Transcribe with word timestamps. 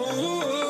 Oh, 0.00 0.63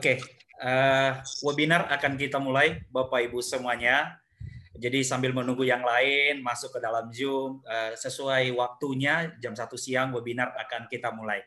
Oke, 0.00 0.16
eh, 0.64 1.10
webinar 1.44 1.84
akan 1.92 2.16
kita 2.16 2.40
mulai, 2.40 2.80
Bapak 2.88 3.20
Ibu 3.20 3.44
semuanya. 3.44 4.16
Jadi 4.72 5.04
sambil 5.04 5.36
menunggu 5.36 5.60
yang 5.60 5.84
lain 5.84 6.40
masuk 6.40 6.72
ke 6.72 6.80
dalam 6.80 7.12
Zoom, 7.12 7.60
eh, 7.68 7.92
sesuai 8.00 8.48
waktunya 8.56 9.28
jam 9.44 9.52
1 9.52 9.76
siang 9.76 10.08
webinar 10.16 10.56
akan 10.56 10.88
kita 10.88 11.12
mulai. 11.12 11.44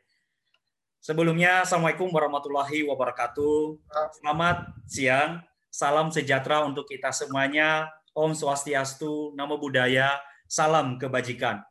Sebelumnya, 1.01 1.65
Assalamualaikum 1.65 2.13
warahmatullahi 2.13 2.85
wabarakatuh. 2.85 3.81
Selamat 4.21 4.69
siang, 4.85 5.41
salam 5.73 6.13
sejahtera 6.13 6.61
untuk 6.61 6.85
kita 6.85 7.09
semuanya. 7.09 7.89
Om 8.13 8.37
Swastiastu, 8.37 9.33
Namo 9.33 9.57
Buddhaya, 9.57 10.21
salam 10.45 11.01
kebajikan. 11.01 11.65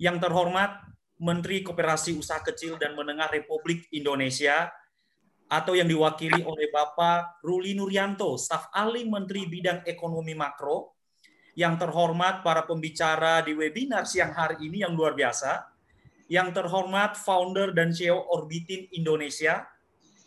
Yang 0.00 0.24
terhormat 0.24 0.80
Menteri 1.20 1.60
Koperasi 1.60 2.16
Usaha 2.16 2.40
Kecil 2.40 2.80
dan 2.80 2.96
Menengah 2.96 3.28
Republik 3.28 3.84
Indonesia 3.92 4.72
atau 5.46 5.78
yang 5.78 5.86
diwakili 5.86 6.42
oleh 6.42 6.70
Bapak 6.74 7.42
Ruli 7.46 7.78
Nuryanto, 7.78 8.34
staf 8.34 8.66
ahli 8.74 9.06
Menteri 9.06 9.46
Bidang 9.46 9.86
Ekonomi 9.86 10.34
Makro. 10.34 10.98
Yang 11.56 11.88
terhormat 11.88 12.44
para 12.44 12.68
pembicara 12.68 13.40
di 13.40 13.56
webinar 13.56 14.04
siang 14.04 14.34
hari 14.34 14.68
ini 14.68 14.84
yang 14.84 14.92
luar 14.92 15.16
biasa. 15.16 15.64
Yang 16.28 16.60
terhormat 16.60 17.16
founder 17.16 17.72
dan 17.72 17.94
CEO 17.94 18.28
Orbitin 18.28 18.90
Indonesia. 18.92 19.64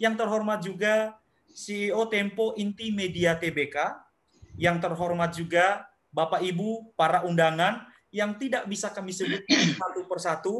Yang 0.01 0.25
terhormat 0.25 0.59
juga 0.65 1.19
CEO 1.53 2.09
Tempo 2.09 2.57
Inti 2.57 2.89
Media 2.89 3.37
TBK. 3.37 3.77
Yang 4.57 4.89
terhormat 4.89 5.29
juga 5.35 5.85
Bapak 6.09 6.41
Ibu 6.41 6.97
para 6.97 7.21
undangan 7.27 7.85
yang 8.09 8.33
tidak 8.41 8.65
bisa 8.65 8.89
kami 8.89 9.13
sebut 9.13 9.45
satu 9.77 10.01
persatu 10.09 10.55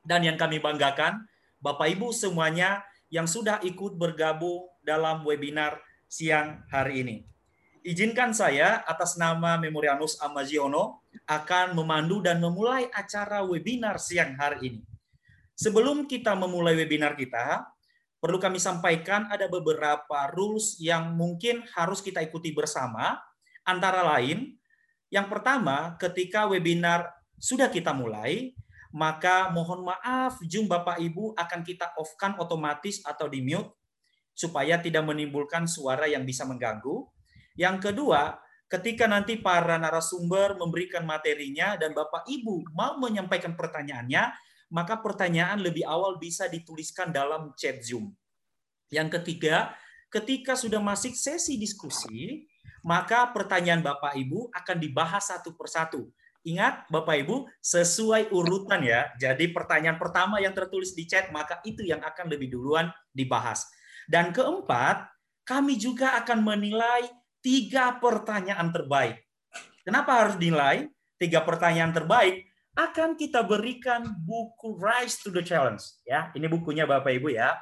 dan 0.00 0.24
yang 0.24 0.40
kami 0.40 0.56
banggakan 0.56 1.28
Bapak 1.60 1.92
Ibu 1.92 2.10
semuanya 2.16 2.80
yang 3.12 3.28
sudah 3.28 3.60
ikut 3.60 4.00
bergabung 4.00 4.72
dalam 4.80 5.20
webinar 5.28 5.76
siang 6.08 6.64
hari 6.72 7.04
ini. 7.04 7.16
Izinkan 7.84 8.32
saya 8.32 8.80
atas 8.88 9.20
nama 9.20 9.60
Memorianus 9.60 10.16
Amaziono 10.16 11.04
akan 11.28 11.76
memandu 11.76 12.24
dan 12.24 12.40
memulai 12.40 12.88
acara 12.88 13.44
webinar 13.44 14.00
siang 14.00 14.32
hari 14.40 14.58
ini. 14.72 14.80
Sebelum 15.52 16.08
kita 16.08 16.32
memulai 16.32 16.72
webinar 16.72 17.12
kita, 17.18 17.68
perlu 18.16 18.40
kami 18.40 18.56
sampaikan 18.56 19.28
ada 19.28 19.44
beberapa 19.50 20.30
rules 20.32 20.80
yang 20.80 21.12
mungkin 21.12 21.66
harus 21.76 22.00
kita 22.00 22.24
ikuti 22.24 22.54
bersama. 22.56 23.20
Antara 23.66 24.00
lain, 24.16 24.56
yang 25.12 25.28
pertama, 25.28 25.98
ketika 26.00 26.48
webinar 26.48 27.12
sudah 27.36 27.68
kita 27.68 27.92
mulai, 27.92 28.56
maka 28.92 29.48
mohon 29.50 29.88
maaf 29.88 30.38
Zoom 30.44 30.68
Bapak 30.68 31.00
Ibu 31.00 31.32
akan 31.34 31.60
kita 31.64 31.96
off-kan 31.96 32.36
otomatis 32.36 33.00
atau 33.02 33.26
di 33.26 33.40
mute 33.40 33.72
supaya 34.32 34.80
tidak 34.80 35.04
menimbulkan 35.04 35.64
suara 35.64 36.08
yang 36.08 36.24
bisa 36.24 36.44
mengganggu. 36.44 37.08
Yang 37.56 37.92
kedua, 37.92 38.36
ketika 38.68 39.04
nanti 39.04 39.40
para 39.40 39.76
narasumber 39.76 40.56
memberikan 40.56 41.04
materinya 41.04 41.76
dan 41.76 41.92
Bapak 41.92 42.24
Ibu 42.28 42.72
mau 42.72 42.96
menyampaikan 43.00 43.56
pertanyaannya, 43.56 44.32
maka 44.72 45.00
pertanyaan 45.00 45.60
lebih 45.60 45.84
awal 45.84 46.16
bisa 46.16 46.48
dituliskan 46.48 47.12
dalam 47.12 47.52
chat 47.56 47.84
Zoom. 47.84 48.12
Yang 48.88 49.20
ketiga, 49.20 49.76
ketika 50.08 50.56
sudah 50.56 50.80
masuk 50.80 51.12
sesi 51.12 51.60
diskusi, 51.60 52.48
maka 52.84 53.28
pertanyaan 53.32 53.84
Bapak 53.84 54.16
Ibu 54.16 54.52
akan 54.52 54.76
dibahas 54.80 55.28
satu 55.28 55.56
persatu. 55.56 56.08
Ingat 56.42 56.90
Bapak 56.90 57.22
Ibu, 57.22 57.46
sesuai 57.62 58.34
urutan 58.34 58.82
ya. 58.82 59.14
Jadi 59.14 59.54
pertanyaan 59.54 59.98
pertama 59.98 60.42
yang 60.42 60.50
tertulis 60.50 60.90
di 60.92 61.06
chat, 61.06 61.30
maka 61.30 61.62
itu 61.62 61.86
yang 61.86 62.02
akan 62.02 62.26
lebih 62.26 62.50
duluan 62.50 62.90
dibahas. 63.14 63.62
Dan 64.10 64.34
keempat, 64.34 65.06
kami 65.46 65.78
juga 65.78 66.18
akan 66.18 66.42
menilai 66.42 67.06
tiga 67.38 67.98
pertanyaan 68.02 68.74
terbaik. 68.74 69.22
Kenapa 69.86 70.26
harus 70.26 70.36
dinilai? 70.38 70.90
Tiga 71.18 71.46
pertanyaan 71.46 71.94
terbaik 71.94 72.50
akan 72.72 73.20
kita 73.20 73.44
berikan 73.44 74.02
buku 74.24 74.80
Rise 74.80 75.20
to 75.20 75.28
the 75.28 75.44
Challenge. 75.44 75.82
Ya, 76.08 76.32
ini 76.32 76.48
bukunya 76.48 76.88
Bapak 76.88 77.12
Ibu 77.12 77.28
ya. 77.36 77.52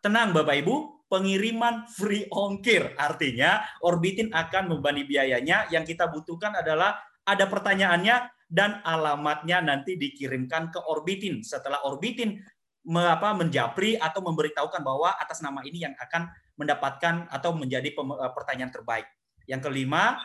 Tenang 0.00 0.30
Bapak 0.30 0.62
Ibu, 0.62 1.06
pengiriman 1.10 1.90
free 1.90 2.24
ongkir. 2.30 2.94
Artinya 2.96 3.60
Orbitin 3.82 4.30
akan 4.30 4.72
membani 4.72 5.02
biayanya. 5.04 5.66
Yang 5.74 5.96
kita 5.96 6.08
butuhkan 6.08 6.54
adalah 6.54 7.02
ada 7.24 7.44
pertanyaannya 7.46 8.16
dan 8.50 8.82
alamatnya 8.82 9.62
nanti 9.62 9.94
dikirimkan 9.94 10.74
ke 10.74 10.80
Orbitin. 10.82 11.46
Setelah 11.46 11.86
Orbitin 11.86 12.42
me- 12.86 13.10
apa, 13.10 13.30
menjapri 13.36 13.94
atau 13.94 14.20
memberitahukan 14.24 14.82
bahwa 14.82 15.14
atas 15.16 15.38
nama 15.44 15.62
ini 15.62 15.86
yang 15.86 15.94
akan 15.94 16.26
mendapatkan 16.58 17.30
atau 17.30 17.54
menjadi 17.54 17.94
eh, 17.94 18.32
pertanyaan 18.34 18.72
terbaik. 18.74 19.06
Yang 19.46 19.70
kelima, 19.70 20.18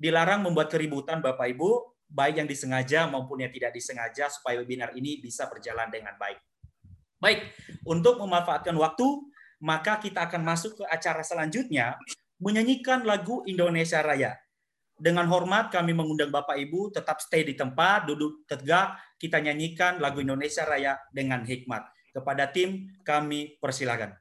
dilarang 0.00 0.42
membuat 0.42 0.72
keributan 0.72 1.22
Bapak 1.22 1.46
Ibu, 1.54 1.70
baik 2.10 2.42
yang 2.42 2.48
disengaja 2.50 3.06
maupun 3.06 3.46
yang 3.46 3.52
tidak 3.54 3.70
disengaja 3.70 4.26
supaya 4.26 4.58
webinar 4.58 4.90
ini 4.98 5.22
bisa 5.22 5.46
berjalan 5.46 5.86
dengan 5.88 6.18
baik. 6.18 6.42
Baik, 7.20 7.52
untuk 7.84 8.16
memanfaatkan 8.18 8.74
waktu, 8.74 9.06
maka 9.60 10.00
kita 10.00 10.24
akan 10.26 10.40
masuk 10.40 10.80
ke 10.80 10.84
acara 10.88 11.20
selanjutnya 11.20 12.00
menyanyikan 12.40 13.04
lagu 13.04 13.44
Indonesia 13.44 14.00
Raya. 14.00 14.40
Dengan 15.00 15.24
hormat 15.32 15.72
kami 15.72 15.96
mengundang 15.96 16.28
Bapak 16.28 16.60
Ibu 16.60 16.92
tetap 16.92 17.24
stay 17.24 17.40
di 17.40 17.56
tempat, 17.56 18.04
duduk 18.04 18.44
tegak, 18.44 19.00
kita 19.16 19.40
nyanyikan 19.40 19.96
lagu 19.96 20.20
Indonesia 20.20 20.68
Raya 20.68 21.00
dengan 21.08 21.40
hikmat. 21.40 22.12
Kepada 22.12 22.52
tim 22.52 23.00
kami 23.00 23.56
persilakan. 23.56 24.19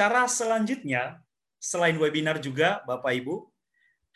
Acara 0.00 0.24
selanjutnya, 0.24 1.20
selain 1.60 1.92
webinar 2.00 2.40
juga, 2.40 2.80
Bapak 2.88 3.20
Ibu, 3.20 3.52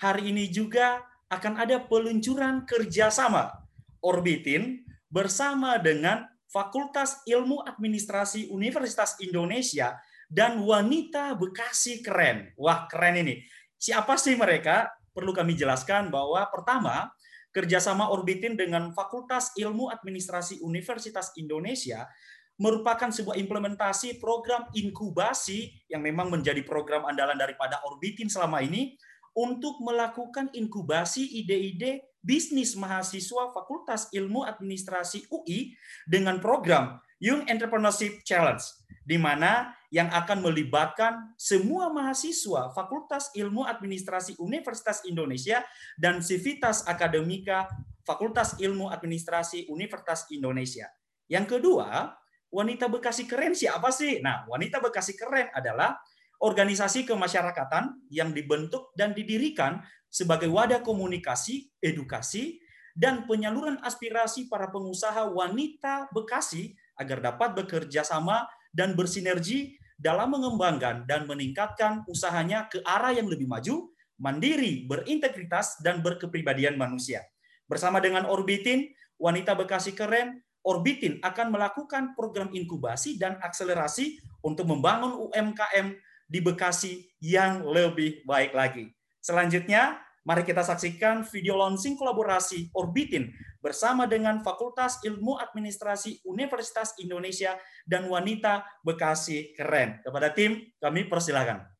hari 0.01 0.33
ini 0.33 0.49
juga 0.49 1.05
akan 1.29 1.61
ada 1.61 1.77
peluncuran 1.77 2.65
kerjasama 2.65 3.53
Orbitin 4.01 4.81
bersama 5.13 5.77
dengan 5.77 6.25
Fakultas 6.49 7.21
Ilmu 7.29 7.69
Administrasi 7.69 8.49
Universitas 8.49 9.21
Indonesia 9.21 10.01
dan 10.33 10.65
Wanita 10.65 11.37
Bekasi 11.37 12.01
Keren. 12.01 12.57
Wah, 12.57 12.89
keren 12.89 13.21
ini. 13.21 13.45
Siapa 13.77 14.17
sih 14.17 14.41
mereka? 14.41 14.89
Perlu 15.13 15.37
kami 15.37 15.53
jelaskan 15.53 16.09
bahwa 16.09 16.49
pertama, 16.49 17.13
kerjasama 17.53 18.09
Orbitin 18.09 18.57
dengan 18.57 18.89
Fakultas 18.97 19.53
Ilmu 19.61 19.93
Administrasi 19.93 20.65
Universitas 20.65 21.37
Indonesia 21.37 22.09
merupakan 22.59 23.11
sebuah 23.11 23.35
implementasi 23.35 24.23
program 24.23 24.71
inkubasi 24.75 25.75
yang 25.91 26.07
memang 26.07 26.31
menjadi 26.31 26.63
program 26.63 27.03
andalan 27.07 27.35
daripada 27.35 27.83
Orbitin 27.87 28.31
selama 28.31 28.63
ini 28.63 28.95
untuk 29.35 29.83
melakukan 29.83 30.47
inkubasi 30.55 31.27
ide-ide 31.43 32.07
bisnis 32.23 32.79
mahasiswa 32.79 33.51
Fakultas 33.51 34.09
Ilmu 34.15 34.47
Administrasi 34.47 35.27
UI 35.29 35.75
dengan 36.07 36.39
program 36.39 37.03
Young 37.19 37.45
Entrepreneurship 37.51 38.23
Challenge, 38.23 38.63
di 39.03 39.19
mana 39.19 39.75
yang 39.91 40.09
akan 40.11 40.43
melibatkan 40.47 41.35
semua 41.35 41.91
mahasiswa 41.91 42.71
Fakultas 42.73 43.35
Ilmu 43.35 43.67
Administrasi 43.67 44.39
Universitas 44.39 45.03
Indonesia 45.05 45.67
dan 45.99 46.23
Civitas 46.23 46.87
Akademika 46.87 47.67
Fakultas 48.07 48.55
Ilmu 48.63 48.89
Administrasi 48.89 49.67
Universitas 49.67 50.31
Indonesia. 50.31 50.87
Yang 51.27 51.59
kedua, 51.59 52.15
wanita 52.55 52.87
Bekasi 52.87 53.27
keren 53.27 53.59
siapa 53.59 53.91
sih? 53.91 54.23
Nah, 54.23 54.47
wanita 54.47 54.79
Bekasi 54.79 55.19
keren 55.19 55.51
adalah 55.51 55.99
organisasi 56.39 57.03
kemasyarakatan 57.03 58.07
yang 58.15 58.31
dibentuk 58.31 58.95
dan 58.95 59.11
didirikan 59.11 59.83
sebagai 60.07 60.47
wadah 60.47 60.79
komunikasi, 60.87 61.75
edukasi, 61.83 62.63
dan 62.95 63.27
penyaluran 63.27 63.83
aspirasi 63.83 64.47
para 64.47 64.71
pengusaha 64.71 65.27
wanita 65.27 66.15
Bekasi 66.15 66.79
agar 66.95 67.19
dapat 67.19 67.59
bekerja 67.59 68.07
sama 68.07 68.47
dan 68.71 68.95
bersinergi 68.95 69.75
dalam 69.99 70.31
mengembangkan 70.31 71.07
dan 71.11 71.27
meningkatkan 71.27 72.07
usahanya 72.07 72.71
ke 72.71 72.79
arah 72.87 73.11
yang 73.11 73.27
lebih 73.27 73.51
maju, 73.51 73.91
mandiri, 74.19 74.87
berintegritas, 74.87 75.83
dan 75.83 76.03
berkepribadian 76.07 76.79
manusia. 76.79 77.27
Bersama 77.67 77.99
dengan 77.99 78.31
Orbitin, 78.31 78.95
Wanita 79.19 79.55
Bekasi 79.59 79.95
Keren, 79.95 80.43
Orbitin 80.65 81.21
akan 81.21 81.53
melakukan 81.53 82.17
program 82.17 82.49
inkubasi 82.51 83.21
dan 83.21 83.37
akselerasi 83.45 84.17
untuk 84.41 84.65
membangun 84.65 85.29
UMKM 85.29 85.93
di 86.25 86.41
Bekasi 86.41 87.05
yang 87.21 87.61
lebih 87.69 88.25
baik 88.25 88.57
lagi. 88.57 88.89
Selanjutnya, 89.21 90.01
mari 90.25 90.41
kita 90.41 90.65
saksikan 90.65 91.29
video 91.29 91.61
launching 91.61 92.01
kolaborasi 92.01 92.73
Orbitin 92.73 93.29
bersama 93.61 94.09
dengan 94.09 94.41
Fakultas 94.41 95.01
Ilmu 95.05 95.37
Administrasi 95.37 96.25
Universitas 96.25 96.97
Indonesia 97.01 97.57
dan 97.85 98.09
Wanita 98.09 98.65
Bekasi 98.85 99.53
Keren. 99.53 100.01
Kepada 100.01 100.33
tim, 100.33 100.65
kami 100.81 101.09
persilahkan. 101.09 101.74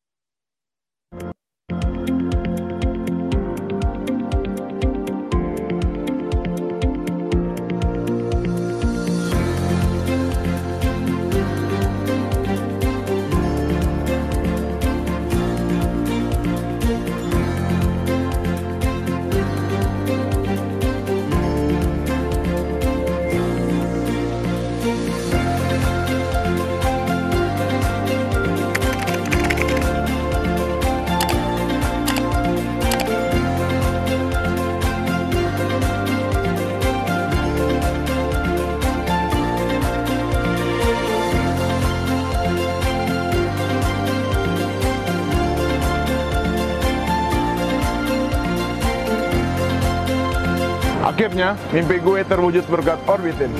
Mimpi 51.75 51.99
gue 51.99 52.23
terwujud 52.23 52.63
berkat 52.71 52.99
Orbitin. 53.11 53.51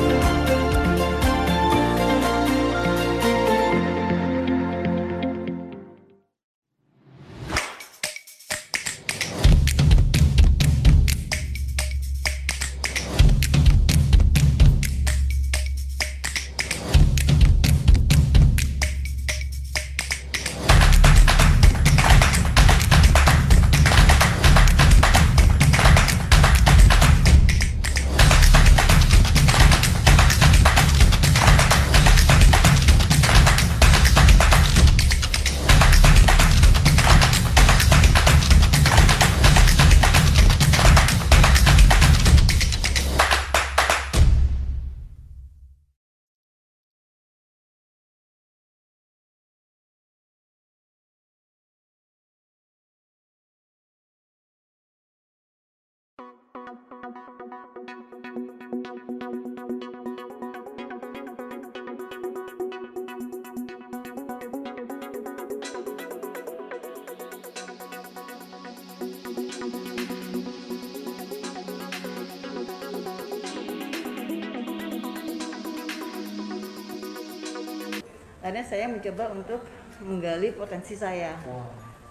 Akhirnya 78.55 78.71
saya 78.71 78.87
mencoba 78.87 79.35
untuk 79.35 79.67
menggali 79.99 80.55
potensi 80.55 80.95
saya. 80.95 81.35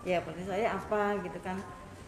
Ya 0.04 0.20
potensi 0.20 0.44
saya 0.44 0.76
apa 0.76 1.16
gitu 1.24 1.40
kan. 1.40 1.56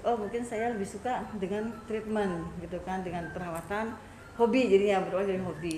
Oh 0.05 0.13
mungkin 0.13 0.45
saya 0.45 0.77
lebih 0.77 0.85
suka 0.85 1.25
dengan 1.41 1.73
treatment 1.89 2.45
gitu 2.61 2.77
kan 2.85 3.01
dengan 3.01 3.33
perawatan 3.33 3.97
hobi. 4.37 4.69
Jadinya 4.69 5.09
berawal 5.09 5.25
dari 5.25 5.41
hobi. 5.41 5.77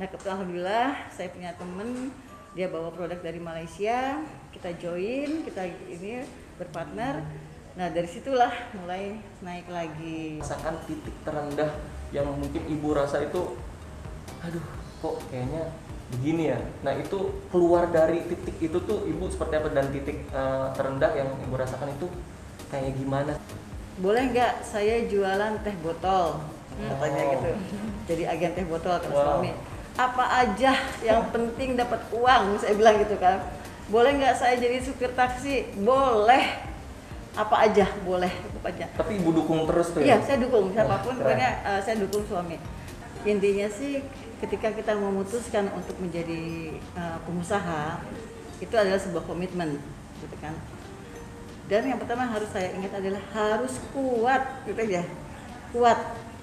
Nah 0.00 0.08
kebetulan 0.08 0.40
alhamdulillah 0.40 0.88
saya 1.12 1.28
punya 1.36 1.52
temen 1.60 2.08
dia 2.56 2.72
bawa 2.72 2.88
produk 2.96 3.20
dari 3.20 3.44
Malaysia. 3.44 4.24
Kita 4.56 4.72
join 4.80 5.44
kita 5.44 5.68
ini 5.68 6.24
berpartner. 6.56 7.20
Nah 7.76 7.92
dari 7.92 8.08
situlah 8.08 8.72
mulai 8.72 9.20
naik 9.44 9.68
lagi. 9.68 10.40
Rasakan 10.40 10.80
titik 10.88 11.12
terendah 11.28 11.76
yang 12.08 12.24
mungkin 12.24 12.64
ibu 12.72 12.96
rasa 12.96 13.20
itu 13.20 13.52
aduh 14.40 14.64
kok 15.04 15.20
kayaknya 15.28 15.68
begini 16.08 16.50
ya. 16.50 16.60
Nah 16.80 16.96
itu 16.96 17.18
keluar 17.52 17.88
dari 17.88 18.24
titik 18.24 18.56
itu 18.58 18.78
tuh 18.80 19.04
ibu 19.04 19.28
seperti 19.28 19.54
apa? 19.60 19.68
Dan 19.70 19.92
titik 19.92 20.24
uh, 20.32 20.72
terendah 20.72 21.12
yang 21.12 21.28
ibu 21.44 21.54
rasakan 21.54 21.92
itu 21.92 22.06
kayak 22.68 22.96
gimana? 22.96 23.36
Boleh 23.98 24.30
nggak 24.30 24.62
saya 24.62 25.04
jualan 25.04 25.60
teh 25.60 25.74
botol? 25.80 26.40
Katanya 26.78 27.22
Oh. 27.26 27.30
gitu. 27.34 27.50
Jadi 28.08 28.22
agen 28.24 28.52
teh 28.54 28.64
botol 28.64 28.94
kata 28.96 29.10
Wow. 29.10 29.42
suami. 29.42 29.50
Apa 29.98 30.24
aja 30.46 30.72
yang 31.02 31.26
penting 31.28 31.74
dapat 31.74 31.98
uang 32.14 32.56
saya 32.56 32.72
bilang 32.72 32.96
gitu 33.02 33.18
kan. 33.18 33.42
Boleh 33.90 34.14
nggak 34.16 34.36
saya 34.36 34.54
jadi 34.56 34.78
supir 34.78 35.10
taksi? 35.12 35.74
Boleh. 35.82 36.70
Apa 37.38 37.70
aja 37.70 37.86
boleh 38.02 38.34
apa 38.34 38.66
aja 38.66 38.90
tapi 38.98 39.14
ibu 39.14 39.30
dukung 39.30 39.62
terus 39.62 39.94
tuh 39.94 40.02
iya 40.02 40.18
ya 40.18 40.26
saya 40.26 40.42
dukung. 40.42 40.74
Siapa 40.74 41.06
pun 41.06 41.14
pokoknya 41.14 41.50
eh, 41.62 41.80
saya 41.86 41.94
dukung 42.02 42.26
suami. 42.26 42.58
Intinya 43.22 43.70
sih 43.70 44.02
ketika 44.38 44.70
kita 44.70 44.94
memutuskan 44.94 45.66
untuk 45.74 45.98
menjadi 45.98 46.74
eh, 46.78 47.18
pengusaha 47.26 48.02
itu 48.58 48.74
adalah 48.74 48.98
sebuah 48.98 49.24
komitmen 49.26 49.78
gitu 50.22 50.36
kan. 50.42 50.54
Dan 51.68 51.84
yang 51.84 52.00
pertama 52.00 52.24
harus 52.24 52.48
saya 52.48 52.72
ingat 52.72 52.96
adalah 52.96 53.20
harus 53.36 53.76
kuat 53.92 54.64
gitu 54.64 54.80
aja 54.88 55.04
kuat. 55.70 55.98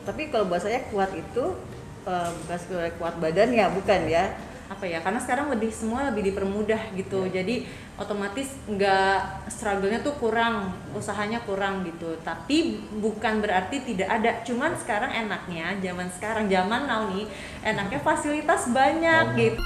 Tapi 0.06 0.30
kalau 0.30 0.46
buat 0.46 0.62
saya 0.62 0.86
kuat 0.94 1.10
itu 1.18 1.58
uh, 2.06 2.30
bukan 2.46 2.58
sekedar 2.62 2.94
kuat 3.02 3.18
badan 3.18 3.50
ya 3.52 3.74
bukan 3.74 4.06
ya. 4.06 4.38
Apa 4.70 4.86
ya? 4.86 5.02
Karena 5.02 5.18
sekarang 5.22 5.50
lebih 5.50 5.74
semua 5.74 6.10
lebih 6.14 6.30
dipermudah 6.30 6.94
gitu. 6.94 7.26
Ya. 7.30 7.42
jadi 7.42 7.66
otomatis 7.96 8.60
nggak 8.68 9.48
struggle-nya 9.48 10.04
tuh 10.04 10.16
kurang 10.20 10.76
usahanya 10.92 11.40
kurang 11.44 11.88
gitu. 11.88 12.16
Tapi 12.22 12.84
bukan 13.00 13.40
berarti 13.40 13.84
tidak 13.84 14.10
ada. 14.12 14.32
Cuman 14.44 14.76
sekarang 14.76 15.12
enaknya 15.16 15.80
zaman 15.80 16.08
sekarang 16.12 16.46
zaman 16.52 16.88
now 16.88 17.08
nih 17.12 17.26
enaknya 17.64 18.00
fasilitas 18.04 18.68
banyak 18.70 19.26
oh. 19.32 19.38
gitu 19.40 19.62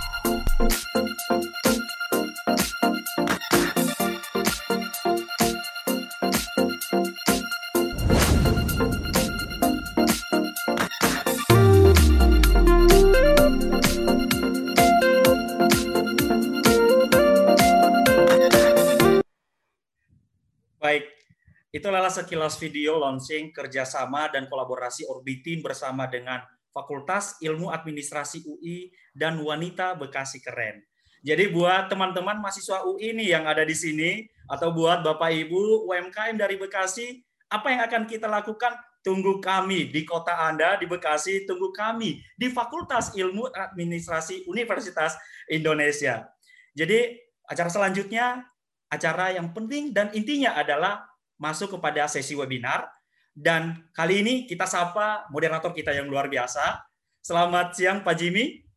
Itulah 21.80 22.12
sekilas 22.12 22.60
video 22.60 23.00
launching 23.00 23.56
kerjasama 23.56 24.28
dan 24.28 24.52
kolaborasi 24.52 25.08
Orbitin 25.08 25.64
bersama 25.64 26.12
dengan 26.12 26.44
Fakultas 26.76 27.40
Ilmu 27.40 27.72
Administrasi 27.72 28.44
UI 28.44 28.92
dan 29.16 29.40
Wanita 29.40 29.96
Bekasi 29.96 30.44
Keren. 30.44 30.84
Jadi 31.24 31.48
buat 31.48 31.88
teman-teman 31.88 32.44
mahasiswa 32.44 32.84
UI 32.84 33.16
ini 33.16 33.32
yang 33.32 33.48
ada 33.48 33.64
di 33.64 33.72
sini, 33.72 34.28
atau 34.52 34.76
buat 34.76 35.08
Bapak 35.08 35.32
Ibu 35.32 35.88
UMKM 35.88 36.36
dari 36.36 36.60
Bekasi, 36.60 37.24
apa 37.48 37.72
yang 37.72 37.88
akan 37.88 38.04
kita 38.12 38.28
lakukan? 38.28 38.76
Tunggu 39.00 39.40
kami 39.40 39.88
di 39.88 40.04
kota 40.04 40.36
Anda, 40.36 40.76
di 40.76 40.84
Bekasi, 40.84 41.48
tunggu 41.48 41.72
kami 41.72 42.20
di 42.36 42.52
Fakultas 42.52 43.16
Ilmu 43.16 43.56
Administrasi 43.56 44.44
Universitas 44.52 45.16
Indonesia. 45.48 46.28
Jadi 46.76 47.16
acara 47.48 47.72
selanjutnya, 47.72 48.44
acara 48.92 49.32
yang 49.32 49.56
penting 49.56 49.96
dan 49.96 50.12
intinya 50.12 50.60
adalah 50.60 51.09
masuk 51.40 51.80
kepada 51.80 52.06
sesi 52.06 52.36
webinar. 52.36 52.92
Dan 53.34 53.88
kali 53.96 54.20
ini 54.22 54.34
kita 54.44 54.68
sapa 54.68 55.26
moderator 55.32 55.72
kita 55.72 55.96
yang 55.96 56.12
luar 56.12 56.28
biasa. 56.28 56.84
Selamat 57.24 57.72
siang 57.74 58.04
Pak 58.04 58.16
Jimmy. 58.20 58.68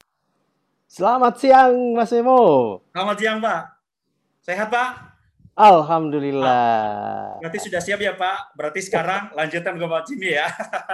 Selamat 0.87 1.35
siang 1.43 1.99
Mas 1.99 2.15
Emo. 2.15 2.79
Selamat 2.95 3.17
siang 3.19 3.39
Pak. 3.43 3.63
Sehat 4.47 4.71
Pak? 4.71 5.13
Alhamdulillah. 5.53 7.37
Berarti 7.45 7.59
sudah 7.61 7.81
siap 7.83 8.01
ya 8.01 8.17
Pak. 8.17 8.57
Berarti 8.57 8.81
sekarang 8.81 9.35
lanjutan 9.37 9.77
ke 9.77 9.85
Pak 9.85 10.03
Jimmy 10.09 10.33
ya. 10.33 10.49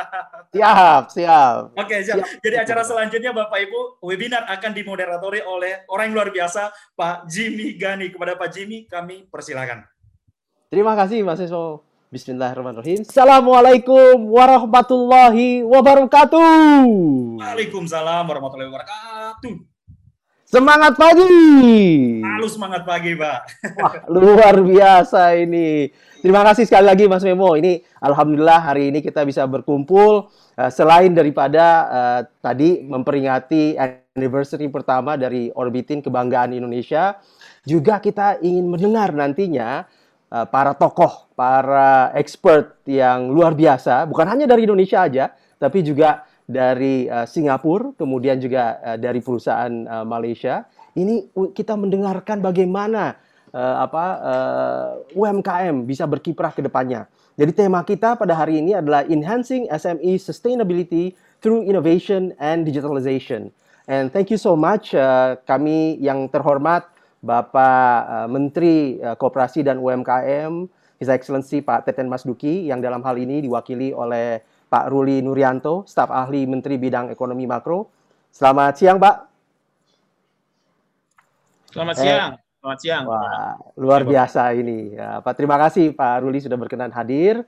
siap, 0.55 1.03
siap. 1.15 1.61
Oke, 1.79 2.03
siap. 2.03 2.19
siap. 2.19 2.43
Jadi 2.43 2.57
acara 2.59 2.83
selanjutnya 2.83 3.31
Bapak 3.31 3.59
Ibu, 3.69 4.03
webinar 4.03 4.51
akan 4.51 4.75
dimoderatori 4.75 5.45
oleh 5.47 5.87
orang 5.93 6.11
yang 6.11 6.17
luar 6.19 6.31
biasa, 6.35 6.75
Pak 6.99 7.31
Jimmy 7.31 7.79
Gani. 7.79 8.11
Kepada 8.11 8.35
Pak 8.35 8.51
Jimmy, 8.51 8.91
kami 8.91 9.31
persilakan. 9.31 9.98
Terima 10.69 10.93
kasih 10.93 11.25
Mas 11.25 11.41
Iso. 11.41 11.81
Bismillahirrahmanirrahim. 12.13 13.01
Assalamualaikum 13.01 14.29
warahmatullahi 14.29 15.65
wabarakatuh. 15.65 16.85
Waalaikumsalam 17.41 18.29
warahmatullahi 18.29 18.69
wabarakatuh. 18.69 19.65
Semangat 20.45 21.01
pagi. 21.01 22.21
Halo 22.21 22.53
semangat 22.53 22.85
pagi, 22.85 23.17
Pak. 23.17 23.39
Wah, 23.81 23.95
luar 24.13 24.61
biasa 24.61 25.41
ini. 25.41 25.89
Terima 26.21 26.45
kasih 26.45 26.69
sekali 26.69 26.85
lagi 26.85 27.09
Mas 27.09 27.25
Memo. 27.25 27.57
Ini 27.57 27.81
alhamdulillah 28.05 28.61
hari 28.69 28.93
ini 28.93 29.01
kita 29.01 29.25
bisa 29.25 29.49
berkumpul 29.49 30.29
uh, 30.29 30.69
selain 30.69 31.17
daripada 31.17 31.65
uh, 31.89 32.21
tadi 32.45 32.85
memperingati 32.85 33.73
anniversary 33.81 34.69
pertama 34.69 35.17
dari 35.17 35.49
Orbitin 35.49 36.05
Kebanggaan 36.05 36.53
Indonesia, 36.53 37.17
juga 37.65 38.05
kita 38.05 38.45
ingin 38.45 38.69
mendengar 38.69 39.17
nantinya 39.17 39.89
Eh, 39.89 39.98
para 40.29 40.77
tokoh, 40.77 41.33
para 41.33 42.13
expert 42.13 42.77
yang 42.85 43.33
luar 43.33 43.57
biasa, 43.57 44.05
bukan 44.05 44.29
hanya 44.29 44.45
dari 44.45 44.69
Indonesia 44.69 45.01
aja, 45.01 45.33
tapi 45.57 45.81
juga 45.81 46.29
dari 46.49 47.05
uh, 47.05 47.29
Singapura, 47.29 47.93
kemudian 47.93 48.41
juga 48.41 48.81
uh, 48.81 48.97
dari 48.97 49.21
perusahaan 49.21 49.69
uh, 49.69 50.05
Malaysia. 50.09 50.65
Ini 50.97 51.29
kita 51.53 51.77
mendengarkan 51.77 52.41
bagaimana 52.41 53.21
uh, 53.53 53.77
apa 53.85 54.05
uh, 54.19 54.89
UMKM 55.13 55.85
bisa 55.85 56.09
berkiprah 56.09 56.57
ke 56.57 56.65
depannya. 56.65 57.05
Jadi 57.39 57.53
tema 57.55 57.85
kita 57.85 58.19
pada 58.19 58.35
hari 58.35 58.59
ini 58.59 58.75
adalah 58.75 59.07
enhancing 59.07 59.69
SME 59.71 60.19
sustainability 60.19 61.15
through 61.39 61.63
innovation 61.69 62.35
and 62.43 62.67
digitalization. 62.67 63.55
And 63.87 64.11
thank 64.11 64.33
you 64.33 64.41
so 64.41 64.59
much 64.59 64.97
uh, 64.97 65.39
kami 65.47 66.01
yang 66.03 66.27
terhormat 66.33 66.89
Bapak 67.19 67.99
uh, 68.07 68.29
Menteri 68.31 68.99
uh, 69.03 69.19
Koperasi 69.19 69.67
dan 69.67 69.83
UMKM, 69.83 70.71
His 71.03 71.11
Excellency 71.11 71.59
Pak 71.59 71.87
Teten 71.87 72.07
Mas 72.07 72.23
Duki, 72.23 72.71
yang 72.71 72.79
dalam 72.79 73.03
hal 73.03 73.19
ini 73.19 73.43
diwakili 73.43 73.91
oleh 73.91 74.39
Pak 74.69 74.87
Ruli 74.93 75.19
Nurianto, 75.25 75.83
staf 75.89 76.15
ahli 76.15 76.47
Menteri 76.47 76.79
Bidang 76.79 77.11
Ekonomi 77.11 77.49
Makro. 77.49 77.91
Selamat 78.31 78.79
siang, 78.79 79.03
Pak. 79.03 79.17
Selamat 81.75 81.97
eh, 81.99 82.03
siang. 82.05 82.31
Selamat 82.59 82.79
siang. 82.83 83.03
Wah, 83.07 83.55
luar 83.79 84.03
biasa 84.07 84.55
ini. 84.55 84.95
Ya, 84.95 85.19
Pak, 85.23 85.35
terima 85.35 85.57
kasih 85.59 85.95
Pak 85.95 86.23
Ruli 86.23 86.39
sudah 86.39 86.59
berkenan 86.59 86.95
hadir. 86.95 87.43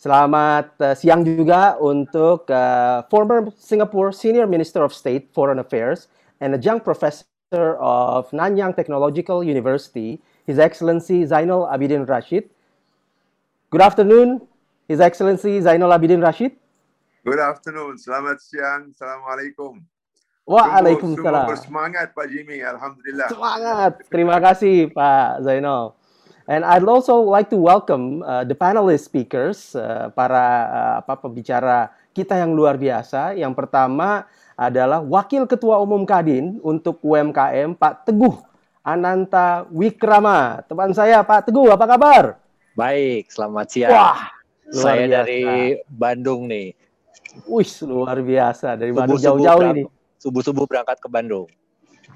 Selamat 0.00 0.72
uh, 0.80 0.96
siang 0.96 1.20
juga 1.20 1.76
untuk 1.76 2.48
uh, 2.48 3.04
former 3.12 3.52
Singapore 3.60 4.16
Senior 4.16 4.48
Minister 4.48 4.80
of 4.80 4.96
State 4.96 5.28
Foreign 5.36 5.60
Affairs 5.60 6.08
and 6.40 6.56
a 6.56 6.60
young 6.60 6.80
professor 6.80 7.28
of 7.52 8.30
Nanyang 8.30 8.76
Technological 8.76 9.42
University, 9.42 10.22
His 10.46 10.58
Excellency 10.58 11.26
Zainal 11.26 11.66
Abidin 11.66 12.06
Rashid. 12.06 12.46
Good 13.70 13.82
afternoon, 13.82 14.46
His 14.86 15.00
Excellency 15.00 15.58
Zainal 15.58 15.90
Abidin 15.90 16.22
Rashid. 16.22 16.54
Good 17.26 17.42
afternoon, 17.42 17.98
selamat 17.98 18.38
siang, 18.38 18.94
Assalamualaikum. 18.94 19.82
Waalaikumsalam. 20.46 21.50
Bersemangat 21.50 22.14
Pak 22.14 22.30
Jimmy, 22.30 22.62
Alhamdulillah. 22.62 23.26
Semangat, 23.34 23.98
terima 24.06 24.38
kasih 24.38 24.94
Pak 24.94 25.42
Zainal. 25.42 25.98
And 26.46 26.62
I'd 26.62 26.86
also 26.86 27.18
like 27.18 27.50
to 27.50 27.58
welcome 27.58 28.22
uh, 28.22 28.46
the 28.46 28.54
panelist 28.54 29.10
speakers, 29.10 29.74
uh, 29.74 30.10
para 30.14 30.70
uh, 30.70 30.94
apa 31.02 31.18
pembicara 31.18 31.94
kita 32.14 32.38
yang 32.38 32.54
luar 32.54 32.78
biasa. 32.78 33.34
Yang 33.34 33.54
pertama 33.58 34.26
adalah 34.60 35.00
Wakil 35.00 35.48
Ketua 35.48 35.80
Umum 35.80 36.04
Kadin 36.04 36.60
untuk 36.60 37.00
UMKM 37.00 37.72
Pak 37.80 38.04
Teguh 38.04 38.36
Ananta 38.84 39.64
Wikrama. 39.72 40.60
Teman 40.68 40.92
saya 40.92 41.24
Pak 41.24 41.48
Teguh, 41.48 41.72
apa 41.72 41.88
kabar? 41.88 42.24
Baik, 42.76 43.32
selamat 43.32 43.66
siang. 43.72 43.92
Wah, 43.96 44.28
saya 44.68 45.08
biasa. 45.08 45.14
dari 45.16 45.44
Bandung 45.88 46.44
nih. 46.44 46.76
Wih, 47.48 47.70
luar 47.88 48.20
biasa 48.20 48.76
dari 48.76 48.92
Bandung 48.92 49.16
jauh-jauh 49.16 49.64
ini. 49.72 49.88
Subuh-subuh 50.20 50.68
berangkat 50.68 51.00
ke 51.00 51.08
Bandung. 51.08 51.48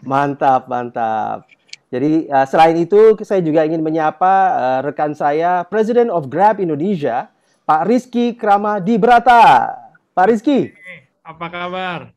Mantap, 0.04 0.68
mantap. 0.68 1.48
Jadi 1.88 2.28
uh, 2.28 2.44
selain 2.44 2.76
itu 2.76 3.16
saya 3.24 3.40
juga 3.40 3.64
ingin 3.64 3.80
menyapa 3.80 4.34
uh, 4.52 4.78
rekan 4.84 5.16
saya 5.16 5.64
President 5.64 6.12
of 6.12 6.28
Grab 6.28 6.60
Indonesia, 6.60 7.32
Pak 7.64 7.88
Rizky 7.88 8.36
Krama 8.36 8.84
Dibrata. 8.84 9.72
Pak 10.12 10.26
Rizky. 10.28 10.76
Apa 11.24 11.48
kabar? 11.48 12.12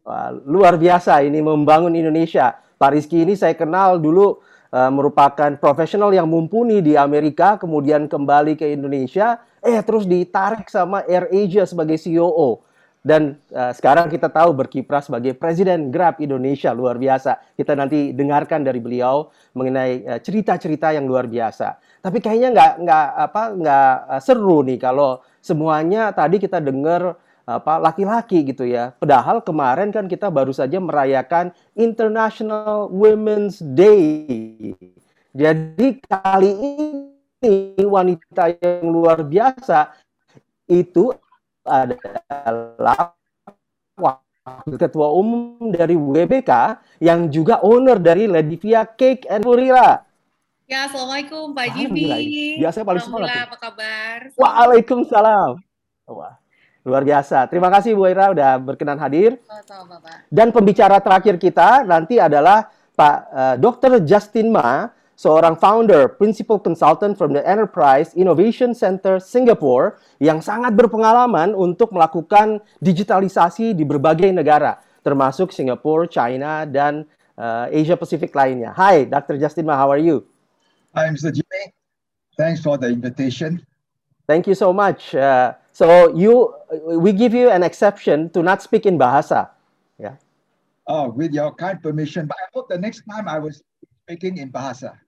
Wah, 0.00 0.32
luar 0.48 0.80
biasa 0.80 1.20
ini 1.20 1.44
membangun 1.44 1.92
Indonesia. 1.92 2.56
Pak 2.80 2.96
Rizky 2.96 3.28
ini 3.28 3.36
saya 3.36 3.52
kenal 3.52 4.00
dulu 4.00 4.40
uh, 4.72 4.88
merupakan 4.88 5.52
profesional 5.60 6.08
yang 6.08 6.24
mumpuni 6.24 6.80
di 6.80 6.96
Amerika, 6.96 7.60
kemudian 7.60 8.08
kembali 8.08 8.56
ke 8.56 8.72
Indonesia, 8.72 9.44
eh 9.60 9.76
terus 9.84 10.08
ditarik 10.08 10.72
sama 10.72 11.04
Air 11.04 11.28
Asia 11.28 11.68
sebagai 11.68 12.00
CEO. 12.00 12.64
Dan 13.00 13.40
uh, 13.52 13.72
sekarang 13.72 14.12
kita 14.12 14.28
tahu 14.28 14.52
berkiprah 14.52 15.00
sebagai 15.00 15.32
Presiden 15.32 15.88
Grab 15.88 16.20
Indonesia 16.20 16.72
luar 16.76 17.00
biasa. 17.00 17.56
Kita 17.56 17.72
nanti 17.72 18.12
dengarkan 18.12 18.60
dari 18.60 18.76
beliau 18.76 19.32
mengenai 19.56 20.04
uh, 20.04 20.20
cerita-cerita 20.20 20.92
yang 20.92 21.08
luar 21.08 21.24
biasa. 21.24 21.80
Tapi 22.00 22.20
kayaknya 22.20 22.52
nggak 22.52 22.72
nggak 22.84 23.06
apa 23.16 23.42
nggak 23.56 23.94
uh, 24.04 24.20
seru 24.20 24.60
nih 24.64 24.76
kalau 24.80 25.20
semuanya 25.40 26.12
tadi 26.12 26.36
kita 26.36 26.60
dengar 26.60 27.16
apa 27.58 27.82
laki-laki 27.82 28.46
gitu 28.46 28.62
ya. 28.62 28.94
Padahal 29.02 29.42
kemarin 29.42 29.90
kan 29.90 30.06
kita 30.06 30.30
baru 30.30 30.54
saja 30.54 30.78
merayakan 30.78 31.50
International 31.74 32.86
Women's 32.92 33.58
Day. 33.58 34.76
Jadi 35.34 35.98
kali 36.06 36.52
ini 36.54 37.82
wanita 37.82 38.54
yang 38.62 38.86
luar 38.90 39.26
biasa 39.26 39.90
itu 40.70 41.10
adalah 41.66 43.14
Wakil 43.98 44.76
Ketua 44.80 45.12
Umum 45.12 45.70
dari 45.70 45.94
WBK 45.94 46.50
yang 47.04 47.28
juga 47.28 47.60
owner 47.60 48.00
dari 48.00 48.26
Ledivia 48.26 48.88
Cake 48.88 49.28
and 49.28 49.44
Purira. 49.44 50.02
Ya, 50.70 50.86
Assalamualaikum 50.86 51.50
Pak 51.50 51.68
Jimmy. 51.74 52.06
biasanya 52.62 52.86
paling 52.86 53.02
semangat 53.02 53.50
apa 53.50 53.56
kabar? 53.58 54.18
Waalaikumsalam. 54.38 55.58
Wah, 56.10 56.39
luar 56.84 57.04
biasa. 57.04 57.44
Terima 57.48 57.68
kasih 57.68 57.92
Bu 57.92 58.08
Ira 58.08 58.32
udah 58.32 58.56
berkenan 58.56 58.96
hadir. 58.96 59.36
Dan 60.32 60.52
pembicara 60.54 61.00
terakhir 61.00 61.36
kita 61.36 61.84
nanti 61.84 62.16
adalah 62.16 62.72
Pak 62.96 63.16
eh, 63.32 63.56
Dr. 63.60 63.92
Justin 64.04 64.52
Ma, 64.52 64.88
seorang 65.16 65.56
founder, 65.56 66.08
principal 66.16 66.56
consultant 66.56 67.16
from 67.16 67.36
the 67.36 67.44
Enterprise 67.44 68.16
Innovation 68.16 68.72
Center 68.72 69.20
Singapore 69.20 70.00
yang 70.20 70.40
sangat 70.40 70.72
berpengalaman 70.72 71.52
untuk 71.52 71.92
melakukan 71.92 72.64
digitalisasi 72.80 73.76
di 73.76 73.84
berbagai 73.84 74.32
negara, 74.32 74.80
termasuk 75.04 75.52
Singapura, 75.52 76.08
China, 76.08 76.64
dan 76.64 77.04
eh, 77.36 77.84
Asia 77.84 77.96
Pacific 77.96 78.32
lainnya. 78.32 78.72
Hai, 78.72 79.04
Dr. 79.04 79.36
Justin 79.36 79.68
Ma, 79.68 79.76
how 79.76 79.92
are 79.92 80.00
you? 80.00 80.24
Hi, 80.96 81.06
Mr. 81.12 81.30
Jimmy. 81.30 81.70
Thanks 82.40 82.64
for 82.64 82.80
the 82.80 82.88
invitation. 82.88 83.60
Thank 84.24 84.48
you 84.48 84.56
so 84.56 84.72
much. 84.72 85.12
Uh, 85.12 85.52
so 85.72 86.14
you, 86.16 86.54
we 86.98 87.12
give 87.12 87.34
you 87.34 87.50
an 87.50 87.62
exception 87.62 88.30
to 88.30 88.42
not 88.42 88.62
speak 88.62 88.86
in 88.86 88.98
bahasa. 88.98 89.50
Yeah. 89.98 90.16
Oh, 90.90 91.10
with 91.10 91.30
your 91.30 91.54
kind 91.54 91.78
permission, 91.78 92.26
but 92.26 92.34
I 92.34 92.50
hope 92.50 92.66
the 92.66 92.80
next 92.80 93.06
time 93.06 93.30
I 93.30 93.38
was 93.38 93.62
speaking 94.10 94.42
in 94.42 94.50
Bahasa. 94.50 94.98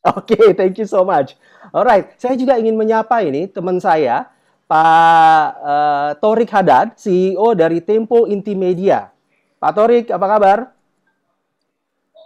Oke, 0.00 0.56
thank 0.56 0.80
you 0.80 0.88
so 0.88 1.04
much. 1.04 1.36
Alright, 1.68 2.16
saya 2.16 2.32
juga 2.32 2.56
ingin 2.56 2.80
menyapa 2.80 3.20
ini 3.20 3.44
teman 3.44 3.76
saya, 3.76 4.32
Pak 4.64 5.44
eh, 5.60 6.10
Torik 6.24 6.48
Hadad, 6.48 6.96
CEO 6.96 7.52
dari 7.52 7.84
Tempo 7.84 8.24
Intimedia. 8.24 9.12
Pak 9.60 9.72
Torik, 9.76 10.06
apa 10.08 10.26
kabar? 10.32 10.58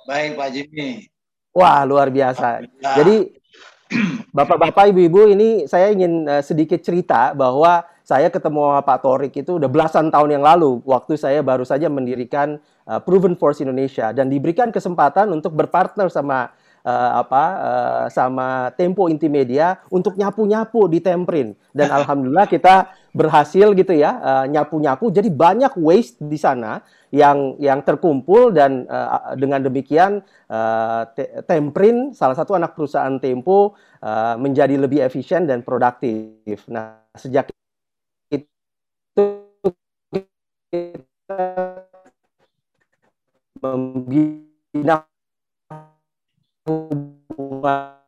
Baik 0.06 0.38
Pak 0.38 0.48
Jimmy. 0.54 1.10
Wah, 1.50 1.82
luar 1.82 2.06
biasa. 2.06 2.62
Alhamdulillah. 2.62 2.94
Jadi, 3.02 3.16
Bapak-bapak, 4.36 4.92
Ibu-ibu, 4.92 5.28
ini 5.32 5.48
saya 5.68 5.92
ingin 5.92 6.24
eh, 6.28 6.42
sedikit 6.44 6.80
cerita 6.80 7.36
bahwa 7.36 7.84
saya 8.02 8.28
ketemu 8.32 8.82
Pak 8.82 8.98
Torik 9.04 9.34
itu 9.38 9.56
udah 9.62 9.70
belasan 9.70 10.10
tahun 10.10 10.40
yang 10.40 10.44
lalu, 10.44 10.82
waktu 10.82 11.14
saya 11.14 11.40
baru 11.44 11.62
saja 11.62 11.86
mendirikan 11.92 12.58
eh, 12.88 13.00
Proven 13.02 13.36
Force 13.36 13.60
Indonesia 13.60 14.10
dan 14.10 14.32
diberikan 14.32 14.72
kesempatan 14.72 15.30
untuk 15.30 15.52
berpartner 15.54 16.08
sama 16.08 16.50
eh, 16.86 17.12
apa 17.18 17.44
eh, 17.58 18.04
sama 18.10 18.70
Tempo 18.74 19.06
Intimedia 19.06 19.80
untuk 19.90 20.18
nyapu-nyapu 20.18 20.86
di 20.90 20.98
Temprin 21.02 21.54
dan 21.74 21.88
alhamdulillah 22.02 22.46
kita 22.50 22.90
berhasil 23.14 23.72
gitu 23.76 23.92
ya 23.94 24.18
eh, 24.18 24.44
nyapu-nyapu 24.52 25.10
jadi 25.14 25.28
banyak 25.30 25.78
waste 25.78 26.20
di 26.22 26.38
sana 26.38 26.82
yang 27.12 27.60
yang 27.60 27.84
terkumpul 27.84 28.50
dan 28.50 28.88
eh, 28.88 29.36
dengan 29.36 29.60
demikian 29.62 30.24
eh, 30.48 31.02
Te- 31.12 31.44
Temprin 31.44 32.16
salah 32.16 32.34
satu 32.34 32.56
anak 32.56 32.72
perusahaan 32.72 33.20
Tempo 33.20 33.76
eh, 34.00 34.34
menjadi 34.40 34.74
lebih 34.80 35.04
efisien 35.04 35.44
dan 35.44 35.60
produktif. 35.60 36.64
Nah, 36.72 37.04
sejak 37.12 37.52
itu 38.32 38.48
kita 40.72 41.36
membina 43.60 45.11
hubungan 46.66 47.98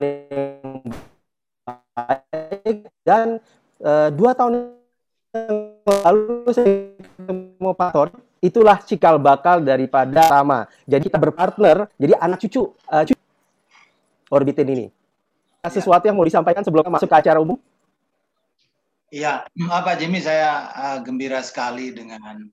yang 0.00 0.80
baik 1.92 2.88
dan 3.04 3.36
eh, 3.84 4.08
dua 4.16 4.32
tahun 4.32 4.72
yang 5.32 5.56
lalu 5.84 6.48
saya 6.52 6.96
ketemu 6.96 7.70
Pak 7.76 7.92
itulah 8.42 8.78
cikal 8.82 9.20
bakal 9.20 9.60
daripada 9.60 10.28
Rama. 10.28 10.66
Jadi 10.88 11.12
kita 11.12 11.20
berpartner 11.20 11.88
jadi 12.00 12.16
anak 12.16 12.40
cucu 12.48 12.72
eh, 12.88 13.04
cucu 13.12 13.22
orbitin 14.32 14.68
ini. 14.72 14.86
Sesuatu 15.62 16.10
yang 16.10 16.18
mau 16.18 16.26
disampaikan 16.26 16.66
sebelum 16.66 16.90
masuk 16.90 17.06
ke 17.06 17.16
acara 17.22 17.38
umum? 17.38 17.54
Iya, 19.12 19.46
apa 19.70 19.94
Jimmy 19.94 20.18
saya 20.24 20.72
uh, 20.72 20.98
gembira 21.04 21.38
sekali 21.44 21.92
dengan 21.94 22.48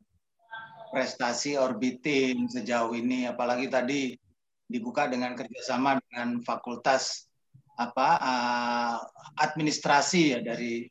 prestasi 0.92 1.56
Orbitin 1.56 2.46
sejauh 2.52 2.94
ini, 2.94 3.26
apalagi 3.26 3.72
tadi 3.72 4.14
dibuka 4.70 5.10
dengan 5.10 5.34
kerjasama 5.34 5.98
dengan 6.08 6.46
Fakultas 6.46 7.26
apa 7.74 8.10
uh, 8.22 8.98
administrasi 9.42 10.38
ya 10.38 10.40
dari 10.46 10.86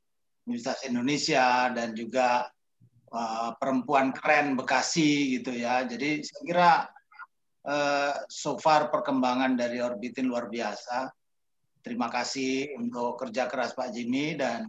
Universitas 0.49 0.83
Indonesia 0.88 1.71
dan 1.71 1.95
juga 1.95 2.49
uh, 3.12 3.51
perempuan 3.61 4.11
keren 4.11 4.59
Bekasi 4.59 5.38
gitu 5.38 5.55
ya. 5.55 5.85
Jadi 5.87 6.25
saya 6.25 6.43
kira 6.43 6.71
uh, 7.69 8.12
so 8.27 8.59
far 8.59 8.91
perkembangan 8.91 9.55
dari 9.55 9.79
Orbitin 9.79 10.27
luar 10.27 10.51
biasa. 10.51 11.12
Terima 11.85 12.11
kasih 12.11 12.75
untuk 12.81 13.21
kerja 13.21 13.47
keras 13.47 13.77
Pak 13.77 13.95
Jimmy 13.95 14.35
dan 14.35 14.67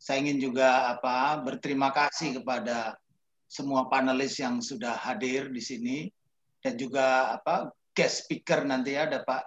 saya 0.00 0.22
ingin 0.22 0.40
juga 0.40 0.96
apa 0.96 1.36
berterima 1.44 1.92
kasih 1.92 2.40
kepada 2.40 2.96
semua 3.50 3.90
panelis 3.90 4.38
yang 4.38 4.62
sudah 4.62 4.94
hadir 4.94 5.50
di 5.50 5.60
sini 5.60 5.98
dan 6.62 6.78
juga 6.78 7.36
apa 7.36 7.68
guest 8.00 8.24
speaker 8.24 8.64
nanti 8.64 8.96
ada 8.96 9.20
Pak 9.20 9.44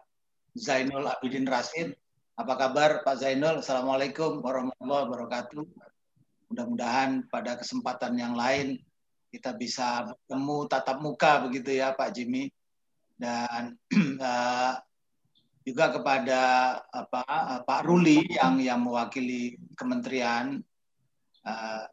Zainul 0.53 1.09
Abidin 1.09 1.49
Rasid. 1.49 1.97
Apa 2.37 2.53
kabar 2.53 3.01
Pak 3.01 3.17
Zainul? 3.17 3.65
Assalamualaikum 3.65 4.45
warahmatullahi 4.45 5.09
wabarakatuh. 5.09 5.65
Mudah-mudahan 6.53 7.25
pada 7.33 7.57
kesempatan 7.57 8.13
yang 8.13 8.37
lain 8.37 8.77
kita 9.33 9.57
bisa 9.57 10.05
bertemu 10.05 10.69
tatap 10.69 11.01
muka 11.01 11.41
begitu 11.49 11.81
ya 11.81 11.97
Pak 11.97 12.13
Jimmy 12.13 12.53
dan 13.17 13.73
eh, 14.21 14.73
juga 15.65 15.89
kepada 15.89 16.41
apa 16.93 17.65
Pak 17.65 17.81
Ruli 17.89 18.37
yang 18.37 18.61
yang 18.61 18.85
mewakili 18.85 19.57
kementerian 19.73 20.61
eh, 21.41 21.83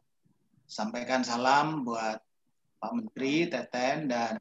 sampaikan 0.69 1.25
salam 1.25 1.81
buat 1.81 2.21
Pak 2.77 2.91
Menteri 2.93 3.49
Teten 3.49 4.13
dan 4.13 4.37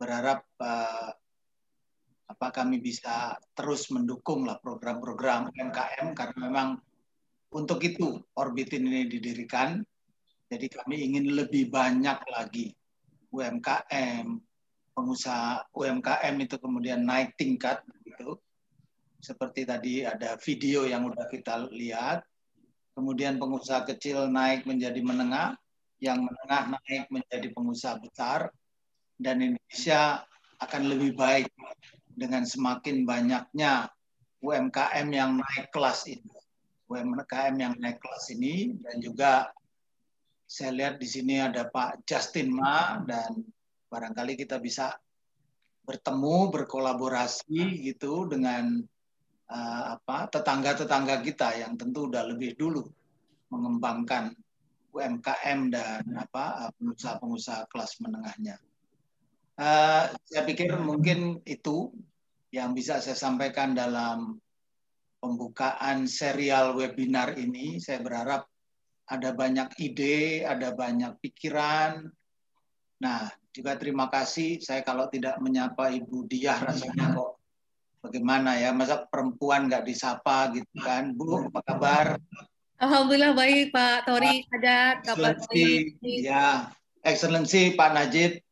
berharap 0.00 0.48
eh, 0.64 1.20
apa 2.24 2.48
kami 2.48 2.80
bisa 2.80 3.36
terus 3.52 3.92
mendukung 3.92 4.48
lah 4.48 4.56
program-program 4.56 5.52
UMKM 5.52 6.16
karena 6.16 6.38
memang 6.40 6.68
untuk 7.54 7.78
itu 7.84 8.18
Orbitin 8.34 8.88
ini 8.88 9.06
didirikan. 9.06 9.78
Jadi 10.48 10.66
kami 10.68 11.04
ingin 11.04 11.34
lebih 11.34 11.72
banyak 11.72 12.18
lagi 12.28 12.74
UMKM, 13.32 14.26
pengusaha 14.94 15.66
UMKM 15.74 16.34
itu 16.38 16.56
kemudian 16.58 17.02
naik 17.02 17.34
tingkat 17.34 17.82
gitu. 18.06 18.38
Seperti 19.18 19.64
tadi 19.64 20.04
ada 20.04 20.36
video 20.38 20.84
yang 20.84 21.08
udah 21.08 21.26
kita 21.30 21.66
lihat. 21.72 22.22
Kemudian 22.94 23.42
pengusaha 23.42 23.82
kecil 23.82 24.30
naik 24.30 24.70
menjadi 24.70 25.02
menengah, 25.02 25.58
yang 25.98 26.22
menengah 26.22 26.78
naik 26.78 27.10
menjadi 27.10 27.48
pengusaha 27.50 27.98
besar 27.98 28.54
dan 29.18 29.42
Indonesia 29.42 30.22
akan 30.62 30.82
lebih 30.86 31.18
baik 31.18 31.50
dengan 32.14 32.46
semakin 32.46 33.02
banyaknya 33.04 33.90
UMKM 34.40 35.06
yang 35.10 35.38
naik 35.38 35.68
kelas 35.74 36.06
ini. 36.10 36.30
UMKM 36.86 37.54
yang 37.56 37.74
naik 37.80 37.98
kelas 37.98 38.30
ini 38.34 38.76
dan 38.78 39.00
juga 39.00 39.50
saya 40.44 40.70
lihat 40.70 41.00
di 41.00 41.08
sini 41.08 41.40
ada 41.40 41.66
Pak 41.66 42.04
Justin 42.04 42.52
Ma 42.52 43.00
dan 43.02 43.40
barangkali 43.88 44.36
kita 44.38 44.60
bisa 44.60 44.92
bertemu 45.84 46.52
berkolaborasi 46.52 47.84
gitu 47.84 48.28
dengan 48.28 48.84
uh, 49.48 49.82
apa 49.96 50.28
tetangga-tetangga 50.28 51.20
kita 51.24 51.56
yang 51.60 51.76
tentu 51.76 52.08
udah 52.08 52.24
lebih 52.28 52.56
dulu 52.56 52.84
mengembangkan 53.52 54.32
UMKM 54.94 55.74
dan 55.74 56.02
apa 56.14 56.70
pengusaha-pengusaha 56.78 57.66
kelas 57.66 57.98
menengahnya. 57.98 58.56
Uh, 59.54 60.10
saya 60.26 60.42
pikir 60.42 60.74
mungkin 60.82 61.38
itu 61.46 61.94
yang 62.50 62.74
bisa 62.74 62.98
saya 62.98 63.14
sampaikan 63.14 63.74
dalam 63.74 64.38
pembukaan 65.22 66.04
serial 66.04 66.76
webinar 66.76 67.38
ini. 67.40 67.80
Saya 67.80 68.04
berharap 68.04 68.44
ada 69.08 69.32
banyak 69.32 69.72
ide, 69.80 70.44
ada 70.44 70.76
banyak 70.76 71.16
pikiran. 71.24 72.04
Nah, 73.00 73.32
juga 73.54 73.80
terima 73.80 74.12
kasih. 74.12 74.60
Saya 74.60 74.84
kalau 74.84 75.08
tidak 75.08 75.40
menyapa 75.40 75.88
Ibu 75.96 76.28
Diah 76.28 76.60
rasanya 76.60 77.16
kok 77.16 77.40
bagaimana 78.04 78.60
ya? 78.60 78.76
Masa 78.76 79.08
perempuan 79.08 79.72
nggak 79.72 79.88
disapa 79.88 80.52
gitu 80.52 80.76
kan? 80.84 81.16
Bu, 81.16 81.48
apa 81.48 81.60
kabar? 81.64 82.06
Alhamdulillah 82.76 83.32
baik 83.32 83.72
Pak 83.72 84.04
Tori 84.04 84.44
ada 84.52 85.00
kabar 85.00 85.40
baik. 85.48 85.96
ya, 86.04 86.68
Excellency 87.00 87.72
Pak 87.72 87.90
Najib. 87.96 88.43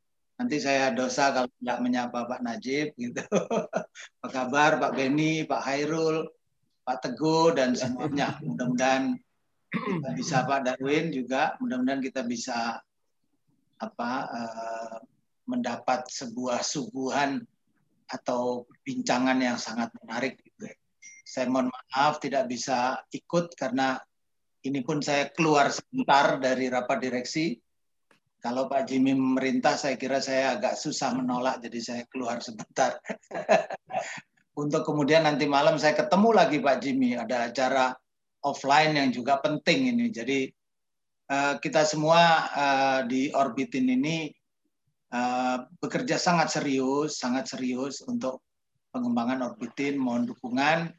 Nanti 0.43 0.59
saya 0.59 0.91
dosa 0.91 1.31
kalau 1.31 1.47
tidak 1.63 1.79
menyapa 1.79 2.27
Pak 2.27 2.43
Najib 2.43 2.99
gitu. 2.99 3.23
Apa 4.19 4.27
kabar 4.27 4.83
Pak 4.83 4.99
Beni, 4.99 5.47
Pak 5.47 5.63
Hairul, 5.63 6.27
Pak 6.83 6.99
Teguh 6.99 7.55
dan 7.55 7.79
semuanya. 7.79 8.43
Mudah-mudahan 8.43 9.15
kita 9.71 10.11
bisa 10.19 10.43
Pak 10.43 10.67
Darwin 10.67 11.15
juga. 11.15 11.55
Mudah-mudahan 11.63 12.03
kita 12.03 12.27
bisa 12.27 12.83
apa 13.79 14.11
uh, 14.35 14.99
mendapat 15.47 16.11
sebuah 16.11 16.59
suguhan 16.67 17.39
atau 18.11 18.67
bincangan 18.83 19.39
yang 19.39 19.63
sangat 19.63 19.95
menarik. 20.03 20.43
Gitu. 20.43 20.75
Saya 21.23 21.47
mohon 21.47 21.71
maaf 21.71 22.19
tidak 22.19 22.51
bisa 22.51 22.99
ikut 23.15 23.55
karena 23.55 23.95
ini 24.67 24.83
pun 24.83 24.99
saya 24.99 25.31
keluar 25.31 25.71
sebentar 25.71 26.43
dari 26.43 26.67
rapat 26.67 26.99
direksi. 26.99 27.55
Kalau 28.43 28.67
Pak 28.67 28.91
Jimmy 28.91 29.15
memerintah, 29.15 29.79
saya 29.79 29.95
kira 29.95 30.19
saya 30.19 30.59
agak 30.59 30.75
susah 30.75 31.15
menolak, 31.15 31.63
jadi 31.63 31.79
saya 31.79 32.03
keluar 32.11 32.43
sebentar. 32.43 32.99
Untuk 34.63 34.83
kemudian 34.83 35.23
nanti 35.23 35.47
malam 35.47 35.79
saya 35.79 35.95
ketemu 35.95 36.35
lagi 36.35 36.59
Pak 36.59 36.83
Jimmy, 36.83 37.15
ada 37.15 37.47
acara 37.47 37.95
offline 38.43 38.99
yang 38.99 39.15
juga 39.15 39.39
penting 39.39 39.95
ini. 39.95 40.11
Jadi 40.11 40.51
uh, 41.31 41.55
kita 41.63 41.87
semua 41.87 42.51
uh, 42.51 43.01
di 43.07 43.31
Orbitin 43.31 43.87
ini 43.87 44.27
uh, 45.15 45.63
bekerja 45.79 46.19
sangat 46.19 46.51
serius, 46.51 47.23
sangat 47.23 47.47
serius 47.47 48.03
untuk 48.03 48.43
pengembangan 48.91 49.55
Orbitin. 49.55 50.03
Mohon 50.03 50.35
dukungan 50.35 50.91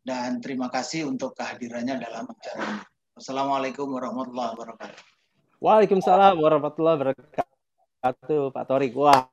dan 0.00 0.40
terima 0.40 0.72
kasih 0.72 1.04
untuk 1.04 1.36
kehadirannya 1.36 2.00
dalam 2.00 2.24
acara 2.24 2.60
ini. 2.64 2.82
Assalamualaikum 3.20 3.84
warahmatullahi 3.84 4.56
wabarakatuh. 4.56 5.09
Waalaikumsalam 5.60 6.40
warahmatullahi 6.40 6.96
wabarakatuh, 6.96 8.48
Pak 8.48 8.64
Torik. 8.64 8.96
Wah, 8.96 9.28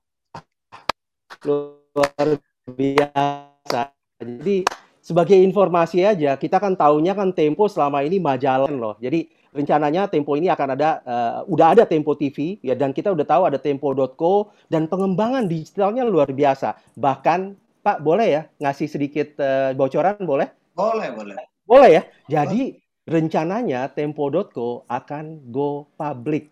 luar 1.48 2.28
biasa. 2.68 3.96
Jadi 4.20 4.68
sebagai 5.00 5.40
informasi 5.40 6.04
aja, 6.04 6.36
kita 6.36 6.60
kan 6.60 6.76
tahunya 6.76 7.16
kan 7.16 7.32
Tempo 7.32 7.72
selama 7.72 8.04
ini 8.04 8.20
majalah 8.20 8.68
loh. 8.68 9.00
Jadi 9.00 9.32
rencananya 9.56 10.12
Tempo 10.12 10.36
ini 10.36 10.52
akan 10.52 10.76
ada, 10.76 11.00
uh, 11.08 11.48
udah 11.48 11.80
ada 11.80 11.88
Tempo 11.88 12.12
TV 12.20 12.60
ya, 12.60 12.76
dan 12.76 12.92
kita 12.92 13.16
udah 13.16 13.24
tahu 13.24 13.48
ada 13.48 13.56
Tempo.co 13.56 14.52
dan 14.68 14.92
pengembangan 14.92 15.48
digitalnya 15.48 16.04
luar 16.04 16.28
biasa. 16.28 16.76
Bahkan 17.00 17.56
Pak 17.88 18.04
boleh 18.04 18.28
ya 18.28 18.42
ngasih 18.60 18.92
sedikit 18.92 19.32
uh, 19.40 19.72
bocoran 19.72 20.20
boleh? 20.20 20.52
Boleh, 20.76 21.08
boleh. 21.08 21.40
Boleh 21.64 21.90
ya. 21.96 22.04
Jadi 22.28 22.84
rencananya 23.08 23.88
Tempo.co 23.90 24.84
akan 24.86 25.48
go 25.50 25.88
public. 25.96 26.52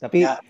Tapi 0.00 0.24
ya, 0.24 0.40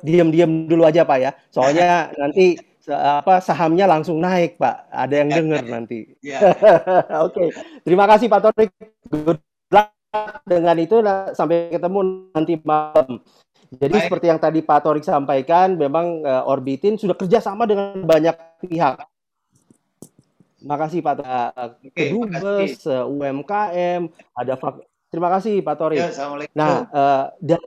diam-diam 0.00 0.64
dulu 0.64 0.88
aja 0.88 1.04
Pak 1.04 1.18
ya. 1.20 1.30
Soalnya 1.52 2.08
nanti 2.16 2.56
apa 2.88 3.44
sahamnya 3.44 3.84
langsung 3.84 4.18
naik 4.18 4.56
Pak. 4.56 4.88
Ada 4.88 5.14
yang 5.20 5.28
dengar 5.30 5.64
nanti. 5.68 6.16
Ya. 6.24 6.40
Oke. 7.28 7.36
okay. 7.36 7.48
Terima 7.84 8.08
kasih 8.08 8.32
Pak 8.32 8.40
Torik. 8.40 8.72
Good 9.12 9.40
luck 9.68 9.92
dengan 10.48 10.76
itu 10.80 10.96
sampai 11.36 11.68
ketemu 11.68 12.32
nanti 12.32 12.56
malam. 12.64 13.20
Jadi 13.70 13.94
Baik. 13.94 14.04
seperti 14.10 14.26
yang 14.26 14.40
tadi 14.42 14.66
Pak 14.66 14.82
Torik 14.82 15.06
sampaikan, 15.06 15.78
memang 15.78 16.26
uh, 16.26 16.42
Orbitin 16.50 16.98
sudah 16.98 17.14
kerjasama 17.14 17.70
dengan 17.70 18.02
banyak 18.02 18.34
pihak 18.66 18.98
Makasih 20.60 21.00
Pak 21.00 21.14
okay, 21.24 22.12
Kedubes, 22.12 22.84
UMKM, 22.84 24.12
ada 24.36 24.54
terima 25.08 25.28
kasih 25.32 25.64
Pak 25.64 25.76
Tori. 25.80 25.96
Ya, 25.98 26.12
nah, 26.52 26.84
uh, 26.92 27.24
dan 27.40 27.64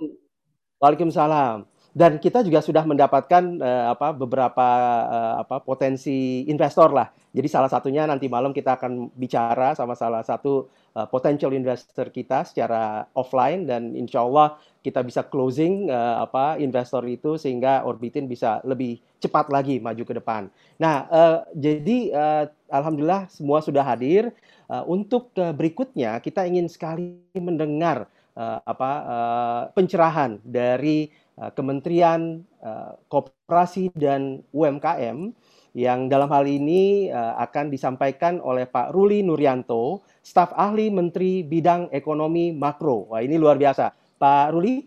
Waalaikumsalam. 0.77 1.72
Dan 1.93 2.17
kita 2.17 2.41
juga 2.41 2.57
sudah 2.65 2.81
mendapatkan 2.89 3.61
uh, 3.61 3.93
apa 3.93 4.17
beberapa 4.17 4.67
uh, 5.05 5.35
apa 5.45 5.61
potensi 5.61 6.41
investor 6.49 6.89
lah. 6.89 7.13
Jadi 7.29 7.45
salah 7.45 7.69
satunya 7.69 8.09
nanti 8.09 8.25
malam 8.25 8.49
kita 8.49 8.81
akan 8.81 9.13
bicara 9.13 9.77
sama 9.77 9.93
salah 9.93 10.25
satu 10.25 10.73
uh, 10.97 11.05
potential 11.05 11.53
investor 11.53 12.09
kita 12.09 12.49
secara 12.49 13.05
offline 13.13 13.69
dan 13.69 13.93
insya 13.93 14.25
Allah 14.25 14.57
kita 14.81 15.05
bisa 15.05 15.21
closing 15.21 15.85
uh, 15.93 16.25
apa 16.25 16.57
investor 16.57 17.05
itu 17.05 17.37
sehingga 17.37 17.85
Orbitin 17.85 18.25
bisa 18.25 18.57
lebih 18.65 18.97
cepat 19.21 19.53
lagi 19.53 19.77
maju 19.77 20.01
ke 20.01 20.13
depan. 20.17 20.49
Nah, 20.81 21.05
uh, 21.13 21.37
jadi 21.53 21.97
uh, 22.09 22.43
alhamdulillah 22.73 23.29
semua 23.29 23.61
sudah 23.61 23.85
hadir. 23.85 24.33
Uh, 24.65 24.81
untuk 24.89 25.29
uh, 25.37 25.53
berikutnya 25.53 26.17
kita 26.23 26.47
ingin 26.49 26.65
sekali 26.65 27.21
mendengar 27.37 28.09
uh, 28.33 28.59
apa 28.65 28.91
uh, 29.05 29.63
pencerahan 29.75 30.41
dari 30.41 31.09
Kementerian 31.33 32.45
uh, 32.61 32.93
Koperasi 33.09 33.89
dan 33.97 34.45
UMKM 34.53 35.33
yang 35.73 36.05
dalam 36.05 36.29
hal 36.29 36.45
ini 36.45 37.09
uh, 37.09 37.33
akan 37.41 37.73
disampaikan 37.73 38.37
oleh 38.37 38.69
Pak 38.69 38.93
Ruli 38.93 39.25
Nuryanto, 39.25 40.05
staf 40.21 40.53
ahli 40.53 40.93
Menteri 40.93 41.41
Bidang 41.41 41.89
Ekonomi 41.89 42.53
Makro. 42.53 43.09
Wah, 43.09 43.25
ini 43.25 43.41
luar 43.41 43.57
biasa. 43.57 43.89
Pak 44.21 44.53
Ruli? 44.53 44.85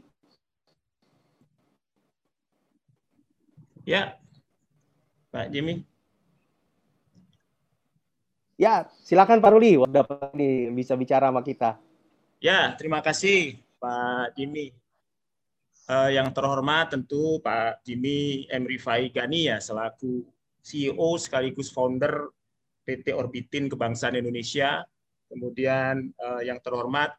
Ya, 3.82 4.14
Pak 5.34 5.50
Jimmy. 5.50 5.82
Ya, 8.54 8.86
silakan 9.02 9.42
Pak 9.42 9.50
Ruli. 9.50 9.82
Dapat 9.90 10.30
bisa 10.72 10.94
bicara 10.94 11.28
sama 11.28 11.42
kita. 11.42 11.76
Ya, 12.38 12.72
terima 12.78 13.02
kasih 13.02 13.58
Pak 13.82 14.38
Jimmy. 14.38 14.85
Uh, 15.86 16.10
yang 16.10 16.34
terhormat 16.34 16.90
tentu 16.90 17.38
Pak 17.38 17.86
Jimmy 17.86 18.50
M. 18.50 18.66
Rifai 18.66 19.06
Gani 19.14 19.46
ya 19.46 19.62
selaku 19.62 20.26
CEO 20.58 21.14
sekaligus 21.14 21.70
founder 21.70 22.26
PT 22.82 23.14
Orbitin 23.14 23.70
Kebangsaan 23.70 24.18
Indonesia. 24.18 24.82
Kemudian 25.30 26.10
uh, 26.18 26.42
yang 26.42 26.58
terhormat 26.58 27.14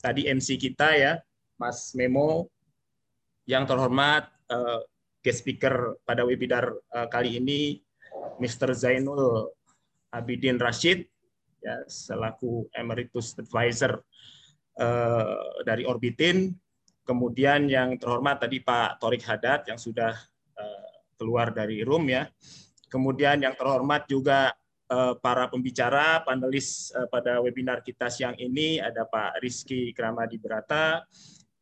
tadi 0.00 0.32
MC 0.32 0.56
kita 0.56 0.96
ya 0.96 1.12
Mas 1.60 1.92
Memo. 1.92 2.48
Yang 3.44 3.76
terhormat 3.76 4.32
uh, 4.48 4.80
guest 5.20 5.44
speaker 5.44 6.00
pada 6.08 6.24
webinar 6.24 6.72
uh, 6.72 7.06
kali 7.12 7.36
ini 7.36 7.84
Mr. 8.40 8.72
Zainul 8.72 9.52
Abidin 10.08 10.56
Rashid 10.56 11.04
ya 11.60 11.84
selaku 11.84 12.70
emeritus 12.72 13.36
advisor 13.36 14.00
uh, 14.80 15.60
dari 15.68 15.84
Orbitin. 15.84 16.54
Kemudian 17.06 17.70
yang 17.70 17.94
terhormat 17.94 18.42
tadi 18.42 18.58
Pak 18.58 18.98
Torik 18.98 19.22
Haddad 19.22 19.62
yang 19.70 19.78
sudah 19.78 20.10
uh, 20.58 20.90
keluar 21.14 21.54
dari 21.54 21.86
room 21.86 22.10
ya. 22.10 22.26
Kemudian 22.90 23.46
yang 23.46 23.54
terhormat 23.54 24.10
juga 24.10 24.50
uh, 24.90 25.14
para 25.14 25.46
pembicara 25.46 26.26
panelis 26.26 26.90
uh, 26.98 27.06
pada 27.06 27.38
webinar 27.38 27.86
kita 27.86 28.10
siang 28.10 28.34
ini 28.42 28.82
ada 28.82 29.06
Pak 29.06 29.38
Rizky 29.38 29.94
Kramadi 29.94 30.34
Berata, 30.42 31.06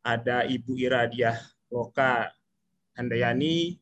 ada 0.00 0.48
Ibu 0.48 0.80
Iradiah 0.80 1.36
Loka 1.68 2.32
Handayani, 2.96 3.76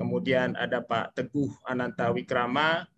kemudian 0.00 0.56
ada 0.56 0.80
Pak 0.80 1.12
Teguh 1.12 1.52
Ananta 1.68 2.08
Wikrama, 2.08 2.88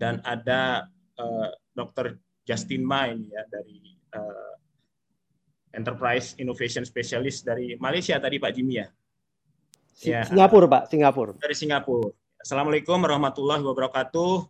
dan 0.00 0.24
ada 0.24 0.88
uh, 1.20 1.52
Dr. 1.76 2.16
Justin 2.48 2.80
Main 2.80 3.28
ya 3.28 3.44
dari 3.52 3.92
Enterprise 5.74 6.38
Innovation 6.38 6.86
Specialist 6.86 7.42
dari 7.42 7.74
Malaysia 7.76 8.16
tadi 8.22 8.38
Pak 8.38 8.52
Jimmy 8.54 8.80
ya. 8.80 8.86
ya. 10.00 10.22
Singapura 10.24 10.66
Pak, 10.70 10.82
Singapura. 10.88 11.32
Dari 11.36 11.56
Singapura. 11.58 12.14
Assalamualaikum 12.38 12.96
warahmatullahi 13.02 13.60
wabarakatuh. 13.66 14.46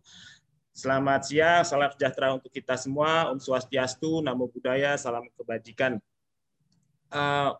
Selamat 0.75 1.23
siang, 1.23 1.63
salam 1.63 1.87
sejahtera 1.95 2.35
untuk 2.35 2.51
kita 2.51 2.75
semua. 2.75 3.31
Om 3.31 3.39
Swastiastu, 3.39 4.19
Namo 4.19 4.51
Buddhaya, 4.51 4.99
salam 4.99 5.23
kebajikan. 5.39 5.97
Uh, 7.09 7.55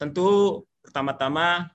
tentu 0.00 0.62
pertama-tama 0.80 1.68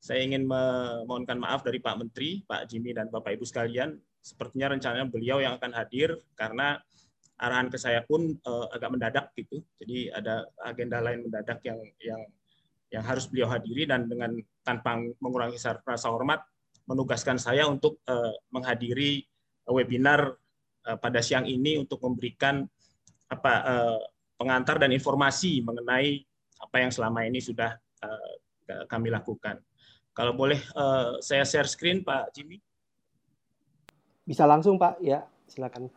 saya 0.00 0.24
ingin 0.24 0.48
memohonkan 0.48 1.36
maaf 1.36 1.60
dari 1.60 1.82
Pak 1.82 1.96
Menteri, 2.00 2.40
Pak 2.46 2.70
Jimmy 2.70 2.96
dan 2.96 3.12
Bapak 3.12 3.36
Ibu 3.36 3.44
sekalian 3.44 3.98
sepertinya 4.20 4.76
rencananya 4.76 5.08
beliau 5.08 5.40
yang 5.40 5.56
akan 5.56 5.72
hadir 5.72 6.20
karena 6.36 6.76
arahan 7.40 7.72
ke 7.72 7.80
saya 7.80 8.04
pun 8.04 8.36
uh, 8.44 8.68
agak 8.70 8.90
mendadak 8.92 9.26
gitu. 9.32 9.64
Jadi 9.80 10.12
ada 10.12 10.44
agenda 10.60 11.00
lain 11.00 11.24
mendadak 11.24 11.64
yang 11.64 11.80
yang 12.04 12.22
yang 12.92 13.04
harus 13.06 13.24
beliau 13.30 13.48
hadiri 13.48 13.88
dan 13.88 14.04
dengan 14.10 14.36
tanpa 14.60 15.00
mengurangi 15.22 15.56
rasa 15.56 16.12
hormat 16.12 16.44
menugaskan 16.84 17.40
saya 17.40 17.64
untuk 17.64 18.02
uh, 18.10 18.34
menghadiri 18.52 19.24
webinar 19.70 20.36
uh, 20.84 20.98
pada 20.98 21.22
siang 21.22 21.46
ini 21.46 21.78
untuk 21.80 22.02
memberikan 22.02 22.66
apa 23.30 23.52
uh, 23.62 24.00
pengantar 24.36 24.82
dan 24.82 24.90
informasi 24.90 25.62
mengenai 25.62 26.20
apa 26.60 26.76
yang 26.82 26.92
selama 26.92 27.24
ini 27.24 27.40
sudah 27.40 27.72
uh, 28.04 28.32
kami 28.90 29.08
lakukan. 29.08 29.62
Kalau 30.10 30.34
boleh 30.34 30.58
uh, 30.74 31.22
saya 31.22 31.46
share 31.46 31.70
screen 31.70 32.02
Pak 32.02 32.34
Jimmy. 32.34 32.58
Bisa 34.26 34.44
langsung 34.44 34.76
Pak, 34.76 34.98
ya 35.00 35.24
silakan. 35.46 35.88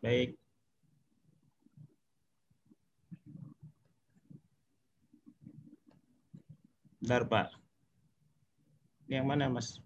Baik. 0.00 0.43
Bentar 7.04 7.28
Pak. 7.28 7.52
Ini 9.04 9.20
yang 9.20 9.28
mana 9.28 9.52
Mas? 9.52 9.76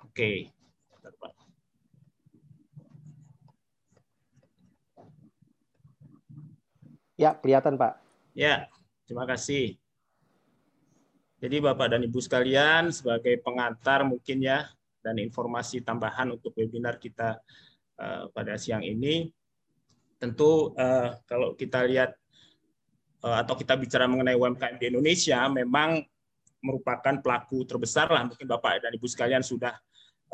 Oke. 0.00 0.48
Bentar, 0.96 1.12
Pak. 1.20 1.32
Ya, 7.20 7.36
kelihatan 7.36 7.76
Pak. 7.76 8.00
Ya, 8.32 8.64
terima 9.04 9.28
kasih. 9.28 9.76
Jadi 11.36 11.60
Bapak 11.60 11.92
dan 11.92 12.00
Ibu 12.00 12.16
sekalian, 12.16 12.88
sebagai 12.88 13.36
pengantar 13.44 14.08
mungkin 14.08 14.40
ya, 14.40 14.72
dan 15.04 15.20
informasi 15.20 15.84
tambahan 15.84 16.32
untuk 16.32 16.56
webinar 16.56 16.96
kita 16.96 17.44
uh, 18.00 18.32
pada 18.32 18.56
siang 18.56 18.80
ini, 18.80 19.28
tentu 20.16 20.72
uh, 20.80 21.12
kalau 21.28 21.52
kita 21.52 21.84
lihat 21.84 22.16
atau 23.22 23.54
kita 23.58 23.74
bicara 23.74 24.06
mengenai 24.06 24.38
UMKM 24.38 24.78
di 24.78 24.94
Indonesia, 24.94 25.50
memang 25.50 26.02
merupakan 26.62 27.14
pelaku 27.18 27.66
terbesar 27.66 28.10
lah. 28.10 28.26
Mungkin 28.26 28.46
Bapak 28.46 28.82
dan 28.86 28.94
Ibu 28.94 29.06
sekalian 29.06 29.42
sudah 29.42 29.74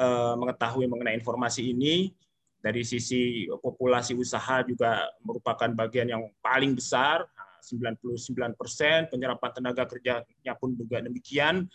uh, 0.01 0.35
mengetahui 0.37 0.89
mengenai 0.89 1.17
informasi 1.17 1.73
ini. 1.73 2.13
Dari 2.65 2.81
sisi 2.81 3.45
populasi 3.61 4.17
usaha 4.17 4.65
juga 4.65 5.05
merupakan 5.21 5.69
bagian 5.69 6.09
yang 6.09 6.25
paling 6.41 6.73
besar, 6.73 7.29
99 7.61 8.33
persen, 8.57 9.05
penyerapan 9.13 9.51
tenaga 9.53 9.85
kerjanya 9.85 10.53
pun 10.57 10.73
juga 10.73 11.05
demikian 11.05 11.69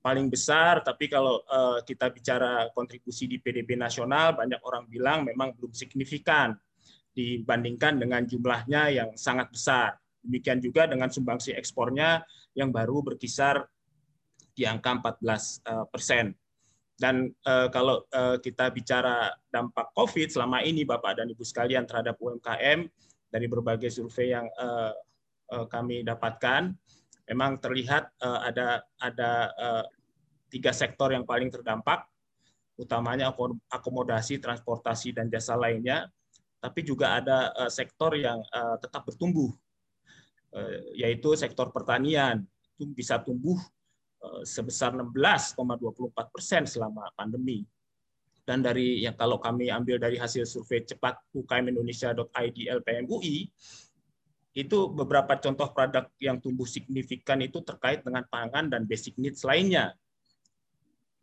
paling 0.00 0.32
besar. 0.32 0.80
Tapi 0.80 1.12
kalau 1.12 1.44
uh, 1.46 1.84
kita 1.84 2.08
bicara 2.08 2.68
kontribusi 2.72 3.28
di 3.28 3.38
PDB 3.38 3.76
nasional, 3.76 4.32
banyak 4.32 4.60
orang 4.64 4.88
bilang 4.88 5.24
memang 5.24 5.52
belum 5.56 5.76
signifikan 5.76 6.56
dibandingkan 7.12 8.00
dengan 8.00 8.24
jumlahnya 8.24 8.82
yang 8.88 9.10
sangat 9.14 9.52
besar. 9.52 10.01
Demikian 10.22 10.62
juga 10.62 10.86
dengan 10.86 11.10
sumbangsi 11.10 11.52
ekspornya 11.52 12.22
yang 12.54 12.70
baru 12.70 13.02
berkisar 13.02 13.66
di 14.54 14.64
angka 14.64 15.02
14 15.02 15.18
eh, 15.26 15.86
persen. 15.90 16.26
Dan 16.92 17.26
uh, 17.48 17.66
kalau 17.72 18.06
uh, 18.14 18.38
kita 18.38 18.70
bicara 18.70 19.34
dampak 19.50 19.90
COVID 19.90 20.28
selama 20.38 20.62
ini, 20.62 20.86
Bapak 20.86 21.18
dan 21.18 21.26
Ibu 21.26 21.42
sekalian 21.42 21.82
terhadap 21.82 22.14
UMKM 22.20 22.86
dari 23.26 23.46
berbagai 23.50 23.90
survei 23.90 24.30
yang 24.30 24.46
Eh, 25.52 25.66
kami 25.68 26.00
dapatkan, 26.00 26.72
memang 27.28 27.60
terlihat 27.60 28.08
eh, 28.24 28.40
ada 28.48 28.80
ada 28.96 29.30
eh, 29.52 29.84
tiga 30.48 30.72
sektor 30.72 31.12
yang 31.12 31.28
paling 31.28 31.52
terdampak, 31.52 32.08
utamanya 32.80 33.28
akomodasi, 33.68 34.40
transportasi, 34.40 35.12
dan 35.12 35.28
jasa 35.28 35.52
lainnya. 35.60 36.08
Tapi 36.62 36.80
juga 36.86 37.18
ada 37.18 37.50
sektor 37.66 38.14
yang 38.14 38.38
tetap 38.78 39.02
bertumbuh, 39.02 39.50
yaitu 40.96 41.32
sektor 41.34 41.72
pertanian. 41.72 42.44
Itu 42.76 42.90
bisa 42.92 43.20
tumbuh 43.20 43.58
sebesar 44.44 44.94
16,24 44.94 46.34
persen 46.34 46.62
selama 46.68 47.08
pandemi. 47.16 47.64
Dan 48.42 48.58
dari 48.58 49.06
yang 49.06 49.14
kalau 49.14 49.38
kami 49.38 49.70
ambil 49.70 50.02
dari 50.02 50.18
hasil 50.18 50.42
survei 50.46 50.82
cepat 50.82 51.14
ukmindonesia.id 51.30 52.58
LPMUI, 52.82 53.46
itu 54.52 54.78
beberapa 54.92 55.40
contoh 55.40 55.72
produk 55.72 56.12
yang 56.20 56.36
tumbuh 56.36 56.68
signifikan 56.68 57.40
itu 57.40 57.64
terkait 57.64 58.04
dengan 58.04 58.26
pangan 58.28 58.68
dan 58.68 58.84
basic 58.84 59.16
needs 59.16 59.48
lainnya 59.48 59.96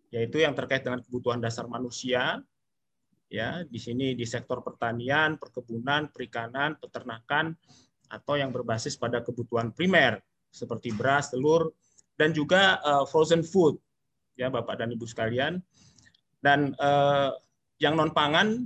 yaitu 0.10 0.42
yang 0.42 0.58
terkait 0.58 0.82
dengan 0.82 1.02
kebutuhan 1.06 1.38
dasar 1.38 1.70
manusia 1.70 2.42
ya 3.30 3.62
di 3.62 3.78
sini 3.78 4.18
di 4.18 4.26
sektor 4.26 4.66
pertanian, 4.66 5.38
perkebunan, 5.38 6.10
perikanan, 6.10 6.82
peternakan 6.82 7.54
atau 8.10 8.36
yang 8.36 8.50
berbasis 8.50 8.98
pada 8.98 9.22
kebutuhan 9.22 9.70
primer 9.72 10.20
seperti 10.50 10.90
beras, 10.92 11.30
telur 11.30 11.70
dan 12.18 12.34
juga 12.34 12.82
uh, 12.82 13.06
frozen 13.06 13.46
food 13.46 13.78
ya 14.36 14.50
Bapak 14.50 14.82
dan 14.82 14.90
Ibu 14.92 15.06
sekalian. 15.06 15.62
Dan 16.40 16.72
uh, 16.80 17.36
yang 17.80 18.00
non 18.00 18.16
pangan 18.16 18.64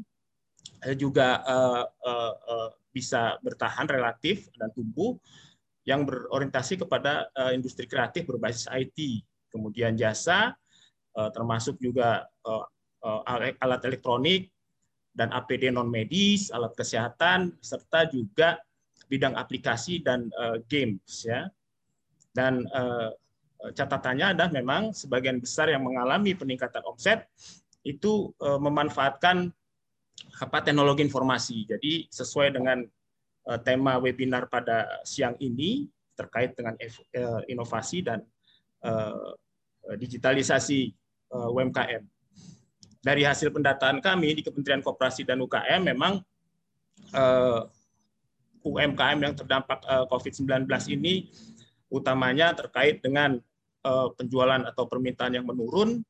uh, 0.86 0.95
juga 0.95 1.41
uh, 1.43 1.84
uh, 1.86 2.34
uh, 2.34 2.69
bisa 2.93 3.41
bertahan 3.41 3.89
relatif 3.89 4.53
dan 4.58 4.69
tumbuh 4.71 5.17
yang 5.84 6.08
berorientasi 6.08 6.79
kepada 6.79 7.27
uh, 7.36 7.51
industri 7.51 7.89
kreatif 7.89 8.23
berbasis 8.23 8.69
IT, 8.71 9.25
kemudian 9.51 9.99
jasa, 9.99 10.56
uh, 11.17 11.29
termasuk 11.34 11.75
juga 11.82 12.29
uh, 12.47 12.63
uh, 13.03 13.21
alat 13.60 13.82
elektronik 13.84 14.53
dan 15.12 15.29
APD 15.29 15.69
non 15.69 15.89
medis, 15.91 16.49
alat 16.53 16.71
kesehatan, 16.73 17.58
serta 17.60 18.08
juga 18.08 18.58
bidang 19.13 19.38
aplikasi 19.38 20.02
dan 20.02 20.34
uh, 20.34 20.58
games 20.65 21.21
ya. 21.21 21.45
Dan 22.34 22.65
uh, 22.73 23.13
catatannya 23.78 24.34
adalah 24.34 24.49
memang 24.49 24.89
sebagian 24.89 25.38
besar 25.38 25.69
yang 25.69 25.86
mengalami 25.86 26.34
peningkatan 26.34 26.82
omset 26.89 27.30
itu 27.86 28.34
uh, 28.41 28.58
memanfaatkan 28.58 29.54
apa 30.41 30.58
teknologi 30.65 31.06
informasi. 31.06 31.69
Jadi 31.69 32.10
sesuai 32.10 32.58
dengan 32.58 32.82
uh, 33.45 33.60
tema 33.62 34.02
webinar 34.02 34.49
pada 34.49 35.06
siang 35.06 35.38
ini 35.38 35.86
terkait 36.17 36.58
dengan 36.58 36.73
uh, 36.73 37.41
inovasi 37.45 38.02
dan 38.02 38.26
uh, 38.82 39.38
digitalisasi 39.93 40.89
uh, 41.34 41.54
UMKM. 41.54 42.04
Dari 43.04 43.28
hasil 43.28 43.52
pendataan 43.52 43.99
kami 43.99 44.39
di 44.39 44.41
Kementerian 44.41 44.80
Koperasi 44.80 45.28
dan 45.28 45.43
UKM 45.43 45.91
memang 45.91 46.23
uh, 47.12 47.67
UMKM 48.63 49.19
yang 49.19 49.36
terdampak 49.36 49.84
uh, 49.86 50.08
COVID-19 50.08 50.67
ini 50.91 51.30
utamanya 51.91 52.56
terkait 52.58 53.04
dengan 53.04 53.38
uh, 53.86 54.10
penjualan 54.15 54.63
atau 54.65 54.89
permintaan 54.89 55.38
yang 55.38 55.45
menurun, 55.45 56.02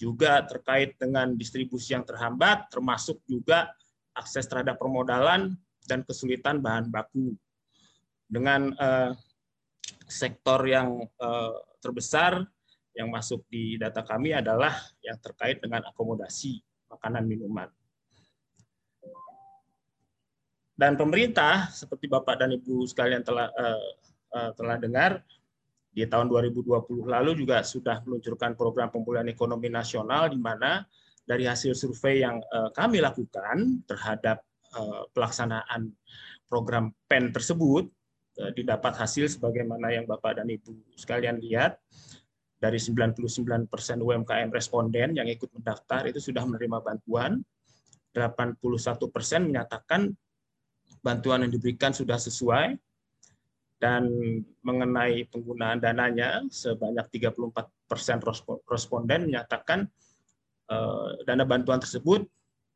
juga 0.00 0.40
terkait 0.48 0.96
dengan 0.96 1.36
distribusi 1.36 1.92
yang 1.92 2.08
terhambat, 2.08 2.72
termasuk 2.72 3.20
juga 3.28 3.68
akses 4.16 4.48
terhadap 4.48 4.80
permodalan 4.80 5.52
dan 5.84 6.00
kesulitan 6.08 6.64
bahan 6.64 6.88
baku. 6.88 7.36
Dengan 8.30 8.72
uh, 8.80 9.12
sektor 10.08 10.62
yang 10.66 11.06
terbesar 11.78 12.42
yang 12.98 13.10
masuk 13.10 13.46
di 13.46 13.78
data 13.78 14.02
kami 14.02 14.34
adalah 14.34 14.74
yang 15.06 15.14
terkait 15.22 15.62
dengan 15.62 15.86
akomodasi 15.86 16.58
makanan 16.90 17.24
minuman. 17.26 17.70
Dan 20.80 20.96
pemerintah 20.96 21.68
seperti 21.68 22.08
Bapak 22.08 22.40
dan 22.40 22.56
Ibu 22.56 22.88
sekalian 22.88 23.20
telah 23.20 23.52
uh, 23.52 23.88
uh, 24.32 24.50
telah 24.56 24.80
dengar 24.80 25.20
di 25.92 26.08
tahun 26.08 26.32
2020 26.32 27.04
lalu 27.04 27.36
juga 27.36 27.60
sudah 27.60 28.00
meluncurkan 28.08 28.56
program 28.56 28.88
pemulihan 28.88 29.28
ekonomi 29.28 29.68
nasional 29.68 30.32
di 30.32 30.40
mana 30.40 30.88
dari 31.28 31.44
hasil 31.44 31.76
survei 31.76 32.24
yang 32.24 32.40
uh, 32.48 32.72
kami 32.72 33.04
lakukan 33.04 33.84
terhadap 33.84 34.40
uh, 34.72 35.04
pelaksanaan 35.12 35.92
program 36.48 36.96
PEN 37.12 37.28
tersebut 37.28 37.84
uh, 38.40 38.48
didapat 38.56 38.96
hasil 38.96 39.36
sebagaimana 39.36 39.92
yang 39.92 40.08
Bapak 40.08 40.40
dan 40.40 40.48
Ibu 40.48 40.96
sekalian 40.96 41.44
lihat 41.44 41.76
dari 42.56 42.80
99% 42.80 43.68
UMKM 44.00 44.48
responden 44.48 45.12
yang 45.12 45.28
ikut 45.28 45.52
mendaftar 45.60 46.08
itu 46.08 46.24
sudah 46.24 46.40
menerima 46.48 46.80
bantuan 46.80 47.44
81% 48.16 48.56
menyatakan 49.44 50.16
bantuan 51.00 51.44
yang 51.44 51.52
diberikan 51.52 51.92
sudah 51.92 52.20
sesuai 52.20 52.76
dan 53.80 54.04
mengenai 54.60 55.24
penggunaan 55.32 55.80
dananya 55.80 56.44
sebanyak 56.52 57.08
34 57.16 57.88
persen 57.88 58.20
responden 58.68 59.32
menyatakan 59.32 59.88
uh, 60.68 61.16
dana 61.24 61.48
bantuan 61.48 61.80
tersebut 61.80 62.28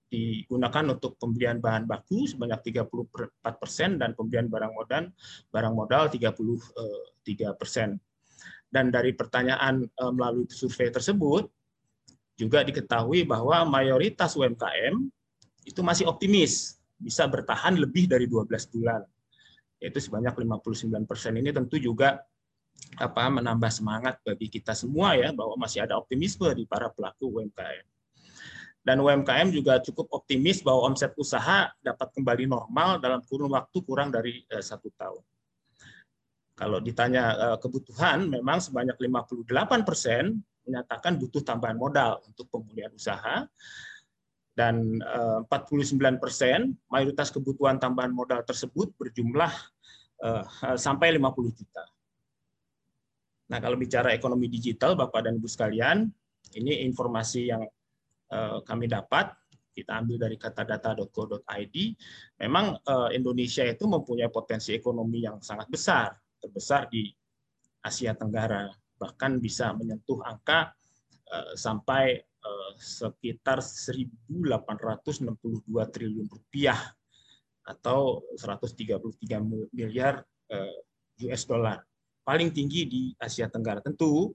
digunakan 0.08 0.96
untuk 0.96 1.20
pembelian 1.20 1.60
bahan 1.60 1.84
baku 1.84 2.24
sebanyak 2.24 2.72
34 2.72 3.60
persen 3.60 4.00
dan 4.00 4.16
pembelian 4.16 4.48
barang 4.48 4.72
modal 4.72 5.04
barang 5.52 5.74
modal 5.74 6.02
33 6.08 6.32
eh, 6.32 7.54
persen. 7.58 8.00
Dan 8.74 8.90
dari 8.90 9.14
pertanyaan 9.14 9.86
uh, 9.86 10.10
melalui 10.10 10.50
survei 10.50 10.90
tersebut 10.90 11.46
juga 12.34 12.66
diketahui 12.66 13.22
bahwa 13.22 13.62
mayoritas 13.68 14.34
UMKM 14.34 14.98
itu 15.62 15.80
masih 15.84 16.10
optimis 16.10 16.82
bisa 17.04 17.28
bertahan 17.28 17.76
lebih 17.76 18.08
dari 18.08 18.24
12 18.24 18.48
bulan 18.72 19.04
yaitu 19.84 20.00
sebanyak 20.00 20.32
59 20.32 21.04
persen 21.04 21.36
ini 21.36 21.52
tentu 21.52 21.76
juga 21.76 22.24
apa 22.96 23.28
menambah 23.28 23.68
semangat 23.68 24.16
bagi 24.24 24.48
kita 24.48 24.72
semua 24.72 25.12
ya 25.12 25.28
bahwa 25.36 25.60
masih 25.60 25.84
ada 25.84 26.00
optimisme 26.00 26.48
di 26.56 26.64
para 26.64 26.88
pelaku 26.88 27.28
UMKM. 27.38 27.84
Dan 28.84 29.00
UMKM 29.00 29.48
juga 29.48 29.80
cukup 29.80 30.12
optimis 30.12 30.60
bahwa 30.60 30.92
omset 30.92 31.16
usaha 31.16 31.72
dapat 31.80 32.08
kembali 32.12 32.44
normal 32.44 33.00
dalam 33.00 33.24
kurun 33.24 33.48
waktu 33.52 33.80
kurang 33.80 34.12
dari 34.12 34.44
eh, 34.44 34.60
satu 34.60 34.92
tahun. 34.92 35.24
Kalau 36.54 36.78
ditanya 36.84 37.24
eh, 37.32 37.58
kebutuhan, 37.60 38.28
memang 38.28 38.60
sebanyak 38.60 38.96
58 39.00 39.88
persen 39.88 40.36
menyatakan 40.64 41.16
butuh 41.16 41.44
tambahan 41.44 41.76
modal 41.76 42.24
untuk 42.28 42.48
pemulihan 42.52 42.92
usaha, 42.92 43.48
dan 44.54 45.02
49 45.02 45.98
eh, 45.98 46.16
persen 46.22 46.78
mayoritas 46.86 47.34
kebutuhan 47.34 47.78
tambahan 47.82 48.14
modal 48.14 48.46
tersebut 48.46 48.94
berjumlah 48.94 49.50
uh, 50.22 50.42
sampai 50.78 51.18
50 51.18 51.58
juta. 51.58 51.84
Nah, 53.50 53.58
kalau 53.60 53.76
bicara 53.76 54.14
ekonomi 54.14 54.46
digital, 54.48 54.94
Bapak 54.94 55.26
dan 55.26 55.36
Ibu 55.36 55.50
sekalian, 55.50 56.06
ini 56.54 56.86
informasi 56.86 57.50
yang 57.50 57.66
uh, 58.30 58.62
kami 58.62 58.86
dapat, 58.86 59.34
kita 59.74 60.00
ambil 60.00 60.22
dari 60.22 60.38
katadata.co.id, 60.38 61.76
memang 62.38 62.78
Indonesia 63.10 63.66
itu 63.66 63.90
mempunyai 63.90 64.30
potensi 64.30 64.70
ekonomi 64.70 65.26
yang 65.26 65.42
sangat 65.42 65.66
besar, 65.66 66.14
terbesar 66.38 66.86
di 66.86 67.10
Asia 67.84 68.16
Tenggara. 68.16 68.72
Bahkan 68.96 69.36
bisa 69.44 69.76
menyentuh 69.76 70.24
angka 70.24 70.72
eh, 71.28 71.52
sampai 71.54 72.16
eh, 72.16 72.24
sekitar 72.78 73.62
1.862 73.62 75.64
triliun 75.68 76.28
rupiah 76.28 76.80
atau 77.64 78.20
133 78.36 79.40
miliar 79.72 80.20
eh, 80.52 81.28
US 81.28 81.42
dollar. 81.48 81.80
Paling 82.24 82.52
tinggi 82.52 82.88
di 82.88 83.02
Asia 83.16 83.48
Tenggara. 83.48 83.80
Tentu 83.80 84.32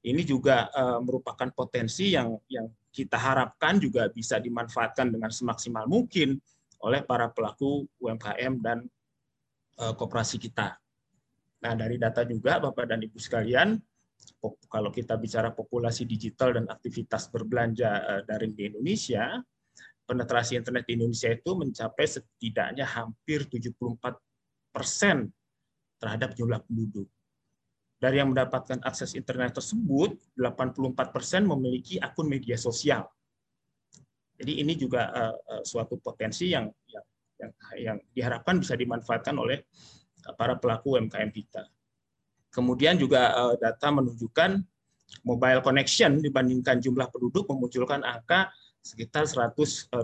ini 0.00 0.24
juga 0.24 0.72
eh, 0.72 0.98
merupakan 1.04 1.48
potensi 1.52 2.16
yang 2.16 2.32
yang 2.48 2.68
kita 2.90 3.20
harapkan 3.20 3.78
juga 3.78 4.08
bisa 4.10 4.40
dimanfaatkan 4.40 5.12
dengan 5.12 5.30
semaksimal 5.30 5.86
mungkin 5.86 6.40
oleh 6.80 7.04
para 7.04 7.28
pelaku 7.28 7.84
UMKM 8.00 8.54
dan 8.64 8.88
eh, 9.76 9.94
koperasi 9.94 10.40
kita. 10.40 10.80
Nah, 11.60 11.76
dari 11.76 12.00
data 12.00 12.24
juga 12.24 12.56
Bapak 12.56 12.88
dan 12.88 13.04
Ibu 13.04 13.20
sekalian, 13.20 13.76
kalau 14.70 14.88
kita 14.88 15.20
bicara 15.20 15.52
populasi 15.52 16.08
digital 16.08 16.56
dan 16.56 16.66
aktivitas 16.70 17.28
berbelanja 17.28 17.90
eh, 18.00 18.22
daring 18.24 18.56
di 18.56 18.72
Indonesia, 18.72 19.36
penetrasi 20.08 20.56
internet 20.56 20.88
di 20.88 20.98
Indonesia 20.98 21.30
itu 21.30 21.50
mencapai 21.54 22.06
setidaknya 22.08 22.86
hampir 22.88 23.46
74 23.46 24.16
persen 24.72 25.28
terhadap 26.00 26.32
jumlah 26.34 26.64
penduduk. 26.64 27.06
Dari 28.00 28.16
yang 28.16 28.32
mendapatkan 28.32 28.80
akses 28.80 29.12
internet 29.12 29.60
tersebut, 29.60 30.16
84 30.40 31.12
persen 31.12 31.44
memiliki 31.44 32.00
akun 32.00 32.32
media 32.32 32.56
sosial. 32.56 33.04
Jadi 34.40 34.56
ini 34.56 34.72
juga 34.72 35.12
uh, 35.12 35.36
uh, 35.36 35.62
suatu 35.68 36.00
potensi 36.00 36.48
yang, 36.48 36.64
yang 36.88 37.04
yang 37.40 37.52
yang 37.76 37.98
diharapkan 38.12 38.60
bisa 38.60 38.76
dimanfaatkan 38.76 39.36
oleh 39.36 39.64
para 40.36 40.56
pelaku 40.56 40.96
UMKM 40.96 41.30
kita. 41.32 41.64
Kemudian 42.50 42.98
juga 42.98 43.30
uh, 43.30 43.54
data 43.54 43.94
menunjukkan 43.94 44.58
mobile 45.22 45.62
connection 45.62 46.18
dibandingkan 46.18 46.82
jumlah 46.82 47.06
penduduk 47.10 47.46
memunculkan 47.46 48.02
angka 48.02 48.50
sekitar 48.82 49.26
125,6 49.26 49.94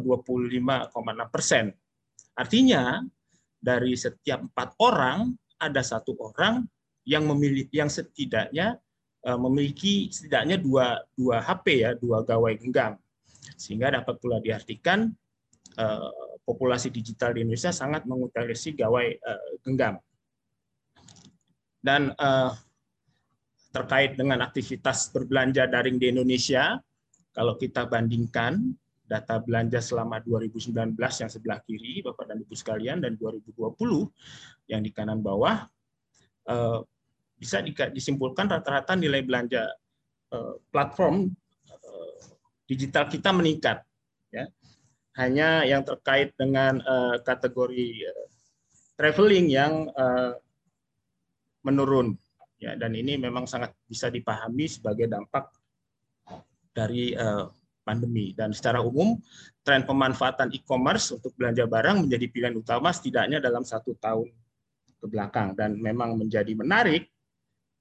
persen. 1.35 1.75
Artinya 2.39 3.03
dari 3.59 3.99
setiap 3.99 4.47
empat 4.47 4.79
orang 4.79 5.35
ada 5.59 5.83
satu 5.83 6.15
orang 6.23 6.63
yang 7.03 7.27
memiliki 7.27 7.83
yang 7.83 7.91
setidaknya 7.91 8.79
uh, 9.27 9.39
memiliki 9.41 10.07
setidaknya 10.15 10.63
dua 10.63 11.03
dua 11.19 11.43
HP 11.43 11.83
ya 11.83 11.99
dua 11.99 12.23
gawai 12.23 12.55
genggam 12.55 12.95
sehingga 13.59 13.95
dapat 13.95 14.19
pula 14.19 14.43
diartikan 14.43 15.15
populasi 16.43 16.89
digital 16.89 17.37
di 17.37 17.45
Indonesia 17.45 17.69
sangat 17.69 18.09
mengutamakan 18.09 18.75
gawai 18.75 19.13
genggam 19.61 20.01
dan 21.87 22.11
uh, 22.19 22.51
terkait 23.71 24.19
dengan 24.19 24.43
aktivitas 24.43 25.15
berbelanja 25.15 25.71
daring 25.71 26.03
di 26.03 26.11
Indonesia 26.11 26.83
kalau 27.31 27.55
kita 27.55 27.87
bandingkan 27.87 28.75
data 29.07 29.39
belanja 29.39 29.79
selama 29.79 30.19
2019 30.27 30.99
yang 30.99 31.31
sebelah 31.31 31.63
kiri 31.63 32.03
Bapak 32.03 32.27
dan 32.27 32.43
Ibu 32.43 32.55
sekalian 32.59 32.99
dan 32.99 33.15
2020 33.15 33.79
yang 34.67 34.83
di 34.83 34.91
kanan 34.91 35.23
bawah 35.23 35.63
uh, 36.51 36.83
bisa 37.37 37.63
disimpulkan 37.93 38.49
rata-rata 38.49 38.97
nilai 38.97 39.21
belanja 39.21 39.69
eh, 40.33 40.55
platform 40.73 41.29
eh, 41.69 42.17
digital 42.65 43.13
kita 43.13 43.29
meningkat. 43.29 43.85
Ya. 44.33 44.49
Hanya 45.21 45.69
yang 45.69 45.85
terkait 45.85 46.33
dengan 46.41 46.81
kategori 47.25 48.05
traveling 48.97 49.53
yang 49.53 49.89
menurun. 51.67 52.15
Ya, 52.57 52.73
dan 52.79 52.95
ini 52.97 53.19
memang 53.19 53.45
sangat 53.45 53.75
bisa 53.85 54.09
dipahami 54.09 54.65
sebagai 54.71 55.11
dampak 55.11 55.51
dari 56.73 57.13
pandemi. 57.87 58.35
Dan 58.35 58.51
secara 58.51 58.83
umum, 58.83 59.15
tren 59.63 59.87
pemanfaatan 59.87 60.51
e-commerce 60.51 61.15
untuk 61.15 61.31
belanja 61.39 61.63
barang 61.71 62.03
menjadi 62.03 62.27
pilihan 62.27 62.57
utama 62.59 62.91
setidaknya 62.91 63.39
dalam 63.39 63.63
satu 63.63 63.95
tahun 64.03 64.27
ke 64.99 65.07
belakang. 65.07 65.55
Dan 65.55 65.79
memang 65.79 66.19
menjadi 66.19 66.51
menarik 66.59 67.07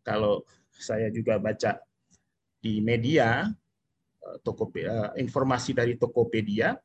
kalau 0.06 0.46
saya 0.70 1.10
juga 1.10 1.42
baca 1.42 1.82
di 2.62 2.78
media 2.86 3.50
eh, 4.22 4.38
toko 4.46 4.70
eh, 4.78 5.18
informasi 5.18 5.74
dari 5.74 5.98
Tokopedia, 5.98 6.78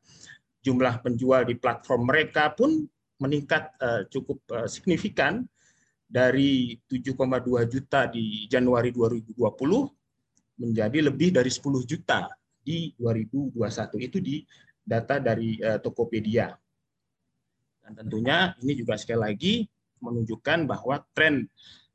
jumlah 0.65 1.05
penjual 1.05 1.45
di 1.45 1.53
platform 1.53 2.09
mereka 2.09 2.49
pun 2.57 2.81
meningkat 3.21 3.77
cukup 4.09 4.65
signifikan 4.65 5.45
dari 6.11 6.75
7,2 6.75 7.15
juta 7.71 8.11
di 8.11 8.43
Januari 8.51 8.91
2020 8.91 9.39
menjadi 10.59 10.99
lebih 11.07 11.31
dari 11.31 11.47
10 11.47 11.87
juta 11.87 12.27
di 12.59 12.91
2021 12.99 13.55
itu 14.03 14.17
di 14.19 14.43
data 14.83 15.23
dari 15.23 15.55
Tokopedia. 15.79 16.51
Dan 17.79 17.95
tentunya 17.95 18.51
ini 18.59 18.75
juga 18.75 18.99
sekali 18.99 19.21
lagi 19.23 19.53
menunjukkan 20.03 20.67
bahwa 20.67 20.99
tren 21.15 21.47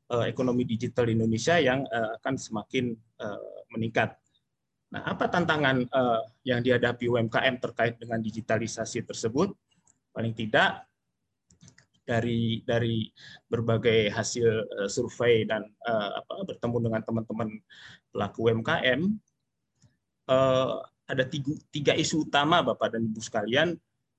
uh, 0.09 0.25
ekonomi 0.25 0.65
digital 0.65 1.05
di 1.07 1.13
Indonesia 1.13 1.61
yang 1.61 1.85
uh, 1.85 2.17
akan 2.17 2.35
semakin 2.35 2.97
meningkat. 3.73 4.13
Nah, 4.93 5.03
apa 5.03 5.27
tantangan 5.27 5.83
yang 6.45 6.61
dihadapi 6.61 7.09
UMKM 7.11 7.59
terkait 7.59 7.97
dengan 7.99 8.21
digitalisasi 8.21 9.03
tersebut? 9.03 9.51
Paling 10.15 10.31
tidak 10.37 10.86
dari 12.07 12.63
dari 12.63 13.11
berbagai 13.51 14.07
hasil 14.15 14.47
uh, 14.63 14.87
survei 14.87 15.43
dan 15.43 15.67
uh, 15.83 16.23
apa, 16.23 16.55
bertemu 16.55 16.77
dengan 16.87 17.01
teman-teman 17.03 17.49
pelaku 18.15 18.47
UMKM, 18.47 19.11
uh, 20.31 20.79
ada 21.07 21.23
tiga, 21.27 21.51
tiga 21.71 21.93
isu 21.99 22.23
utama 22.23 22.63
Bapak 22.63 22.95
dan 22.95 23.03
Ibu 23.11 23.19
sekalian 23.19 23.75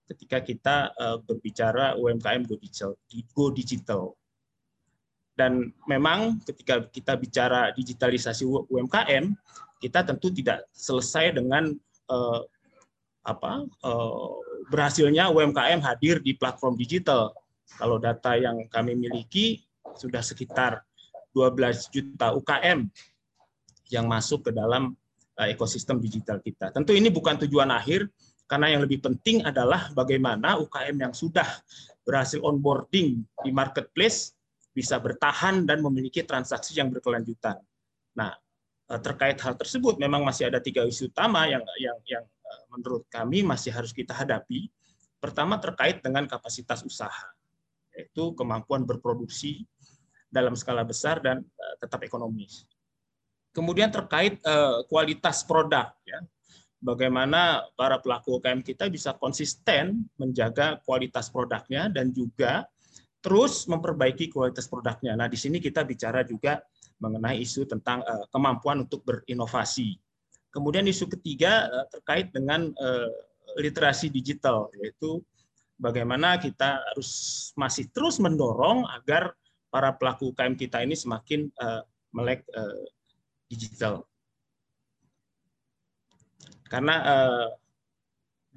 ketika 0.08 0.40
kita 0.44 0.76
uh, 0.96 1.16
berbicara 1.24 1.96
UMKM 1.96 2.44
go 2.44 2.56
digital. 2.60 2.92
Go 3.32 3.48
digital. 3.52 4.16
Dan 5.38 5.70
memang 5.86 6.42
ketika 6.42 6.82
kita 6.90 7.14
bicara 7.14 7.70
digitalisasi 7.72 8.42
UMKM, 8.44 9.30
kita 9.78 10.02
tentu 10.02 10.34
tidak 10.34 10.66
selesai 10.74 11.38
dengan 11.38 11.70
uh, 12.10 12.42
apa 13.22 13.62
uh, 13.84 14.32
berhasilnya 14.72 15.30
UMKM 15.30 15.78
hadir 15.84 16.18
di 16.18 16.34
platform 16.34 16.74
digital. 16.74 17.30
Kalau 17.76 18.00
data 18.00 18.38
yang 18.38 18.64
kami 18.72 18.96
miliki 18.96 19.60
sudah 19.98 20.24
sekitar 20.24 20.80
12 21.36 21.92
juta 21.92 22.32
UKM 22.32 22.88
yang 23.92 24.06
masuk 24.08 24.48
ke 24.48 24.50
dalam 24.56 24.96
uh, 25.38 25.48
ekosistem 25.48 26.00
digital 26.00 26.40
kita. 26.40 26.72
Tentu 26.72 26.92
ini 26.96 27.08
bukan 27.08 27.38
tujuan 27.46 27.68
akhir, 27.72 28.08
karena 28.48 28.72
yang 28.72 28.80
lebih 28.84 29.04
penting 29.04 29.44
adalah 29.44 29.92
bagaimana 29.92 30.56
UKM 30.58 30.96
yang 30.96 31.12
sudah 31.12 31.46
berhasil 32.02 32.40
onboarding 32.40 33.20
di 33.44 33.50
marketplace 33.52 34.32
bisa 34.72 34.96
bertahan 34.96 35.68
dan 35.68 35.84
memiliki 35.84 36.24
transaksi 36.24 36.72
yang 36.72 36.88
berkelanjutan. 36.88 37.60
Nah, 38.16 38.32
eh, 38.88 39.00
terkait 39.04 39.36
hal 39.44 39.54
tersebut 39.58 40.00
memang 40.00 40.24
masih 40.24 40.48
ada 40.48 40.64
tiga 40.64 40.86
isu 40.88 41.12
utama 41.12 41.44
yang 41.44 41.60
yang 41.76 41.98
yang 42.08 42.24
eh, 42.24 42.62
menurut 42.72 43.04
kami 43.12 43.44
masih 43.44 43.68
harus 43.74 43.92
kita 43.92 44.16
hadapi. 44.16 44.72
Pertama 45.18 45.58
terkait 45.58 45.98
dengan 45.98 46.24
kapasitas 46.30 46.80
usaha, 46.86 47.26
yaitu 47.98 48.30
kemampuan 48.38 48.86
berproduksi 48.86 49.66
dalam 50.30 50.54
skala 50.54 50.86
besar 50.86 51.18
dan 51.18 51.42
eh, 51.42 51.74
tetap 51.82 52.06
ekonomis. 52.06 52.62
Kemudian 53.50 53.90
terkait 53.90 54.38
kualitas 54.86 55.42
produk, 55.42 55.90
ya, 56.06 56.20
bagaimana 56.78 57.66
para 57.74 57.98
pelaku 57.98 58.38
UKM 58.38 58.62
kita 58.62 58.86
bisa 58.86 59.16
konsisten 59.18 60.06
menjaga 60.14 60.78
kualitas 60.86 61.26
produknya 61.26 61.90
dan 61.90 62.14
juga 62.14 62.70
terus 63.18 63.66
memperbaiki 63.66 64.30
kualitas 64.30 64.70
produknya. 64.70 65.18
Nah, 65.18 65.26
di 65.26 65.34
sini 65.34 65.58
kita 65.58 65.82
bicara 65.82 66.22
juga 66.22 66.62
mengenai 67.02 67.42
isu 67.42 67.66
tentang 67.66 67.98
uh, 68.06 68.30
kemampuan 68.30 68.86
untuk 68.86 69.02
berinovasi. 69.02 69.98
Kemudian 70.54 70.86
isu 70.86 71.10
ketiga 71.18 71.66
terkait 71.90 72.30
dengan 72.32 72.72
literasi 73.56 74.08
digital, 74.08 74.72
yaitu 74.80 75.20
bagaimana 75.78 76.36
kita 76.42 76.82
harus 76.82 77.10
masih 77.54 77.88
terus 77.94 78.18
mendorong 78.18 78.84
agar 78.98 79.32
para 79.70 79.94
pelaku 79.94 80.34
UKM 80.34 80.58
kita 80.58 80.82
ini 80.82 80.98
semakin 80.98 81.48
uh, 81.62 81.86
melek 82.12 82.42
uh, 82.52 82.84
digital. 83.48 84.04
Karena 86.68 86.94
uh, 87.00 87.48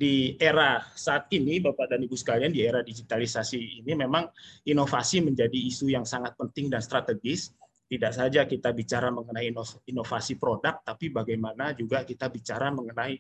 di 0.02 0.36
era 0.42 0.82
saat 0.98 1.30
ini, 1.32 1.62
Bapak 1.62 1.94
dan 1.94 2.02
Ibu 2.02 2.18
sekalian, 2.18 2.52
di 2.52 2.66
era 2.66 2.82
digitalisasi 2.82 3.86
ini 3.86 3.94
memang 3.94 4.28
inovasi 4.66 5.22
menjadi 5.22 5.56
isu 5.56 5.94
yang 5.94 6.04
sangat 6.04 6.34
penting 6.36 6.74
dan 6.74 6.82
strategis. 6.82 7.54
Tidak 7.92 8.14
saja 8.16 8.48
kita 8.48 8.72
bicara 8.72 9.12
mengenai 9.12 9.52
inovasi 9.84 10.40
produk, 10.40 10.80
tapi 10.80 11.12
bagaimana 11.12 11.76
juga 11.76 12.08
kita 12.08 12.32
bicara 12.32 12.72
mengenai 12.72 13.20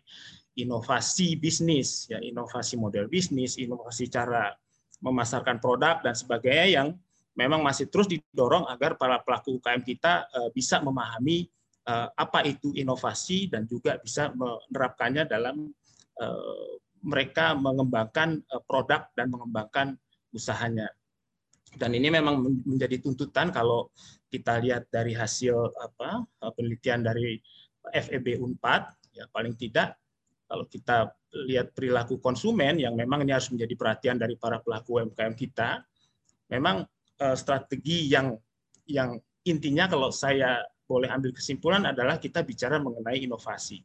inovasi 0.55 1.35
bisnis, 1.35 2.07
ya 2.07 2.23
inovasi 2.23 2.79
model 2.79 3.11
bisnis, 3.11 3.59
inovasi 3.59 4.07
cara 4.07 4.55
memasarkan 5.03 5.59
produk 5.59 5.99
dan 5.99 6.15
sebagainya 6.15 6.67
yang 6.71 6.87
memang 7.35 7.59
masih 7.59 7.91
terus 7.91 8.07
didorong 8.07 8.63
agar 8.71 8.95
para 8.95 9.19
pelaku 9.19 9.59
UKM 9.59 9.83
kita 9.83 10.31
eh, 10.31 10.49
bisa 10.55 10.79
memahami 10.79 11.51
eh, 11.87 12.07
apa 12.15 12.39
itu 12.47 12.71
inovasi 12.71 13.51
dan 13.51 13.67
juga 13.67 13.99
bisa 13.99 14.31
menerapkannya 14.31 15.27
dalam 15.27 15.67
eh, 16.15 16.71
mereka 17.01 17.57
mengembangkan 17.57 18.45
produk 18.69 19.09
dan 19.17 19.33
mengembangkan 19.33 19.97
usahanya. 20.31 20.85
Dan 21.73 21.97
ini 21.97 22.13
memang 22.13 22.45
menjadi 22.61 23.01
tuntutan 23.01 23.49
kalau 23.49 23.89
kita 24.31 24.63
lihat 24.63 24.87
dari 24.87 25.11
hasil 25.11 25.75
apa 25.75 26.23
penelitian 26.55 27.03
dari 27.03 27.35
FEB 27.91 28.39
Unpad 28.39 29.11
ya 29.11 29.27
paling 29.27 29.59
tidak 29.59 29.99
kalau 30.47 30.63
kita 30.67 31.11
lihat 31.47 31.75
perilaku 31.75 32.19
konsumen 32.23 32.79
yang 32.79 32.95
memang 32.95 33.27
ini 33.27 33.35
harus 33.35 33.51
menjadi 33.51 33.75
perhatian 33.75 34.17
dari 34.19 34.39
para 34.39 34.63
pelaku 34.63 35.03
UMKM 35.03 35.35
kita 35.35 35.83
memang 36.51 36.83
uh, 37.19 37.35
strategi 37.35 38.11
yang 38.11 38.35
yang 38.87 39.15
intinya 39.47 39.87
kalau 39.87 40.11
saya 40.11 40.59
boleh 40.83 41.07
ambil 41.07 41.31
kesimpulan 41.31 41.87
adalah 41.87 42.19
kita 42.19 42.43
bicara 42.43 42.75
mengenai 42.83 43.23
inovasi. 43.23 43.79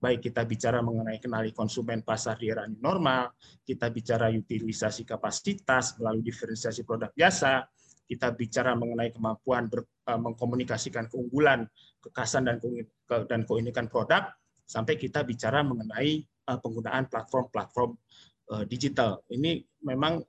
Baik 0.00 0.32
kita 0.32 0.48
bicara 0.48 0.80
mengenai 0.80 1.20
kenali 1.20 1.52
konsumen 1.52 2.00
pasar 2.00 2.40
di 2.40 2.48
era 2.48 2.64
normal, 2.64 3.36
kita 3.60 3.92
bicara 3.92 4.32
utilisasi 4.32 5.04
kapasitas 5.04 6.00
melalui 6.00 6.24
diferensiasi 6.24 6.88
produk 6.88 7.12
jasa, 7.12 7.68
kita 8.10 8.34
bicara 8.34 8.74
mengenai 8.74 9.14
kemampuan 9.14 9.70
ber, 9.70 9.86
uh, 10.10 10.18
mengkomunikasikan 10.18 11.06
keunggulan, 11.06 11.62
kekasan 12.02 12.50
dan 12.50 12.58
dan 13.06 13.46
keunikan 13.46 13.86
produk, 13.86 14.34
sampai 14.66 14.98
kita 14.98 15.22
bicara 15.22 15.62
mengenai 15.62 16.26
uh, 16.50 16.58
penggunaan 16.58 17.06
platform-platform 17.06 17.94
uh, 18.50 18.66
digital. 18.66 19.22
Ini 19.30 19.62
memang 19.86 20.20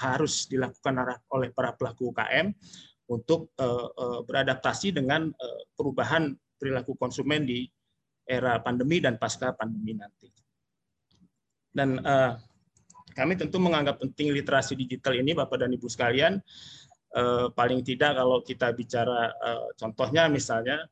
harus 0.00 0.48
dilakukan 0.48 0.96
oleh 1.28 1.52
para 1.52 1.76
pelaku 1.76 2.08
UKM 2.08 2.48
untuk 3.12 3.52
beradaptasi 4.24 4.96
dengan 4.96 5.28
perubahan 5.76 6.32
perilaku 6.56 6.96
konsumen 6.96 7.44
di 7.44 7.68
era 8.24 8.56
pandemi 8.64 8.96
dan 8.96 9.20
pasca 9.20 9.52
pandemi 9.52 9.92
nanti. 9.92 10.32
Dan 11.68 12.00
kami 13.12 13.36
tentu 13.36 13.60
menganggap 13.60 14.00
penting 14.00 14.32
literasi 14.32 14.72
digital 14.72 15.12
ini, 15.20 15.36
Bapak 15.36 15.60
dan 15.60 15.70
Ibu 15.76 15.84
sekalian. 15.84 16.40
Uh, 17.12 17.52
paling 17.52 17.84
tidak 17.84 18.16
kalau 18.16 18.40
kita 18.40 18.72
bicara 18.72 19.36
uh, 19.36 19.68
contohnya 19.76 20.32
misalnya 20.32 20.88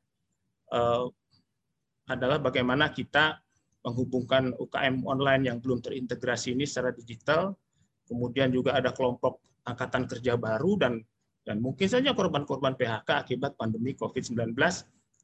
uh, 0.68 1.08
adalah 2.12 2.36
bagaimana 2.36 2.92
kita 2.92 3.40
menghubungkan 3.80 4.52
UKM 4.52 5.00
online 5.08 5.48
yang 5.48 5.64
belum 5.64 5.80
terintegrasi 5.80 6.52
ini 6.52 6.68
secara 6.68 6.92
digital 6.92 7.56
kemudian 8.04 8.52
juga 8.52 8.76
ada 8.76 8.92
kelompok 8.92 9.40
angkatan 9.64 10.04
kerja 10.04 10.36
baru 10.36 10.76
dan 10.76 11.00
dan 11.46 11.56
mungkin 11.62 11.88
saja 11.88 12.12
korban-korban 12.12 12.76
PHK 12.76 13.08
akibat 13.26 13.56
pandemi 13.56 13.96
COVID-19 13.96 14.52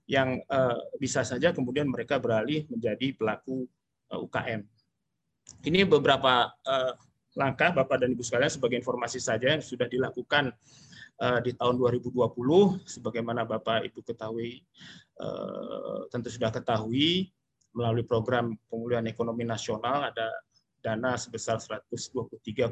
yang 0.06 0.38
uh, 0.48 0.78
bisa 0.96 1.26
saja 1.26 1.50
kemudian 1.50 1.90
mereka 1.90 2.22
beralih 2.22 2.64
menjadi 2.70 3.10
pelaku 3.18 3.66
eh, 4.10 4.18
UKM. 4.18 4.60
Ini 5.66 5.86
beberapa 5.86 6.50
uh, 6.50 6.92
langkah 7.34 7.74
Bapak 7.74 8.02
dan 8.02 8.14
Ibu 8.14 8.22
sekalian 8.22 8.50
sebagai 8.50 8.78
informasi 8.78 9.18
saja 9.18 9.54
yang 9.54 9.62
sudah 9.62 9.90
dilakukan 9.90 10.54
di 11.16 11.56
tahun 11.56 11.80
2020 11.80 12.12
sebagaimana 12.84 13.48
Bapak 13.48 13.88
Ibu 13.88 14.04
ketahui 14.04 14.60
uh, 15.16 16.04
tentu 16.12 16.28
sudah 16.28 16.52
ketahui 16.52 17.32
melalui 17.72 18.04
program 18.04 18.56
pemulihan 18.68 19.04
ekonomi 19.08 19.44
nasional 19.44 20.12
ada 20.12 20.28
dana 20.80 21.18
sebesar 21.18 21.58
123,46 21.58 22.70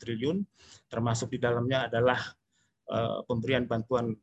triliun, 0.00 0.40
termasuk 0.88 1.36
di 1.36 1.38
dalamnya 1.42 1.90
adalah 1.90 2.18
uh, 2.90 3.20
pemberian 3.28 3.68
bantuan 3.68 4.14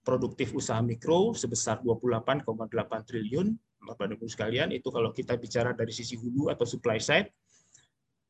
produktif 0.00 0.56
usaha 0.56 0.80
mikro 0.80 1.36
sebesar 1.36 1.84
28,8 1.84 2.48
triliun. 3.04 3.52
Bapak 3.78 4.10
Ibu 4.10 4.26
sekalian, 4.26 4.74
itu 4.74 4.90
kalau 4.90 5.14
kita 5.14 5.38
bicara 5.38 5.70
dari 5.70 5.94
sisi 5.94 6.18
hulu 6.18 6.50
atau 6.50 6.66
supply 6.66 6.98
side. 6.98 7.30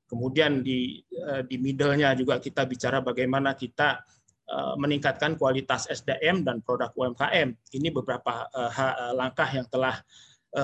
Kemudian 0.09 0.65
di 0.65 1.05
di 1.45 1.57
middle-nya 1.61 2.17
juga 2.17 2.41
kita 2.41 2.65
bicara 2.65 3.05
bagaimana 3.05 3.53
kita 3.53 4.01
meningkatkan 4.81 5.37
kualitas 5.37 5.85
SDM 5.93 6.41
dan 6.41 6.65
produk 6.65 6.89
UMKM. 6.97 7.53
Ini 7.53 7.93
beberapa 7.93 8.49
uh, 8.49 9.13
langkah 9.13 9.45
yang 9.53 9.69
telah 9.69 10.01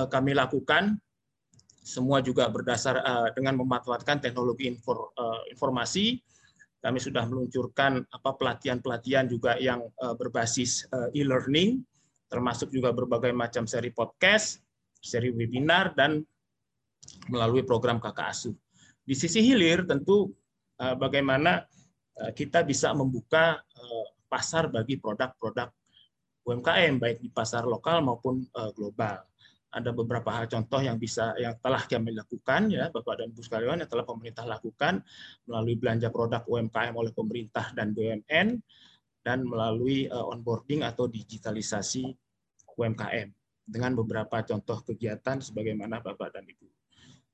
kami 0.09 0.33
lakukan 0.33 0.97
semua 1.85 2.17
juga 2.17 2.49
berdasar 2.49 2.97
dengan 3.37 3.61
memanfaatkan 3.61 4.17
teknologi 4.17 4.65
infor, 4.73 5.13
informasi. 5.53 6.17
Kami 6.81 6.97
sudah 6.97 7.29
meluncurkan 7.29 8.01
apa 8.09 8.33
pelatihan-pelatihan 8.33 9.29
juga 9.29 9.53
yang 9.61 9.85
berbasis 10.17 10.89
e-learning, 11.13 11.85
termasuk 12.25 12.73
juga 12.73 12.89
berbagai 12.89 13.29
macam 13.37 13.69
seri 13.69 13.93
podcast, 13.93 14.57
seri 14.97 15.29
webinar, 15.29 15.93
dan 15.93 16.25
melalui 17.29 17.61
program 17.61 18.01
kakak 18.01 18.33
asuh. 18.33 18.57
Di 19.05 19.13
sisi 19.13 19.45
hilir 19.45 19.85
tentu 19.85 20.33
bagaimana 20.77 21.69
kita 22.33 22.65
bisa 22.65 22.89
membuka 22.97 23.61
pasar 24.35 24.67
bagi 24.67 24.99
produk-produk 24.99 25.71
UMKM 26.43 26.99
baik 26.99 27.23
di 27.23 27.31
pasar 27.31 27.63
lokal 27.63 28.03
maupun 28.03 28.43
uh, 28.51 28.75
global 28.75 29.23
ada 29.71 29.91
beberapa 29.95 30.27
hal 30.31 30.51
contoh 30.51 30.83
yang 30.83 30.99
bisa 30.99 31.31
yang 31.39 31.55
telah 31.63 31.83
kami 31.87 32.11
lakukan 32.11 32.67
ya 32.67 32.91
Bapak 32.91 33.23
dan 33.23 33.31
Ibu 33.31 33.39
sekalian 33.39 33.79
yang 33.79 33.91
telah 33.91 34.03
pemerintah 34.03 34.43
lakukan 34.43 34.99
melalui 35.47 35.75
belanja 35.79 36.11
produk 36.11 36.43
UMKM 36.43 36.91
oleh 36.95 37.15
pemerintah 37.15 37.71
dan 37.71 37.95
BUMN 37.95 38.59
dan 39.23 39.39
melalui 39.47 40.11
uh, 40.11 40.31
onboarding 40.31 40.83
atau 40.83 41.07
digitalisasi 41.07 42.11
UMKM 42.75 43.31
dengan 43.65 43.91
beberapa 43.95 44.43
contoh 44.43 44.83
kegiatan 44.83 45.39
sebagaimana 45.39 46.03
Bapak 46.03 46.35
dan 46.35 46.43
Ibu 46.43 46.67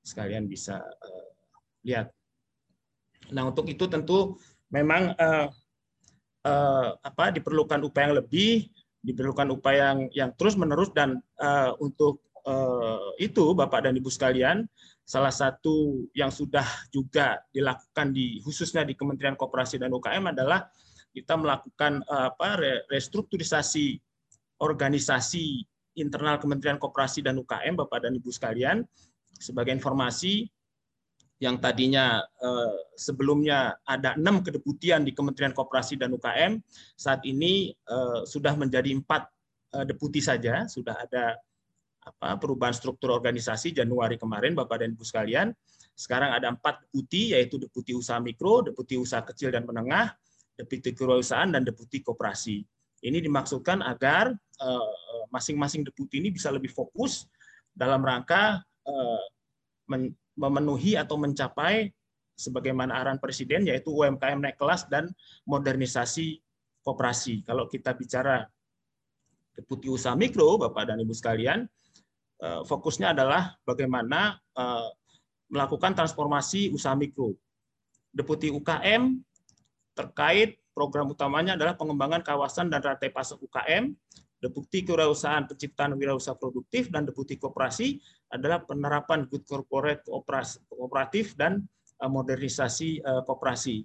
sekalian 0.02 0.50
bisa 0.50 0.82
uh, 0.82 1.28
lihat. 1.86 2.10
Nah, 3.30 3.46
untuk 3.46 3.70
itu 3.70 3.86
tentu 3.86 4.34
memang 4.66 5.14
uh, 5.14 5.46
uh, 6.46 6.96
apa 7.00 7.34
diperlukan 7.34 7.80
upaya 7.82 8.10
yang 8.10 8.18
lebih 8.22 8.70
diperlukan 9.02 9.48
upaya 9.50 9.94
yang 9.94 10.00
yang 10.14 10.30
terus 10.38 10.54
menerus 10.54 10.94
dan 10.94 11.18
uh, 11.42 11.74
untuk 11.82 12.22
Eh, 12.42 13.30
itu 13.30 13.54
Bapak 13.54 13.86
dan 13.86 13.94
Ibu 13.94 14.10
sekalian, 14.10 14.66
salah 15.06 15.30
satu 15.30 16.06
yang 16.10 16.34
sudah 16.34 16.66
juga 16.90 17.38
dilakukan 17.54 18.10
di 18.10 18.42
khususnya 18.42 18.82
di 18.82 18.98
Kementerian 18.98 19.38
Koperasi 19.38 19.78
dan 19.78 19.94
UKM 19.94 20.34
adalah 20.34 20.66
kita 21.14 21.38
melakukan 21.38 22.02
eh, 22.02 22.26
apa 22.34 22.58
restrukturisasi 22.90 23.94
organisasi 24.58 25.62
internal 26.02 26.42
Kementerian 26.42 26.82
Koperasi 26.82 27.22
dan 27.22 27.38
UKM 27.38 27.78
Bapak 27.78 28.10
dan 28.10 28.18
Ibu 28.18 28.34
sekalian. 28.34 28.82
Sebagai 29.38 29.70
informasi 29.70 30.50
yang 31.42 31.58
tadinya 31.58 32.22
eh, 32.22 32.76
sebelumnya 32.94 33.74
ada 33.82 34.14
enam 34.14 34.46
kedeputian 34.46 35.02
di 35.02 35.10
Kementerian 35.10 35.50
Koperasi 35.50 35.98
dan 35.98 36.14
UKM, 36.14 36.62
saat 36.94 37.26
ini 37.26 37.74
sudah 38.22 38.54
menjadi 38.54 38.94
empat 38.94 39.26
deputi 39.90 40.22
saja, 40.22 40.70
sudah 40.70 40.94
ada 41.02 41.34
apa 42.02 42.34
perubahan 42.38 42.74
struktur 42.74 43.14
organisasi 43.14 43.74
Januari 43.74 44.18
kemarin 44.18 44.58
Bapak 44.58 44.82
dan 44.82 44.94
Ibu 44.94 45.06
sekalian. 45.06 45.54
Sekarang 45.94 46.34
ada 46.34 46.50
empat 46.50 46.82
deputi 46.86 47.36
yaitu 47.36 47.62
deputi 47.62 47.94
usaha 47.94 48.18
mikro, 48.18 48.66
deputi 48.66 48.98
usaha 48.98 49.22
kecil 49.22 49.54
dan 49.54 49.62
menengah, 49.62 50.10
deputi 50.58 50.90
kewirausahaan 50.90 51.52
dan 51.52 51.62
deputi 51.62 52.02
koperasi. 52.02 52.64
Ini 53.02 53.18
dimaksudkan 53.22 53.82
agar 53.82 54.34
eh, 54.34 54.92
masing-masing 55.30 55.86
deputi 55.86 56.18
ini 56.22 56.34
bisa 56.34 56.50
lebih 56.50 56.70
fokus 56.70 57.26
dalam 57.70 58.02
rangka 58.02 58.62
eh, 58.86 59.24
memenuhi 60.38 60.96
atau 60.96 61.20
mencapai 61.20 61.92
sebagaimana 62.32 62.96
arahan 62.96 63.20
Presiden 63.20 63.68
yaitu 63.68 63.92
UMKM 63.92 64.40
naik 64.40 64.56
kelas 64.56 64.88
dan 64.88 65.12
modernisasi 65.44 66.40
koperasi. 66.82 67.44
Kalau 67.44 67.68
kita 67.68 67.92
bicara 67.94 68.44
deputi 69.52 69.92
usaha 69.92 70.16
mikro, 70.16 70.56
Bapak 70.56 70.88
dan 70.88 70.98
Ibu 70.98 71.12
sekalian, 71.12 71.68
Eh, 72.42 72.62
fokusnya 72.66 73.14
adalah 73.14 73.54
bagaimana 73.62 74.34
eh, 74.34 74.88
melakukan 75.46 75.94
transformasi 75.94 76.74
usaha 76.74 76.98
mikro. 76.98 77.38
Deputi 78.10 78.50
UKM 78.50 79.14
terkait 79.94 80.58
program 80.74 81.14
utamanya 81.14 81.54
adalah 81.54 81.78
pengembangan 81.78 82.18
kawasan 82.26 82.66
dan 82.66 82.82
rantai 82.82 83.14
pasok 83.14 83.46
UKM, 83.46 83.94
Deputi 84.42 84.82
Kewirausahaan 84.82 85.46
Penciptaan 85.46 85.94
Wirausaha 85.94 86.34
Produktif, 86.34 86.90
dan 86.90 87.06
Deputi 87.06 87.38
Koperasi 87.38 88.02
adalah 88.32 88.64
penerapan 88.64 89.28
good 89.28 89.44
corporate 89.44 90.02
kooperatif 90.08 91.36
dan 91.36 91.60
eh, 92.00 92.10
modernisasi 92.10 93.04
koperasi. 93.28 93.84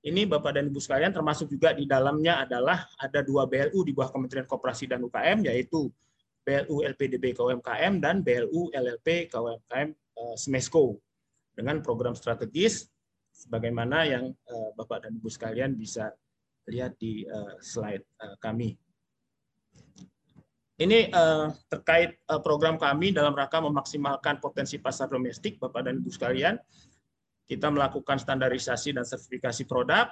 Ini 0.00 0.24
Bapak 0.24 0.56
dan 0.56 0.72
Ibu 0.72 0.80
sekalian 0.80 1.12
termasuk 1.12 1.52
juga 1.52 1.76
di 1.76 1.84
dalamnya 1.84 2.40
adalah 2.40 2.88
ada 2.96 3.20
dua 3.20 3.44
BLU 3.44 3.84
di 3.84 3.92
bawah 3.92 4.08
Kementerian 4.08 4.48
Koperasi 4.48 4.88
dan 4.88 5.04
UKM, 5.04 5.44
yaitu 5.44 5.92
BLU 6.40 6.80
LPDB 6.88 7.36
KUMKM 7.36 8.00
dan 8.00 8.24
BLU 8.24 8.72
LLP 8.72 9.28
KUMKM 9.28 9.88
eh, 9.92 10.36
SMESCO 10.40 10.96
dengan 11.52 11.84
program 11.84 12.16
strategis 12.16 12.88
sebagaimana 13.28 14.08
yang 14.08 14.32
eh, 14.32 14.70
Bapak 14.72 15.04
dan 15.04 15.20
Ibu 15.20 15.28
sekalian 15.28 15.76
bisa 15.76 16.08
lihat 16.68 16.96
di 17.00 17.26
slide 17.64 18.04
kami. 18.38 18.78
Ini 20.80 21.12
uh, 21.12 21.52
terkait 21.68 22.24
uh, 22.32 22.40
program 22.40 22.80
kami 22.80 23.12
dalam 23.12 23.36
rangka 23.36 23.60
memaksimalkan 23.60 24.40
potensi 24.40 24.80
pasar 24.80 25.12
domestik, 25.12 25.60
Bapak 25.60 25.84
dan 25.84 26.00
Ibu 26.00 26.08
sekalian. 26.08 26.56
Kita 27.44 27.68
melakukan 27.68 28.16
standarisasi 28.16 28.96
dan 28.96 29.04
sertifikasi 29.04 29.68
produk, 29.68 30.08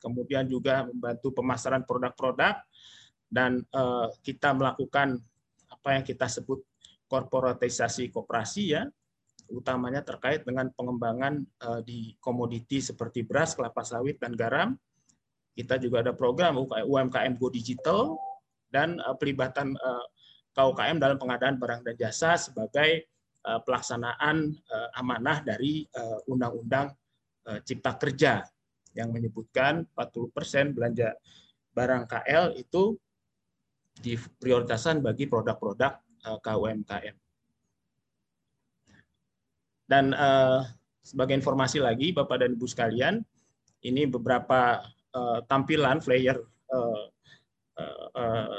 kemudian 0.00 0.48
juga 0.48 0.88
membantu 0.88 1.36
pemasaran 1.36 1.84
produk-produk, 1.84 2.64
dan 3.28 3.60
uh, 3.76 4.08
kita 4.24 4.56
melakukan 4.56 5.20
apa 5.68 6.00
yang 6.00 6.04
kita 6.06 6.32
sebut 6.32 6.64
korporatisasi 7.12 8.08
koperasi 8.08 8.72
ya, 8.72 8.88
utamanya 9.52 10.00
terkait 10.00 10.48
dengan 10.48 10.72
pengembangan 10.72 11.44
uh, 11.60 11.84
di 11.84 12.16
komoditi 12.24 12.80
seperti 12.80 13.20
beras, 13.20 13.52
kelapa 13.52 13.84
sawit, 13.84 14.16
dan 14.16 14.32
garam. 14.32 14.72
Kita 15.52 15.76
juga 15.76 16.00
ada 16.00 16.16
program 16.16 16.56
UMKM 16.64 17.36
Go 17.36 17.52
Digital, 17.52 18.16
dan 18.70 18.98
uh, 19.02 19.14
pelibatan 19.14 19.74
uh, 19.78 20.02
eh, 20.02 20.06
KUKM 20.56 20.96
dalam 20.96 21.20
pengadaan 21.20 21.60
barang 21.60 21.84
dan 21.84 21.94
jasa 22.00 22.34
sebagai 22.40 23.04
uh, 23.44 23.60
pelaksanaan 23.60 24.56
uh, 24.56 24.88
amanah 24.96 25.44
dari 25.44 25.84
Undang-Undang 26.26 26.96
uh, 27.46 27.60
Cipta 27.60 27.94
Kerja 28.00 28.40
yang 28.96 29.12
menyebutkan 29.12 29.84
40% 29.92 30.72
belanja 30.72 31.12
barang 31.76 32.08
KL 32.08 32.56
itu 32.56 32.96
diprioritaskan 34.00 35.04
bagi 35.04 35.28
produk-produk 35.28 36.00
uh, 36.24 36.38
KUMKM. 36.40 37.16
Dan 39.86 40.10
uh, 40.16 40.66
sebagai 41.06 41.38
informasi 41.38 41.78
lagi, 41.78 42.10
Bapak 42.10 42.42
dan 42.42 42.58
Ibu 42.58 42.66
sekalian, 42.66 43.22
ini 43.86 44.02
beberapa 44.08 44.82
uh, 45.14 45.38
tampilan 45.46 46.02
flyer 46.02 46.42
uh, 46.74 47.02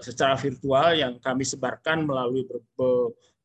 secara 0.05 0.37
virtual 0.37 0.93
yang 0.93 1.17
kami 1.17 1.41
sebarkan 1.41 2.05
melalui 2.05 2.45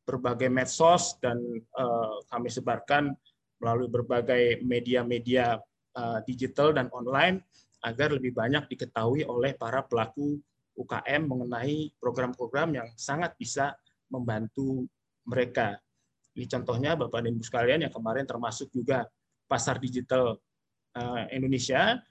berbagai 0.03 0.51
medsos 0.51 1.17
dan 1.23 1.39
eh, 1.57 2.15
kami 2.29 2.51
sebarkan 2.51 3.15
melalui 3.57 3.87
berbagai 3.87 4.61
media-media 4.61 5.57
eh, 5.95 6.19
digital 6.27 6.75
dan 6.75 6.91
online 6.91 7.41
agar 7.83 8.15
lebih 8.15 8.35
banyak 8.35 8.67
diketahui 8.69 9.27
oleh 9.27 9.55
para 9.55 9.83
pelaku 9.83 10.39
UKM 10.73 11.27
mengenai 11.27 11.91
program-program 11.99 12.69
yang 12.73 12.89
sangat 12.95 13.35
bisa 13.35 13.75
membantu 14.09 14.87
mereka. 15.27 15.77
Ini 16.33 16.49
contohnya 16.49 16.97
Bapak 16.97 17.21
dan 17.21 17.37
Ibu 17.37 17.45
sekalian 17.45 17.85
yang 17.85 17.93
kemarin 17.93 18.25
termasuk 18.25 18.73
juga 18.73 19.05
pasar 19.45 19.77
digital 19.77 20.33
Indonesia 21.29 22.01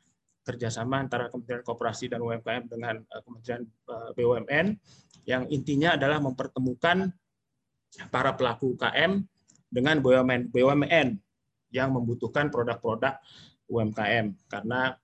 kerjasama 0.42 1.02
antara 1.02 1.30
Kementerian 1.30 1.62
Koperasi 1.62 2.10
dan 2.10 2.20
UMKM 2.22 2.66
dengan 2.66 2.98
uh, 2.98 3.20
Kementerian 3.22 3.62
eh, 3.64 4.10
BUMN 4.18 4.66
yang 5.26 5.46
intinya 5.54 5.94
adalah 5.94 6.18
mempertemukan 6.18 7.14
para 8.10 8.34
pelaku 8.34 8.74
UKM 8.74 9.22
dengan 9.70 10.02
BUMN 10.02 10.50
BUMN 10.50 11.08
yang 11.72 11.88
membutuhkan 11.94 12.50
produk-produk 12.50 13.22
UMKM 13.70 14.34
karena 14.50 14.98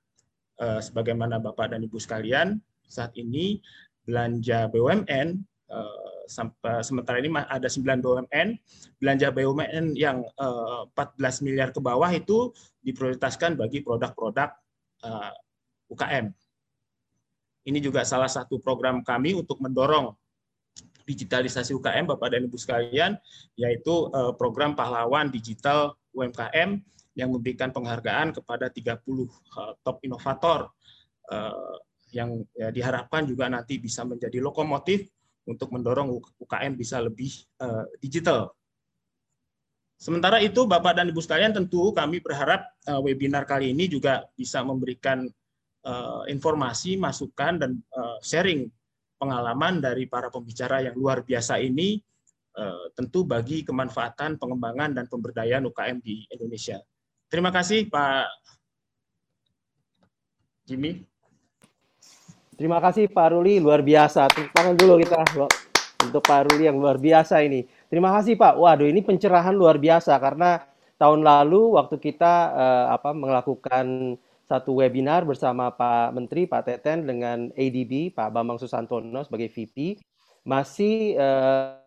uh, 0.59 0.81
sebagaimana 0.83 1.39
Bapak 1.39 1.73
dan 1.73 1.87
Ibu 1.87 1.97
sekalian 2.03 2.59
saat 2.85 3.15
ini 3.15 3.63
belanja 4.03 4.67
BUMN 4.73 5.45
sampai 6.29 6.81
sementara 6.81 7.21
ini 7.21 7.29
ada 7.33 7.69
9 7.69 8.05
BUMN 8.05 8.49
belanja 9.01 9.29
BUMN 9.33 9.97
yang 9.97 10.25
uh, 10.41 10.89
14 10.97 11.45
miliar 11.45 11.73
ke 11.73 11.81
bawah 11.81 12.09
itu 12.13 12.53
diprioritaskan 12.85 13.57
bagi 13.57 13.85
produk-produk 13.85 14.53
uh, 15.05 15.33
UKM. 15.93 16.31
Ini 17.69 17.79
juga 17.85 18.07
salah 18.07 18.31
satu 18.31 18.57
program 18.63 19.05
kami 19.05 19.37
untuk 19.37 19.61
mendorong 19.61 20.17
digitalisasi 21.05 21.73
UKM, 21.77 22.09
Bapak 22.09 22.33
dan 22.33 22.45
Ibu 22.49 22.57
sekalian, 22.57 23.17
yaitu 23.57 24.09
uh, 24.13 24.33
program 24.37 24.77
pahlawan 24.77 25.29
digital 25.29 25.97
UMKM 26.13 26.81
yang 27.19 27.29
memberikan 27.35 27.75
penghargaan 27.75 28.37
kepada 28.37 28.71
30 28.71 29.05
uh, 29.05 29.27
top 29.83 29.99
inovator 30.07 30.71
yang 32.09 32.41
ya, 32.57 32.73
diharapkan 32.73 33.29
juga 33.29 33.53
nanti 33.53 33.77
bisa 33.77 34.01
menjadi 34.01 34.41
lokomotif 34.41 35.13
untuk 35.45 35.69
mendorong 35.77 36.17
UKM 36.41 36.73
bisa 36.73 37.05
lebih 37.05 37.29
digital. 38.01 38.49
Sementara 39.99 40.39
itu, 40.39 40.63
Bapak 40.63 40.95
dan 40.95 41.11
Ibu 41.11 41.19
sekalian, 41.19 41.51
tentu 41.51 41.91
kami 41.91 42.23
berharap 42.23 42.71
uh, 42.87 43.03
webinar 43.03 43.43
kali 43.43 43.75
ini 43.75 43.91
juga 43.91 44.23
bisa 44.39 44.63
memberikan 44.63 45.27
uh, 45.83 46.23
informasi, 46.31 46.95
masukan, 46.95 47.59
dan 47.59 47.83
uh, 47.99 48.17
sharing 48.23 48.71
pengalaman 49.19 49.83
dari 49.83 50.07
para 50.07 50.31
pembicara 50.31 50.87
yang 50.87 50.95
luar 50.95 51.27
biasa 51.27 51.59
ini, 51.59 51.99
tentu 52.99 53.23
bagi 53.23 53.63
kemanfaatan, 53.63 54.35
pengembangan, 54.35 54.91
dan 54.91 55.07
pemberdayaan 55.07 55.63
UKM 55.71 56.03
di 56.03 56.27
Indonesia. 56.27 56.83
Terima 57.31 57.55
kasih, 57.55 57.87
Pak 57.87 58.27
Jimmy. 60.67 61.07
Terima 62.59 62.83
kasih 62.83 63.07
Pak 63.07 63.39
Ruli, 63.39 63.63
luar 63.63 63.87
biasa. 63.87 64.27
Tepuk 64.35 64.51
tangan 64.51 64.75
dulu 64.75 64.99
kita 64.99 65.23
untuk 66.03 66.19
Pak 66.27 66.51
Ruli 66.51 66.67
yang 66.67 66.75
luar 66.75 66.99
biasa 66.99 67.39
ini. 67.47 67.63
Terima 67.89 68.13
kasih 68.13 68.37
Pak. 68.37 68.61
Waduh 68.61 68.89
ini 68.89 69.01
pencerahan 69.01 69.57
luar 69.57 69.81
biasa 69.81 70.13
karena 70.21 70.61
tahun 71.01 71.25
lalu 71.25 71.81
waktu 71.81 71.97
kita 71.97 72.35
uh, 72.53 72.87
apa 72.93 73.17
melakukan 73.17 74.17
satu 74.45 74.81
webinar 74.81 75.25
bersama 75.25 75.73
Pak 75.73 76.13
Menteri 76.13 76.45
Pak 76.45 76.69
Teten 76.69 77.09
dengan 77.09 77.49
ADB 77.57 78.13
Pak 78.13 78.29
Bambang 78.29 78.61
Susantono 78.61 79.25
sebagai 79.25 79.49
VP 79.49 79.97
masih 80.45 81.17
uh, 81.17 81.81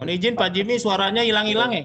Mohon 0.00 0.16
izin 0.16 0.32
Pak 0.32 0.56
Jimmy, 0.56 0.80
suaranya 0.80 1.20
hilang-hilang 1.20 1.76
ya? 1.76 1.84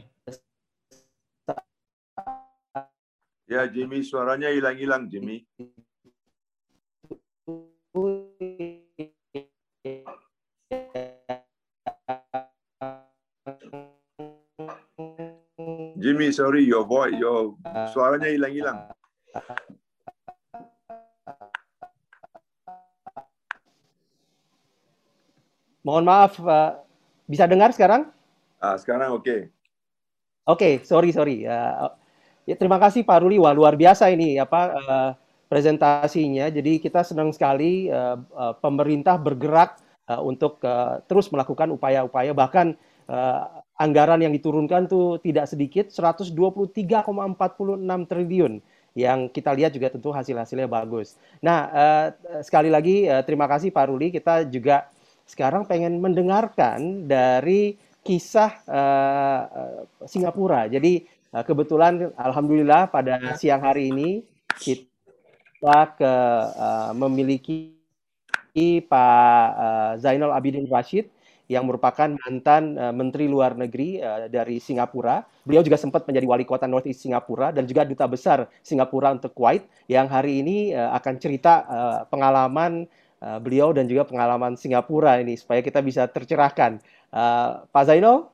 Ya 3.43 3.67
Jimmy, 3.67 4.07
suaranya 4.07 4.55
hilang-hilang 4.55 5.11
Jimmy. 5.11 5.43
Jimmy, 15.99 16.31
sorry, 16.31 16.63
your 16.63 16.87
voice, 16.87 17.19
your 17.19 17.59
suaranya 17.91 18.31
hilang-hilang. 18.31 18.79
Mohon 25.83 26.03
maaf, 26.07 26.39
bisa 27.25 27.49
dengar 27.49 27.73
sekarang? 27.73 28.09
Ah, 28.61 28.77
sekarang 28.77 29.13
oke. 29.17 29.25
Okay. 29.25 29.39
Oke, 30.45 30.61
okay, 30.61 30.73
sorry 30.85 31.09
sorry. 31.09 31.41
Uh, 31.45 31.89
ya, 32.45 32.53
terima 32.53 32.77
kasih 32.77 33.01
Pak 33.01 33.25
Ruli. 33.25 33.41
Wah 33.41 33.53
luar 33.53 33.73
biasa 33.73 34.13
ini 34.13 34.37
apa 34.37 34.61
uh, 34.77 35.09
presentasinya. 35.49 36.49
Jadi 36.53 36.77
kita 36.77 37.01
senang 37.01 37.33
sekali 37.33 37.89
uh, 37.89 38.21
uh, 38.33 38.53
pemerintah 38.61 39.17
bergerak 39.17 39.81
uh, 40.05 40.21
untuk 40.21 40.61
uh, 40.61 41.01
terus 41.09 41.29
melakukan 41.33 41.73
upaya-upaya. 41.73 42.33
Bahkan 42.33 42.77
uh, 43.09 43.41
anggaran 43.81 44.21
yang 44.21 44.33
diturunkan 44.33 44.85
tuh 44.85 45.17
tidak 45.21 45.49
sedikit, 45.49 45.89
123,46 45.89 46.31
triliun 48.09 48.53
yang 48.95 49.27
kita 49.27 49.51
lihat 49.51 49.75
juga 49.75 49.91
tentu 49.91 50.15
hasil-hasilnya 50.15 50.71
bagus. 50.71 51.19
Nah, 51.43 51.59
uh, 51.67 52.05
sekali 52.39 52.71
lagi 52.71 53.09
uh, 53.11 53.19
terima 53.27 53.43
kasih 53.49 53.73
Pak 53.73 53.91
Ruli. 53.91 54.07
Kita 54.15 54.47
juga 54.47 54.87
sekarang 55.25 55.65
pengen 55.65 55.97
mendengarkan 55.97 57.09
dari 57.09 57.75
kisah 58.05 58.61
uh, 58.69 59.41
Singapura. 60.05 60.69
Jadi 60.69 61.05
uh, 61.33 61.41
kebetulan 61.41 62.13
alhamdulillah 62.13 62.93
pada 62.93 63.33
siang 63.35 63.65
hari 63.65 63.89
ini 63.89 64.21
kita 64.61 65.97
ke 65.97 66.13
uh, 66.53 66.93
memiliki 66.93 67.73
Pak 68.85 69.47
uh, 69.59 69.93
Zainal 69.99 70.31
Abidin 70.31 70.69
Rashid 70.69 71.11
yang 71.45 71.69
merupakan 71.69 72.09
mantan 72.25 72.73
uh, 72.77 72.93
Menteri 72.93 73.29
Luar 73.29 73.53
Negeri 73.53 74.01
uh, 74.01 74.25
dari 74.31 74.57
Singapura. 74.57 75.21
Beliau 75.45 75.61
juga 75.61 75.77
sempat 75.77 76.07
menjadi 76.09 76.25
wali 76.25 76.45
kota 76.47 76.65
North 76.65 76.89
East 76.89 77.05
Singapura 77.05 77.53
dan 77.53 77.69
juga 77.69 77.85
duta 77.85 78.05
besar 78.09 78.49
Singapura 78.65 79.13
untuk 79.13 79.33
Kuwait 79.37 79.65
yang 79.85 80.09
hari 80.09 80.41
ini 80.41 80.73
uh, 80.73 80.93
akan 80.97 81.13
cerita 81.21 81.53
uh, 81.65 81.99
pengalaman 82.09 82.89
uh, 83.21 83.39
beliau 83.39 83.71
dan 83.75 83.85
juga 83.85 84.07
pengalaman 84.07 84.57
Singapura 84.59 85.19
ini 85.21 85.35
supaya 85.39 85.61
kita 85.61 85.79
bisa 85.79 86.07
tercerahkan. 86.09 86.81
Uh, 87.13 87.63
Pak 87.69 87.83
Zainal? 87.87 88.31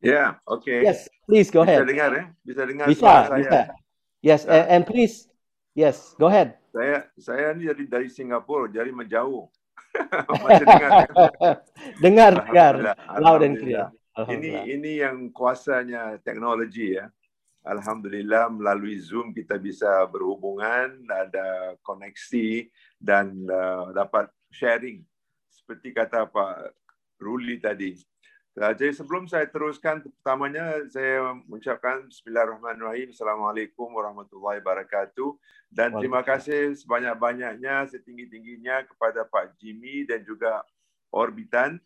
Ya, 0.00 0.12
yeah, 0.12 0.28
oke. 0.46 0.66
Okay. 0.66 0.86
Yes, 0.86 1.10
please 1.26 1.48
go 1.50 1.62
bisa 1.62 1.70
ahead. 1.70 1.80
Bisa 1.82 1.90
dengar 1.90 2.10
ya? 2.10 2.24
Bisa 2.42 2.62
dengar 2.66 2.86
bisa, 2.86 3.12
bisa. 3.36 3.60
Saya. 3.60 3.62
Yes, 4.24 4.42
uh. 4.46 4.66
and 4.70 4.82
please 4.86 5.30
Yes, 5.76 6.16
go 6.16 6.32
ahead. 6.32 6.56
Saya 6.72 7.04
saya 7.20 7.52
ini 7.52 7.68
jadi 7.68 7.84
dari 7.84 8.08
Singapura, 8.08 8.64
jadi 8.72 8.88
menjauh. 8.88 9.44
Masih 10.40 10.64
dengar 10.64 10.88
kan? 10.88 11.04
dengar, 12.00 12.32
dengar. 12.48 12.74
Loud 13.20 13.44
and 13.44 13.60
clear. 13.60 13.92
Ini 14.16 14.72
ini 14.72 15.04
yang 15.04 15.28
kuasanya 15.36 16.16
teknologi 16.24 16.96
ya. 16.96 17.12
Alhamdulillah 17.60 18.48
melalui 18.48 18.96
Zoom 18.96 19.36
kita 19.36 19.60
bisa 19.60 20.08
berhubungan, 20.08 20.96
ada 21.12 21.76
koneksi 21.84 22.72
dan 23.00 23.44
uh, 23.48 23.92
dapat 23.92 24.30
sharing. 24.50 25.04
Seperti 25.50 25.92
kata 25.92 26.28
Pak 26.28 26.72
Ruli 27.20 27.60
tadi. 27.60 27.96
Uh, 28.56 28.72
jadi 28.72 28.92
sebelum 28.96 29.28
saya 29.28 29.44
teruskan, 29.44 30.00
pertamanya 30.00 30.80
saya 30.88 31.36
mengucapkan 31.44 32.08
Bismillahirrahmanirrahim. 32.08 33.12
Assalamualaikum 33.12 33.92
warahmatullahi 33.92 34.64
wabarakatuh. 34.64 35.36
Dan 35.68 35.92
terima 36.00 36.24
kasih 36.24 36.72
sebanyak-banyaknya, 36.72 37.84
setinggi-tingginya 37.92 38.88
kepada 38.88 39.28
Pak 39.28 39.60
Jimmy 39.60 40.08
dan 40.08 40.24
juga 40.24 40.64
Orbitan, 41.12 41.76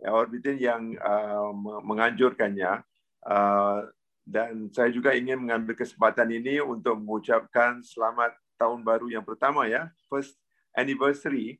ya, 0.00 0.16
Orbitan 0.16 0.56
yang 0.56 0.96
uh, 0.96 1.52
menganjurkannya. 1.84 2.80
Uh, 3.24 3.88
dan 4.24 4.72
saya 4.72 4.88
juga 4.88 5.12
ingin 5.12 5.36
mengambil 5.36 5.76
kesempatan 5.76 6.32
ini 6.32 6.56
untuk 6.56 6.96
mengucapkan 6.96 7.84
selamat 7.84 8.32
tahun 8.56 8.80
baru 8.80 9.12
yang 9.12 9.24
pertama 9.24 9.68
ya, 9.68 9.92
first 10.08 10.40
anniversary 10.74 11.58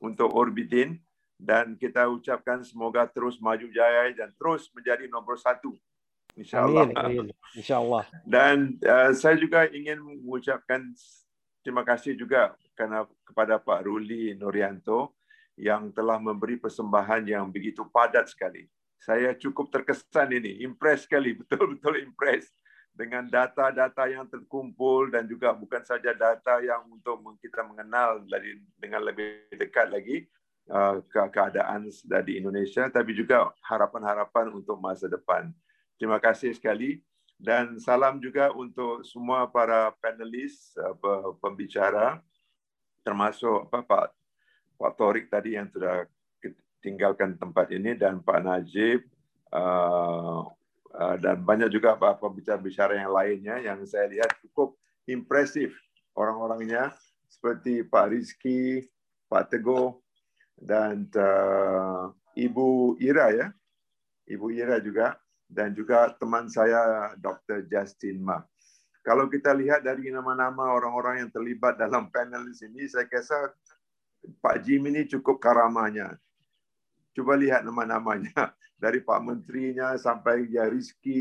untuk 0.00 0.32
Orbitin 0.32 1.00
dan 1.40 1.76
kita 1.76 2.04
ucapkan 2.08 2.60
semoga 2.60 3.08
terus 3.08 3.40
maju 3.40 3.64
jaya 3.72 4.12
dan 4.12 4.28
terus 4.36 4.68
menjadi 4.76 5.08
nomor 5.08 5.40
satu. 5.40 5.72
InsyaAllah. 6.36 6.92
InsyaAllah. 7.56 8.04
Dan 8.22 8.76
uh, 8.84 9.10
saya 9.16 9.34
juga 9.40 9.66
ingin 9.72 9.98
mengucapkan 9.98 10.92
terima 11.64 11.82
kasih 11.84 12.16
juga 12.16 12.54
karena 12.76 13.04
kepada 13.24 13.56
Pak 13.60 13.88
Ruli 13.88 14.36
Nurianto 14.36 15.16
yang 15.58 15.92
telah 15.92 16.16
memberi 16.16 16.56
persembahan 16.56 17.24
yang 17.28 17.48
begitu 17.48 17.84
padat 17.88 18.32
sekali. 18.32 18.68
Saya 19.00 19.32
cukup 19.32 19.72
terkesan 19.72 20.28
ini, 20.36 20.60
impress 20.60 21.08
sekali, 21.08 21.32
betul-betul 21.40 22.04
impress 22.04 22.52
dengan 22.92 23.24
data-data 23.26 24.06
yang 24.10 24.28
terkumpul 24.28 25.08
dan 25.08 25.24
juga 25.24 25.54
bukan 25.56 25.80
saja 25.86 26.12
data 26.12 26.60
yang 26.60 26.84
untuk 26.90 27.22
kita 27.40 27.64
mengenal 27.64 28.20
dari 28.28 28.60
dengan 28.76 29.04
lebih 29.06 29.48
dekat 29.54 29.88
lagi, 29.90 30.28
Uh, 30.70 31.02
keadaan 31.10 31.90
di 32.22 32.38
Indonesia, 32.38 32.86
tapi 32.86 33.10
juga 33.10 33.50
harapan-harapan 33.66 34.54
untuk 34.54 34.78
masa 34.78 35.10
depan. 35.10 35.50
Terima 35.98 36.22
kasih 36.22 36.54
sekali 36.54 37.02
dan 37.42 37.74
salam 37.82 38.22
juga 38.22 38.54
untuk 38.54 39.02
semua 39.02 39.50
para 39.50 39.90
panelis, 39.98 40.70
uh, 40.78 41.34
pembicara, 41.42 42.22
termasuk 43.02 43.66
apa, 43.66 43.82
Pak 43.82 44.06
Pak 44.78 44.92
Torik 44.94 45.26
tadi 45.26 45.58
yang 45.58 45.66
sudah 45.74 46.06
tinggalkan 46.78 47.34
tempat 47.34 47.66
ini 47.74 47.98
dan 47.98 48.22
Pak 48.22 48.38
Najib 48.38 49.10
uh, 49.50 50.46
dan 51.22 51.46
banyak 51.46 51.70
juga 51.70 51.94
Pak 51.94 52.18
pembicara-bicara 52.18 52.98
yang 52.98 53.14
lainnya 53.14 53.56
yang 53.62 53.78
saya 53.86 54.10
lihat 54.10 54.34
cukup 54.42 54.74
impresif 55.06 55.70
orang-orangnya 56.18 56.90
seperti 57.30 57.86
Pak 57.86 58.06
Rizky, 58.10 58.84
Pak 59.30 59.54
Teguh, 59.54 59.94
dan 60.58 61.06
uh, 61.14 62.10
Ibu 62.36 62.98
Ira 63.00 63.32
ya, 63.32 63.46
Ibu 64.28 64.50
Ira 64.52 64.82
juga, 64.82 65.16
dan 65.46 65.72
juga 65.72 66.10
teman 66.18 66.50
saya 66.50 67.14
Dr. 67.16 67.64
Justin 67.70 68.20
Ma. 68.20 68.42
Kalau 69.00 69.32
kita 69.32 69.56
lihat 69.56 69.80
dari 69.80 70.12
nama-nama 70.12 70.76
orang-orang 70.76 71.24
yang 71.24 71.30
terlibat 71.32 71.80
dalam 71.80 72.12
panel 72.12 72.44
di 72.44 72.52
sini, 72.52 72.84
saya 72.84 73.08
kira 73.08 73.48
Pak 74.44 74.56
Jim 74.60 74.84
ini 74.92 75.08
cukup 75.08 75.40
karamanya. 75.40 76.12
Coba 77.20 77.36
lihat 77.36 77.68
nama-namanya. 77.68 78.32
Dari 78.80 79.04
Pak 79.04 79.20
Menterinya 79.20 79.92
sampai 80.00 80.48
ya 80.48 80.64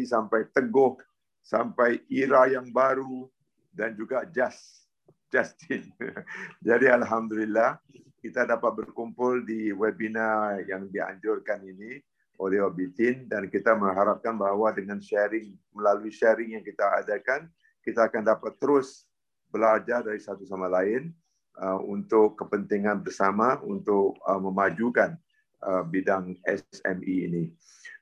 sampai 0.08 0.48
Teguh, 0.48 0.96
sampai 1.44 2.00
Ira 2.08 2.48
yang 2.48 2.72
baru, 2.72 3.28
dan 3.76 4.00
juga 4.00 4.24
Just, 4.32 4.88
Justin. 5.28 5.92
Jadi 6.64 6.88
Alhamdulillah, 6.88 7.84
kita 8.24 8.48
dapat 8.48 8.80
berkumpul 8.80 9.44
di 9.44 9.76
webinar 9.76 10.64
yang 10.72 10.88
dianjurkan 10.88 11.68
ini 11.68 12.00
oleh 12.40 12.64
Obitin 12.64 13.28
dan 13.28 13.52
kita 13.52 13.76
mengharapkan 13.76 14.40
bahwa 14.40 14.72
dengan 14.72 15.04
sharing 15.04 15.52
melalui 15.76 16.16
sharing 16.16 16.56
yang 16.56 16.64
kita 16.64 16.88
adakan 17.04 17.52
kita 17.84 18.08
akan 18.08 18.24
dapat 18.24 18.56
terus 18.56 19.04
belajar 19.52 20.00
dari 20.08 20.24
satu 20.24 20.48
sama 20.48 20.72
lain 20.72 21.12
uh, 21.60 21.84
untuk 21.84 22.40
kepentingan 22.40 23.04
bersama 23.04 23.60
untuk 23.68 24.16
uh, 24.24 24.40
memajukan 24.40 25.20
uh, 25.64 25.84
bidang 25.88 26.38
SME 26.46 27.16
ini. 27.30 27.44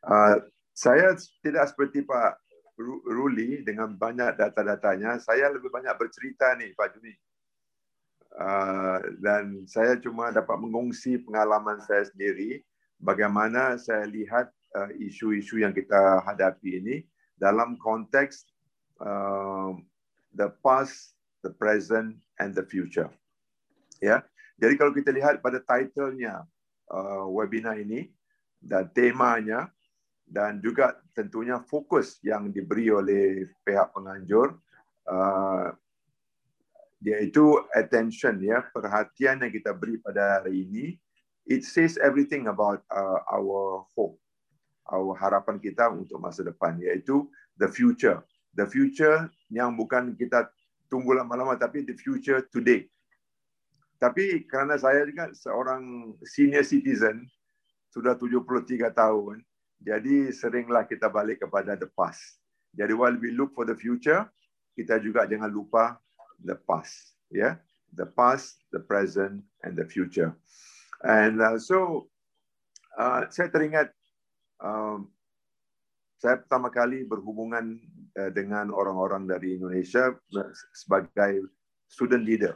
Uh, 0.05 0.41
saya 0.78 1.18
tidak 1.41 1.74
seperti 1.74 2.05
Pak 2.05 2.38
Ruli 3.10 3.66
dengan 3.66 3.97
banyak 3.97 4.38
data-datanya. 4.38 5.18
Saya 5.18 5.49
lebih 5.49 5.74
banyak 5.74 5.93
bercerita 5.97 6.53
nih 6.53 6.78
Pak 6.78 6.93
Juni. 6.93 7.14
Uh, 8.38 9.01
dan 9.18 9.66
saya 9.66 9.97
cuma 9.97 10.30
dapat 10.30 10.62
mengungsi 10.62 11.18
pengalaman 11.18 11.82
saya 11.82 12.05
sendiri 12.05 12.62
bagaimana 13.01 13.82
saya 13.82 14.05
lihat 14.05 14.53
uh, 14.78 14.93
isu-isu 15.01 15.58
yang 15.58 15.74
kita 15.74 16.22
hadapi 16.22 16.78
ini 16.78 16.95
dalam 17.34 17.82
konteks 17.82 18.45
uh, 19.01 19.74
the 20.38 20.53
past, 20.62 21.18
the 21.41 21.49
present, 21.49 22.14
and 22.38 22.53
the 22.53 22.62
future. 22.62 23.10
Ya, 23.97 24.22
jadi 24.62 24.78
kalau 24.78 24.93
kita 24.93 25.10
lihat 25.10 25.41
pada 25.41 25.58
titlenya 25.58 26.45
uh, 26.91 27.25
webinar 27.31 27.79
ini 27.79 28.11
dan 28.59 28.89
temanya 28.91 29.71
dan 30.27 30.59
juga 30.59 30.99
tentunya 31.15 31.61
fokus 31.63 32.19
yang 32.19 32.51
diberi 32.51 32.91
oleh 32.91 33.47
pihak 33.63 33.95
penganjur 33.95 34.59
uh, 35.07 35.71
yaitu 36.99 37.55
attention 37.71 38.41
ya 38.43 38.65
perhatian 38.73 39.39
yang 39.39 39.53
kita 39.53 39.71
beri 39.71 40.01
pada 40.01 40.41
hari 40.41 40.67
ini. 40.67 40.85
It 41.47 41.63
says 41.63 41.95
everything 41.95 42.51
about 42.51 42.83
uh, 42.91 43.23
our 43.31 43.88
hope 43.95 44.19
our 44.91 45.15
harapan 45.15 45.59
kita 45.59 45.88
untuk 45.91 46.19
masa 46.19 46.43
depan 46.43 46.75
yaitu 46.79 47.27
the 47.55 47.71
future. 47.71 48.23
The 48.57 48.67
future 48.67 49.29
yang 49.47 49.77
bukan 49.77 50.17
kita 50.17 50.49
tunggu 50.91 51.15
lama-lama 51.15 51.55
tapi 51.59 51.83
the 51.83 51.95
future 51.95 52.43
today 52.49 52.88
tapi 53.98 54.45
kerana 54.45 54.78
saya 54.78 55.06
juga 55.06 55.34
seorang 55.34 56.14
senior 56.22 56.66
citizen 56.66 57.26
sudah 57.89 58.14
73 58.14 58.93
tahun 58.93 59.41
jadi 59.82 60.34
seringlah 60.34 60.89
kita 60.89 61.06
balik 61.10 61.45
kepada 61.45 61.78
the 61.78 61.89
past. 61.93 62.41
Jadi 62.74 62.93
while 62.98 63.18
we 63.18 63.34
look 63.34 63.54
for 63.54 63.66
the 63.66 63.78
future 63.78 64.26
kita 64.78 65.02
juga 65.02 65.26
jangan 65.26 65.50
lupa 65.50 65.98
the 66.38 66.54
past, 66.54 67.18
yeah, 67.34 67.58
the 67.98 68.06
past, 68.06 68.62
the 68.70 68.78
present, 68.78 69.41
and 69.66 69.74
the 69.74 69.86
future. 69.89 70.38
And 71.02 71.41
uh, 71.41 71.58
so, 71.58 72.10
uh, 72.93 73.26
saya 73.34 73.50
teringat 73.50 73.89
um, 74.62 75.10
saya 76.22 76.41
pertama 76.41 76.70
kali 76.70 77.06
berhubungan 77.06 77.82
uh, 78.18 78.30
dengan 78.34 78.70
orang-orang 78.70 79.26
dari 79.26 79.58
Indonesia 79.58 80.14
uh, 80.14 80.52
sebagai 80.74 81.50
student 81.89 82.22
leader 82.22 82.54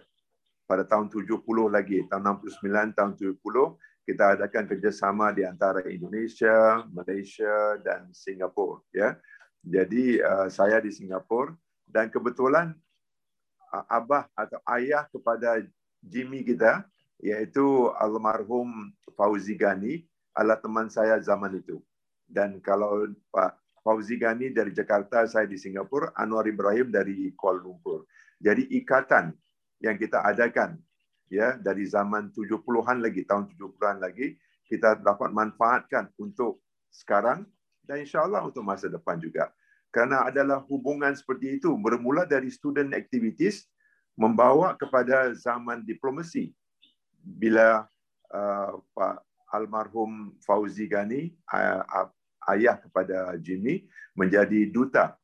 pada 0.72 0.88
tahun 0.88 1.12
70 1.12 1.44
lagi, 1.68 2.08
tahun 2.08 2.24
69, 2.48 2.96
tahun 2.96 3.12
70 3.20 3.36
kita 4.08 4.40
adakan 4.40 4.64
kerjasama 4.72 5.36
di 5.36 5.44
antara 5.44 5.84
Indonesia, 5.84 6.88
Malaysia, 6.96 7.76
dan 7.84 8.08
Singapura. 8.16 8.80
Ya, 8.96 9.20
jadi 9.60 10.24
uh, 10.24 10.48
saya 10.48 10.80
di 10.80 10.96
Singapura 10.96 11.52
dan 11.84 12.08
kebetulan 12.08 12.72
abah 13.92 14.32
atau 14.32 14.64
ayah 14.80 15.04
kepada 15.12 15.60
Jimmy 16.00 16.48
kita 16.48 16.88
yaitu 17.20 17.92
almarhum 18.00 18.96
Fauzi 19.14 19.60
Gani 19.60 20.08
adalah 20.32 20.58
teman 20.64 20.88
saya 20.88 21.20
zaman 21.20 21.60
itu. 21.60 21.84
Dan 22.32 22.64
kalau 22.64 23.12
Pak 23.28 23.60
Fauzi 23.84 24.16
Gani 24.16 24.56
dari 24.56 24.72
Jakarta, 24.72 25.28
saya 25.28 25.46
di 25.46 25.60
Singapura, 25.60 26.16
Anwar 26.16 26.48
Ibrahim 26.48 26.90
dari 26.90 27.36
Kuala 27.36 27.60
Lumpur. 27.60 28.08
Jadi 28.42 28.72
ikatan 28.72 29.36
yang 29.82 29.98
kita 29.98 30.22
adakan 30.22 30.78
ya 31.28 31.58
dari 31.58 31.84
zaman 31.90 32.30
70-an 32.32 33.02
lagi, 33.02 33.26
tahun 33.26 33.50
70-an 33.50 33.98
lagi, 34.00 34.38
kita 34.70 35.02
dapat 35.02 35.34
manfaatkan 35.34 36.08
untuk 36.22 36.62
sekarang 36.94 37.44
dan 37.84 38.04
insya 38.04 38.24
Allah 38.24 38.46
untuk 38.46 38.62
masa 38.62 38.88
depan 38.88 39.18
juga. 39.18 39.50
Kerana 39.92 40.32
adalah 40.32 40.64
hubungan 40.72 41.12
seperti 41.12 41.60
itu 41.60 41.76
bermula 41.76 42.24
dari 42.24 42.48
student 42.48 42.96
activities 42.96 43.68
membawa 44.16 44.78
kepada 44.80 45.36
zaman 45.36 45.84
diplomasi. 45.84 46.56
Bila 47.20 47.84
uh, 48.32 48.80
Pak 48.96 49.20
almarhum 49.52 50.32
Fauzi 50.40 50.88
Gani 50.88 51.36
uh, 51.52 52.08
ayah 52.56 52.80
kepada 52.80 53.36
Jimmy 53.44 53.84
menjadi 54.16 54.72
duta 54.72 55.20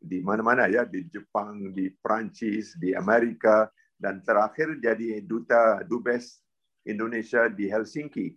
di 0.00 0.24
mana-mana 0.24 0.66
ya, 0.66 0.88
di 0.88 1.04
Jepang, 1.12 1.76
di 1.76 1.92
Perancis, 1.92 2.74
di 2.80 2.96
Amerika, 2.96 3.68
dan 4.00 4.24
terakhir 4.24 4.80
jadi 4.80 5.20
duta 5.20 5.84
dubes 5.84 6.40
Indonesia 6.88 7.46
di 7.52 7.68
Helsinki. 7.68 8.32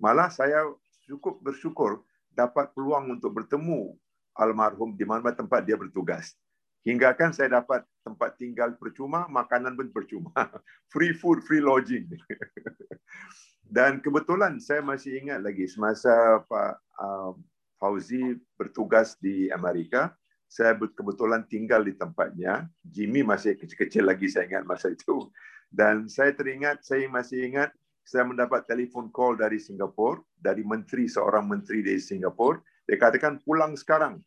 Malah 0.00 0.32
saya 0.32 0.64
cukup 1.04 1.44
bersyukur 1.44 2.02
dapat 2.32 2.72
peluang 2.72 3.14
untuk 3.14 3.36
bertemu 3.36 3.94
almarhum 4.34 4.96
di 4.96 5.04
mana 5.06 5.30
tempat 5.30 5.62
dia 5.62 5.78
bertugas. 5.78 6.34
Hingga 6.84 7.16
kan 7.16 7.32
saya 7.32 7.60
dapat 7.60 7.84
tempat 8.04 8.36
tinggal 8.36 8.76
percuma, 8.76 9.24
makanan 9.28 9.72
pun 9.72 9.88
percuma. 9.88 10.32
Free 10.92 11.16
food, 11.16 11.40
free 11.40 11.64
lodging. 11.64 12.12
Dan 13.64 14.04
kebetulan 14.04 14.60
saya 14.60 14.84
masih 14.84 15.16
ingat 15.24 15.40
lagi 15.40 15.64
semasa 15.64 16.44
Pak 16.44 16.74
uh, 17.00 17.32
Fauzi 17.80 18.36
bertugas 18.60 19.16
di 19.16 19.48
Amerika, 19.48 20.12
saya 20.54 20.78
kebetulan 20.78 21.42
tinggal 21.50 21.82
di 21.82 21.98
tempatnya. 21.98 22.70
Jimmy 22.86 23.26
masih 23.26 23.58
kecil-kecil 23.58 24.06
lagi 24.06 24.30
saya 24.30 24.46
ingat 24.46 24.62
masa 24.62 24.94
itu. 24.94 25.26
Dan 25.66 26.06
saya 26.06 26.30
teringat, 26.30 26.86
saya 26.86 27.10
masih 27.10 27.50
ingat 27.50 27.74
saya 28.06 28.22
mendapat 28.22 28.62
telefon 28.70 29.10
call 29.10 29.34
dari 29.34 29.58
Singapura, 29.58 30.22
dari 30.38 30.62
menteri, 30.62 31.10
seorang 31.10 31.50
menteri 31.50 31.82
dari 31.82 31.98
Singapura. 31.98 32.62
Dia 32.86 33.02
katakan 33.02 33.42
pulang 33.42 33.74
sekarang. 33.74 34.22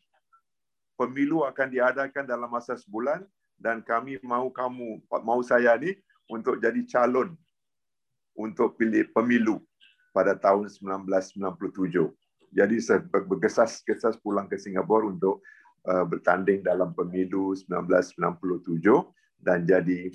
Pemilu 1.00 1.48
akan 1.48 1.72
diadakan 1.72 2.28
dalam 2.28 2.52
masa 2.52 2.76
sebulan 2.76 3.24
dan 3.56 3.80
kami 3.80 4.20
mau 4.20 4.52
kamu, 4.52 5.00
mau 5.24 5.40
saya 5.40 5.80
ni 5.80 5.96
untuk 6.28 6.60
jadi 6.60 6.84
calon 6.84 7.32
untuk 8.36 8.76
pilih 8.76 9.08
pemilu 9.16 9.64
pada 10.12 10.36
tahun 10.36 10.68
1997. 10.68 12.12
Jadi 12.52 12.76
saya 12.84 13.00
bergesas-gesas 13.00 14.20
pulang 14.20 14.44
ke 14.44 14.60
Singapura 14.60 15.08
untuk 15.08 15.40
uh, 15.88 16.04
bertanding 16.04 16.60
dalam 16.60 16.92
pemilu 16.92 17.56
1997 17.56 18.78
dan 19.40 19.64
jadi 19.64 20.12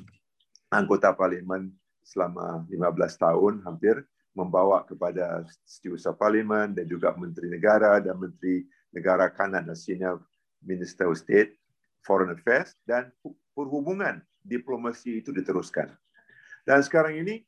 anggota 0.69 1.11
parlimen 1.11 1.73
selama 2.05 2.61
15 2.69 3.23
tahun 3.23 3.53
hampir 3.65 4.05
membawa 4.33 4.81
kepada 4.85 5.45
setiausaha 5.65 6.17
parlimen 6.17 6.73
dan 6.73 6.85
juga 6.89 7.13
menteri 7.13 7.49
negara 7.49 8.01
dan 8.01 8.17
menteri 8.17 8.65
negara 8.93 9.29
kanan 9.29 9.65
dan 9.65 9.77
senior 9.77 10.21
minister 10.61 11.09
of 11.09 11.17
state 11.17 11.57
foreign 12.01 12.33
affairs 12.33 12.73
dan 12.83 13.13
perhubungan 13.53 14.19
diplomasi 14.43 15.23
itu 15.23 15.31
diteruskan. 15.31 15.93
Dan 16.67 16.83
sekarang 16.83 17.23
ini 17.23 17.45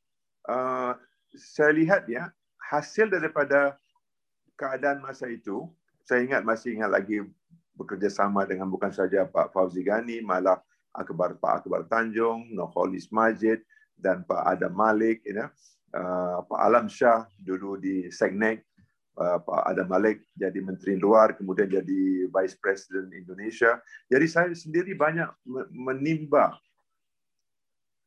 uh, 0.47 0.95
saya 1.35 1.75
lihat 1.75 2.07
ya 2.07 2.31
hasil 2.71 3.11
daripada 3.11 3.75
keadaan 4.55 5.03
masa 5.03 5.27
itu, 5.27 5.67
saya 6.07 6.23
ingat 6.23 6.47
masih 6.47 6.79
ingat 6.79 6.91
lagi 6.93 7.25
bekerja 7.75 8.07
sama 8.07 8.47
dengan 8.47 8.71
bukan 8.71 8.89
saja 8.89 9.27
Pak 9.27 9.51
Fauzi 9.51 9.83
Ghani, 9.83 10.23
malah 10.23 10.57
Akbar 10.95 11.35
Pak 11.35 11.63
Akbar 11.63 11.83
Tanjung, 11.91 12.47
Noholis 12.55 13.11
Majid, 13.11 13.61
dan 13.99 14.23
Pak 14.23 14.43
Adam 14.47 14.71
Malik, 14.71 15.23
know, 15.35 15.51
uh, 15.95 16.39
Pak 16.47 16.59
Alam 16.59 16.87
Shah 16.87 17.27
dulu 17.35 17.75
di 17.75 18.07
Segnek, 18.11 18.63
uh, 19.19 19.39
Pak 19.43 19.61
Adam 19.75 19.87
Malik 19.91 20.23
jadi 20.35 20.59
Menteri 20.63 20.95
Luar, 20.95 21.35
kemudian 21.35 21.67
jadi 21.67 22.31
Vice 22.31 22.55
President 22.59 23.11
Indonesia. 23.11 23.79
Jadi 24.07 24.25
saya 24.27 24.47
sendiri 24.55 24.95
banyak 24.95 25.27
menimba 25.71 26.55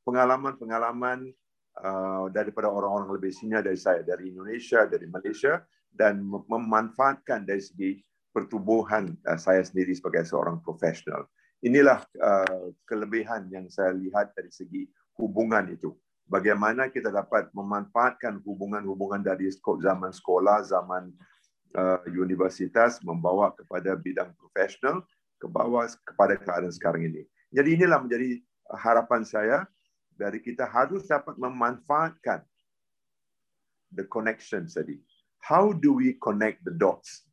pengalaman-pengalaman 0.09 1.29
uh, 1.85 2.27
daripada 2.33 2.73
orang-orang 2.73 3.21
lebih 3.21 3.33
senior 3.37 3.61
dari 3.61 3.77
saya, 3.77 4.01
dari 4.01 4.33
Indonesia, 4.33 4.89
dari 4.89 5.05
Malaysia, 5.05 5.61
dan 5.93 6.25
memanfaatkan 6.25 7.45
dari 7.45 7.61
segi 7.61 7.93
pertumbuhan 8.33 9.17
uh, 9.27 9.39
saya 9.41 9.65
sendiri 9.65 9.95
sebagai 9.97 10.25
seorang 10.25 10.61
profesional. 10.61 11.27
Inilah 11.65 12.07
uh, 12.23 12.71
kelebihan 12.87 13.51
yang 13.51 13.67
saya 13.67 13.91
lihat 13.91 14.31
dari 14.39 14.51
segi 14.53 14.87
hubungan 15.19 15.67
itu. 15.75 15.91
Bagaimana 16.29 16.93
kita 16.93 17.09
dapat 17.09 17.49
memanfaatkan 17.57 18.45
hubungan-hubungan 18.45 19.25
dari 19.25 19.49
zaman 19.65 20.13
sekolah, 20.13 20.61
zaman 20.61 21.09
uh, 21.75 22.05
universitas, 22.05 23.01
membawa 23.01 23.57
kepada 23.57 23.97
bidang 23.97 24.37
profesional, 24.37 25.03
ke 25.39 25.47
bawah 25.49 25.89
kepada 26.05 26.37
keadaan 26.37 26.75
sekarang 26.75 27.09
ini. 27.09 27.23
Jadi 27.49 27.81
inilah 27.81 28.05
menjadi 28.05 28.45
harapan 28.77 29.23
saya 29.25 29.65
dari 30.19 30.43
kita 30.43 30.67
harus 30.69 31.07
dapat 31.07 31.39
memanfaatkan 31.39 32.45
the 33.95 34.05
connection 34.11 34.69
tadi. 34.69 35.01
How 35.39 35.73
do 35.73 35.97
we 35.97 36.19
connect 36.19 36.67
the 36.67 36.75
dots? 36.75 37.28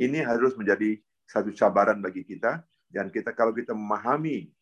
Ini 0.00 0.26
harus 0.26 0.58
menjadi 0.58 0.98
satu 1.28 1.54
cabaran 1.54 1.98
bagi 2.02 2.26
kita. 2.26 2.62
Dan 2.90 3.10
kita 3.10 3.34
kalau 3.34 3.50
kita 3.50 3.74
memahami 3.74 4.54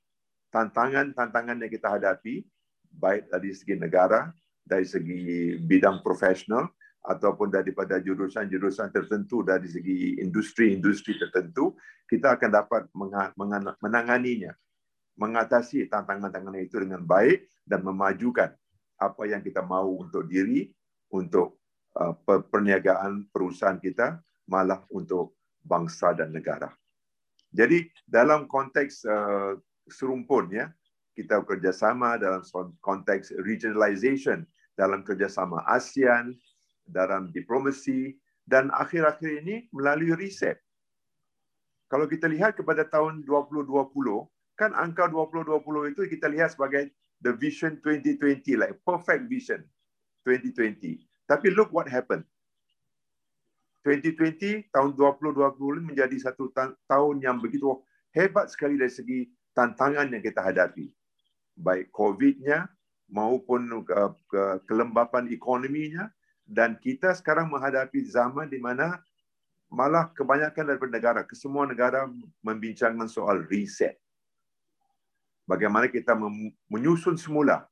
tantangan-tantangan 0.53 1.61
yang 1.61 1.73
kita 1.73 1.89
hadapi, 2.01 2.45
baik 2.93 3.29
dari 3.29 3.51
segi 3.53 3.75
negara, 3.77 4.33
dari 4.65 4.85
segi 4.89 5.57
bidang 5.61 6.01
profesional, 6.01 6.69
ataupun 7.03 7.51
daripada 7.51 7.99
jurusan-jurusan 7.99 8.95
tertentu 8.95 9.43
dari 9.43 9.67
segi 9.67 10.23
industri-industri 10.23 11.19
tertentu, 11.19 11.75
kita 12.07 12.39
akan 12.39 12.51
dapat 12.53 12.83
menanganinya, 13.83 14.55
mengatasi 15.19 15.91
tantangan-tantangan 15.91 16.63
itu 16.63 16.79
dengan 16.79 17.03
baik 17.03 17.49
dan 17.67 17.83
memajukan 17.83 18.55
apa 19.03 19.23
yang 19.27 19.43
kita 19.43 19.67
mau 19.67 19.91
untuk 19.99 20.31
diri, 20.31 20.71
untuk 21.11 21.59
uh, 21.99 22.15
perniagaan 22.23 23.27
perusahaan 23.35 23.83
kita, 23.83 24.23
malah 24.53 24.85
untuk 24.93 25.33
bangsa 25.65 26.13
dan 26.13 26.37
negara. 26.37 26.69
Jadi 27.57 27.89
dalam 28.05 28.45
konteks 28.45 29.09
uh, 29.09 29.57
serumpun 29.89 30.53
ya 30.53 30.69
kita 31.17 31.41
bekerjasama 31.41 32.21
dalam 32.21 32.45
konteks 32.85 33.33
regionalization 33.45 34.45
dalam 34.77 35.05
kerjasama 35.05 35.65
ASEAN 35.69 36.37
dalam 36.89 37.33
diplomasi 37.33 38.17
dan 38.49 38.73
akhir-akhir 38.75 39.45
ini 39.45 39.69
melalui 39.71 40.17
riset. 40.17 40.59
Kalau 41.93 42.09
kita 42.09 42.25
lihat 42.29 42.57
kepada 42.57 42.89
tahun 42.89 43.21
2020 43.29 43.69
kan 44.57 44.73
angka 44.73 45.13
2020 45.13 45.93
itu 45.93 46.01
kita 46.09 46.27
lihat 46.33 46.57
sebagai 46.57 46.89
the 47.21 47.33
vision 47.37 47.77
2020 47.85 48.57
like 48.57 48.77
perfect 48.89 49.29
vision 49.29 49.61
2020. 50.25 51.05
Tapi 51.29 51.47
look 51.53 51.69
what 51.71 51.85
happened. 51.85 52.25
2020 53.83 54.71
tahun 54.71 54.91
2020 54.95 55.91
menjadi 55.91 56.17
satu 56.23 56.51
tahun 56.87 57.17
yang 57.19 57.43
begitu 57.43 57.83
hebat 58.15 58.49
sekali 58.51 58.79
dari 58.79 58.93
segi 58.95 59.21
tantangan 59.53 60.07
yang 60.11 60.23
kita 60.23 60.39
hadapi. 60.39 60.91
Baik 61.59 61.91
COVID-nya 61.91 62.71
maupun 63.11 63.85
kelembapan 64.65 65.29
ekonominya 65.29 66.09
dan 66.47 66.79
kita 66.79 67.13
sekarang 67.13 67.51
menghadapi 67.51 68.07
zaman 68.07 68.49
di 68.49 68.63
mana 68.63 69.03
malah 69.73 70.09
kebanyakan 70.13 70.69
daripada 70.69 70.93
negara, 70.93 71.21
kesemua 71.25 71.65
negara 71.65 72.05
membincangkan 72.45 73.09
soal 73.09 73.45
reset. 73.49 73.97
Bagaimana 75.43 75.91
kita 75.91 76.15
menyusun 76.71 77.19
semula 77.19 77.67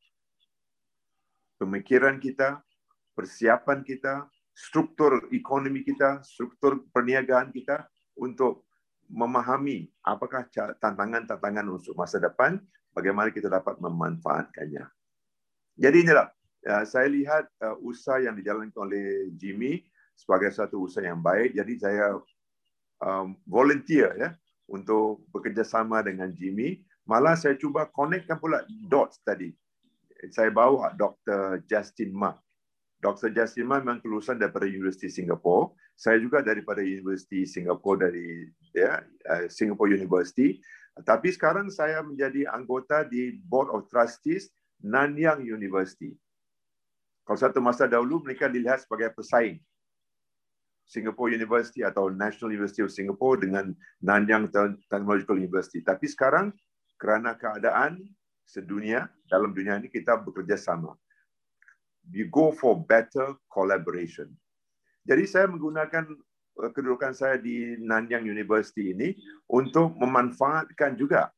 pemikiran 1.60 2.16
kita, 2.16 2.64
persiapan 3.12 3.84
kita, 3.84 4.26
struktur 4.60 5.32
ekonomi 5.32 5.80
kita, 5.80 6.20
struktur 6.20 6.84
perniagaan 6.92 7.48
kita 7.48 7.88
untuk 8.20 8.68
memahami 9.08 9.88
apakah 10.04 10.44
tantangan-tantangan 10.76 11.64
untuk 11.66 11.96
masa 11.96 12.20
depan, 12.20 12.60
bagaimana 12.92 13.32
kita 13.32 13.48
dapat 13.48 13.80
memanfaatkannya. 13.80 14.84
Jadi 15.80 15.96
inilah, 16.04 16.28
ya, 16.60 16.84
saya 16.84 17.08
lihat 17.08 17.48
uh, 17.64 17.80
usaha 17.80 18.20
yang 18.20 18.36
dijalankan 18.36 18.76
oleh 18.84 19.32
Jimmy 19.40 19.80
sebagai 20.12 20.52
satu 20.52 20.84
usaha 20.84 21.02
yang 21.02 21.24
baik. 21.24 21.56
Jadi 21.56 21.72
saya 21.80 22.20
um, 23.00 23.32
volunteer 23.48 24.12
ya 24.20 24.30
untuk 24.68 25.24
bekerjasama 25.32 26.04
dengan 26.04 26.28
Jimmy. 26.36 26.84
Malah 27.08 27.34
saya 27.34 27.56
cuba 27.56 27.88
connectkan 27.88 28.36
pula 28.36 28.62
dots 28.86 29.18
tadi. 29.24 29.50
Saya 30.30 30.52
bawa 30.52 30.92
Dr. 30.94 31.64
Justin 31.64 32.12
Mark 32.12 32.44
Dr. 33.00 33.32
Jasima 33.32 33.80
memang 33.80 33.98
kelulusan 34.04 34.36
daripada 34.36 34.68
Universiti 34.68 35.08
Singapura. 35.08 35.72
Saya 35.96 36.20
juga 36.20 36.44
daripada 36.44 36.84
Universiti 36.84 37.48
Singapura 37.48 38.08
dari 38.08 38.44
ya, 38.76 39.00
uh, 39.24 39.48
Singapore 39.48 39.96
University. 39.96 40.60
Tapi 41.00 41.32
sekarang 41.32 41.72
saya 41.72 42.04
menjadi 42.04 42.44
anggota 42.52 43.08
di 43.08 43.40
Board 43.48 43.72
of 43.72 43.88
Trustees 43.88 44.52
Nanyang 44.84 45.40
University. 45.40 46.12
Kalau 47.24 47.40
satu 47.40 47.64
masa 47.64 47.88
dahulu 47.88 48.20
mereka 48.20 48.52
dilihat 48.52 48.84
sebagai 48.84 49.16
pesaing 49.16 49.56
Singapore 50.84 51.32
University 51.32 51.80
atau 51.80 52.12
National 52.12 52.52
University 52.52 52.84
of 52.84 52.92
Singapore 52.92 53.40
dengan 53.40 53.72
Nanyang 54.04 54.52
Technological 54.92 55.40
University. 55.40 55.80
Tapi 55.80 56.04
sekarang 56.04 56.52
kerana 57.00 57.32
keadaan 57.32 58.02
sedunia 58.44 59.08
dalam 59.30 59.56
dunia 59.56 59.78
ini 59.78 59.88
kita 59.88 60.20
bekerja 60.20 60.58
sama 60.58 60.92
you 62.10 62.26
go 62.28 62.50
for 62.50 62.78
better 62.86 63.38
collaboration. 63.50 64.30
Jadi 65.06 65.24
saya 65.26 65.46
menggunakan 65.48 66.06
uh, 66.60 66.70
kedudukan 66.74 67.14
saya 67.16 67.40
di 67.40 67.78
Nanyang 67.80 68.26
University 68.26 68.92
ini 68.92 69.16
untuk 69.48 69.96
memanfaatkan 69.96 70.98
juga 70.98 71.32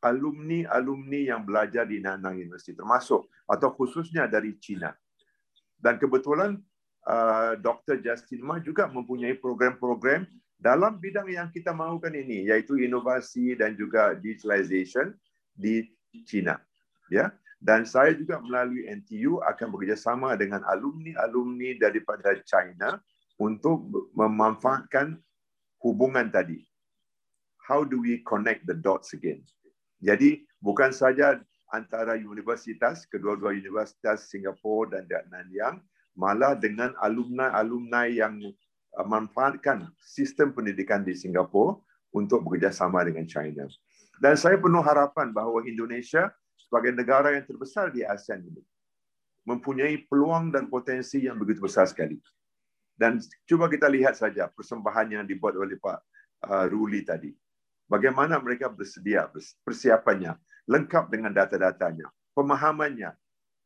alumni-alumni 0.00 1.28
yang 1.28 1.44
belajar 1.44 1.84
di 1.84 2.00
Nanyang 2.00 2.40
University 2.40 2.72
termasuk 2.72 3.28
atau 3.44 3.68
khususnya 3.76 4.24
dari 4.24 4.56
China. 4.56 4.92
Dan 5.80 5.96
kebetulan 6.00 6.60
uh, 7.08 7.56
Dr. 7.60 8.00
Justin 8.00 8.44
Ma 8.44 8.60
juga 8.60 8.88
mempunyai 8.88 9.36
program-program 9.36 10.24
dalam 10.60 11.00
bidang 11.00 11.28
yang 11.32 11.48
kita 11.48 11.72
mahukan 11.72 12.12
ini 12.12 12.52
yaitu 12.52 12.76
inovasi 12.76 13.56
dan 13.56 13.76
juga 13.80 14.12
digitalization 14.12 15.16
di 15.56 15.88
China. 16.28 16.60
Ya. 17.08 17.32
Dan 17.60 17.84
saya 17.84 18.16
juga 18.16 18.40
melalui 18.40 18.88
NTU 18.88 19.44
akan 19.44 19.68
bekerjasama 19.68 20.32
dengan 20.40 20.64
alumni-alumni 20.64 21.76
daripada 21.76 22.32
China 22.48 22.96
untuk 23.36 23.84
memanfaatkan 24.16 25.20
hubungan 25.84 26.32
tadi. 26.32 26.64
How 27.68 27.84
do 27.84 28.00
we 28.00 28.24
connect 28.24 28.64
the 28.64 28.72
dots 28.72 29.12
again? 29.12 29.44
Jadi 30.00 30.48
bukan 30.64 30.88
saja 30.88 31.36
antara 31.68 32.16
universitas, 32.16 33.04
kedua-dua 33.04 33.52
universitas 33.52 34.32
Singapura 34.32 35.04
dan 35.04 35.28
Nanyang, 35.28 35.84
malah 36.16 36.56
dengan 36.56 36.96
alumni-alumni 36.98 38.08
yang 38.10 38.40
uh, 38.96 39.06
manfaatkan 39.06 39.88
sistem 40.00 40.50
pendidikan 40.56 41.04
di 41.04 41.12
Singapura 41.12 41.78
untuk 42.10 42.42
bekerjasama 42.48 43.04
dengan 43.06 43.28
China. 43.28 43.68
Dan 44.18 44.34
saya 44.34 44.58
penuh 44.58 44.82
harapan 44.82 45.30
bahawa 45.30 45.64
Indonesia 45.64 46.28
sebagai 46.70 46.94
negara 46.94 47.34
yang 47.34 47.42
terbesar 47.42 47.90
di 47.90 48.06
ASEAN 48.06 48.46
ini 48.46 48.62
mempunyai 49.42 50.06
peluang 50.06 50.54
dan 50.54 50.70
potensi 50.70 51.26
yang 51.26 51.34
begitu 51.34 51.66
besar 51.66 51.90
sekali. 51.90 52.14
Dan 52.94 53.18
cuba 53.42 53.66
kita 53.66 53.90
lihat 53.90 54.14
saja 54.14 54.46
persembahan 54.46 55.18
yang 55.18 55.24
dibuat 55.26 55.58
oleh 55.58 55.74
Pak 55.74 55.98
uh, 56.46 56.70
Ruli 56.70 57.02
tadi. 57.02 57.34
Bagaimana 57.90 58.38
mereka 58.38 58.70
bersedia, 58.70 59.26
persiapannya, 59.66 60.38
lengkap 60.70 61.10
dengan 61.10 61.34
data-datanya, 61.34 62.06
pemahamannya. 62.38 63.10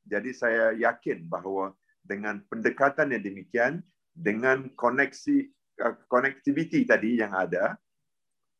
Jadi 0.09 0.33
saya 0.33 0.73
yakin 0.73 1.29
bahawa 1.29 1.77
dengan 2.01 2.41
pendekatan 2.49 3.13
yang 3.13 3.21
demikian, 3.21 3.85
dengan 4.17 4.73
koneksi 4.81 5.53
uh, 5.85 5.93
connectivity 6.09 6.89
tadi 6.89 7.21
yang 7.21 7.37
ada, 7.37 7.77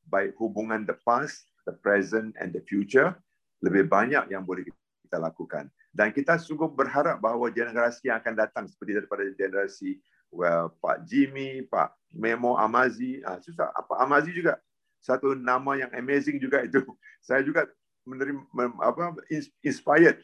baik 0.05 0.37
hubungan 0.37 0.85
the 0.85 1.01
past, 1.09 1.49
the 1.65 1.73
present 1.81 2.37
and 2.37 2.53
the 2.53 2.61
future, 2.69 3.17
lebih 3.63 3.87
banyak 3.87 4.31
yang 4.33 4.43
boleh 4.43 4.67
kita 5.05 5.19
lakukan. 5.19 5.71
Dan 5.95 6.11
kita 6.11 6.41
sungguh 6.41 6.71
berharap 6.75 7.23
bahawa 7.23 7.53
generasi 7.55 8.11
yang 8.11 8.19
akan 8.19 8.35
datang 8.35 8.65
seperti 8.67 8.99
daripada 8.99 9.23
generasi 9.31 10.03
well, 10.35 10.75
Pak 10.83 11.07
Jimmy, 11.07 11.63
Pak 11.71 11.95
Memo 12.11 12.59
Amazi, 12.59 13.23
ah, 13.23 13.39
susah, 13.39 13.71
apa 13.71 14.03
Amazi 14.03 14.35
juga 14.35 14.59
satu 15.05 15.37
nama 15.37 15.77
yang 15.77 15.93
amazing 15.93 16.41
juga 16.41 16.65
itu. 16.65 16.81
Saya 17.27 17.45
juga 17.45 17.69
menerima 18.09 18.41
apa 18.81 19.17
inspired 19.61 20.21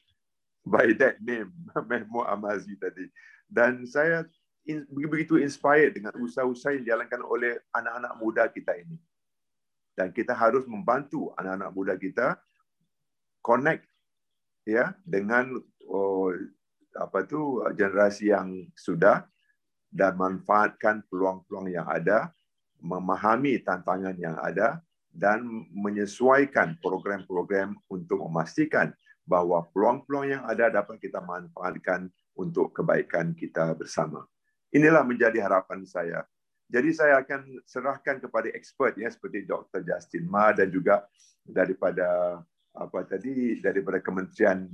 by 0.65 0.93
that 0.97 1.21
name 1.21 1.53
Memo 1.91 2.25
Amazi 2.25 2.75
tadi. 2.81 3.07
Dan 3.51 3.83
saya 3.83 4.23
begitu 4.95 5.43
inspired 5.43 5.99
dengan 5.99 6.15
usaha-usaha 6.23 6.79
yang 6.79 6.87
dijalankan 6.87 7.19
oleh 7.27 7.59
anak-anak 7.75 8.13
muda 8.23 8.47
kita 8.47 8.79
ini. 8.79 8.95
Dan 9.99 10.15
kita 10.15 10.33
harus 10.39 10.63
membantu 10.71 11.35
anak-anak 11.35 11.71
muda 11.75 11.95
kita 11.99 12.39
connect 13.41 13.85
ya 14.65 14.95
dengan 15.03 15.57
oh, 15.89 16.33
apa 16.97 17.25
tu 17.27 17.63
generasi 17.75 18.33
yang 18.33 18.67
sudah 18.75 19.25
dan 19.91 20.15
manfaatkan 20.15 21.03
peluang-peluang 21.11 21.69
yang 21.71 21.87
ada, 21.91 22.31
memahami 22.79 23.59
tantangan 23.61 24.15
yang 24.17 24.39
ada 24.39 24.79
dan 25.11 25.43
menyesuaikan 25.75 26.79
program-program 26.79 27.75
untuk 27.91 28.23
memastikan 28.31 28.95
bahawa 29.27 29.67
peluang-peluang 29.75 30.27
yang 30.39 30.45
ada 30.47 30.71
dapat 30.71 31.03
kita 31.03 31.19
manfaatkan 31.19 32.07
untuk 32.39 32.71
kebaikan 32.71 33.35
kita 33.35 33.75
bersama. 33.75 34.23
Inilah 34.71 35.03
menjadi 35.03 35.43
harapan 35.43 35.83
saya. 35.83 36.23
Jadi 36.71 36.95
saya 36.95 37.19
akan 37.19 37.67
serahkan 37.67 38.23
kepada 38.23 38.47
expert 38.55 38.95
ya 38.95 39.11
seperti 39.11 39.43
Dr. 39.43 39.83
Justin 39.83 40.31
Ma 40.31 40.55
dan 40.55 40.71
juga 40.71 41.03
daripada 41.43 42.39
apa 42.75 43.03
tadi 43.07 43.59
daripada 43.59 43.99
Kementerian 43.99 44.67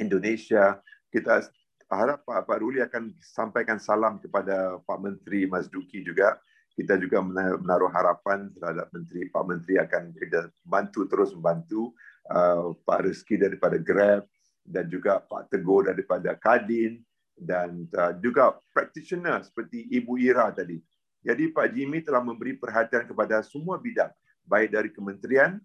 Indonesia 0.00 0.80
kita 1.12 1.44
harap 1.88 2.24
Pak 2.24 2.44
Pak 2.44 2.58
Ruli 2.60 2.80
akan 2.84 3.16
sampaikan 3.20 3.80
salam 3.80 4.20
kepada 4.20 4.80
Pak 4.84 4.98
Menteri 5.00 5.48
Mas 5.48 5.68
Duki 5.68 6.04
juga 6.04 6.36
kita 6.78 6.94
juga 6.94 7.18
menaruh 7.24 7.90
harapan 7.90 8.54
terhadap 8.54 8.86
Menteri 8.94 9.26
Pak 9.28 9.44
Menteri 9.44 9.74
akan 9.82 10.14
kita 10.14 10.52
bantu 10.62 11.10
terus 11.10 11.34
membantu 11.34 11.90
uh, 12.30 12.76
Pak 12.86 13.02
Rizki 13.02 13.34
daripada 13.34 13.80
Grab 13.80 14.28
dan 14.62 14.86
juga 14.86 15.18
Pak 15.18 15.50
Teguh 15.50 15.90
daripada 15.90 16.36
Kadin 16.38 17.02
dan 17.34 17.88
uh, 17.98 18.14
juga 18.20 18.54
practitioner 18.70 19.42
seperti 19.42 19.90
Ibu 19.90 20.20
Ira 20.22 20.52
tadi. 20.54 20.78
Jadi 21.18 21.50
Pak 21.50 21.74
Jimmy 21.74 21.98
telah 22.04 22.22
memberi 22.22 22.54
perhatian 22.54 23.10
kepada 23.10 23.42
semua 23.42 23.74
bidang 23.82 24.12
baik 24.46 24.70
dari 24.70 24.90
kementerian 24.94 25.58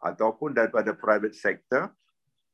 ataupun 0.00 0.56
daripada 0.56 0.96
private 0.96 1.36
sector 1.36 1.92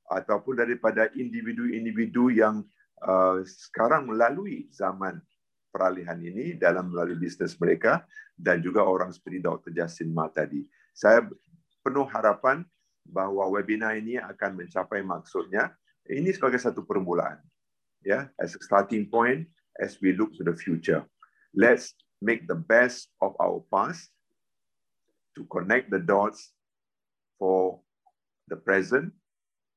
ataupun 0.07 0.59
daripada 0.59 1.11
individu-individu 1.15 2.31
yang 2.31 2.63
uh, 3.03 3.43
sekarang 3.43 4.07
melalui 4.07 4.71
zaman 4.71 5.19
peralihan 5.71 6.17
ini 6.23 6.57
dalam 6.57 6.89
melalui 6.95 7.19
bisnes 7.19 7.59
mereka 7.59 8.07
dan 8.33 8.63
juga 8.63 8.87
orang 8.87 9.11
seperti 9.13 9.43
Dr. 9.43 9.71
Justin 9.75 10.15
Ma 10.15 10.31
tadi. 10.31 10.65
Saya 10.97 11.27
penuh 11.85 12.09
harapan 12.09 12.65
bahawa 13.05 13.53
webinar 13.53 13.95
ini 13.99 14.17
akan 14.17 14.65
mencapai 14.65 15.05
maksudnya. 15.05 15.75
Ini 16.07 16.33
sebagai 16.33 16.63
satu 16.63 16.87
permulaan. 16.87 17.43
Ya, 18.07 18.31
as 18.39 18.55
a 18.55 18.63
starting 18.63 19.11
point 19.11 19.51
as 19.83 19.99
we 19.99 20.15
look 20.15 20.31
to 20.39 20.47
the 20.47 20.55
future. 20.55 21.03
Let's 21.51 21.99
make 22.23 22.47
the 22.47 22.57
best 22.57 23.11
of 23.19 23.35
our 23.43 23.61
past 23.69 24.15
to 25.35 25.45
connect 25.51 25.91
the 25.91 25.99
dots 26.01 26.56
for 27.37 27.81
the 28.49 28.57
present 28.57 29.13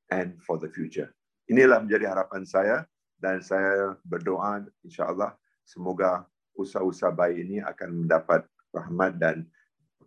and 0.09 0.35
for 0.43 0.57
the 0.57 0.67
future. 0.71 1.13
Inilah 1.49 1.81
menjadi 1.85 2.09
harapan 2.09 2.43
saya 2.45 2.85
dan 3.19 3.41
saya 3.43 3.97
berdoa 4.05 4.63
insyaAllah 4.85 5.35
semoga 5.65 6.25
usaha-usaha 6.55 7.13
baik 7.13 7.37
ini 7.39 7.57
akan 7.63 8.05
mendapat 8.05 8.45
rahmat 8.73 9.17
dan 9.17 9.47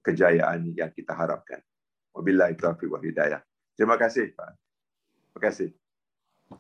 kejayaan 0.02 0.74
yang 0.74 0.90
kita 0.92 1.14
harapkan. 1.14 1.62
Wabillahi 2.12 2.58
taufiq 2.58 2.92
wa 2.92 3.00
hidayah. 3.00 3.40
Terima 3.74 3.96
kasih 3.96 4.34
Pak. 4.36 4.50
Terima 5.32 5.40
kasih. 5.48 5.68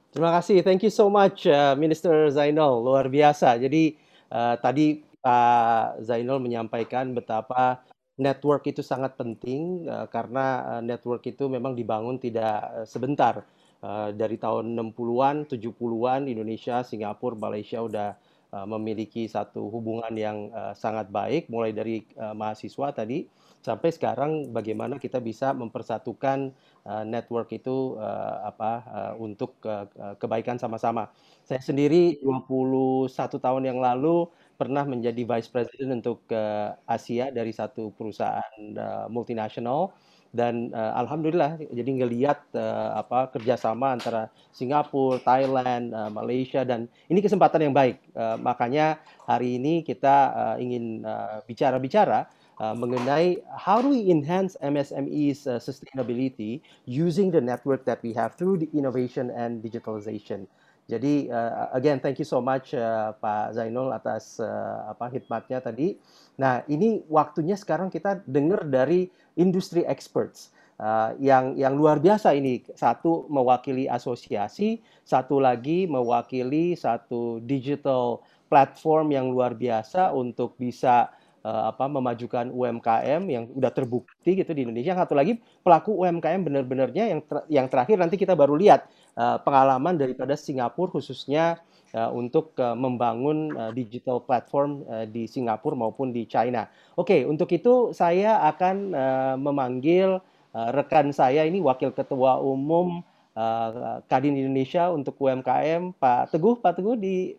Terima 0.08 0.30
kasih. 0.32 0.56
Thank 0.64 0.88
you 0.88 0.92
so 0.92 1.12
much 1.12 1.44
uh, 1.44 1.76
Minister 1.76 2.32
Zainal. 2.32 2.80
Luar 2.80 3.12
biasa. 3.12 3.60
Jadi 3.60 4.00
uh, 4.32 4.56
tadi 4.56 5.04
Pak 5.20 6.02
Zainal 6.02 6.40
menyampaikan 6.40 7.12
betapa 7.12 7.84
network 8.18 8.68
itu 8.68 8.84
sangat 8.84 9.16
penting 9.16 9.88
uh, 9.88 10.08
karena 10.08 10.78
uh, 10.78 10.82
network 10.84 11.24
itu 11.24 11.48
memang 11.48 11.72
dibangun 11.72 12.20
tidak 12.20 12.60
uh, 12.72 12.86
sebentar. 12.88 13.44
Uh, 13.82 14.14
dari 14.14 14.38
tahun 14.38 14.78
60-an, 14.78 15.50
70-an 15.50 16.30
Indonesia, 16.30 16.86
Singapura, 16.86 17.34
Malaysia 17.34 17.82
udah 17.82 18.14
uh, 18.54 18.66
memiliki 18.68 19.26
satu 19.26 19.66
hubungan 19.74 20.14
yang 20.14 20.54
uh, 20.54 20.70
sangat 20.76 21.10
baik 21.10 21.50
mulai 21.50 21.74
dari 21.74 22.06
uh, 22.14 22.30
mahasiswa 22.30 22.94
tadi 22.94 23.26
sampai 23.62 23.94
sekarang 23.94 24.50
bagaimana 24.50 24.98
kita 24.98 25.22
bisa 25.22 25.54
mempersatukan 25.54 26.50
uh, 26.82 27.04
network 27.06 27.54
itu 27.54 27.94
uh, 27.96 28.42
apa 28.42 28.72
uh, 28.90 29.12
untuk 29.22 29.56
uh, 29.62 29.86
kebaikan 30.18 30.58
sama-sama. 30.58 31.08
Saya 31.46 31.62
sendiri 31.62 32.18
21 32.22 33.10
tahun 33.38 33.62
yang 33.62 33.78
lalu 33.78 34.26
pernah 34.56 34.84
menjadi 34.86 35.22
vice 35.24 35.50
president 35.50 36.02
untuk 36.02 36.24
uh, 36.30 36.76
Asia 36.86 37.32
dari 37.32 37.50
satu 37.50 37.92
perusahaan 37.94 38.60
uh, 38.76 39.06
multinasional 39.08 39.92
dan 40.32 40.72
uh, 40.72 40.96
alhamdulillah 40.96 41.60
jadi 41.68 41.90
ngelihat 41.92 42.40
uh, 42.56 42.96
apa 42.96 43.28
kerjasama 43.36 43.92
antara 43.92 44.32
Singapura, 44.48 45.20
Thailand, 45.20 45.92
uh, 45.92 46.08
Malaysia 46.08 46.64
dan 46.64 46.88
ini 47.12 47.20
kesempatan 47.20 47.68
yang 47.68 47.74
baik 47.76 48.00
uh, 48.16 48.40
makanya 48.40 48.96
hari 49.28 49.60
ini 49.60 49.84
kita 49.84 50.16
uh, 50.32 50.56
ingin 50.56 51.04
bicara-bicara 51.44 52.24
uh, 52.24 52.42
uh, 52.62 52.74
mengenai 52.78 53.42
how 53.58 53.82
do 53.82 53.90
we 53.90 54.10
enhance 54.10 54.56
MSME's 54.62 55.46
uh, 55.50 55.58
sustainability 55.58 56.62
using 56.86 57.30
the 57.30 57.40
network 57.40 57.84
that 57.84 57.98
we 58.06 58.14
have 58.14 58.38
through 58.38 58.58
the 58.58 58.70
innovation 58.72 59.34
and 59.34 59.62
digitalization. 59.62 60.46
Jadi 60.92 61.32
uh, 61.32 61.72
again 61.72 62.04
thank 62.04 62.20
you 62.20 62.28
so 62.28 62.44
much 62.44 62.76
uh, 62.76 63.16
Pak 63.16 63.56
Zainul 63.56 63.88
atas 63.96 64.36
uh, 64.36 64.92
apa 64.92 65.08
khidmatnya 65.08 65.64
tadi. 65.64 65.96
Nah, 66.36 66.60
ini 66.68 67.00
waktunya 67.08 67.56
sekarang 67.56 67.88
kita 67.88 68.20
dengar 68.28 68.68
dari 68.68 69.08
industri 69.40 69.88
experts 69.88 70.52
uh, 70.76 71.16
yang 71.16 71.56
yang 71.56 71.72
luar 71.80 71.96
biasa 71.96 72.36
ini. 72.36 72.60
Satu 72.76 73.24
mewakili 73.32 73.88
asosiasi, 73.88 74.84
satu 75.00 75.40
lagi 75.40 75.88
mewakili 75.88 76.76
satu 76.76 77.40
digital 77.40 78.20
platform 78.52 79.16
yang 79.16 79.32
luar 79.32 79.56
biasa 79.56 80.12
untuk 80.12 80.60
bisa 80.60 81.08
uh, 81.42 81.70
apa 81.70 81.86
memajukan 81.90 82.50
UMKM 82.50 83.22
yang 83.28 83.44
udah 83.52 83.70
terbukti 83.70 84.38
gitu 84.38 84.50
di 84.54 84.66
Indonesia. 84.66 84.94
Satu 84.96 85.14
lagi 85.14 85.38
pelaku 85.62 86.02
UMKM 86.02 86.42
benar-benarnya 86.42 87.04
yang 87.12 87.20
ter 87.22 87.38
yang 87.50 87.66
terakhir 87.68 87.98
nanti 87.98 88.16
kita 88.18 88.34
baru 88.34 88.56
lihat 88.58 88.86
uh, 89.18 89.38
pengalaman 89.42 89.98
daripada 89.98 90.38
Singapura 90.38 90.94
khususnya 90.98 91.58
uh, 91.94 92.10
untuk 92.14 92.56
uh, 92.58 92.74
membangun 92.74 93.52
uh, 93.54 93.70
digital 93.74 94.22
platform 94.22 94.86
uh, 94.88 95.04
di 95.04 95.28
Singapura 95.28 95.76
maupun 95.76 96.10
di 96.10 96.24
China. 96.26 96.66
Oke, 96.96 97.26
untuk 97.26 97.50
itu 97.52 97.92
saya 97.92 98.42
akan 98.48 98.76
uh, 98.94 99.34
memanggil 99.38 100.18
uh, 100.56 100.68
rekan 100.72 101.12
saya 101.12 101.44
ini 101.44 101.60
Wakil 101.60 101.92
Ketua 101.92 102.40
Umum 102.40 103.04
uh, 103.36 104.00
Kadin 104.08 104.36
Indonesia 104.36 104.88
untuk 104.92 105.16
UMKM 105.20 105.96
Pak 105.96 106.32
Teguh. 106.32 106.60
Pak 106.60 106.80
Teguh 106.80 106.96
di 106.96 107.36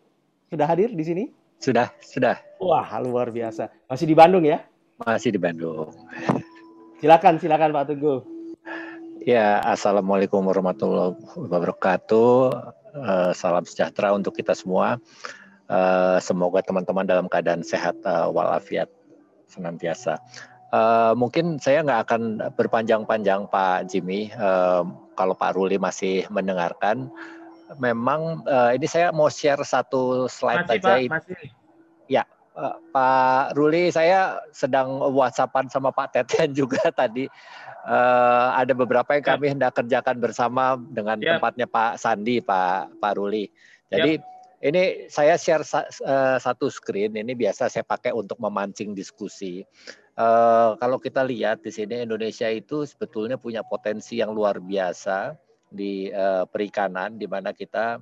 sudah 0.50 0.66
hadir 0.70 0.94
di 0.94 1.04
sini? 1.04 1.24
Sudah, 1.58 1.90
sudah. 2.02 2.40
Wah, 2.60 2.88
luar 3.00 3.30
biasa. 3.30 3.70
Masih 3.90 4.06
di 4.08 4.16
Bandung 4.16 4.44
ya? 4.44 4.62
Masih 5.00 5.34
di 5.34 5.40
Bandung. 5.40 5.90
Silakan, 7.02 7.36
silakan 7.42 7.74
Pak 7.74 7.84
Teguh. 7.90 8.20
Ya, 9.24 9.60
Assalamualaikum 9.64 10.44
warahmatullahi 10.44 11.16
wabarakatuh. 11.36 12.32
Uh, 12.94 13.32
salam 13.34 13.64
sejahtera 13.64 14.12
untuk 14.12 14.36
kita 14.36 14.52
semua. 14.52 15.00
Uh, 15.64 16.20
semoga 16.20 16.60
teman-teman 16.60 17.08
dalam 17.08 17.26
keadaan 17.26 17.64
sehat 17.64 17.96
uh, 18.04 18.28
walafiat 18.28 18.92
senantiasa. 19.48 20.20
Uh, 20.74 21.14
mungkin 21.14 21.56
saya 21.62 21.80
nggak 21.86 22.00
akan 22.04 22.22
berpanjang-panjang 22.58 23.48
Pak 23.48 23.88
Jimmy. 23.88 24.28
Uh, 24.34 24.84
kalau 25.14 25.32
Pak 25.32 25.54
Ruli 25.54 25.78
masih 25.78 26.26
mendengarkan, 26.28 27.08
memang 27.80 28.44
uh, 28.44 28.70
ini 28.76 28.84
saya 28.84 29.10
mau 29.10 29.32
share 29.32 29.62
satu 29.64 30.28
slide 30.28 30.68
masih, 30.68 30.80
aja. 30.80 30.92
Pak, 31.00 31.08
masih. 31.08 31.48
Ya, 32.04 32.22
uh, 32.56 32.76
Pak 32.92 33.56
Ruli, 33.56 33.88
saya 33.88 34.40
sedang 34.52 35.00
WhatsAppan 35.12 35.72
sama 35.72 35.90
Pak 35.90 36.12
Teten 36.12 36.52
juga 36.60 36.92
tadi. 36.92 37.26
Uh, 37.84 38.48
ada 38.56 38.72
beberapa 38.72 39.12
yang 39.12 39.24
kami 39.24 39.46
hendak 39.52 39.76
kerjakan 39.76 40.16
bersama 40.16 40.80
dengan 40.80 41.20
Yep. 41.20 41.36
tempatnya 41.36 41.66
Pak 41.68 42.00
Sandi, 42.00 42.40
Pak 42.40 43.00
Pak 43.00 43.12
Ruli. 43.16 43.48
Jadi 43.92 44.16
ini 44.64 45.06
saya 45.12 45.36
share 45.36 45.60
sa- 45.62 45.88
uh, 46.02 46.40
satu 46.40 46.72
screen. 46.72 47.12
Ini 47.12 47.36
biasa 47.36 47.68
saya 47.68 47.84
pakai 47.84 48.16
untuk 48.16 48.40
memancing 48.40 48.96
diskusi. 48.96 49.60
Uh, 50.16 50.78
kalau 50.80 50.96
kita 50.96 51.20
lihat 51.26 51.60
di 51.60 51.68
sini 51.74 52.06
Indonesia 52.06 52.48
itu 52.48 52.88
sebetulnya 52.88 53.36
punya 53.36 53.60
potensi 53.66 54.22
yang 54.22 54.32
luar 54.32 54.62
biasa 54.62 55.36
di 55.74 56.08
uh, 56.14 56.46
perikanan, 56.46 57.18
di 57.18 57.26
mana 57.26 57.50
kita 57.50 57.98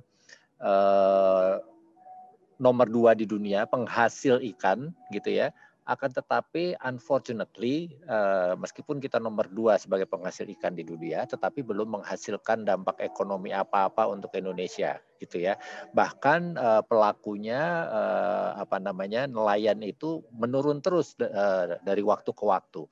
uh, 0.61 1.57
nomor 2.61 2.85
dua 2.85 3.17
di 3.17 3.25
dunia 3.25 3.65
penghasil 3.65 4.37
ikan, 4.53 4.93
gitu 5.09 5.33
ya. 5.33 5.49
Akan 5.83 6.15
tetapi 6.15 6.79
unfortunately, 6.79 7.91
uh, 8.07 8.55
meskipun 8.55 9.03
kita 9.03 9.19
nomor 9.19 9.51
dua 9.51 9.75
sebagai 9.75 10.07
penghasil 10.07 10.47
ikan 10.55 10.71
di 10.71 10.87
dunia, 10.87 11.27
tetapi 11.27 11.59
belum 11.59 11.99
menghasilkan 11.99 12.63
dampak 12.63 13.03
ekonomi 13.03 13.51
apa-apa 13.51 14.07
untuk 14.07 14.31
Indonesia, 14.31 15.03
gitu 15.19 15.43
ya. 15.43 15.59
Bahkan 15.91 16.55
uh, 16.55 16.81
pelakunya 16.87 17.91
uh, 17.91 18.63
apa 18.63 18.79
namanya 18.79 19.27
nelayan 19.27 19.83
itu 19.83 20.23
menurun 20.31 20.79
terus 20.79 21.19
uh, 21.19 21.75
dari 21.83 21.99
waktu 21.99 22.31
ke 22.31 22.43
waktu. 22.47 22.87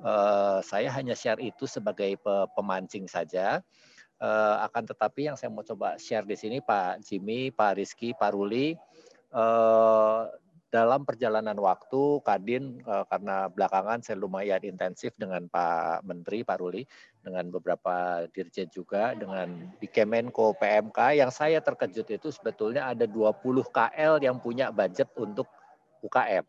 Uh, 0.00 0.64
saya 0.64 0.88
hanya 0.88 1.12
share 1.12 1.36
itu 1.36 1.68
sebagai 1.68 2.16
pe- 2.16 2.48
pemancing 2.56 3.04
saja. 3.12 3.60
Eh, 4.22 4.56
akan 4.70 4.86
tetapi 4.86 5.26
yang 5.26 5.34
saya 5.34 5.50
mau 5.50 5.66
coba 5.66 5.98
share 5.98 6.22
di 6.22 6.38
sini 6.38 6.62
Pak 6.62 7.02
Jimmy, 7.02 7.50
Pak 7.50 7.74
Rizky, 7.74 8.14
Pak 8.14 8.30
Ruli, 8.30 8.78
eh, 9.34 10.22
dalam 10.70 11.02
perjalanan 11.02 11.58
waktu 11.58 12.22
Kadin 12.22 12.78
eh, 12.86 13.04
karena 13.10 13.50
belakangan 13.50 13.98
saya 13.98 14.22
lumayan 14.22 14.62
intensif 14.62 15.10
dengan 15.18 15.50
Pak 15.50 16.06
Menteri, 16.06 16.46
Pak 16.46 16.54
Ruli, 16.62 16.86
dengan 17.18 17.50
beberapa 17.50 18.22
dirjen 18.30 18.70
juga, 18.70 19.18
dengan 19.18 19.74
di 19.82 19.90
Kemenko 19.90 20.54
PMK, 20.54 21.18
yang 21.18 21.34
saya 21.34 21.58
terkejut 21.58 22.06
itu 22.06 22.30
sebetulnya 22.30 22.94
ada 22.94 23.10
20 23.10 23.42
KL 23.74 24.22
yang 24.22 24.38
punya 24.38 24.70
budget 24.70 25.10
untuk 25.18 25.50
UKM, 25.98 26.46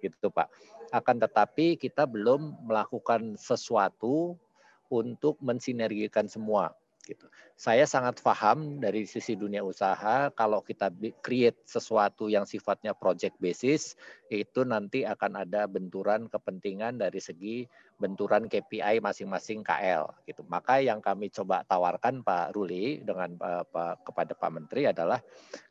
gitu 0.00 0.32
Pak. 0.32 0.48
Akan 0.88 1.20
tetapi 1.20 1.76
kita 1.76 2.08
belum 2.08 2.64
melakukan 2.64 3.36
sesuatu 3.36 4.40
untuk 4.88 5.36
mensinergikan 5.44 6.24
semua 6.24 6.79
gitu. 7.10 7.26
Saya 7.58 7.82
sangat 7.90 8.22
paham 8.22 8.78
dari 8.78 9.02
sisi 9.04 9.34
dunia 9.34 9.66
usaha 9.66 10.30
kalau 10.30 10.62
kita 10.62 10.94
create 11.18 11.58
sesuatu 11.66 12.30
yang 12.30 12.46
sifatnya 12.46 12.94
project 12.94 13.34
basis 13.42 13.98
itu 14.30 14.62
nanti 14.62 15.02
akan 15.02 15.42
ada 15.42 15.66
benturan 15.66 16.30
kepentingan 16.30 17.02
dari 17.02 17.18
segi 17.18 17.66
benturan 17.98 18.46
KPI 18.46 19.02
masing-masing 19.02 19.66
KL 19.66 20.08
gitu. 20.24 20.46
Maka 20.48 20.80
yang 20.80 21.02
kami 21.02 21.28
coba 21.28 21.66
tawarkan 21.66 22.22
Pak 22.22 22.54
Ruli 22.56 23.02
dengan 23.02 23.34
eh, 23.36 23.64
Pak 23.66 24.06
kepada 24.08 24.32
Pak 24.32 24.50
Menteri 24.54 24.88
adalah 24.88 25.18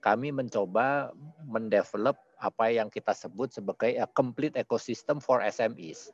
kami 0.03 0.29
mencoba 0.35 1.09
mendevelop 1.47 2.19
apa 2.39 2.71
yang 2.71 2.87
kita 2.87 3.11
sebut 3.11 3.51
sebagai 3.51 3.91
a 3.99 4.07
complete 4.07 4.55
ecosystem 4.55 5.19
for 5.19 5.43
SMEs. 5.43 6.13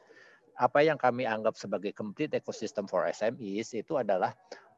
Apa 0.55 0.81
yang 0.87 0.95
kami 0.95 1.27
anggap 1.27 1.59
sebagai 1.59 1.91
complete 1.91 2.31
ecosystem 2.39 2.87
for 2.87 3.03
SMEs 3.05 3.75
itu 3.75 3.99
adalah 3.99 4.31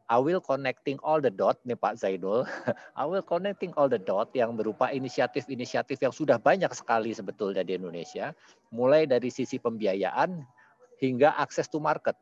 I 0.07 0.17
will 0.23 0.39
connecting 0.39 0.95
all 1.03 1.19
the 1.19 1.31
dot 1.31 1.59
nih 1.67 1.75
Pak 1.75 1.99
Zaidul. 1.99 2.47
I 2.99 3.03
will 3.03 3.23
connecting 3.23 3.75
all 3.75 3.91
the 3.91 3.99
dot 3.99 4.31
yang 4.31 4.55
berupa 4.55 4.87
inisiatif-inisiatif 4.87 5.99
yang 5.99 6.15
sudah 6.15 6.39
banyak 6.39 6.71
sekali 6.71 7.11
sebetulnya 7.11 7.67
di 7.67 7.75
Indonesia, 7.75 8.31
mulai 8.71 9.03
dari 9.03 9.27
sisi 9.27 9.59
pembiayaan 9.59 10.47
hingga 11.03 11.35
akses 11.35 11.67
to 11.67 11.83
market. 11.83 12.15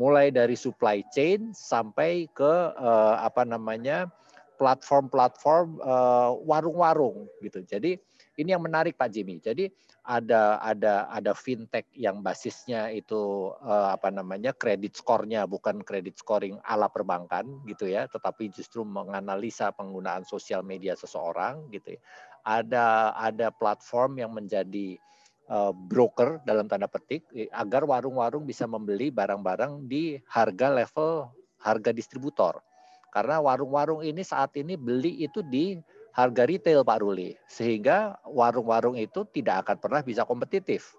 Mulai 0.00 0.32
dari 0.32 0.56
supply 0.56 1.04
chain 1.12 1.52
sampai 1.52 2.24
ke 2.32 2.52
eh, 2.72 3.16
apa 3.20 3.44
namanya 3.44 4.08
platform-platform 4.56 5.76
eh, 5.76 6.30
warung-warung 6.48 7.28
gitu. 7.44 7.60
Jadi 7.68 8.00
ini 8.40 8.56
yang 8.56 8.64
menarik 8.64 8.96
Pak 8.96 9.12
Jimmy. 9.12 9.36
Jadi 9.36 9.68
ada 10.08 10.56
ada 10.64 11.06
ada 11.12 11.36
fintech 11.36 11.84
yang 11.92 12.24
basisnya 12.24 12.88
itu 12.88 13.52
eh, 13.60 13.88
apa 13.92 14.08
namanya 14.08 14.56
kredit 14.56 14.96
skornya 14.96 15.44
bukan 15.44 15.84
kredit 15.84 16.16
scoring 16.16 16.56
ala 16.64 16.88
perbankan 16.88 17.60
gitu 17.68 17.86
ya, 17.92 18.08
tetapi 18.08 18.48
justru 18.48 18.80
menganalisa 18.82 19.70
penggunaan 19.76 20.24
sosial 20.24 20.64
media 20.64 20.96
seseorang 20.96 21.68
gitu. 21.68 21.94
ya. 21.94 22.00
Ada 22.48 23.12
ada 23.20 23.52
platform 23.52 24.24
yang 24.24 24.32
menjadi 24.32 24.96
eh, 25.52 25.72
broker 25.92 26.40
dalam 26.48 26.64
tanda 26.64 26.88
petik 26.88 27.28
agar 27.52 27.84
warung-warung 27.84 28.48
bisa 28.48 28.64
membeli 28.64 29.12
barang-barang 29.12 29.84
di 29.84 30.16
harga 30.24 30.72
level 30.72 31.28
harga 31.60 31.92
distributor. 31.92 32.64
Karena 33.10 33.42
warung-warung 33.42 34.00
ini 34.06 34.22
saat 34.24 34.54
ini 34.56 34.78
beli 34.78 35.20
itu 35.20 35.42
di 35.44 35.76
harga 36.10 36.42
retail 36.46 36.82
Pak 36.82 36.98
Ruli, 37.02 37.38
sehingga 37.46 38.18
warung-warung 38.26 38.98
itu 38.98 39.22
tidak 39.30 39.66
akan 39.66 39.76
pernah 39.78 40.00
bisa 40.02 40.26
kompetitif. 40.26 40.94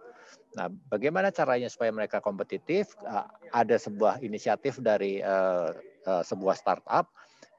Nah, 0.56 0.68
bagaimana 0.92 1.32
caranya 1.32 1.72
supaya 1.72 1.92
mereka 1.92 2.20
kompetitif? 2.20 2.96
Eh, 3.04 3.28
Ada 3.52 3.80
sebuah 3.80 4.24
inisiatif 4.24 4.80
dari 4.80 5.20
eh, 5.24 5.70
eh, 6.08 6.24
sebuah 6.24 6.56
startup 6.56 7.08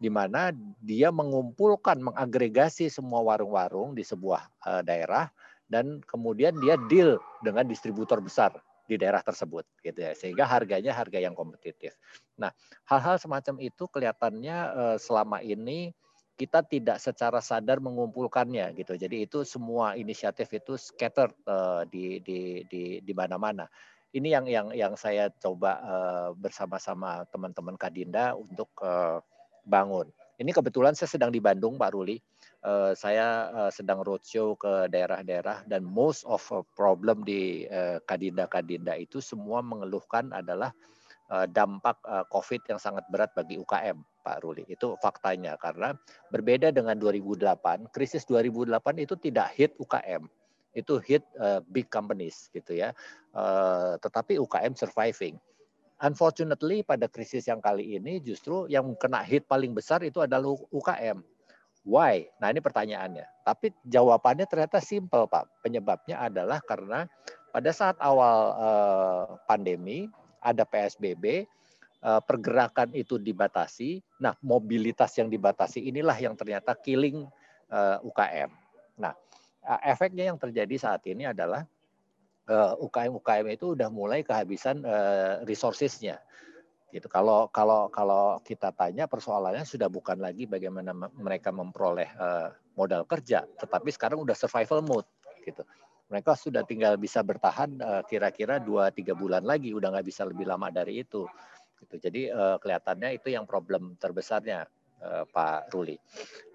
di 0.03 0.11
mana 0.11 0.51
dia 0.83 1.15
mengumpulkan, 1.15 2.03
mengagregasi 2.03 2.91
semua 2.91 3.23
warung-warung 3.23 3.97
di 3.97 4.05
sebuah 4.05 4.49
eh, 4.69 4.83
daerah 4.85 5.29
dan 5.69 6.05
kemudian 6.05 6.53
dia 6.61 6.77
deal 6.89 7.17
dengan 7.41 7.65
distributor 7.65 8.21
besar 8.21 8.53
di 8.85 9.01
daerah 9.01 9.25
tersebut 9.25 9.65
gitu 9.81 10.05
ya 10.05 10.13
sehingga 10.13 10.45
harganya 10.45 10.93
harga 10.93 11.17
yang 11.17 11.33
kompetitif. 11.33 11.97
Nah, 12.37 12.53
hal-hal 12.85 13.17
semacam 13.17 13.57
itu 13.63 13.89
kelihatannya 13.89 14.57
selama 15.01 15.41
ini 15.41 15.97
kita 16.43 16.67
tidak 16.67 16.99
secara 16.99 17.39
sadar 17.39 17.79
mengumpulkannya 17.79 18.75
gitu. 18.75 18.99
Jadi 18.99 19.31
itu 19.31 19.47
semua 19.47 19.95
inisiatif 19.95 20.51
itu 20.51 20.75
scattered 20.75 21.31
eh, 21.47 21.83
di 21.87 22.19
di 22.19 22.41
di 22.67 22.83
di 22.99 23.13
mana-mana. 23.15 23.71
Ini 24.11 24.29
yang 24.35 24.47
yang 24.51 24.69
yang 24.75 24.95
saya 24.99 25.31
coba 25.39 25.79
eh, 25.79 26.29
bersama-sama 26.35 27.23
teman-teman 27.31 27.79
Kadinda 27.79 28.35
untuk 28.35 28.75
eh, 28.83 29.23
bangun. 29.63 30.11
Ini 30.43 30.51
kebetulan 30.51 30.99
saya 30.99 31.07
sedang 31.07 31.31
di 31.31 31.39
Bandung, 31.39 31.79
Pak 31.79 31.95
Ruli. 31.95 32.19
Eh, 32.67 32.93
saya 32.99 33.47
eh, 33.55 33.71
sedang 33.71 34.03
roadshow 34.03 34.59
ke 34.59 34.91
daerah-daerah 34.91 35.63
dan 35.71 35.87
most 35.87 36.27
of 36.27 36.43
problem 36.75 37.23
di 37.23 37.71
eh, 37.71 38.03
Kadinda-Kadinda 38.03 38.99
itu 38.99 39.23
semua 39.23 39.63
mengeluhkan 39.63 40.35
adalah 40.35 40.75
eh, 41.31 41.47
dampak 41.47 42.03
eh, 42.03 42.27
COVID 42.27 42.75
yang 42.75 42.83
sangat 42.83 43.07
berat 43.07 43.31
bagi 43.39 43.55
UKM, 43.55 44.03
Pak 44.23 44.47
Ruli. 44.47 44.65
Itu 44.71 44.97
faktanya 45.03 45.59
karena 45.59 45.93
berbeda 46.31 46.71
dengan 46.71 46.97
2008, 46.97 47.91
krisis 47.91 48.23
2008 48.25 49.03
itu 49.03 49.15
tidak 49.19 49.51
hit 49.59 49.75
UKM, 49.77 50.25
itu 50.73 50.95
hit 51.03 51.27
eh, 51.43 51.61
big 51.69 51.91
companies 51.91 52.49
gitu 52.55 52.79
ya. 52.79 52.95
Eh, 53.35 53.93
tetapi 54.01 54.39
UKM 54.39 54.79
surviving. 54.79 55.37
Unfortunately 56.03 56.83
pada 56.83 57.07
krisis 57.07 57.47
yang 57.47 57.63
kali 57.63 57.95
ini 57.95 58.19
justru 58.19 58.67
yang 58.67 58.95
kena 58.99 59.23
hit 59.23 59.47
paling 59.47 59.71
besar 59.71 60.03
itu 60.03 60.19
adalah 60.19 60.51
UKM. 60.75 61.23
Why? 61.83 62.27
Nah 62.39 62.51
ini 62.51 62.63
pertanyaannya. 62.63 63.47
Tapi 63.47 63.75
jawabannya 63.87 64.47
ternyata 64.47 64.79
simple 64.79 65.27
Pak. 65.27 65.63
Penyebabnya 65.63 66.19
adalah 66.19 66.63
karena 66.63 67.07
pada 67.51 67.71
saat 67.75 67.99
awal 67.99 68.39
uh, 68.55 69.25
pandemi 69.47 70.11
ada 70.43 70.67
PSBB, 70.67 71.47
uh, 71.47 71.47
pergerakan 72.03 72.91
itu 72.99 73.15
dibatasi. 73.15 74.03
Nah 74.19 74.35
mobilitas 74.43 75.15
yang 75.23 75.31
dibatasi 75.31 75.87
inilah 75.87 76.19
yang 76.19 76.35
ternyata 76.35 76.75
killing 76.75 77.23
eh, 77.71 77.99
UKM. 78.03 78.51
Nah 78.99 79.15
efeknya 79.87 80.35
yang 80.35 80.39
terjadi 80.39 80.75
saat 80.75 81.07
ini 81.07 81.31
adalah 81.31 81.63
UKM-UKM 82.83 83.47
itu 83.55 83.79
udah 83.79 83.87
mulai 83.87 84.27
kehabisan 84.27 84.83
resourcesnya. 85.47 86.19
Gitu. 86.91 87.07
Kalau 87.07 87.47
kalau 87.55 87.87
kalau 87.87 88.43
kita 88.43 88.75
tanya 88.75 89.07
persoalannya 89.07 89.63
sudah 89.63 89.87
bukan 89.87 90.19
lagi 90.19 90.51
bagaimana 90.51 90.91
mereka 91.15 91.55
memperoleh 91.55 92.11
modal 92.75 93.07
kerja 93.07 93.47
tetapi 93.47 93.95
sekarang 93.95 94.27
udah 94.27 94.35
survival 94.35 94.83
mode. 94.83 95.07
Gitu. 95.47 95.63
Mereka 96.11 96.35
sudah 96.35 96.67
tinggal 96.67 96.99
bisa 96.99 97.23
bertahan 97.23 97.79
kira-kira 98.11 98.59
dua 98.59 98.91
tiga 98.91 99.15
bulan 99.15 99.47
lagi 99.47 99.71
udah 99.71 99.95
nggak 99.95 100.07
bisa 100.11 100.27
lebih 100.27 100.51
lama 100.51 100.67
dari 100.75 101.07
itu 101.07 101.23
gitu 101.83 101.99
jadi 101.99 102.31
uh, 102.33 102.57
kelihatannya 102.63 103.19
itu 103.19 103.35
yang 103.35 103.45
problem 103.45 103.99
terbesarnya 103.99 104.71
uh, 105.03 105.25
Pak 105.27 105.75
Ruli. 105.75 105.99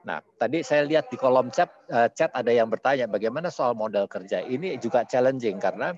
Nah, 0.08 0.24
tadi 0.40 0.64
saya 0.64 0.88
lihat 0.88 1.12
di 1.12 1.20
kolom 1.20 1.52
chat 1.52 1.68
uh, 1.92 2.08
chat 2.12 2.32
ada 2.32 2.50
yang 2.50 2.72
bertanya 2.72 3.06
bagaimana 3.12 3.52
soal 3.52 3.76
modal 3.76 4.08
kerja. 4.08 4.40
Ini 4.42 4.80
juga 4.80 5.04
challenging 5.04 5.60
karena 5.60 5.92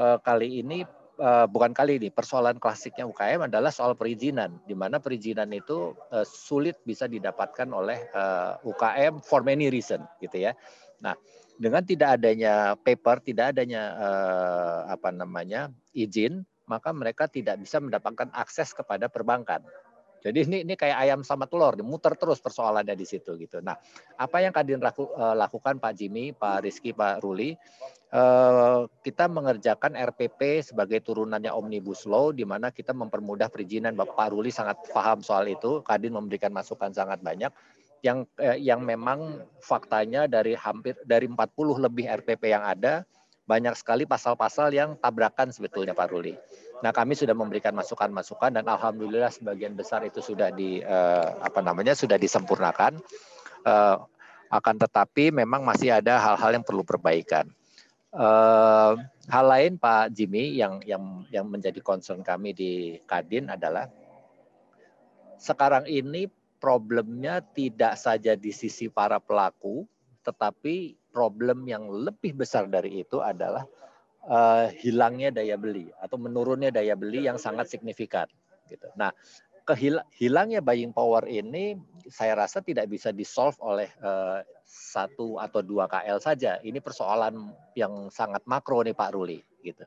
uh, 0.00 0.16
kali 0.16 0.64
ini 0.64 0.80
uh, 1.20 1.46
bukan 1.46 1.76
kali 1.76 2.00
ini 2.00 2.08
persoalan 2.08 2.56
klasiknya 2.56 3.04
UKM 3.04 3.52
adalah 3.52 3.68
soal 3.68 3.92
perizinan 3.94 4.56
di 4.64 4.72
mana 4.72 4.96
perizinan 4.98 5.52
itu 5.52 5.92
uh, 6.10 6.24
sulit 6.24 6.80
bisa 6.88 7.04
didapatkan 7.04 7.68
oleh 7.68 8.08
uh, 8.16 8.56
UKM 8.64 9.20
for 9.20 9.44
many 9.44 9.68
reason 9.68 10.00
gitu 10.24 10.50
ya. 10.50 10.56
Nah, 11.04 11.16
dengan 11.60 11.84
tidak 11.84 12.16
adanya 12.20 12.72
paper, 12.80 13.20
tidak 13.20 13.52
adanya 13.56 13.82
uh, 14.00 14.80
apa 14.88 15.12
namanya 15.12 15.68
izin, 15.92 16.48
maka 16.70 16.94
mereka 16.94 17.26
tidak 17.26 17.58
bisa 17.58 17.82
mendapatkan 17.82 18.30
akses 18.30 18.70
kepada 18.70 19.10
perbankan. 19.10 19.66
Jadi 20.20 20.38
ini 20.44 20.58
ini 20.68 20.74
kayak 20.76 20.98
ayam 21.00 21.20
sama 21.24 21.48
telur, 21.48 21.72
dimuter 21.72 22.12
terus 22.12 22.38
persoalannya 22.44 22.92
di 22.92 23.08
situ 23.08 23.40
gitu. 23.40 23.64
Nah, 23.64 23.72
apa 24.20 24.44
yang 24.44 24.52
Kadin 24.52 24.76
laku, 24.76 25.08
uh, 25.16 25.32
lakukan 25.32 25.80
Pak 25.80 25.96
Jimmy, 25.96 26.36
Pak 26.36 26.68
Rizky, 26.68 26.92
Pak 26.92 27.24
Ruli, 27.24 27.56
uh, 28.12 28.84
kita 29.00 29.32
mengerjakan 29.32 29.96
RPP 29.96 30.60
sebagai 30.60 31.00
turunannya 31.00 31.48
Omnibus 31.48 32.04
Law, 32.04 32.36
di 32.36 32.44
mana 32.44 32.68
kita 32.68 32.92
mempermudah 32.92 33.48
perizinan. 33.48 33.96
Bapak 33.96 34.36
Ruli 34.36 34.52
sangat 34.52 34.76
paham 34.92 35.24
soal 35.24 35.48
itu, 35.48 35.80
Kadin 35.88 36.12
memberikan 36.12 36.52
masukan 36.52 36.92
sangat 36.92 37.24
banyak. 37.24 37.50
Yang 38.00 38.32
eh, 38.40 38.56
yang 38.64 38.80
memang 38.80 39.44
faktanya 39.60 40.24
dari 40.24 40.56
hampir 40.56 40.96
dari 41.04 41.28
40 41.28 41.36
lebih 41.84 42.08
RPP 42.08 42.48
yang 42.48 42.64
ada, 42.64 43.04
banyak 43.50 43.74
sekali 43.74 44.06
pasal-pasal 44.06 44.70
yang 44.70 44.94
tabrakan 44.94 45.50
sebetulnya 45.50 45.90
Pak 45.90 46.06
Ruli. 46.14 46.38
Nah, 46.80 46.94
kami 46.94 47.18
sudah 47.18 47.34
memberikan 47.34 47.74
masukan-masukan 47.74 48.54
dan 48.54 48.64
alhamdulillah 48.64 49.34
sebagian 49.34 49.74
besar 49.74 50.06
itu 50.06 50.22
sudah 50.22 50.54
di 50.54 50.78
uh, 50.80 51.42
apa 51.42 51.58
namanya 51.58 51.98
sudah 51.98 52.14
disempurnakan. 52.14 53.02
Uh, 53.66 53.98
akan 54.50 54.76
tetapi 54.82 55.30
memang 55.30 55.62
masih 55.62 55.94
ada 55.94 56.18
hal-hal 56.18 56.58
yang 56.58 56.64
perlu 56.66 56.86
perbaikan. 56.86 57.50
Uh, 58.10 58.98
hal 59.30 59.46
lain 59.46 59.78
Pak 59.78 60.10
Jimmy 60.10 60.58
yang 60.58 60.82
yang 60.82 61.22
yang 61.30 61.46
menjadi 61.46 61.78
concern 61.78 62.26
kami 62.26 62.50
di 62.50 62.98
Kadin 63.06 63.46
adalah 63.46 63.86
sekarang 65.38 65.86
ini 65.86 66.26
problemnya 66.60 67.40
tidak 67.40 67.96
saja 67.96 68.36
di 68.36 68.52
sisi 68.52 68.92
para 68.92 69.16
pelaku, 69.22 69.88
tetapi 70.26 70.99
problem 71.10 71.66
yang 71.66 71.90
lebih 71.90 72.38
besar 72.38 72.70
dari 72.70 73.02
itu 73.02 73.18
adalah 73.20 73.66
uh, 74.26 74.70
hilangnya 74.80 75.34
daya 75.34 75.58
beli 75.58 75.90
atau 75.98 76.16
menurunnya 76.16 76.70
daya 76.72 76.94
beli 76.94 77.26
yang 77.26 77.36
sangat 77.36 77.68
signifikan 77.70 78.26
gitu. 78.70 78.86
Nah, 78.94 79.10
hilangnya 80.18 80.58
buying 80.62 80.90
power 80.90 81.26
ini 81.30 81.78
saya 82.10 82.34
rasa 82.34 82.58
tidak 82.62 82.90
bisa 82.90 83.14
disolve 83.14 83.54
oleh 83.62 83.86
uh, 84.02 84.42
satu 84.66 85.38
atau 85.38 85.60
dua 85.62 85.86
KL 85.86 86.18
saja. 86.18 86.58
Ini 86.62 86.78
persoalan 86.82 87.54
yang 87.78 88.10
sangat 88.10 88.42
makro 88.46 88.82
nih 88.82 88.94
Pak 88.94 89.10
Ruli 89.14 89.38
gitu. 89.62 89.86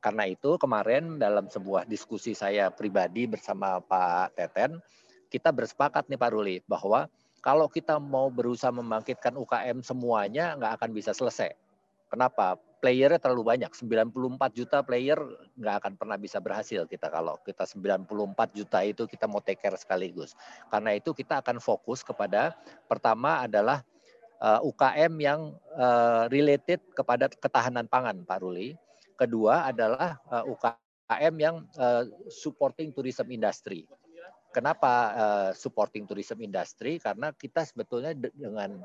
Karena 0.00 0.28
itu 0.28 0.60
kemarin 0.60 1.16
dalam 1.16 1.48
sebuah 1.48 1.88
diskusi 1.88 2.36
saya 2.36 2.68
pribadi 2.68 3.24
bersama 3.26 3.80
Pak 3.80 4.36
Teten, 4.36 4.78
kita 5.32 5.50
bersepakat 5.50 6.06
nih 6.06 6.20
Pak 6.20 6.30
Ruli 6.30 6.56
bahwa 6.68 7.08
kalau 7.44 7.66
kita 7.70 8.00
mau 8.00 8.28
berusaha 8.32 8.72
membangkitkan 8.72 9.36
UKM 9.36 9.84
semuanya 9.84 10.56
nggak 10.56 10.82
akan 10.82 10.90
bisa 10.94 11.16
selesai. 11.16 11.54
Kenapa? 12.06 12.56
playernya 12.86 13.18
terlalu 13.18 13.56
banyak. 13.56 13.72
94 13.74 14.54
juta 14.54 14.78
player 14.86 15.18
nggak 15.58 15.74
akan 15.82 15.92
pernah 15.96 16.14
bisa 16.20 16.38
berhasil 16.38 16.84
kita 16.86 17.08
kalau 17.08 17.34
kita 17.42 17.64
94 17.66 18.06
juta 18.54 18.78
itu 18.84 19.08
kita 19.08 19.26
mau 19.26 19.40
take 19.40 19.58
care 19.58 19.74
sekaligus. 19.74 20.36
Karena 20.68 20.94
itu 20.94 21.10
kita 21.10 21.40
akan 21.42 21.58
fokus 21.58 22.04
kepada 22.06 22.54
pertama 22.86 23.42
adalah 23.42 23.82
uh, 24.38 24.60
eh, 24.62 24.68
UKM 24.70 25.12
yang 25.18 25.40
uh, 25.74 26.30
related 26.30 26.78
kepada 26.92 27.26
ketahanan 27.26 27.88
pangan, 27.88 28.22
Pak 28.22 28.38
Ruli. 28.44 28.76
Kedua 29.16 29.66
adalah 29.66 30.20
uh, 30.28 30.44
eh, 30.44 30.52
UKM 30.52 31.34
yang 31.40 31.56
uh, 31.80 32.04
supporting 32.28 32.92
tourism 32.92 33.32
industry. 33.32 33.88
Kenapa 34.56 34.92
uh, 35.12 35.50
supporting 35.52 36.08
tourism 36.08 36.40
industry? 36.40 36.96
Karena 36.96 37.28
kita 37.36 37.68
sebetulnya 37.68 38.16
dengan 38.16 38.80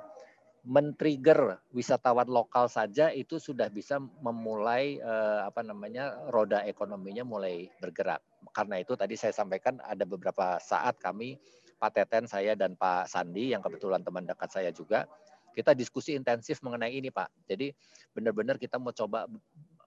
men-trigger 0.68 1.64
wisatawan 1.74 2.28
lokal 2.28 2.68
saja 2.68 3.10
itu 3.10 3.42
sudah 3.42 3.66
bisa 3.74 3.98
memulai 4.22 5.02
eh, 5.02 5.42
apa 5.42 5.66
namanya 5.66 6.30
roda 6.30 6.62
ekonominya 6.62 7.26
mulai 7.26 7.66
bergerak. 7.82 8.22
Karena 8.54 8.78
itu 8.78 8.94
tadi 8.94 9.18
saya 9.18 9.34
sampaikan 9.34 9.82
ada 9.82 10.06
beberapa 10.06 10.62
saat 10.62 11.02
kami 11.02 11.34
Pak 11.82 11.98
Teten, 11.98 12.30
saya 12.30 12.54
dan 12.54 12.78
Pak 12.78 13.10
Sandi 13.10 13.58
yang 13.58 13.66
kebetulan 13.66 14.06
teman 14.06 14.30
dekat 14.30 14.54
saya 14.54 14.70
juga 14.70 15.10
kita 15.52 15.74
diskusi 15.74 16.14
intensif 16.14 16.62
mengenai 16.62 16.94
ini 16.94 17.10
Pak. 17.10 17.50
Jadi 17.50 17.74
benar-benar 18.14 18.62
kita 18.62 18.78
mau 18.78 18.94
coba 18.94 19.26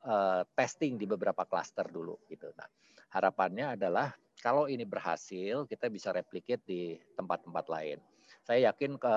uh, 0.04 0.42
testing 0.58 0.98
di 0.98 1.06
beberapa 1.06 1.46
klaster 1.46 1.86
dulu 1.88 2.18
gitu. 2.28 2.50
Nah, 2.58 2.66
harapannya 3.14 3.78
adalah 3.78 4.10
kalau 4.42 4.66
ini 4.66 4.82
berhasil 4.82 5.68
kita 5.68 5.86
bisa 5.92 6.10
replicate 6.10 6.62
di 6.66 6.96
tempat-tempat 7.14 7.66
lain 7.68 7.98
saya 8.44 8.72
yakin 8.72 9.00
ke 9.00 9.14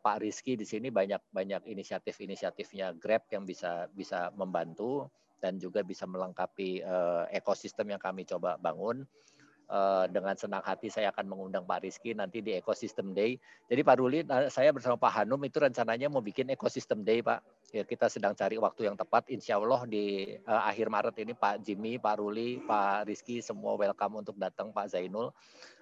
Pak 0.00 0.24
Rizky 0.24 0.56
di 0.56 0.64
sini 0.64 0.88
banyak 0.88 1.20
banyak 1.32 1.68
inisiatif-inisiatifnya 1.68 2.96
Grab 2.96 3.28
yang 3.28 3.44
bisa 3.44 3.92
bisa 3.92 4.32
membantu 4.32 5.12
dan 5.40 5.60
juga 5.60 5.84
bisa 5.84 6.08
melengkapi 6.08 6.84
uh, 6.84 7.28
ekosistem 7.32 7.92
yang 7.92 8.00
kami 8.00 8.28
coba 8.28 8.56
bangun. 8.60 9.04
Uh, 9.70 10.02
dengan 10.10 10.34
senang 10.34 10.66
hati 10.66 10.90
saya 10.90 11.14
akan 11.14 11.30
mengundang 11.30 11.62
Pak 11.62 11.86
Rizky 11.86 12.10
nanti 12.10 12.42
di 12.42 12.58
Ecosystem 12.58 13.14
Day. 13.14 13.38
Jadi 13.70 13.86
Pak 13.86 14.02
Ruli, 14.02 14.26
saya 14.50 14.74
bersama 14.74 14.98
Pak 14.98 15.22
Hanum 15.22 15.38
itu 15.46 15.62
rencananya 15.62 16.10
mau 16.10 16.18
bikin 16.18 16.50
Ecosystem 16.50 17.06
Day 17.06 17.22
Pak. 17.22 17.38
Ya, 17.70 17.86
kita 17.86 18.10
sedang 18.10 18.34
cari 18.34 18.58
waktu 18.58 18.90
yang 18.90 18.98
tepat. 18.98 19.30
Insya 19.30 19.54
Allah 19.54 19.86
di 19.86 20.26
uh, 20.42 20.62
akhir 20.66 20.90
Maret 20.90 21.14
ini 21.22 21.38
Pak 21.38 21.62
Jimmy, 21.62 22.02
Pak 22.02 22.18
Ruli, 22.18 22.58
Pak 22.66 23.06
Rizky 23.06 23.38
semua 23.38 23.78
welcome 23.78 24.26
untuk 24.26 24.34
datang 24.42 24.74
Pak 24.74 24.90
Zainul. 24.90 25.30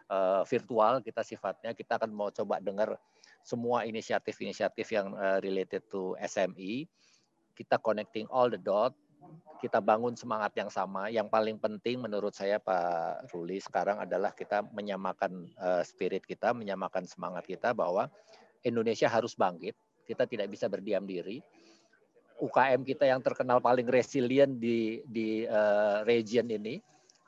Uh, 0.09 0.45
virtual 0.45 1.01
kita 1.01 1.21
sifatnya 1.25 1.73
kita 1.73 1.97
akan 1.97 2.13
mau 2.13 2.29
coba 2.29 2.61
dengar 2.61 2.97
semua 3.41 3.89
inisiatif-inisiatif 3.89 4.89
yang 4.93 5.13
uh, 5.17 5.37
related 5.45 5.85
to 5.93 6.17
SME 6.25 6.89
kita 7.53 7.77
connecting 7.77 8.25
all 8.33 8.49
the 8.49 8.57
dot 8.57 8.97
kita 9.61 9.83
bangun 9.85 10.17
semangat 10.17 10.55
yang 10.57 10.71
sama. 10.73 11.13
Yang 11.13 11.29
paling 11.29 11.57
penting 11.61 12.01
menurut 12.01 12.33
saya 12.33 12.57
Pak 12.57 13.33
Ruli 13.33 13.61
sekarang 13.61 14.01
adalah 14.01 14.33
kita 14.33 14.65
menyamakan 14.73 15.51
uh, 15.61 15.83
spirit 15.85 16.25
kita 16.25 16.53
menyamakan 16.53 17.05
semangat 17.05 17.45
kita 17.45 17.73
bahwa 17.77 18.09
Indonesia 18.65 19.09
harus 19.09 19.37
bangkit. 19.37 19.77
Kita 20.09 20.25
tidak 20.25 20.49
bisa 20.49 20.73
berdiam 20.73 21.05
diri 21.05 21.45
UKM 22.39 22.87
kita 22.87 23.05
yang 23.11 23.19
terkenal 23.19 23.59
paling 23.59 23.87
resilient 23.91 24.63
di 24.63 25.03
di 25.11 25.43
uh, 25.45 26.07
region 26.07 26.47
ini 26.47 26.79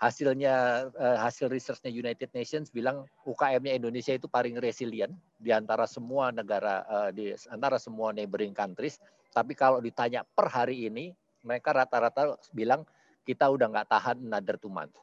hasilnya 0.01 0.89
uh, 0.97 1.19
hasil 1.21 1.53
researchnya 1.53 1.93
United 1.93 2.33
Nations 2.33 2.73
bilang 2.73 3.05
UKM-nya 3.29 3.77
Indonesia 3.77 4.17
itu 4.17 4.33
paling 4.33 4.57
resilient 4.57 5.13
di 5.37 5.53
antara 5.53 5.85
semua 5.85 6.33
negara 6.33 6.89
uh, 6.89 7.11
di 7.13 7.37
antara 7.53 7.77
semua 7.77 8.09
neighboring 8.17 8.57
countries. 8.57 8.97
Tapi 9.31 9.53
kalau 9.53 9.79
ditanya 9.79 10.25
per 10.25 10.49
hari 10.49 10.89
ini, 10.89 11.13
mereka 11.45 11.77
rata-rata 11.77 12.41
bilang 12.57 12.89
kita 13.29 13.47
udah 13.53 13.69
nggak 13.69 13.89
tahan 13.93 14.17
another 14.25 14.57
two 14.57 14.73
months. 14.73 14.97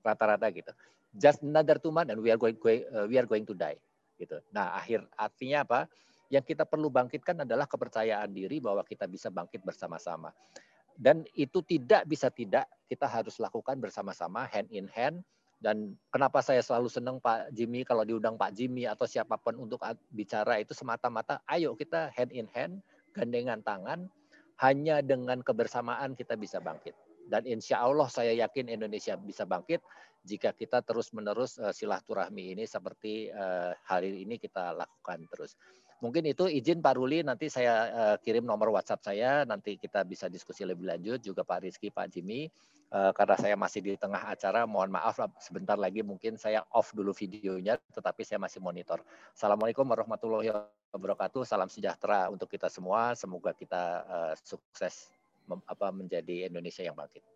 Rata-rata 0.00 0.48
gitu. 0.56 0.72
Just 1.12 1.44
another 1.44 1.76
two 1.76 1.92
months 1.92 2.08
and 2.08 2.24
we 2.24 2.32
are 2.32 2.40
going 2.40 2.56
uh, 2.64 3.04
we 3.04 3.20
are 3.20 3.28
going 3.28 3.44
to 3.44 3.52
die. 3.52 3.76
Gitu. 4.16 4.40
Nah 4.56 4.72
akhir 4.72 5.04
artinya 5.20 5.68
apa? 5.68 5.80
Yang 6.28 6.54
kita 6.54 6.68
perlu 6.68 6.92
bangkitkan 6.92 7.48
adalah 7.48 7.64
kepercayaan 7.64 8.28
diri 8.28 8.60
bahwa 8.60 8.84
kita 8.84 9.08
bisa 9.08 9.32
bangkit 9.32 9.64
bersama-sama 9.64 10.28
dan 10.98 11.22
itu 11.38 11.62
tidak 11.62 12.02
bisa 12.10 12.26
tidak 12.26 12.66
kita 12.90 13.06
harus 13.06 13.38
lakukan 13.38 13.78
bersama-sama 13.78 14.50
hand 14.50 14.66
in 14.74 14.90
hand 14.90 15.22
Dan 15.58 15.98
kenapa 16.14 16.38
saya 16.38 16.62
selalu 16.62 16.86
senang 16.86 17.18
Pak 17.18 17.50
Jimmy 17.50 17.82
kalau 17.82 18.06
diundang 18.06 18.38
Pak 18.38 18.54
Jimmy 18.54 18.86
atau 18.86 19.10
siapa 19.10 19.34
pun 19.42 19.58
untuk 19.58 19.82
bicara 20.14 20.62
itu 20.62 20.70
semata-mata 20.70 21.42
ayo 21.50 21.74
kita 21.74 22.14
hand 22.14 22.30
in 22.30 22.46
hand, 22.54 22.78
gandengan 23.10 23.58
tangan, 23.66 24.06
hanya 24.62 25.02
dengan 25.02 25.42
kebersamaan 25.42 26.14
kita 26.14 26.38
bisa 26.38 26.62
bangkit. 26.62 26.94
Dan 27.26 27.42
insya 27.42 27.82
Allah 27.82 28.06
saya 28.06 28.38
yakin 28.38 28.70
Indonesia 28.70 29.18
bisa 29.18 29.42
bangkit 29.50 29.82
jika 30.22 30.54
kita 30.54 30.78
terus-menerus 30.86 31.58
uh, 31.58 31.74
silaturahmi 31.74 32.54
ini 32.54 32.62
seperti 32.62 33.26
uh, 33.34 33.74
hari 33.82 34.14
ini 34.22 34.38
kita 34.38 34.78
lakukan 34.78 35.26
terus. 35.26 35.58
Mungkin 35.98 36.30
itu 36.30 36.46
izin 36.46 36.78
Pak 36.78 36.94
Ruli 36.94 37.26
nanti 37.26 37.50
saya 37.50 37.74
uh, 37.90 38.16
kirim 38.22 38.46
nomor 38.46 38.70
WhatsApp 38.70 39.02
saya 39.02 39.42
nanti 39.42 39.74
kita 39.74 40.06
bisa 40.06 40.30
diskusi 40.30 40.62
lebih 40.62 40.86
lanjut 40.86 41.18
juga 41.18 41.42
Pak 41.42 41.66
Rizky, 41.66 41.90
Pak 41.90 42.14
Jimmy 42.14 42.46
uh, 42.94 43.10
karena 43.10 43.34
saya 43.34 43.58
masih 43.58 43.82
di 43.82 43.92
tengah 43.98 44.30
acara 44.30 44.62
mohon 44.62 44.94
maaf 44.94 45.18
sebentar 45.42 45.74
lagi 45.74 46.06
mungkin 46.06 46.38
saya 46.38 46.62
off 46.70 46.94
dulu 46.94 47.10
videonya 47.10 47.82
tetapi 47.90 48.22
saya 48.22 48.38
masih 48.38 48.62
monitor. 48.62 49.02
Assalamualaikum 49.34 49.82
warahmatullahi 49.82 50.54
wabarakatuh. 50.94 51.42
Salam 51.42 51.66
sejahtera 51.66 52.30
untuk 52.30 52.46
kita 52.46 52.70
semua. 52.70 53.18
Semoga 53.18 53.50
kita 53.50 54.06
uh, 54.06 54.34
sukses 54.38 55.10
apa 55.50 55.90
menjadi 55.90 56.46
Indonesia 56.46 56.86
yang 56.86 56.94
bangkit. 56.94 57.26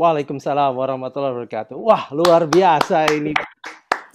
Waalaikumsalam 0.00 0.72
warahmatullahi 0.72 1.44
wabarakatuh. 1.44 1.76
Wah, 1.76 2.08
luar 2.08 2.48
biasa 2.48 3.04
ini 3.12 3.36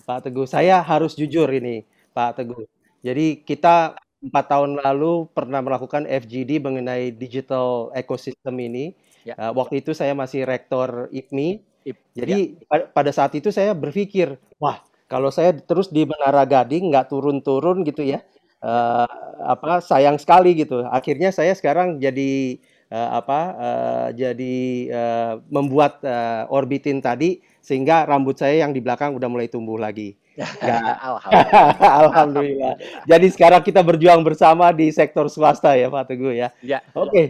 Pak 0.01 0.25
Teguh. 0.25 0.49
Saya 0.49 0.81
harus 0.81 1.13
jujur 1.13 1.45
ini 1.53 1.85
Pak 2.09 2.41
Teguh 2.41 2.80
jadi 3.01 3.41
kita 3.41 3.97
empat 4.21 4.45
tahun 4.53 4.77
lalu 4.77 5.25
pernah 5.33 5.65
melakukan 5.65 6.05
FGD 6.05 6.61
mengenai 6.61 7.09
digital 7.09 7.89
ecosystem 7.97 8.53
ini. 8.61 8.93
Ya. 9.25 9.33
Uh, 9.37 9.53
waktu 9.57 9.81
itu 9.81 9.97
saya 9.97 10.13
masih 10.13 10.45
rektor 10.45 11.09
IPMI. 11.09 11.61
IP, 11.81 11.97
Jadi 12.13 12.61
ya. 12.61 12.85
pada 12.93 13.09
saat 13.09 13.33
itu 13.33 13.49
saya 13.49 13.73
berpikir, 13.73 14.37
wah 14.61 14.85
kalau 15.09 15.33
saya 15.33 15.49
terus 15.57 15.89
di 15.89 16.05
Menara 16.05 16.45
Gading 16.45 16.93
nggak 16.93 17.09
turun-turun 17.09 17.81
gitu 17.81 18.05
ya, 18.05 18.21
uh, 18.61 19.09
apa 19.41 19.81
sayang 19.81 20.21
sekali 20.21 20.53
gitu. 20.53 20.85
Akhirnya 20.85 21.33
saya 21.33 21.57
sekarang 21.57 21.97
jadi 21.97 22.61
uh, 22.93 23.09
apa? 23.17 23.39
Uh, 23.57 24.07
jadi 24.13 24.57
uh, 24.93 25.33
membuat 25.49 26.05
uh, 26.05 26.45
orbitin 26.53 27.01
tadi 27.01 27.41
sehingga 27.65 28.05
rambut 28.05 28.37
saya 28.37 28.61
yang 28.61 28.77
di 28.77 28.81
belakang 28.85 29.17
udah 29.17 29.29
mulai 29.29 29.49
tumbuh 29.49 29.81
lagi. 29.81 30.20
Alhamdulillah. 31.11 31.93
Alhamdulillah. 32.01 32.73
Jadi 33.03 33.27
sekarang 33.31 33.61
kita 33.61 33.83
berjuang 33.83 34.23
bersama 34.23 34.71
di 34.71 34.87
sektor 34.89 35.27
swasta 35.27 35.75
ya 35.75 35.91
Pak 35.91 36.07
Teguh 36.07 36.33
ya. 36.33 36.49
Ya. 36.63 36.79
Oke. 36.95 37.11
Okay. 37.11 37.25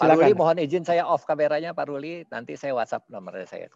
Pak 0.00 0.16
Ruli 0.16 0.32
mohon 0.32 0.56
izin 0.56 0.80
saya 0.80 1.04
off 1.04 1.28
kameranya 1.28 1.76
Pak 1.76 1.92
Ruli, 1.92 2.24
nanti 2.32 2.56
saya 2.56 2.72
WhatsApp 2.72 3.04
nomornya 3.12 3.44
saya. 3.44 3.68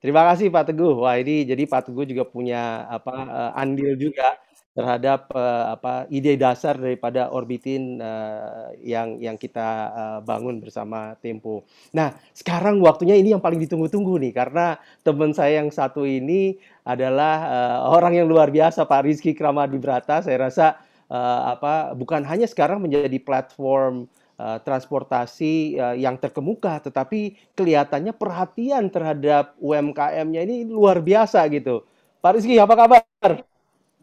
Terima 0.00 0.24
kasih 0.32 0.48
Pak 0.48 0.72
Teguh. 0.72 1.04
Wah 1.04 1.20
ini 1.20 1.44
jadi 1.44 1.68
Pak 1.68 1.92
Teguh 1.92 2.08
juga 2.08 2.24
punya 2.24 2.88
apa 2.88 3.12
uh, 3.12 3.52
andil 3.60 3.96
juga 4.00 4.40
terhadap 4.74 5.30
uh, 5.30 5.70
apa 5.78 6.10
ide 6.10 6.34
dasar 6.34 6.74
daripada 6.74 7.30
orbitin 7.30 8.02
uh, 8.02 8.74
yang 8.82 9.22
yang 9.22 9.38
kita 9.38 9.94
uh, 9.94 10.18
bangun 10.26 10.58
bersama 10.58 11.14
Tempo. 11.22 11.62
Nah, 11.94 12.10
sekarang 12.34 12.82
waktunya 12.82 13.14
ini 13.14 13.30
yang 13.30 13.40
paling 13.40 13.62
ditunggu-tunggu 13.62 14.18
nih 14.18 14.34
karena 14.34 14.74
teman 15.06 15.30
saya 15.30 15.62
yang 15.62 15.70
satu 15.70 16.02
ini 16.02 16.58
adalah 16.82 17.36
uh, 17.46 17.78
orang 17.94 18.18
yang 18.18 18.26
luar 18.26 18.50
biasa 18.50 18.82
Pak 18.82 19.06
Rizky 19.06 19.30
Kramadibrata. 19.30 20.26
Saya 20.26 20.50
rasa 20.50 20.82
uh, 21.06 21.54
apa 21.54 21.94
bukan 21.94 22.26
hanya 22.26 22.50
sekarang 22.50 22.82
menjadi 22.82 23.14
platform 23.22 24.10
uh, 24.42 24.58
transportasi 24.58 25.78
uh, 25.78 25.94
yang 25.94 26.18
terkemuka, 26.18 26.82
tetapi 26.82 27.38
kelihatannya 27.54 28.10
perhatian 28.10 28.90
terhadap 28.90 29.54
UMKM-nya 29.62 30.40
ini 30.42 30.66
luar 30.66 30.98
biasa 30.98 31.46
gitu. 31.54 31.86
Pak 32.18 32.42
Rizky, 32.42 32.58
apa 32.58 32.74
kabar? 32.74 33.53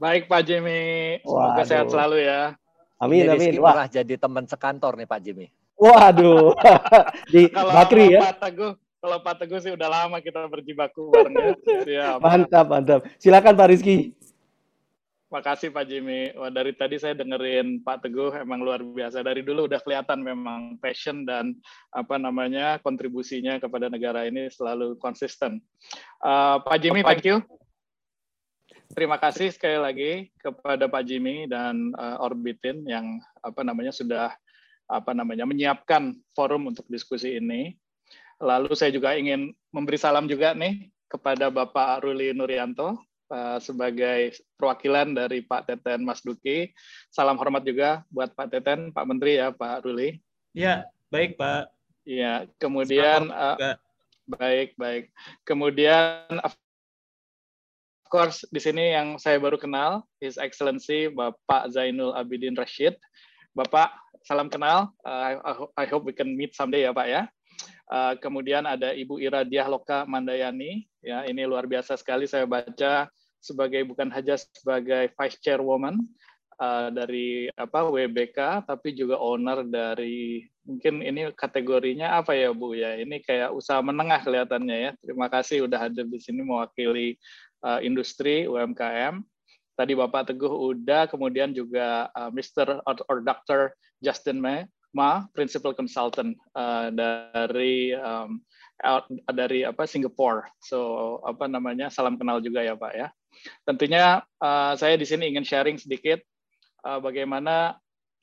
Baik 0.01 0.25
Pak 0.25 0.41
Jimmy, 0.49 1.21
semoga 1.21 1.61
Waduh. 1.61 1.65
sehat 1.69 1.87
selalu 1.93 2.25
ya. 2.25 2.57
Amin 2.97 3.21
Jadi 3.21 3.53
amin. 3.53 3.61
Wah, 3.61 3.85
jadi 3.85 4.17
teman 4.17 4.49
sekantor 4.49 4.97
nih 4.97 5.05
Pak 5.05 5.21
Jimmy. 5.21 5.53
Waduh. 5.77 6.57
Di 7.33 7.45
kalau 7.53 7.69
Bakri 7.69 8.17
ya. 8.17 8.33
Pak 8.33 8.49
Teguh, 8.49 8.73
kalau 8.97 9.17
Pak 9.21 9.45
Teguh 9.45 9.61
sih 9.61 9.69
udah 9.77 9.85
lama 9.85 10.17
kita 10.17 10.49
berjibaku 10.49 11.13
bareng 11.13 11.37
ya. 11.37 11.53
Siap. 11.85 12.17
Mantap, 12.17 12.65
mantap. 12.65 12.99
Silakan 13.21 13.53
Pak 13.53 13.67
Rizky. 13.69 14.17
Makasih 15.29 15.69
Pak 15.69 15.85
Jimmy. 15.85 16.33
Wah, 16.33 16.49
dari 16.49 16.73
tadi 16.73 16.97
saya 16.97 17.13
dengerin 17.13 17.85
Pak 17.85 18.01
Teguh 18.01 18.41
emang 18.41 18.65
luar 18.65 18.81
biasa. 18.81 19.21
Dari 19.21 19.45
dulu 19.45 19.69
udah 19.69 19.85
kelihatan 19.85 20.25
memang 20.25 20.81
passion 20.81 21.29
dan 21.29 21.53
apa 21.93 22.17
namanya 22.17 22.81
kontribusinya 22.81 23.61
kepada 23.61 23.85
negara 23.85 24.25
ini 24.25 24.49
selalu 24.49 24.97
konsisten. 24.97 25.61
Uh, 26.25 26.57
Pak 26.65 26.81
Jimmy, 26.81 27.05
thank 27.05 27.21
you 27.21 27.45
terima 28.93 29.17
kasih 29.17 29.51
sekali 29.51 29.77
lagi 29.79 30.11
kepada 30.39 30.87
Pak 30.87 31.03
Jimmy 31.07 31.47
dan 31.47 31.95
uh, 31.95 32.21
Orbitin 32.23 32.83
yang 32.85 33.19
apa 33.41 33.63
namanya 33.63 33.91
sudah 33.91 34.31
apa 34.91 35.15
namanya 35.15 35.47
menyiapkan 35.47 36.15
forum 36.35 36.67
untuk 36.71 36.83
diskusi 36.91 37.39
ini. 37.39 37.79
Lalu 38.41 38.73
saya 38.75 38.91
juga 38.91 39.15
ingin 39.15 39.53
memberi 39.71 39.95
salam 39.95 40.27
juga 40.27 40.51
nih 40.51 40.91
kepada 41.07 41.47
Bapak 41.47 42.03
Ruli 42.03 42.35
Nurianto 42.35 42.99
uh, 43.31 43.57
sebagai 43.63 44.35
perwakilan 44.59 45.15
dari 45.15 45.45
Pak 45.45 45.71
Teten 45.71 46.03
Mas 46.03 46.19
Duki. 46.19 46.71
Salam 47.07 47.39
hormat 47.39 47.63
juga 47.63 48.03
buat 48.11 48.35
Pak 48.35 48.51
Teten, 48.51 48.91
Pak 48.91 49.05
Menteri 49.07 49.39
ya, 49.39 49.55
Pak 49.55 49.87
Ruli. 49.87 50.19
Ya, 50.51 50.89
baik 51.07 51.39
Pak. 51.39 51.71
Ya, 52.03 52.49
kemudian 52.57 53.29
uh, 53.31 53.77
baik 54.25 54.73
baik. 54.75 55.13
Kemudian 55.45 56.41
course 58.11 58.43
di 58.51 58.59
sini 58.59 58.91
yang 58.91 59.15
saya 59.15 59.39
baru 59.39 59.55
kenal 59.55 60.03
His 60.19 60.35
Excellency 60.35 61.07
Bapak 61.07 61.71
Zainul 61.71 62.11
Abidin 62.11 62.59
Rashid. 62.59 62.99
Bapak, 63.55 63.95
salam 64.27 64.51
kenal. 64.51 64.91
Uh, 65.07 65.39
I 65.79 65.87
hope 65.87 66.03
we 66.03 66.11
can 66.11 66.35
meet 66.35 66.51
someday 66.51 66.83
ya 66.83 66.91
Pak 66.91 67.07
ya. 67.07 67.31
Uh, 67.87 68.19
kemudian 68.19 68.67
ada 68.67 68.91
Ibu 68.91 69.23
Ira 69.23 69.47
Diah 69.47 69.71
Loka 69.71 70.03
Mandayani. 70.03 70.83
Ya, 70.99 71.23
ini 71.23 71.47
luar 71.47 71.71
biasa 71.71 71.95
sekali 71.95 72.27
saya 72.27 72.43
baca 72.43 73.07
sebagai 73.39 73.81
bukan 73.87 74.11
hanya 74.11 74.37
sebagai 74.37 75.09
Vice 75.15 75.39
Chairwoman 75.39 75.97
uh, 76.61 76.87
dari 76.91 77.47
apa 77.55 77.87
WBK, 77.87 78.67
tapi 78.67 78.93
juga 78.93 79.17
owner 79.17 79.65
dari 79.65 80.45
mungkin 80.67 81.01
ini 81.01 81.33
kategorinya 81.33 82.21
apa 82.21 82.37
ya 82.37 82.53
Bu 82.53 82.75
ya? 82.77 82.95
Ini 82.99 83.23
kayak 83.23 83.55
usaha 83.55 83.81
menengah 83.81 84.21
kelihatannya 84.23 84.77
ya. 84.77 84.91
Terima 84.99 85.27
kasih 85.27 85.65
udah 85.65 85.89
hadir 85.89 86.07
di 86.07 86.19
sini 86.21 86.45
mewakili 86.45 87.17
industri 87.81 88.49
UMKM. 88.49 89.21
Tadi 89.77 89.93
Bapak 89.97 90.29
Teguh 90.29 90.51
udah, 90.51 91.09
kemudian 91.09 91.55
juga 91.55 92.11
uh, 92.13 92.29
Mr. 92.29 92.81
or, 92.85 93.21
Dr. 93.25 93.73
Justin 94.03 94.37
Ma, 94.37 94.67
Ma 94.91 95.25
Principal 95.33 95.73
Consultant 95.73 96.35
uh, 96.53 96.91
dari 96.91 97.95
dari 99.29 99.59
apa 99.61 99.85
Singapore. 99.85 100.49
So 100.61 101.17
apa 101.21 101.45
namanya 101.45 101.93
salam 101.93 102.17
kenal 102.17 102.41
juga 102.41 102.65
ya 102.65 102.73
Pak 102.73 102.93
ya. 102.97 103.07
Tentunya 103.61 104.25
saya 104.75 104.97
di 104.97 105.05
sini 105.05 105.29
ingin 105.29 105.45
sharing 105.45 105.77
sedikit 105.77 106.19
bagaimana 106.81 107.77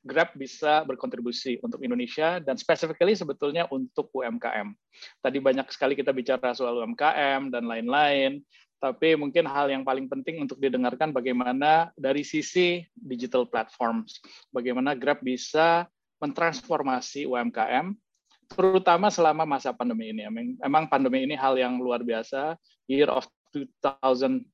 Grab 0.06 0.31
bisa 0.39 0.86
berkontribusi 0.86 1.59
untuk 1.59 1.82
Indonesia 1.82 2.39
dan 2.39 2.55
specifically 2.55 3.19
sebetulnya 3.19 3.66
untuk 3.69 4.09
UMKM. 4.15 4.73
Tadi 5.19 5.39
banyak 5.43 5.66
sekali 5.74 5.98
kita 5.98 6.15
bicara 6.15 6.55
soal 6.55 6.81
UMKM 6.81 7.51
dan 7.51 7.66
lain-lain 7.66 8.39
tapi 8.79 9.19
mungkin 9.19 9.43
hal 9.51 9.67
yang 9.71 9.83
paling 9.83 10.07
penting 10.07 10.39
untuk 10.43 10.63
didengarkan 10.63 11.11
bagaimana 11.11 11.91
dari 11.99 12.23
sisi 12.23 12.83
digital 12.95 13.47
platforms, 13.47 14.23
bagaimana 14.55 14.95
Grab 14.95 15.19
bisa 15.19 15.91
mentransformasi 16.23 17.27
UMKM, 17.27 17.95
terutama 18.51 19.11
selama 19.11 19.43
masa 19.45 19.75
pandemi 19.75 20.15
ini. 20.15 20.27
Memang 20.63 20.87
pandemi 20.87 21.27
ini 21.27 21.35
hal 21.35 21.59
yang 21.59 21.79
luar 21.83 22.07
biasa. 22.07 22.55
Year 22.87 23.11
of 23.11 23.27
2020 23.53 24.49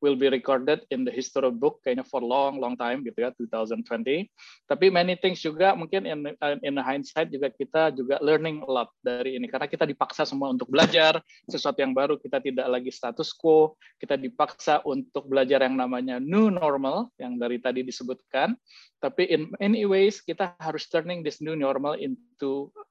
will 0.00 0.16
be 0.16 0.28
recorded 0.28 0.82
in 0.90 1.04
the 1.04 1.12
history 1.12 1.52
book 1.52 1.80
kayaknya 1.84 2.04
for 2.04 2.20
long 2.24 2.60
long 2.60 2.76
time 2.76 3.04
gitu 3.04 3.24
ya 3.24 3.30
2020 3.36 4.28
tapi 4.68 4.86
many 4.90 5.16
things 5.16 5.40
juga 5.40 5.72
mungkin 5.76 6.06
in 6.06 6.30
in 6.64 6.74
hindsight 6.80 7.30
juga 7.30 7.48
kita 7.50 7.90
juga 7.94 8.16
learning 8.22 8.62
a 8.64 8.68
lot 8.68 8.90
dari 9.02 9.36
ini. 9.36 9.50
Karena 9.50 9.66
kita 9.66 9.84
dipaksa 9.84 10.22
semua 10.22 10.54
untuk 10.54 10.70
belajar 10.70 11.18
sesuatu 11.50 11.82
yang 11.82 11.90
baru 11.90 12.16
kita 12.16 12.38
tidak 12.38 12.66
lagi 12.70 12.90
status 12.94 13.34
quo. 13.34 13.74
Kita 13.98 14.14
dipaksa 14.14 14.80
untuk 14.86 15.26
belajar 15.26 15.66
yang 15.66 15.74
namanya 15.74 16.22
new 16.22 16.48
normal 16.48 17.10
yang 17.18 17.36
dari 17.36 17.58
tadi 17.58 17.82
disebutkan. 17.82 18.54
Tapi 19.00 19.26
in 19.26 19.50
many 19.58 19.84
ways 19.88 20.20
kita 20.22 20.54
harus 20.62 20.86
turning 20.86 21.26
this 21.26 21.42
new 21.42 21.58
normal 21.58 21.98
into 21.98 22.29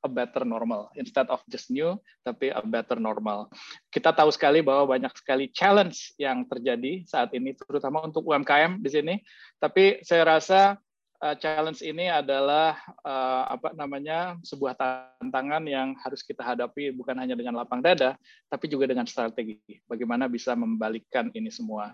a 0.05 0.09
better 0.09 0.45
normal 0.45 0.93
instead 0.93 1.25
of 1.33 1.41
just 1.49 1.73
new 1.73 1.97
tapi 2.21 2.53
a 2.53 2.61
better 2.61 3.01
normal 3.01 3.49
kita 3.89 4.13
tahu 4.13 4.29
sekali 4.29 4.61
bahwa 4.61 4.85
banyak 4.95 5.11
sekali 5.17 5.49
challenge 5.49 6.13
yang 6.21 6.45
terjadi 6.45 7.03
saat 7.09 7.33
ini 7.33 7.57
terutama 7.57 8.05
untuk 8.05 8.23
UMKM 8.29 8.79
di 8.79 8.89
sini 8.89 9.15
tapi 9.57 9.99
saya 10.05 10.37
rasa 10.37 10.77
uh, 11.23 11.35
challenge 11.37 11.83
ini 11.83 12.07
adalah 12.07 12.79
uh, 13.03 13.43
apa 13.51 13.75
namanya 13.75 14.39
sebuah 14.43 14.75
tantangan 14.75 15.63
yang 15.67 15.93
harus 15.99 16.23
kita 16.23 16.41
hadapi 16.41 16.95
bukan 16.95 17.15
hanya 17.19 17.35
dengan 17.35 17.59
lapang 17.59 17.83
dada, 17.83 18.15
tapi 18.47 18.71
juga 18.71 18.87
dengan 18.87 19.05
strategi. 19.05 19.59
Bagaimana 19.85 20.31
bisa 20.31 20.55
membalikkan 20.55 21.29
ini 21.35 21.51
semua. 21.51 21.93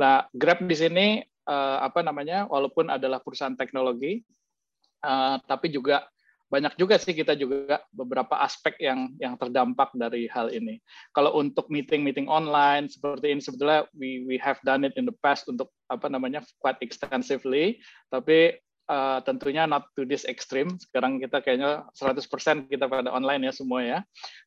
Nah, 0.00 0.26
Grab 0.32 0.64
di 0.64 0.76
sini 0.76 1.06
uh, 1.46 1.78
apa 1.84 2.00
namanya, 2.00 2.48
walaupun 2.48 2.88
adalah 2.88 3.20
perusahaan 3.20 3.56
teknologi, 3.56 4.24
uh, 5.04 5.36
tapi 5.44 5.70
juga 5.70 6.08
banyak 6.52 6.76
juga 6.76 7.00
sih 7.00 7.16
kita 7.16 7.34
juga 7.34 7.82
beberapa 7.90 8.38
aspek 8.44 8.76
yang 8.78 9.10
yang 9.18 9.34
terdampak 9.34 9.90
dari 9.96 10.28
hal 10.30 10.52
ini. 10.52 10.78
Kalau 11.16 11.34
untuk 11.34 11.66
meeting-meeting 11.72 12.28
online 12.30 12.86
seperti 12.86 13.32
ini 13.32 13.40
sebetulnya 13.40 13.88
we 13.96 14.22
we 14.28 14.36
have 14.38 14.60
done 14.62 14.84
it 14.84 14.94
in 14.94 15.08
the 15.08 15.16
past 15.24 15.48
untuk 15.50 15.72
apa 15.88 16.06
namanya 16.06 16.44
quite 16.60 16.78
extensively, 16.84 17.80
tapi 18.12 18.54
uh, 18.88 19.18
tentunya 19.24 19.64
not 19.64 19.88
to 19.96 20.04
this 20.04 20.28
extreme. 20.28 20.76
Sekarang 20.76 21.18
kita 21.18 21.40
kayaknya 21.40 21.88
100% 21.96 22.68
kita 22.68 22.86
pada 22.86 23.10
online 23.10 23.48
ya 23.48 23.52
semua 23.52 23.80
ya. 23.82 23.98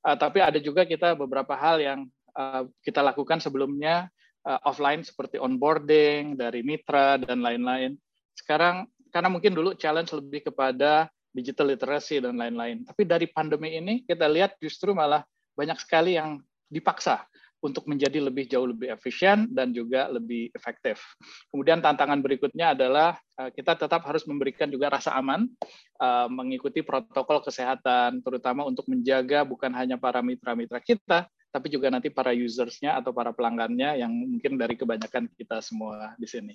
Uh, 0.06 0.18
tapi 0.18 0.42
ada 0.42 0.58
juga 0.62 0.86
kita 0.86 1.18
beberapa 1.18 1.58
hal 1.58 1.82
yang 1.82 2.00
uh, 2.38 2.70
kita 2.86 3.02
lakukan 3.02 3.42
sebelumnya 3.42 4.10
uh, 4.46 4.60
offline 4.64 5.02
seperti 5.02 5.42
onboarding 5.42 6.38
dari 6.38 6.62
mitra 6.62 7.18
dan 7.18 7.42
lain-lain. 7.42 7.98
Sekarang 8.38 8.86
karena 9.10 9.30
mungkin 9.34 9.56
dulu 9.58 9.74
challenge 9.74 10.14
lebih 10.14 10.52
kepada 10.52 11.10
digital 11.38 11.70
literacy 11.70 12.18
dan 12.18 12.34
lain-lain. 12.42 12.82
Tapi 12.82 13.06
dari 13.06 13.30
pandemi 13.30 13.78
ini 13.78 14.02
kita 14.02 14.26
lihat 14.26 14.58
justru 14.58 14.98
malah 14.98 15.22
banyak 15.54 15.78
sekali 15.78 16.18
yang 16.18 16.42
dipaksa 16.66 17.30
untuk 17.58 17.90
menjadi 17.90 18.22
lebih 18.22 18.46
jauh 18.46 18.70
lebih 18.70 18.94
efisien 18.94 19.50
dan 19.50 19.74
juga 19.74 20.06
lebih 20.14 20.54
efektif. 20.54 21.02
Kemudian 21.50 21.82
tantangan 21.82 22.22
berikutnya 22.22 22.78
adalah 22.78 23.18
eh, 23.42 23.50
kita 23.50 23.74
tetap 23.74 24.06
harus 24.06 24.24
memberikan 24.30 24.70
juga 24.70 24.94
rasa 24.94 25.18
aman, 25.18 25.50
eh, 25.98 26.28
mengikuti 26.30 26.86
protokol 26.86 27.42
kesehatan, 27.42 28.22
terutama 28.22 28.62
untuk 28.62 28.86
menjaga 28.86 29.42
bukan 29.42 29.74
hanya 29.74 29.98
para 29.98 30.22
mitra-mitra 30.22 30.78
kita, 30.78 31.26
tapi 31.50 31.68
juga 31.74 31.90
nanti 31.90 32.14
para 32.14 32.30
usersnya 32.38 33.02
atau 33.02 33.10
para 33.10 33.34
pelanggannya 33.34 34.06
yang 34.06 34.14
mungkin 34.14 34.62
dari 34.62 34.78
kebanyakan 34.78 35.26
kita 35.34 35.58
semua 35.66 36.14
di 36.22 36.30
sini. 36.30 36.54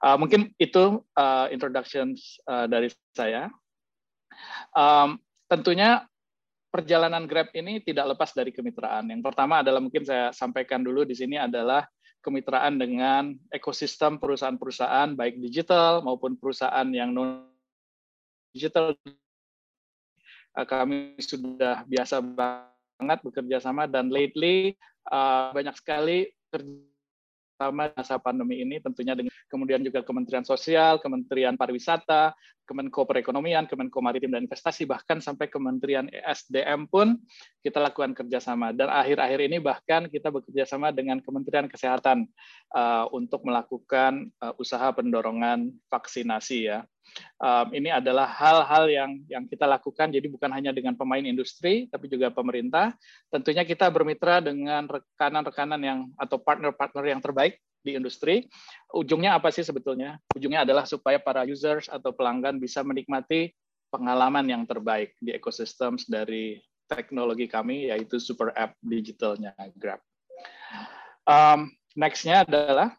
Uh, 0.00 0.16
mungkin 0.16 0.48
itu 0.56 1.04
uh, 1.18 1.46
introduction 1.52 2.16
dari 2.46 2.88
saya. 3.12 3.52
Um, 4.72 5.20
tentunya 5.46 6.04
perjalanan 6.72 7.28
Grab 7.28 7.52
ini 7.52 7.84
tidak 7.84 8.16
lepas 8.16 8.32
dari 8.32 8.48
kemitraan. 8.50 9.12
Yang 9.12 9.22
pertama 9.28 9.60
adalah 9.60 9.84
mungkin 9.84 10.08
saya 10.08 10.32
sampaikan 10.32 10.80
dulu 10.80 11.04
di 11.04 11.12
sini 11.12 11.36
adalah 11.36 11.84
kemitraan 12.24 12.80
dengan 12.80 13.34
ekosistem 13.52 14.16
perusahaan-perusahaan 14.16 15.12
baik 15.12 15.42
digital 15.42 16.00
maupun 16.06 16.38
perusahaan 16.40 16.86
yang 16.88 17.12
non 17.12 17.44
digital. 18.56 18.96
Eh, 20.52 20.66
kami 20.68 21.16
sudah 21.20 21.84
biasa 21.84 22.20
banget 22.24 23.18
bekerja 23.24 23.58
sama 23.60 23.88
dan 23.88 24.12
lately 24.12 24.76
uh, 25.08 25.48
banyak 25.56 25.72
sekali 25.76 26.28
kerja 26.52 26.92
terutama 27.62 27.94
masa 27.94 28.18
pandemi 28.18 28.58
ini 28.58 28.82
tentunya 28.82 29.14
dengan 29.14 29.30
kemudian 29.46 29.78
juga 29.86 30.02
Kementerian 30.02 30.42
Sosial, 30.42 30.98
Kementerian 30.98 31.54
Pariwisata, 31.54 32.34
Kemenko 32.62 33.04
Perekonomian, 33.04 33.66
Kemenko 33.66 33.98
Maritim 33.98 34.32
dan 34.32 34.46
Investasi, 34.46 34.86
bahkan 34.86 35.18
sampai 35.18 35.50
Kementerian 35.50 36.06
ESDM 36.08 36.86
pun 36.86 37.18
kita 37.60 37.82
lakukan 37.82 38.14
kerjasama. 38.14 38.70
Dan 38.70 38.88
akhir-akhir 38.88 39.40
ini 39.50 39.58
bahkan 39.58 40.06
kita 40.06 40.30
bekerja 40.30 40.64
sama 40.64 40.94
dengan 40.94 41.18
Kementerian 41.18 41.66
Kesehatan 41.66 42.30
uh, 42.74 43.10
untuk 43.10 43.42
melakukan 43.42 44.30
uh, 44.38 44.54
usaha 44.56 44.88
pendorongan 44.94 45.74
vaksinasi 45.90 46.70
ya. 46.70 46.86
Um, 47.42 47.74
ini 47.74 47.90
adalah 47.90 48.30
hal-hal 48.30 48.86
yang 48.88 49.10
yang 49.26 49.44
kita 49.50 49.66
lakukan. 49.66 50.14
Jadi 50.14 50.30
bukan 50.30 50.48
hanya 50.54 50.70
dengan 50.70 50.94
pemain 50.94 51.22
industri, 51.22 51.90
tapi 51.90 52.06
juga 52.06 52.30
pemerintah. 52.30 52.94
Tentunya 53.28 53.66
kita 53.66 53.90
bermitra 53.90 54.38
dengan 54.38 54.86
rekanan-rekanan 54.86 55.80
yang 55.82 55.98
atau 56.14 56.38
partner-partner 56.38 57.04
yang 57.10 57.20
terbaik 57.20 57.58
di 57.82 57.98
industri. 57.98 58.46
Ujungnya 58.94 59.36
apa 59.36 59.50
sih 59.50 59.66
sebetulnya? 59.66 60.16
Ujungnya 60.32 60.64
adalah 60.64 60.86
supaya 60.86 61.18
para 61.18 61.42
users 61.44 61.90
atau 61.90 62.14
pelanggan 62.14 62.62
bisa 62.62 62.80
menikmati 62.86 63.52
pengalaman 63.92 64.48
yang 64.48 64.62
terbaik 64.64 65.12
di 65.20 65.36
ekosistem 65.36 66.00
dari 66.08 66.62
teknologi 66.88 67.50
kami, 67.50 67.92
yaitu 67.92 68.16
super 68.16 68.54
app 68.56 68.78
digitalnya 68.80 69.52
Grab. 69.76 70.00
Um, 71.28 71.68
Next-nya 71.92 72.48
adalah 72.48 72.96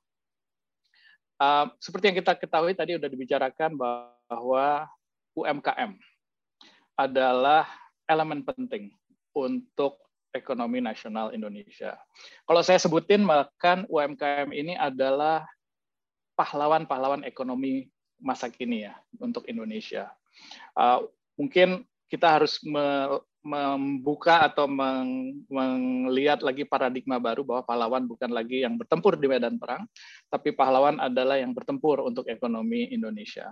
Uh, 1.43 1.65
seperti 1.81 2.07
yang 2.07 2.17
kita 2.23 2.39
ketahui 2.39 2.71
tadi 2.71 2.95
sudah 2.95 3.09
dibicarakan 3.09 3.75
bahwa 3.75 4.87
UMKM 5.35 5.91
adalah 6.95 7.67
elemen 8.05 8.45
penting 8.45 8.93
untuk 9.33 9.97
ekonomi 10.33 10.81
nasional 10.81 11.31
Indonesia. 11.31 11.95
Kalau 12.43 12.61
saya 12.65 12.81
sebutin, 12.81 13.21
maka 13.23 13.85
UMKM 13.87 14.49
ini 14.51 14.73
adalah 14.73 15.45
pahlawan-pahlawan 16.33 17.23
ekonomi 17.23 17.87
masa 18.17 18.49
kini 18.49 18.89
ya 18.89 18.97
untuk 19.21 19.45
Indonesia. 19.45 20.09
Uh, 20.73 21.05
mungkin 21.37 21.85
kita 22.09 22.41
harus 22.41 22.61
me 22.65 23.21
membuka 23.43 24.47
atau 24.47 24.71
meng, 24.71 25.43
melihat 25.51 26.39
lagi 26.39 26.63
paradigma 26.63 27.19
baru 27.19 27.43
bahwa 27.43 27.67
pahlawan 27.67 28.07
bukan 28.07 28.31
lagi 28.31 28.63
yang 28.63 28.79
bertempur 28.79 29.19
di 29.19 29.27
medan 29.27 29.59
perang, 29.59 29.83
tapi 30.31 30.55
pahlawan 30.55 30.95
adalah 31.03 31.35
yang 31.35 31.51
bertempur 31.51 32.07
untuk 32.07 32.23
ekonomi 32.31 32.87
Indonesia. 32.95 33.51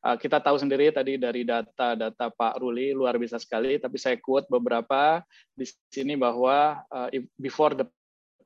Uh, 0.00 0.16
kita 0.16 0.38
tahu 0.38 0.56
sendiri 0.56 0.88
tadi 0.94 1.18
dari 1.18 1.42
data-data 1.42 2.30
Pak 2.30 2.62
Ruli 2.62 2.94
luar 2.94 3.18
biasa 3.18 3.42
sekali, 3.42 3.76
tapi 3.76 3.98
saya 3.98 4.16
quote 4.16 4.46
beberapa 4.46 5.20
di 5.52 5.66
sini 5.90 6.14
bahwa 6.14 6.80
uh, 6.88 7.08
before 7.36 7.74
the 7.74 7.86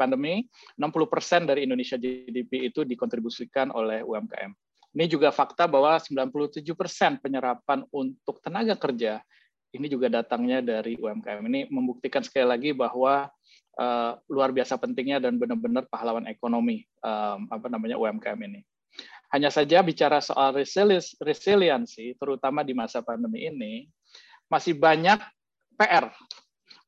pandemi, 0.00 0.48
60% 0.80 1.44
dari 1.44 1.68
Indonesia 1.68 2.00
GDP 2.00 2.72
itu 2.72 2.88
dikontribusikan 2.88 3.68
oleh 3.68 4.00
UMKM. 4.00 4.56
Ini 4.96 5.04
juga 5.06 5.28
fakta 5.30 5.68
bahwa 5.68 6.00
97% 6.00 6.64
penyerapan 7.20 7.84
untuk 7.92 8.40
tenaga 8.40 8.74
kerja 8.74 9.20
ini 9.70 9.86
juga 9.86 10.10
datangnya 10.10 10.58
dari 10.58 10.98
UMKM. 10.98 11.46
Ini 11.46 11.60
membuktikan 11.70 12.26
sekali 12.26 12.46
lagi 12.46 12.70
bahwa 12.74 13.30
uh, 13.78 14.12
luar 14.26 14.50
biasa 14.50 14.74
pentingnya 14.82 15.22
dan 15.22 15.38
benar-benar 15.38 15.86
pahlawan 15.86 16.26
ekonomi 16.26 16.82
um, 17.06 17.46
apa 17.46 17.70
namanya 17.70 17.94
UMKM 17.94 18.40
ini. 18.50 18.60
Hanya 19.30 19.50
saja 19.50 19.78
bicara 19.86 20.18
soal 20.18 20.54
resiliensi, 21.22 22.18
terutama 22.18 22.66
di 22.66 22.74
masa 22.74 22.98
pandemi 22.98 23.46
ini, 23.46 23.86
masih 24.50 24.74
banyak 24.74 25.22
PR 25.78 26.10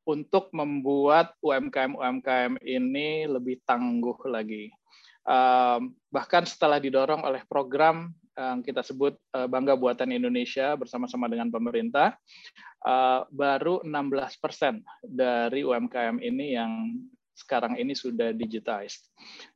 untuk 0.02 0.50
membuat 0.50 1.38
UMKM-UMKM 1.38 2.58
ini 2.66 3.30
lebih 3.30 3.62
tangguh 3.62 4.18
lagi. 4.26 4.74
Um, 5.22 5.94
bahkan 6.10 6.42
setelah 6.42 6.82
didorong 6.82 7.22
oleh 7.22 7.46
program 7.46 8.10
yang 8.34 8.64
kita 8.64 8.82
sebut 8.82 9.14
uh, 9.38 9.46
Bangga 9.46 9.78
Buatan 9.78 10.10
Indonesia 10.10 10.74
bersama-sama 10.74 11.30
dengan 11.30 11.46
pemerintah, 11.52 12.18
uh, 12.82 13.22
baru 13.30 13.86
16 13.86 14.42
persen 14.42 14.82
dari 15.04 15.62
UMKM 15.62 16.18
ini 16.18 16.58
yang 16.58 16.72
sekarang 17.32 17.80
ini 17.80 17.96
sudah 17.96 18.30
digitized. 18.36 19.08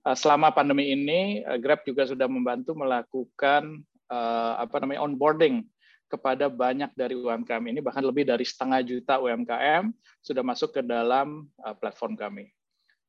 Uh, 0.03 0.17
selama 0.17 0.53
pandemi 0.53 0.93
ini, 0.93 1.45
uh, 1.45 1.61
Grab 1.61 1.85
juga 1.85 2.09
sudah 2.09 2.27
membantu 2.27 2.73
melakukan 2.73 3.85
uh, 4.09 4.61
apa 4.61 4.77
namanya 4.83 5.05
onboarding 5.05 5.65
kepada 6.07 6.47
banyak 6.47 6.95
dari 6.95 7.19
UMKM 7.19 7.65
ini, 7.67 7.83
bahkan 7.83 8.03
lebih 8.07 8.23
dari 8.23 8.47
setengah 8.47 8.79
juta 8.87 9.19
UMKM 9.19 9.91
sudah 10.23 10.43
masuk 10.47 10.79
ke 10.79 10.83
dalam 10.87 11.51
platform 11.83 12.15
kami. 12.15 12.47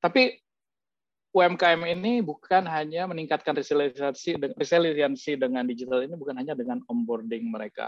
Tapi 0.01 0.33
UMKM 1.29 1.85
ini 1.93 2.25
bukan 2.25 2.65
hanya 2.65 3.05
meningkatkan 3.05 3.53
resiliensi, 3.53 4.33
resiliensi 4.57 5.37
dengan 5.37 5.69
digital 5.69 6.09
ini 6.09 6.17
bukan 6.17 6.41
hanya 6.41 6.57
dengan 6.57 6.81
onboarding 6.89 7.45
mereka. 7.45 7.85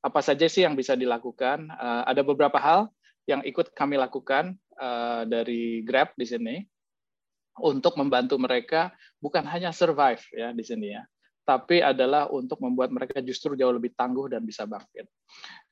Apa 0.00 0.24
saja 0.24 0.48
sih 0.48 0.64
yang 0.64 0.72
bisa 0.72 0.96
dilakukan? 0.96 1.68
Ada 2.08 2.24
beberapa 2.24 2.56
hal 2.56 2.88
yang 3.28 3.44
ikut 3.44 3.72
kami 3.76 4.00
lakukan 4.00 4.56
uh, 4.80 5.24
dari 5.28 5.84
Grab 5.84 6.12
di 6.16 6.26
sini 6.28 6.56
untuk 7.60 7.98
membantu 8.00 8.40
mereka 8.40 8.94
bukan 9.20 9.44
hanya 9.44 9.74
survive 9.74 10.22
ya 10.32 10.54
di 10.56 10.64
sini 10.64 10.96
ya, 10.96 11.02
tapi 11.44 11.84
adalah 11.84 12.30
untuk 12.32 12.62
membuat 12.62 12.88
mereka 12.94 13.20
justru 13.20 13.58
jauh 13.58 13.74
lebih 13.74 13.92
tangguh 13.98 14.32
dan 14.32 14.46
bisa 14.46 14.64
bangkit. 14.64 15.04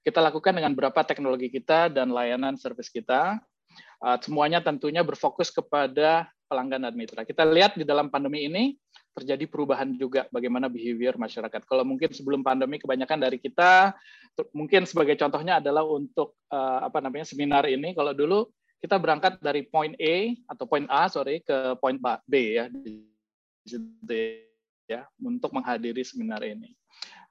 Kita 0.04 0.20
lakukan 0.20 0.56
dengan 0.56 0.72
beberapa 0.76 1.04
teknologi 1.04 1.48
kita 1.48 1.88
dan 1.88 2.12
layanan 2.12 2.56
service 2.60 2.92
kita. 2.92 3.40
Uh, 3.98 4.18
semuanya 4.22 4.62
tentunya 4.62 5.02
berfokus 5.02 5.50
kepada 5.50 6.30
pelanggan 6.48 6.88
dan 6.88 6.94
mitra. 6.96 7.22
Kita 7.22 7.44
lihat 7.44 7.76
di 7.76 7.84
dalam 7.84 8.08
pandemi 8.08 8.48
ini 8.48 8.74
terjadi 9.16 9.44
perubahan 9.50 9.94
juga 9.98 10.30
bagaimana 10.30 10.70
behavior 10.70 11.18
masyarakat. 11.18 11.66
Kalau 11.66 11.82
mungkin 11.82 12.14
sebelum 12.14 12.46
pandemi 12.46 12.78
kebanyakan 12.78 13.18
dari 13.18 13.38
kita 13.42 13.94
mungkin 14.54 14.86
sebagai 14.86 15.18
contohnya 15.18 15.58
adalah 15.58 15.82
untuk 15.82 16.38
uh, 16.54 16.86
apa 16.86 17.02
namanya 17.02 17.26
seminar 17.26 17.66
ini 17.66 17.90
kalau 17.96 18.14
dulu 18.14 18.46
kita 18.78 18.94
berangkat 18.94 19.42
dari 19.42 19.66
point 19.66 19.98
A 19.98 20.38
atau 20.46 20.64
point 20.70 20.86
A 20.86 21.10
sorry 21.10 21.42
ke 21.42 21.74
point 21.82 21.98
B 22.30 22.34
ya 22.54 22.70
ya 24.88 25.04
untuk 25.20 25.50
menghadiri 25.52 26.00
seminar 26.06 26.40
ini. 26.46 26.72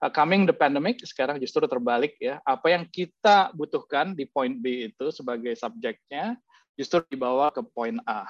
uh, 0.03 0.11
coming 0.13 0.45
the 0.45 0.53
pandemic 0.53 1.01
sekarang 1.01 1.41
justru 1.41 1.65
terbalik 1.65 2.13
ya. 2.21 2.37
Apa 2.45 2.75
yang 2.75 2.85
kita 2.85 3.49
butuhkan 3.57 4.13
di 4.13 4.29
point 4.29 4.53
B 4.59 4.91
itu 4.93 5.09
sebagai 5.09 5.55
subjeknya 5.57 6.37
justru 6.77 7.01
dibawa 7.09 7.49
ke 7.49 7.65
point 7.65 7.97
A 8.05 8.29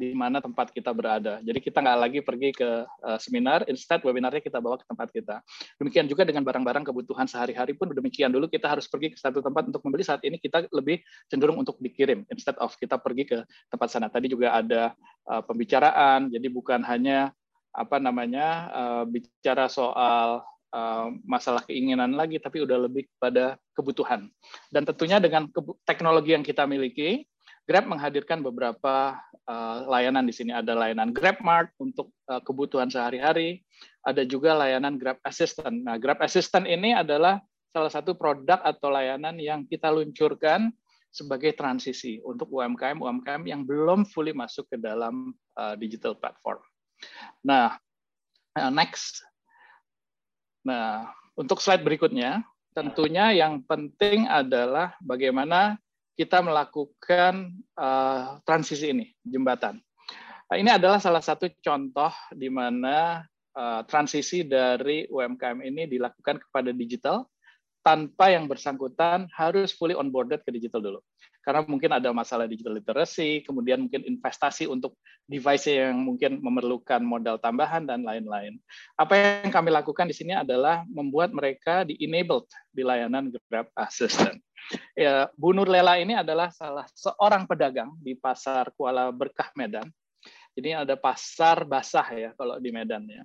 di 0.00 0.16
mana 0.16 0.40
tempat 0.40 0.72
kita 0.72 0.96
berada. 0.96 1.44
Jadi 1.44 1.60
kita 1.60 1.84
nggak 1.84 1.98
lagi 2.00 2.18
pergi 2.24 2.56
ke 2.56 2.88
uh, 2.88 3.20
seminar, 3.20 3.68
instead 3.68 4.00
webinarnya 4.00 4.40
kita 4.40 4.56
bawa 4.56 4.80
ke 4.80 4.88
tempat 4.88 5.12
kita. 5.12 5.36
Demikian 5.76 6.08
juga 6.08 6.24
dengan 6.24 6.40
barang-barang 6.40 6.88
kebutuhan 6.88 7.28
sehari-hari 7.28 7.76
pun 7.76 7.92
demikian 7.92 8.32
dulu 8.32 8.48
kita 8.48 8.64
harus 8.64 8.88
pergi 8.88 9.12
ke 9.12 9.20
satu 9.20 9.44
tempat 9.44 9.68
untuk 9.68 9.84
membeli. 9.84 10.08
Saat 10.08 10.24
ini 10.24 10.40
kita 10.40 10.72
lebih 10.72 11.04
cenderung 11.28 11.60
untuk 11.60 11.76
dikirim 11.84 12.24
instead 12.32 12.56
of 12.56 12.72
kita 12.80 12.96
pergi 12.96 13.28
ke 13.28 13.38
tempat 13.68 13.88
sana. 13.92 14.08
Tadi 14.08 14.32
juga 14.32 14.56
ada 14.56 14.96
uh, 15.28 15.44
pembicaraan, 15.44 16.32
jadi 16.32 16.48
bukan 16.48 16.80
hanya 16.88 17.36
apa 17.76 18.00
namanya 18.00 18.48
uh, 18.72 19.04
bicara 19.04 19.68
soal 19.68 20.40
uh, 20.72 21.06
masalah 21.28 21.60
keinginan 21.68 22.16
lagi, 22.16 22.40
tapi 22.40 22.64
udah 22.64 22.88
lebih 22.88 23.04
pada 23.20 23.60
kebutuhan. 23.76 24.32
Dan 24.72 24.88
tentunya 24.88 25.20
dengan 25.20 25.44
teknologi 25.84 26.32
yang 26.32 26.42
kita 26.42 26.64
miliki, 26.64 27.28
Grab 27.70 27.86
menghadirkan 27.86 28.42
beberapa 28.42 29.14
uh, 29.50 29.90
layanan 29.90 30.24
di 30.24 30.34
sini. 30.34 30.54
Ada 30.54 30.78
layanan 30.78 31.10
GrabMart 31.10 31.74
untuk 31.82 32.14
uh, 32.30 32.38
kebutuhan 32.38 32.86
sehari-hari, 32.86 33.66
ada 34.06 34.22
juga 34.22 34.54
layanan 34.54 34.94
Grab 34.96 35.18
Assistant. 35.26 35.74
Nah, 35.82 35.98
Grab 35.98 36.22
Assistant 36.22 36.70
ini 36.70 36.94
adalah 36.94 37.42
salah 37.74 37.90
satu 37.90 38.14
produk 38.14 38.62
atau 38.62 38.88
layanan 38.90 39.34
yang 39.42 39.66
kita 39.66 39.90
luncurkan 39.90 40.70
sebagai 41.10 41.58
transisi 41.58 42.22
untuk 42.22 42.54
UMKM 42.54 43.02
UMKM 43.02 43.42
yang 43.50 43.66
belum 43.66 44.06
fully 44.06 44.30
masuk 44.30 44.70
ke 44.70 44.78
dalam 44.78 45.34
uh, 45.58 45.74
digital 45.74 46.14
platform. 46.14 46.62
Nah, 47.42 47.74
next. 48.70 49.26
Nah, 50.62 51.10
untuk 51.34 51.58
slide 51.58 51.82
berikutnya, 51.82 52.44
tentunya 52.76 53.32
yang 53.34 53.64
penting 53.66 54.28
adalah 54.30 54.94
bagaimana 55.02 55.80
kita 56.14 56.42
melakukan 56.44 57.54
uh, 57.78 58.38
transisi 58.44 58.92
ini, 58.92 59.06
jembatan. 59.24 59.80
Nah, 60.50 60.56
ini 60.58 60.70
adalah 60.70 60.98
salah 60.98 61.22
satu 61.22 61.46
contoh 61.62 62.10
di 62.34 62.50
mana 62.50 63.22
uh, 63.54 63.80
transisi 63.86 64.42
dari 64.42 65.06
UMKM 65.06 65.62
ini 65.62 65.86
dilakukan 65.86 66.42
kepada 66.42 66.74
digital 66.74 67.30
tanpa 67.80 68.34
yang 68.34 68.44
bersangkutan 68.50 69.30
harus 69.32 69.72
fully 69.72 69.96
onboarded 69.96 70.42
ke 70.44 70.50
digital 70.52 70.82
dulu. 70.82 71.00
Karena 71.40 71.64
mungkin 71.64 71.88
ada 71.96 72.12
masalah 72.12 72.44
digital 72.44 72.76
literacy, 72.76 73.40
kemudian 73.48 73.88
mungkin 73.88 74.04
investasi 74.04 74.68
untuk 74.68 74.96
device 75.24 75.72
yang 75.72 75.96
mungkin 76.04 76.36
memerlukan 76.44 77.00
modal 77.00 77.40
tambahan 77.40 77.88
dan 77.88 78.04
lain-lain. 78.04 78.60
Apa 79.00 79.16
yang 79.16 79.48
kami 79.48 79.72
lakukan 79.72 80.04
di 80.04 80.14
sini 80.16 80.36
adalah 80.36 80.84
membuat 80.84 81.32
mereka 81.32 81.88
di-enabled 81.88 82.44
di 82.68 82.84
layanan 82.84 83.32
Grab 83.48 83.72
Assistant. 83.72 84.36
Ya, 84.92 85.32
Bu 85.40 85.56
Nur 85.56 85.66
Lela 85.66 85.96
ini 85.96 86.12
adalah 86.12 86.52
salah 86.52 86.84
seorang 86.92 87.48
pedagang 87.48 87.96
di 87.98 88.12
pasar 88.12 88.68
Kuala 88.76 89.08
Berkah 89.08 89.48
Medan. 89.56 89.88
Jadi 90.52 90.76
ada 90.76 90.94
pasar 90.94 91.64
basah 91.64 92.06
ya 92.12 92.30
kalau 92.36 92.60
di 92.60 92.68
Medan 92.68 93.08
ya. 93.08 93.24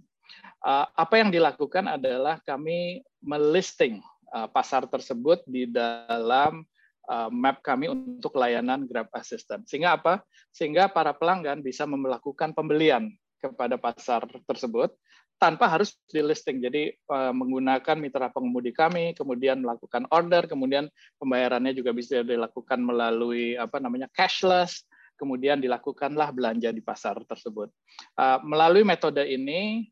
Uh, 0.65 0.87
apa 0.95 1.21
yang 1.21 1.29
dilakukan 1.29 1.85
adalah 1.85 2.41
kami 2.41 3.03
melisting 3.21 4.01
uh, 4.33 4.49
pasar 4.49 4.87
tersebut 4.89 5.43
di 5.45 5.69
dalam 5.69 6.65
uh, 7.09 7.29
map 7.31 7.61
kami 7.61 7.89
untuk 7.89 8.35
layanan 8.37 8.85
Grab 8.89 9.09
Assistant. 9.13 9.65
Sehingga 9.69 9.97
apa? 9.97 10.21
Sehingga 10.51 10.89
para 10.89 11.13
pelanggan 11.13 11.61
bisa 11.61 11.85
melakukan 11.85 12.51
pembelian 12.53 13.09
kepada 13.39 13.77
pasar 13.77 14.25
tersebut 14.49 14.93
tanpa 15.35 15.67
harus 15.67 15.93
di 16.07 16.23
listing. 16.23 16.63
Jadi 16.63 16.95
uh, 17.11 17.35
menggunakan 17.35 17.99
mitra 17.99 18.31
pengemudi 18.31 18.71
kami, 18.71 19.13
kemudian 19.13 19.61
melakukan 19.61 20.07
order, 20.09 20.47
kemudian 20.47 20.87
pembayarannya 21.19 21.75
juga 21.75 21.91
bisa 21.91 22.23
dilakukan 22.23 22.79
melalui 22.79 23.59
apa 23.59 23.83
namanya 23.83 24.07
cashless, 24.15 24.87
kemudian 25.19 25.59
dilakukanlah 25.59 26.31
belanja 26.31 26.71
di 26.71 26.79
pasar 26.79 27.19
tersebut. 27.27 27.67
Uh, 28.15 28.39
melalui 28.47 28.87
metode 28.87 29.23
ini 29.27 29.91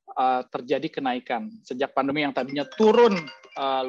terjadi 0.54 0.94
kenaikan 0.94 1.50
sejak 1.66 1.90
pandemi 1.90 2.22
yang 2.22 2.38
tadinya 2.38 2.70
turun 2.78 3.18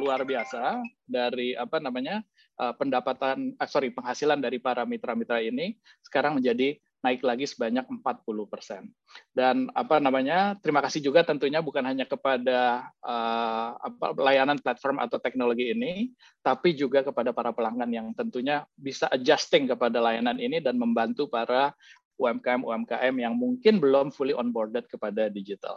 luar 0.00 0.24
biasa 0.24 0.80
dari 1.04 1.52
apa 1.52 1.84
namanya 1.84 2.24
pendapatan, 2.54 3.54
uh, 3.58 3.68
sorry 3.68 3.90
penghasilan 3.90 4.38
dari 4.38 4.62
para 4.62 4.86
mitra-mitra 4.86 5.42
ini 5.42 5.74
sekarang 6.06 6.38
menjadi 6.38 6.78
naik 7.04 7.20
lagi 7.20 7.44
sebanyak 7.44 7.84
40 7.84 8.48
persen. 8.48 8.88
Dan 9.36 9.68
apa 9.76 10.00
namanya? 10.00 10.56
Terima 10.56 10.80
kasih 10.80 11.04
juga 11.04 11.20
tentunya 11.20 11.60
bukan 11.60 11.84
hanya 11.84 12.08
kepada 12.08 12.88
uh, 13.04 13.76
apa, 13.76 14.16
layanan 14.16 14.56
platform 14.56 14.96
atau 15.04 15.20
teknologi 15.20 15.68
ini, 15.68 16.16
tapi 16.40 16.72
juga 16.72 17.04
kepada 17.04 17.36
para 17.36 17.52
pelanggan 17.52 17.92
yang 17.92 18.08
tentunya 18.16 18.64
bisa 18.72 19.04
adjusting 19.12 19.68
kepada 19.68 20.00
layanan 20.00 20.40
ini 20.40 20.64
dan 20.64 20.80
membantu 20.80 21.28
para 21.28 21.76
UMKM 22.16 22.64
UMKM 22.64 23.14
yang 23.20 23.34
mungkin 23.36 23.82
belum 23.82 24.08
fully 24.08 24.32
onboarded 24.32 24.88
kepada 24.88 25.28
digital. 25.28 25.76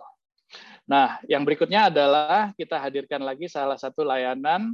Nah, 0.87 1.19
yang 1.27 1.43
berikutnya 1.43 1.91
adalah 1.91 2.55
kita 2.55 2.79
hadirkan 2.79 3.19
lagi 3.19 3.51
salah 3.51 3.75
satu 3.75 4.07
layanan 4.07 4.71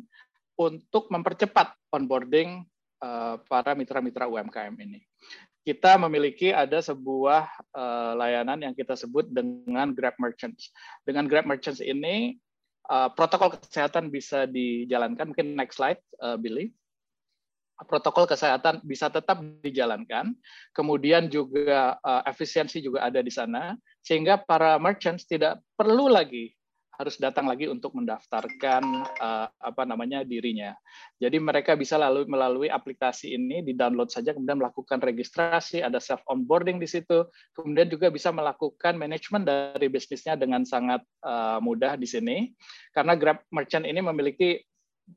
untuk 0.59 1.09
mempercepat 1.09 1.73
onboarding 1.89 2.65
uh, 3.01 3.41
para 3.45 3.73
mitra-mitra 3.73 4.29
UMKM 4.29 4.73
ini 4.79 5.01
kita 5.63 5.95
memiliki 5.95 6.51
ada 6.51 6.83
sebuah 6.83 7.47
uh, 7.71 8.11
layanan 8.19 8.59
yang 8.67 8.75
kita 8.75 8.99
sebut 8.99 9.31
dengan 9.31 9.95
Grab 9.95 10.11
Merchants. 10.19 10.75
Dengan 11.07 11.23
Grab 11.31 11.47
Merchants 11.47 11.79
ini 11.79 12.35
uh, 12.91 13.07
protokol 13.15 13.55
kesehatan 13.55 14.11
bisa 14.11 14.43
dijalankan. 14.43 15.31
Mungkin 15.31 15.55
next 15.55 15.79
slide, 15.79 16.03
uh, 16.19 16.35
Billy. 16.35 16.75
Protokol 17.87 18.29
kesehatan 18.29 18.83
bisa 18.83 19.07
tetap 19.07 19.39
dijalankan. 19.63 20.35
Kemudian 20.75 21.31
juga 21.31 21.95
uh, 22.03 22.21
efisiensi 22.27 22.83
juga 22.83 23.07
ada 23.07 23.23
di 23.23 23.31
sana, 23.31 23.75
sehingga 24.03 24.39
para 24.39 24.75
merchants 24.77 25.23
tidak 25.23 25.63
perlu 25.79 26.11
lagi 26.11 26.53
harus 26.99 27.17
datang 27.17 27.49
lagi 27.49 27.65
untuk 27.65 27.93
mendaftarkan 27.97 28.83
uh, 29.17 29.47
apa 29.49 29.83
namanya 29.83 30.21
dirinya. 30.21 30.77
Jadi 31.17 31.41
mereka 31.41 31.73
bisa 31.73 31.97
lalu 31.97 32.29
melalui 32.29 32.69
aplikasi 32.69 33.33
ini 33.33 33.65
di-download 33.65 34.13
saja 34.13 34.31
kemudian 34.33 34.61
melakukan 34.61 35.01
registrasi, 35.01 35.81
ada 35.81 35.97
self 35.97 36.21
onboarding 36.29 36.77
di 36.77 36.85
situ, 36.85 37.25
kemudian 37.57 37.89
juga 37.89 38.13
bisa 38.13 38.29
melakukan 38.29 38.97
manajemen 38.97 39.41
dari 39.45 39.87
bisnisnya 39.89 40.37
dengan 40.37 40.63
sangat 40.63 41.01
uh, 41.25 41.57
mudah 41.63 41.97
di 41.97 42.05
sini. 42.05 42.53
Karena 42.93 43.17
Grab 43.17 43.41
Merchant 43.49 43.89
ini 43.89 44.01
memiliki 44.01 44.61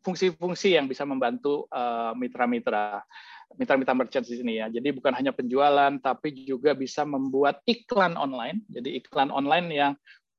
fungsi-fungsi 0.03 0.75
yang 0.75 0.91
bisa 0.91 1.07
membantu 1.07 1.71
mitra-mitra. 2.19 2.99
Uh, 2.99 3.35
mitra-mitra 3.55 3.95
merchant 3.95 4.27
di 4.27 4.43
sini 4.43 4.59
ya. 4.59 4.67
Jadi 4.67 4.91
bukan 4.91 5.15
hanya 5.15 5.31
penjualan, 5.31 5.95
tapi 6.03 6.35
juga 6.35 6.75
bisa 6.75 7.07
membuat 7.07 7.63
iklan 7.63 8.19
online. 8.19 8.67
Jadi 8.67 8.99
iklan 8.99 9.31
online 9.31 9.69
yang 9.71 9.93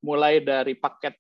mulai 0.03 0.43
dari 0.43 0.76
paket 0.76 1.15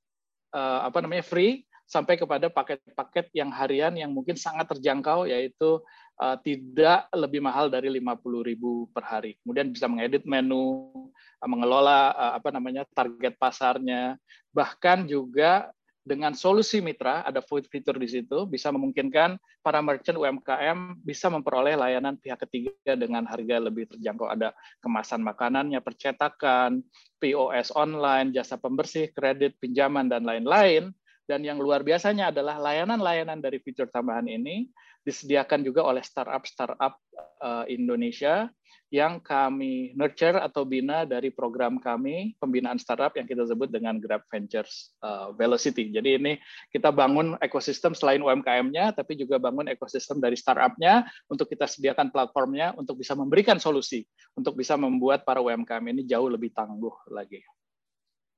uh, 0.53 0.87
apa 0.87 1.03
namanya 1.03 1.23
free 1.25 1.67
sampai 1.87 2.19
kepada 2.19 2.51
paket-paket 2.51 3.31
yang 3.31 3.47
harian 3.47 3.95
yang 3.95 4.11
mungkin 4.11 4.35
sangat 4.35 4.67
terjangkau 4.75 5.23
yaitu 5.23 5.79
uh, 6.19 6.35
tidak 6.43 7.07
lebih 7.15 7.39
mahal 7.39 7.71
dari 7.71 7.87
50.000 7.87 8.91
per 8.91 9.03
hari. 9.07 9.39
Kemudian 9.39 9.71
bisa 9.71 9.87
mengedit 9.87 10.27
menu, 10.27 10.91
uh, 11.39 11.47
mengelola 11.47 12.11
uh, 12.11 12.33
apa 12.35 12.51
namanya 12.51 12.83
target 12.91 13.39
pasarnya, 13.39 14.19
bahkan 14.51 15.07
juga 15.07 15.71
dengan 16.07 16.31
solusi 16.31 16.79
mitra 16.79 17.27
ada 17.27 17.43
fitur 17.43 17.99
di 17.99 18.07
situ 18.07 18.47
bisa 18.47 18.71
memungkinkan 18.71 19.35
para 19.59 19.83
merchant 19.83 20.15
UMKM 20.15 21.03
bisa 21.03 21.27
memperoleh 21.27 21.75
layanan 21.75 22.15
pihak 22.15 22.39
ketiga 22.47 22.95
dengan 22.95 23.27
harga 23.27 23.59
lebih 23.59 23.91
terjangkau. 23.91 24.31
Ada 24.31 24.55
kemasan 24.79 25.19
makanannya 25.19 25.83
percetakan 25.83 26.79
POS 27.19 27.75
online 27.75 28.31
jasa 28.31 28.55
pembersih 28.55 29.11
kredit 29.11 29.59
pinjaman 29.59 30.07
dan 30.07 30.23
lain-lain. 30.23 30.95
Dan 31.27 31.43
yang 31.43 31.59
luar 31.59 31.83
biasanya 31.83 32.31
adalah 32.31 32.55
layanan-layanan 32.55 33.43
dari 33.43 33.59
fitur 33.59 33.91
tambahan 33.91 34.31
ini 34.31 34.71
disediakan 35.07 35.63
juga 35.63 35.87
oleh 35.87 36.03
startup-startup 36.03 36.99
uh, 37.39 37.63
Indonesia 37.71 38.51
yang 38.87 39.19
kami 39.19 39.91
nurture 39.99 40.39
atau 40.39 40.63
bina 40.63 41.03
dari 41.03 41.27
program 41.27 41.75
kami 41.75 42.39
pembinaan 42.39 42.79
startup 42.79 43.11
yang 43.19 43.27
kita 43.27 43.43
sebut 43.43 43.67
dengan 43.67 43.99
Grab 43.99 44.23
Ventures 44.31 44.95
uh, 45.03 45.35
Velocity. 45.35 45.91
Jadi 45.91 46.15
ini 46.15 46.33
kita 46.71 46.95
bangun 46.95 47.35
ekosistem 47.43 47.91
selain 47.91 48.23
UMKM-nya, 48.23 48.95
tapi 48.95 49.19
juga 49.19 49.43
bangun 49.43 49.67
ekosistem 49.67 50.23
dari 50.23 50.39
startup-nya 50.39 51.03
untuk 51.27 51.51
kita 51.51 51.67
sediakan 51.67 52.15
platformnya 52.15 52.71
untuk 52.79 52.95
bisa 52.99 53.11
memberikan 53.11 53.59
solusi 53.59 54.07
untuk 54.39 54.55
bisa 54.55 54.79
membuat 54.79 55.27
para 55.27 55.43
UMKM 55.43 55.83
ini 55.91 56.07
jauh 56.07 56.31
lebih 56.31 56.55
tangguh 56.55 57.11
lagi. 57.11 57.43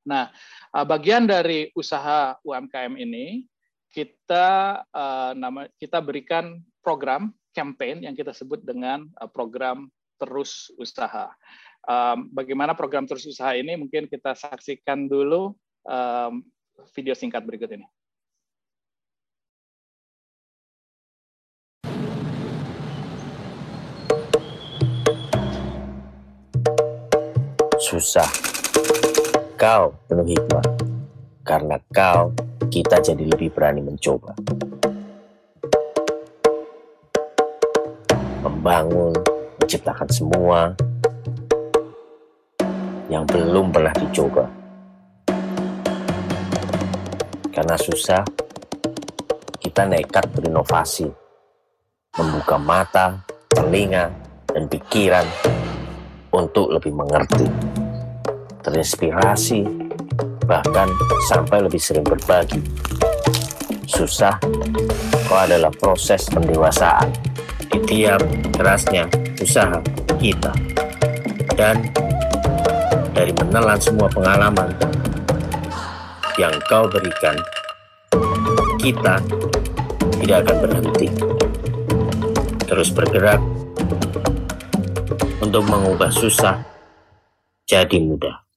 Nah, 0.10 0.34
uh, 0.74 0.86
bagian 0.86 1.30
dari 1.30 1.70
usaha 1.78 2.34
UMKM 2.42 2.98
ini 2.98 3.46
kita 3.90 4.80
uh, 4.94 5.34
nama 5.34 5.66
kita 5.82 5.98
berikan 6.02 6.62
program 6.86 7.34
campaign 7.54 8.06
yang 8.06 8.14
kita 8.14 8.32
sebut 8.32 8.62
dengan 8.62 9.10
uh, 9.18 9.30
program 9.30 9.90
terus 10.22 10.70
usaha. 10.78 11.32
Um, 11.88 12.30
bagaimana 12.30 12.76
program 12.78 13.08
terus 13.10 13.26
usaha 13.26 13.56
ini 13.56 13.74
mungkin 13.80 14.06
kita 14.06 14.36
saksikan 14.36 15.10
dulu 15.10 15.56
um, 15.88 16.44
video 16.94 17.16
singkat 17.18 17.42
berikut 17.42 17.72
ini. 17.72 17.88
Susah. 27.80 28.28
Kau 29.58 29.98
penuh 30.06 30.28
hikmah. 30.30 30.99
Karena 31.42 31.80
kau, 31.90 32.36
kita 32.70 33.02
jadi 33.02 33.24
lebih 33.26 33.50
berani 33.56 33.82
mencoba. 33.82 34.36
Membangun, 38.46 39.16
menciptakan 39.60 40.10
semua 40.12 40.74
yang 43.10 43.26
belum 43.26 43.74
pernah 43.74 43.94
dicoba. 43.98 44.46
Karena 47.50 47.76
susah, 47.76 48.24
kita 49.58 49.84
nekat 49.90 50.30
berinovasi, 50.32 51.10
membuka 52.16 52.56
mata, 52.62 53.26
telinga, 53.50 54.14
dan 54.50 54.70
pikiran 54.70 55.26
untuk 56.30 56.70
lebih 56.72 56.94
mengerti, 56.94 57.50
terinspirasi, 58.62 59.89
bahkan 60.50 60.90
sampai 61.30 61.62
lebih 61.62 61.78
sering 61.78 62.02
berbagi. 62.02 62.58
Susah, 63.86 64.42
kau 65.30 65.38
adalah 65.38 65.70
proses 65.70 66.26
pendewasaan 66.26 67.14
di 67.70 67.78
tiap 67.86 68.18
kerasnya 68.58 69.06
usaha 69.38 69.78
kita. 70.18 70.50
Dan 71.54 71.86
dari 73.14 73.30
menelan 73.38 73.78
semua 73.78 74.10
pengalaman 74.10 74.74
yang 76.42 76.58
kau 76.66 76.90
berikan, 76.90 77.38
kita 78.82 79.22
tidak 80.18 80.38
akan 80.50 80.58
berhenti. 80.66 81.08
Terus 82.66 82.90
bergerak 82.90 83.42
untuk 85.46 85.62
mengubah 85.70 86.10
susah 86.10 86.58
jadi 87.70 88.02
mudah. 88.02 88.49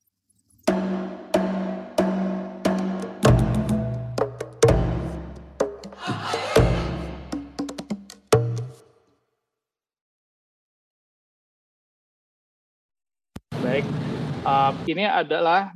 Ini 14.87 15.05
adalah 15.07 15.71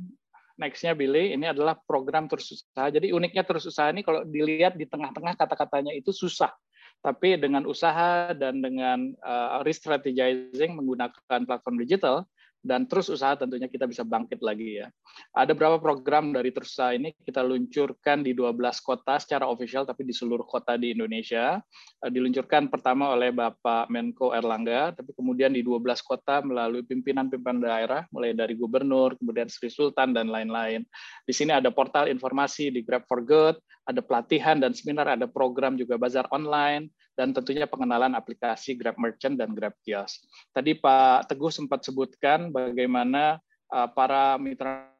nextnya 0.57 0.97
Billy. 0.97 1.37
Ini 1.37 1.53
adalah 1.53 1.77
program 1.77 2.25
terus 2.25 2.51
usaha. 2.51 2.89
Jadi 2.89 3.13
uniknya 3.13 3.45
terus 3.45 3.69
usaha 3.69 3.87
ini 3.93 4.01
kalau 4.01 4.25
dilihat 4.25 4.75
di 4.75 4.89
tengah-tengah 4.89 5.37
kata-katanya 5.37 5.93
itu 5.93 6.09
susah, 6.09 6.51
tapi 6.99 7.37
dengan 7.37 7.63
usaha 7.69 8.33
dan 8.33 8.59
dengan 8.59 9.13
uh, 9.21 9.61
re-strategizing 9.61 10.73
menggunakan 10.73 11.45
platform 11.45 11.77
digital, 11.79 12.25
dan 12.67 12.83
terus 12.83 13.07
usaha 13.07 13.39
tentunya 13.39 13.71
kita 13.71 13.87
bisa 13.87 14.03
bangkit 14.03 14.43
lagi 14.43 14.83
ya. 14.83 14.91
Ada 15.31 15.55
beberapa 15.55 15.79
program 15.79 16.35
dari 16.35 16.51
terus 16.51 16.75
usaha 16.75 16.91
ini 16.91 17.15
kita 17.23 17.39
luncurkan 17.39 18.27
di 18.27 18.35
12 18.35 18.59
kota 18.83 19.15
secara 19.15 19.47
official 19.47 19.87
tapi 19.87 20.03
di 20.03 20.11
seluruh 20.11 20.43
kota 20.43 20.75
di 20.75 20.91
Indonesia. 20.91 21.63
Eh, 22.03 22.11
diluncurkan 22.11 22.67
pertama 22.67 23.15
oleh 23.15 23.31
Bapak 23.31 23.87
Menko 23.87 24.35
Erlangga, 24.35 24.91
tapi 24.91 25.15
kemudian 25.15 25.55
di 25.55 25.63
12 25.63 26.03
kota 26.03 26.43
melalui 26.43 26.83
pimpinan-pimpinan 26.83 27.63
daerah 27.63 28.03
mulai 28.11 28.35
dari 28.35 28.59
gubernur, 28.59 29.15
kemudian 29.15 29.47
Sri 29.47 29.71
Sultan 29.71 30.11
dan 30.11 30.27
lain-lain. 30.27 30.83
Di 31.23 31.31
sini 31.31 31.55
ada 31.55 31.71
portal 31.71 32.11
informasi 32.11 32.69
di 32.75 32.83
Grab 32.83 33.07
for 33.07 33.23
Good, 33.23 33.55
ada 33.87 34.03
pelatihan 34.03 34.59
dan 34.59 34.75
seminar, 34.75 35.07
ada 35.07 35.31
program 35.31 35.79
juga 35.79 35.95
bazar 35.95 36.27
online, 36.35 36.91
dan 37.17 37.33
tentunya 37.33 37.65
pengenalan 37.65 38.13
aplikasi 38.13 38.77
Grab 38.77 38.95
Merchant 39.01 39.35
dan 39.35 39.57
Grab 39.57 39.73
Kios. 39.81 40.21
Tadi 40.53 40.77
Pak 40.77 41.33
Teguh 41.33 41.49
sempat 41.49 41.81
sebutkan 41.81 42.53
bagaimana 42.53 43.41
uh, 43.73 43.89
para 43.89 44.37
mitra 44.37 44.93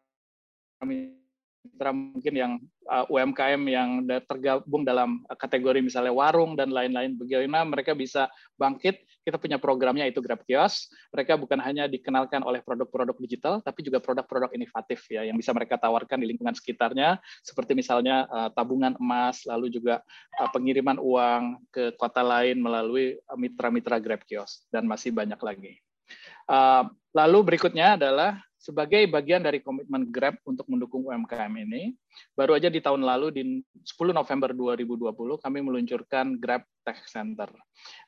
mitra 0.81 1.94
mungkin 1.94 2.34
yang 2.34 2.52
uh, 2.89 3.06
UMKM 3.06 3.61
yang 3.69 3.89
tergabung 4.26 4.81
dalam 4.81 5.22
kategori 5.38 5.80
misalnya 5.85 6.14
warung 6.15 6.57
dan 6.57 6.73
lain-lain 6.73 7.14
bagaimana 7.22 7.69
mereka 7.69 7.94
bisa 7.94 8.26
bangkit 8.57 8.98
kita 9.27 9.35
punya 9.35 9.59
programnya 9.59 10.07
itu 10.07 10.23
Grab 10.23 10.39
Kios 10.47 10.87
mereka 11.11 11.35
bukan 11.35 11.59
hanya 11.59 11.91
dikenalkan 11.91 12.47
oleh 12.47 12.63
produk-produk 12.63 13.19
digital 13.19 13.59
tapi 13.59 13.83
juga 13.83 13.99
produk-produk 13.99 14.55
inovatif 14.55 15.03
ya 15.11 15.27
yang 15.27 15.35
bisa 15.35 15.51
mereka 15.51 15.75
tawarkan 15.75 16.23
di 16.23 16.31
lingkungan 16.31 16.55
sekitarnya. 16.55 17.19
Seperti 17.43 17.75
misalnya 17.75 18.23
uh, 18.31 18.47
tabungan 18.55 18.95
emas 18.95 19.43
lalu 19.43 19.67
juga 19.67 19.99
uh, 20.39 20.47
pengiriman 20.55 20.95
uang 20.95 21.67
ke 21.75 21.91
kota 21.99 22.23
lain 22.23 22.63
melalui 22.63 23.19
mitra-mitra 23.35 23.99
Grab 23.99 24.23
Kios 24.23 24.63
dan 24.71 24.87
masih 24.87 25.11
banyak 25.11 25.39
lagi. 25.43 25.83
Uh, 26.47 26.87
lalu 27.11 27.43
berikutnya 27.43 27.99
adalah 27.99 28.39
sebagai 28.57 29.05
bagian 29.05 29.45
dari 29.45 29.61
komitmen 29.61 30.09
Grab 30.09 30.41
untuk 30.43 30.65
mendukung 30.65 31.05
UMKM 31.05 31.53
ini, 31.61 31.93
baru 32.34 32.57
aja 32.57 32.73
di 32.73 32.81
tahun 32.81 33.05
lalu 33.05 33.27
di 33.29 33.43
10 33.61 34.11
November 34.11 34.51
2020 34.51 35.13
kami 35.38 35.59
meluncurkan 35.61 36.41
Grab 36.41 36.65
Tech 36.81 37.05
Center. 37.05 37.47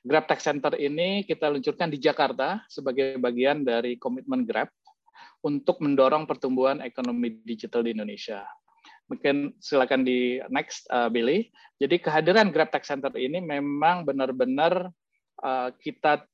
Grab 0.02 0.26
Tech 0.26 0.42
Center 0.42 0.74
ini 0.76 1.22
kita 1.24 1.54
luncurkan 1.54 1.94
di 1.94 2.02
Jakarta 2.02 2.66
sebagai 2.66 3.22
bagian 3.22 3.62
dari 3.62 3.96
komitmen 4.02 4.44
Grab 4.44 4.74
untuk 5.46 5.80
mendorong 5.86 6.26
pertumbuhan 6.26 6.82
ekonomi 6.82 7.40
digital 7.46 7.86
di 7.86 7.94
Indonesia. 7.94 8.44
Mungkin 9.10 9.58
silakan 9.58 10.06
di 10.06 10.38
next, 10.54 10.86
uh, 10.90 11.10
Billy. 11.10 11.50
Jadi 11.78 12.02
kehadiran 12.02 12.50
Grab 12.50 12.74
Tech 12.74 12.86
Center 12.86 13.14
ini 13.18 13.38
memang 13.38 14.06
benar-benar 14.06 14.90
uh, 15.46 15.70
kita 15.78 16.26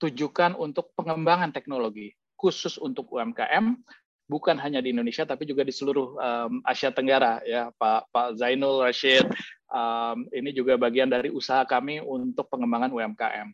tujukan 0.00 0.58
untuk 0.58 0.90
pengembangan 0.98 1.54
teknologi 1.54 2.10
khusus 2.42 2.74
untuk 2.82 3.06
UMKM 3.14 3.78
bukan 4.26 4.58
hanya 4.58 4.82
di 4.82 4.90
Indonesia 4.90 5.22
tapi 5.22 5.46
juga 5.46 5.62
di 5.62 5.70
seluruh 5.70 6.18
um, 6.18 6.52
Asia 6.66 6.90
Tenggara 6.90 7.38
ya 7.46 7.70
Pak 7.78 8.10
Pak 8.10 8.28
Zainul 8.42 8.82
Rashid 8.82 9.30
um, 9.70 10.26
ini 10.34 10.50
juga 10.50 10.74
bagian 10.74 11.06
dari 11.06 11.30
usaha 11.30 11.62
kami 11.62 12.02
untuk 12.02 12.50
pengembangan 12.50 12.90
UMKM. 12.90 13.48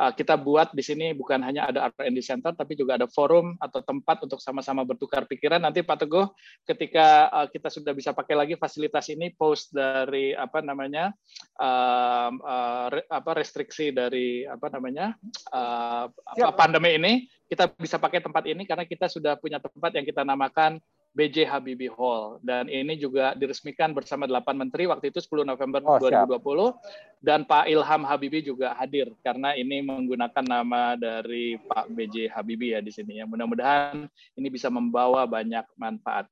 Uh, 0.00 0.08
kita 0.16 0.32
buat 0.40 0.72
di 0.72 0.80
sini 0.80 1.12
bukan 1.12 1.44
hanya 1.44 1.68
ada 1.68 1.92
R&D 1.92 2.24
center 2.24 2.56
tapi 2.56 2.72
juga 2.72 2.96
ada 2.96 3.04
forum 3.04 3.52
atau 3.60 3.84
tempat 3.84 4.24
untuk 4.24 4.40
sama-sama 4.40 4.80
bertukar 4.80 5.28
pikiran. 5.28 5.60
Nanti 5.60 5.84
Pak 5.84 6.08
Teguh 6.08 6.24
ketika 6.64 7.28
uh, 7.28 7.44
kita 7.52 7.68
sudah 7.68 7.92
bisa 7.92 8.16
pakai 8.16 8.32
lagi 8.32 8.56
fasilitas 8.56 9.12
ini 9.12 9.28
post 9.36 9.76
dari 9.76 10.32
apa 10.32 10.64
namanya 10.64 11.12
uh, 11.60 12.32
uh, 12.32 12.86
re, 12.88 13.04
apa 13.12 13.30
restriksi 13.36 13.92
dari 13.92 14.48
apa 14.48 14.72
namanya 14.72 15.12
uh, 15.52 16.08
apa 16.08 16.48
pandemi 16.56 16.96
ini 16.96 17.12
kita 17.44 17.68
bisa 17.76 18.00
pakai 18.00 18.24
tempat 18.24 18.48
ini 18.48 18.64
karena 18.64 18.88
kita 18.88 19.04
sudah 19.04 19.36
punya 19.36 19.60
tempat 19.60 19.92
yang 19.92 20.08
kita 20.08 20.24
namakan 20.24 20.80
BJ 21.10 21.42
Habibie 21.46 21.90
Hall. 21.90 22.38
Dan 22.42 22.70
ini 22.70 22.94
juga 22.94 23.34
diresmikan 23.34 23.90
bersama 23.90 24.30
delapan 24.30 24.54
menteri 24.66 24.86
waktu 24.86 25.10
itu 25.10 25.18
10 25.18 25.42
November 25.42 25.82
oh, 25.82 25.98
2020 25.98 26.30
siap. 26.30 26.74
dan 27.20 27.42
Pak 27.44 27.66
Ilham 27.66 28.02
Habibie 28.06 28.46
juga 28.46 28.72
hadir 28.78 29.10
karena 29.26 29.54
ini 29.58 29.82
menggunakan 29.82 30.44
nama 30.46 30.94
dari 30.94 31.58
Pak 31.58 31.90
BJ 31.90 32.30
Habibie 32.30 32.78
ya 32.78 32.80
di 32.80 32.92
sini 32.94 33.18
ya. 33.18 33.24
Mudah-mudahan 33.26 34.06
ini 34.38 34.48
bisa 34.48 34.70
membawa 34.70 35.26
banyak 35.26 35.66
manfaat. 35.74 36.30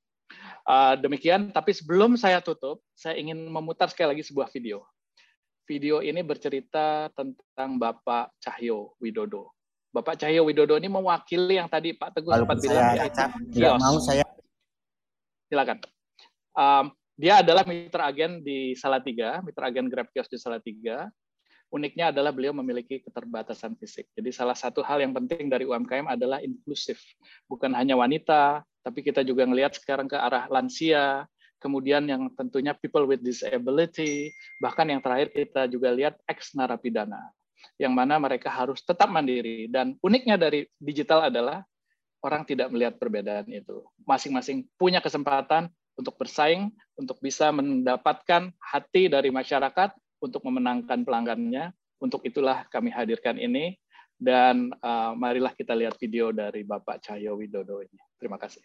Uh, 0.68 0.92
demikian 1.00 1.48
tapi 1.48 1.72
sebelum 1.72 2.20
saya 2.20 2.44
tutup 2.44 2.84
saya 2.92 3.16
ingin 3.16 3.48
memutar 3.48 3.88
sekali 3.88 4.14
lagi 4.14 4.24
sebuah 4.28 4.52
video. 4.52 4.84
Video 5.68 6.00
ini 6.00 6.24
bercerita 6.24 7.12
tentang 7.12 7.76
Bapak 7.76 8.32
Cahyo 8.40 8.96
Widodo. 9.00 9.52
Bapak 9.92 10.20
Cahyo 10.20 10.44
Widodo 10.44 10.76
ini 10.76 10.88
mewakili 10.88 11.56
yang 11.56 11.68
tadi 11.68 11.96
Pak 11.96 12.16
Teguh 12.16 12.32
sempat 12.32 12.60
bilang 12.60 12.96
ya, 12.96 13.04
tidak 13.52 13.76
mau 13.80 13.96
saya 14.00 14.24
silakan. 15.48 15.80
Um, 16.54 16.92
dia 17.18 17.42
adalah 17.42 17.66
mitra 17.66 18.06
agen 18.06 18.46
di 18.46 18.78
Salatiga, 18.78 19.42
mitra 19.42 19.66
agen 19.66 19.90
Grab 19.90 20.06
Kios 20.14 20.30
di 20.30 20.38
Salatiga. 20.38 21.10
Uniknya 21.68 22.14
adalah 22.14 22.32
beliau 22.32 22.56
memiliki 22.56 23.04
keterbatasan 23.04 23.76
fisik. 23.76 24.08
Jadi 24.16 24.32
salah 24.32 24.56
satu 24.56 24.80
hal 24.80 25.04
yang 25.04 25.12
penting 25.12 25.52
dari 25.52 25.68
UMKM 25.68 26.08
adalah 26.08 26.40
inklusif. 26.40 26.96
Bukan 27.44 27.76
hanya 27.76 27.92
wanita, 27.92 28.64
tapi 28.80 29.04
kita 29.04 29.20
juga 29.20 29.44
melihat 29.44 29.76
sekarang 29.76 30.08
ke 30.08 30.16
arah 30.16 30.48
lansia, 30.48 31.28
kemudian 31.60 32.06
yang 32.08 32.30
tentunya 32.32 32.72
people 32.72 33.04
with 33.04 33.20
disability, 33.20 34.32
bahkan 34.62 34.88
yang 34.88 35.02
terakhir 35.04 35.28
kita 35.34 35.68
juga 35.68 35.92
lihat 35.92 36.14
ex 36.24 36.56
narapidana, 36.56 37.20
yang 37.76 37.92
mana 37.92 38.16
mereka 38.16 38.48
harus 38.48 38.80
tetap 38.80 39.10
mandiri. 39.12 39.68
Dan 39.68 39.98
uniknya 40.00 40.40
dari 40.40 40.64
digital 40.80 41.28
adalah 41.28 41.66
orang 42.22 42.42
tidak 42.42 42.68
melihat 42.70 42.98
perbedaan 42.98 43.46
itu. 43.50 43.86
Masing-masing 44.02 44.66
punya 44.74 44.98
kesempatan 44.98 45.70
untuk 45.98 46.14
bersaing, 46.18 46.70
untuk 46.98 47.18
bisa 47.22 47.50
mendapatkan 47.50 48.50
hati 48.58 49.10
dari 49.10 49.30
masyarakat, 49.30 49.94
untuk 50.22 50.42
memenangkan 50.46 51.02
pelanggannya. 51.02 51.74
Untuk 51.98 52.22
itulah 52.22 52.66
kami 52.70 52.94
hadirkan 52.94 53.38
ini. 53.38 53.74
Dan 54.18 54.74
uh, 54.82 55.14
marilah 55.14 55.54
kita 55.54 55.78
lihat 55.78 55.94
video 55.94 56.34
dari 56.34 56.66
Bapak 56.66 57.06
Cahyo 57.06 57.38
Widodo 57.38 57.82
ini. 57.86 57.98
Terima 58.18 58.34
kasih. 58.34 58.62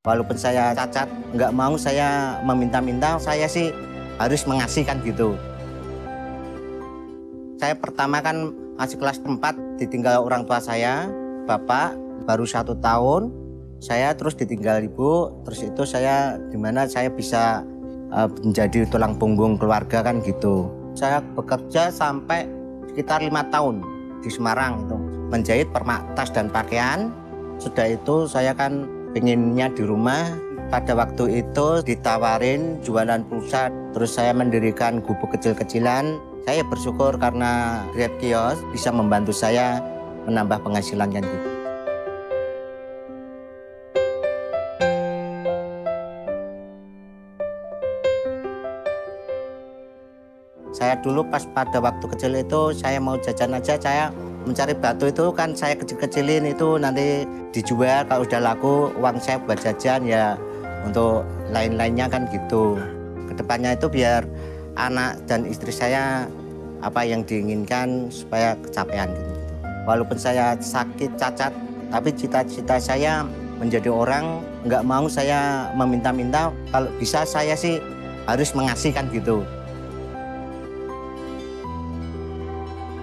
Walaupun 0.00 0.32
saya 0.40 0.72
cacat, 0.72 1.12
nggak 1.36 1.52
mau 1.52 1.76
saya 1.76 2.40
meminta-minta, 2.40 3.20
saya 3.20 3.44
sih 3.44 3.68
harus 4.16 4.48
mengasihkan 4.48 4.96
gitu. 5.04 5.36
Saya 7.60 7.76
pertama 7.76 8.24
kan 8.24 8.56
masih 8.80 8.96
kelas 8.96 9.20
4 9.20 9.36
ditinggal 9.76 10.24
orang 10.24 10.48
tua 10.48 10.64
saya, 10.64 11.12
bapak 11.44 11.92
baru 12.24 12.48
satu 12.48 12.72
tahun. 12.80 13.28
Saya 13.84 14.16
terus 14.16 14.32
ditinggal 14.32 14.80
ibu, 14.88 15.44
terus 15.44 15.68
itu 15.68 15.84
saya 15.84 16.40
di 16.48 16.56
mana 16.56 16.88
saya 16.88 17.12
bisa 17.12 17.60
uh, 18.16 18.32
menjadi 18.40 18.88
tulang 18.88 19.12
punggung 19.20 19.60
keluarga 19.60 20.00
kan 20.00 20.24
gitu. 20.24 20.72
Saya 20.96 21.20
bekerja 21.36 21.92
sampai 21.92 22.48
sekitar 22.88 23.20
lima 23.20 23.44
tahun 23.52 23.84
di 24.24 24.32
Semarang 24.32 24.88
itu 24.88 24.96
menjahit 25.28 25.68
permak 25.68 26.00
tas 26.16 26.32
dan 26.32 26.48
pakaian. 26.48 27.12
Sudah 27.60 27.92
itu 27.92 28.24
saya 28.24 28.56
kan 28.56 28.88
pengennya 29.12 29.68
di 29.76 29.84
rumah. 29.84 30.32
Pada 30.72 30.94
waktu 30.94 31.44
itu 31.44 31.82
ditawarin 31.82 32.78
jualan 32.80 33.26
pulsa, 33.26 33.74
terus 33.90 34.14
saya 34.16 34.30
mendirikan 34.30 35.02
gubuk 35.02 35.34
kecil-kecilan 35.34 36.29
saya 36.50 36.66
bersyukur 36.66 37.14
karena 37.14 37.78
Grab 37.94 38.10
Kios 38.18 38.58
bisa 38.74 38.90
membantu 38.90 39.30
saya 39.30 39.78
menambah 40.26 40.66
penghasilan 40.66 41.06
kan 41.06 41.22
gitu. 41.22 41.48
Saya 50.74 50.98
dulu 50.98 51.22
pas 51.30 51.46
pada 51.54 51.78
waktu 51.78 52.02
kecil 52.18 52.34
itu 52.34 52.74
saya 52.74 52.98
mau 52.98 53.14
jajan 53.14 53.54
aja 53.54 53.78
saya 53.78 54.10
mencari 54.42 54.74
batu 54.74 55.06
itu 55.06 55.30
kan 55.30 55.54
saya 55.54 55.78
kecil-kecilin 55.78 56.50
itu 56.50 56.82
nanti 56.82 57.30
dijual 57.54 58.02
kalau 58.10 58.26
udah 58.26 58.42
laku 58.42 58.90
uang 58.98 59.22
saya 59.22 59.38
buat 59.38 59.62
jajan 59.62 60.02
ya 60.02 60.34
untuk 60.82 61.22
lain-lainnya 61.54 62.10
kan 62.10 62.26
gitu. 62.34 62.74
Ke 63.30 63.38
depannya 63.38 63.78
itu 63.78 63.86
biar 63.86 64.26
anak 64.74 65.22
dan 65.30 65.46
istri 65.46 65.70
saya 65.70 66.26
apa 66.80 67.04
yang 67.04 67.24
diinginkan 67.24 68.08
supaya 68.08 68.56
kecapean 68.60 69.12
gitu. 69.12 69.34
Walaupun 69.88 70.16
saya 70.20 70.56
sakit 70.60 71.16
cacat, 71.16 71.52
tapi 71.88 72.12
cita-cita 72.12 72.76
saya 72.76 73.24
menjadi 73.60 73.92
orang 73.92 74.40
nggak 74.64 74.84
mau 74.84 75.08
saya 75.08 75.68
meminta-minta. 75.76 76.52
Kalau 76.72 76.88
bisa 76.96 77.24
saya 77.24 77.56
sih 77.56 77.80
harus 78.24 78.52
mengasihkan 78.56 79.08
gitu. 79.12 79.44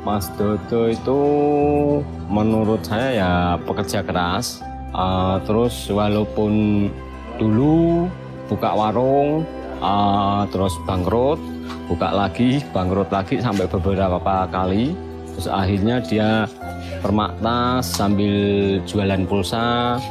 Mas 0.08 0.32
Dodo 0.40 0.88
itu 0.88 1.20
menurut 2.32 2.80
saya 2.88 3.08
ya 3.12 3.32
pekerja 3.68 4.00
keras. 4.08 4.64
Uh, 4.96 5.38
terus 5.44 5.92
walaupun 5.92 6.88
dulu 7.36 8.08
buka 8.48 8.72
warung, 8.72 9.44
uh, 9.84 10.48
terus 10.48 10.74
bangkrut, 10.88 11.38
buka 11.88 12.10
lagi, 12.12 12.64
bangkrut 12.76 13.10
lagi 13.10 13.40
sampai 13.40 13.66
beberapa 13.70 14.20
kali. 14.52 14.94
Terus 15.36 15.48
akhirnya 15.48 16.02
dia 16.02 16.30
permaktas 17.00 17.86
sambil 17.86 18.36
jualan 18.90 19.22
pulsa, 19.30 20.02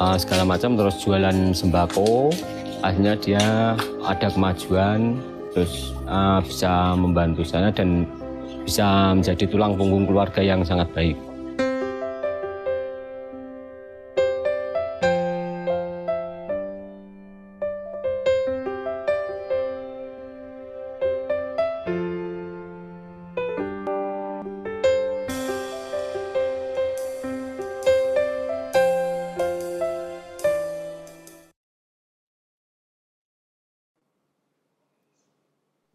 uh, 0.00 0.16
segala 0.16 0.48
macam, 0.48 0.74
terus 0.74 0.96
jualan 1.04 1.52
sembako. 1.52 2.32
Akhirnya 2.80 3.14
dia 3.20 3.44
ada 4.08 4.28
kemajuan, 4.32 5.20
terus 5.52 5.92
uh, 6.08 6.40
bisa 6.40 6.96
membantu 6.96 7.44
saya 7.44 7.68
dan 7.68 8.08
bisa 8.64 9.12
menjadi 9.12 9.44
tulang 9.48 9.76
punggung 9.76 10.08
keluarga 10.08 10.40
yang 10.40 10.64
sangat 10.64 10.88
baik. 10.96 11.29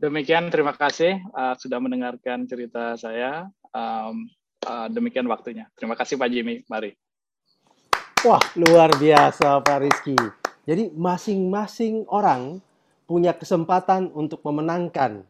Demikian, 0.06 0.54
terima 0.54 0.70
kasih 0.78 1.18
uh, 1.34 1.58
sudah 1.58 1.82
mendengarkan 1.82 2.46
cerita 2.46 2.94
saya. 2.94 3.50
Um, 3.74 4.30
uh, 4.62 4.86
demikian 4.86 5.26
waktunya. 5.26 5.66
Terima 5.74 5.98
kasih 5.98 6.22
Pak 6.22 6.30
Jimmy. 6.30 6.62
Mari. 6.70 6.94
Wah, 8.22 8.38
luar 8.54 8.94
biasa 9.02 9.66
Pak 9.66 9.80
Rizky. 9.82 10.14
Jadi 10.70 10.94
masing-masing 10.94 12.06
orang 12.14 12.62
punya 13.10 13.34
kesempatan 13.34 14.14
untuk 14.14 14.46
memenangkan 14.46 15.26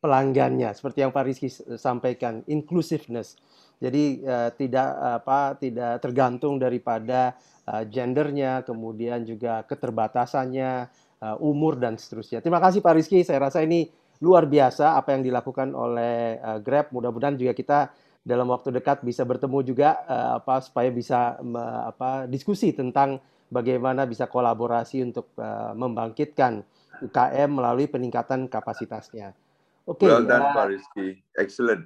pelanggannya, 0.00 0.72
seperti 0.72 1.04
yang 1.04 1.12
Pak 1.12 1.24
Rizky 1.28 1.52
sampaikan, 1.76 2.40
inclusiveness. 2.48 3.36
Jadi 3.76 4.24
uh, 4.24 4.48
tidak 4.56 5.20
apa 5.20 5.60
tidak 5.60 6.00
tergantung 6.00 6.56
daripada 6.56 7.36
uh, 7.68 7.84
gendernya, 7.84 8.64
kemudian 8.64 9.20
juga 9.28 9.68
keterbatasannya, 9.68 10.88
uh, 11.20 11.36
umur 11.44 11.76
dan 11.76 12.00
seterusnya. 12.00 12.40
Terima 12.40 12.56
kasih 12.64 12.80
Pak 12.80 12.94
Rizky. 12.96 13.20
Saya 13.20 13.52
rasa 13.52 13.60
ini 13.60 14.00
luar 14.22 14.46
biasa 14.46 14.94
apa 14.98 15.16
yang 15.16 15.22
dilakukan 15.26 15.74
oleh 15.74 16.38
uh, 16.38 16.58
Grab. 16.62 16.92
Mudah-mudahan 16.94 17.34
juga 17.34 17.56
kita 17.56 17.78
dalam 18.24 18.48
waktu 18.48 18.72
dekat 18.72 19.04
bisa 19.04 19.22
bertemu 19.26 19.58
juga 19.66 20.00
uh, 20.08 20.40
apa 20.40 20.62
supaya 20.64 20.88
bisa 20.88 21.36
uh, 21.38 21.92
apa 21.92 22.24
diskusi 22.24 22.72
tentang 22.72 23.20
bagaimana 23.52 24.08
bisa 24.08 24.24
kolaborasi 24.24 25.04
untuk 25.04 25.30
uh, 25.36 25.76
membangkitkan 25.76 26.64
UKM 27.04 27.50
melalui 27.50 27.90
peningkatan 27.90 28.48
kapasitasnya. 28.48 29.36
Oke. 29.84 30.08
Okay, 30.08 30.14
well 30.14 30.24
done, 30.24 30.40
uh, 30.40 30.54
Pak 30.56 30.66
Rizky. 30.72 31.06
Excellent. 31.36 31.84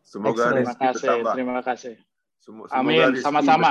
Semoga 0.00 0.48
excellent. 0.48 0.56
Rizky 0.56 0.72
terima 0.72 0.80
kasih, 0.80 1.06
bertambah. 1.06 1.34
Terima 1.36 1.60
kasih. 1.60 1.94
Semoga 2.40 2.70
Amin, 2.78 3.10
sama-sama. 3.18 3.68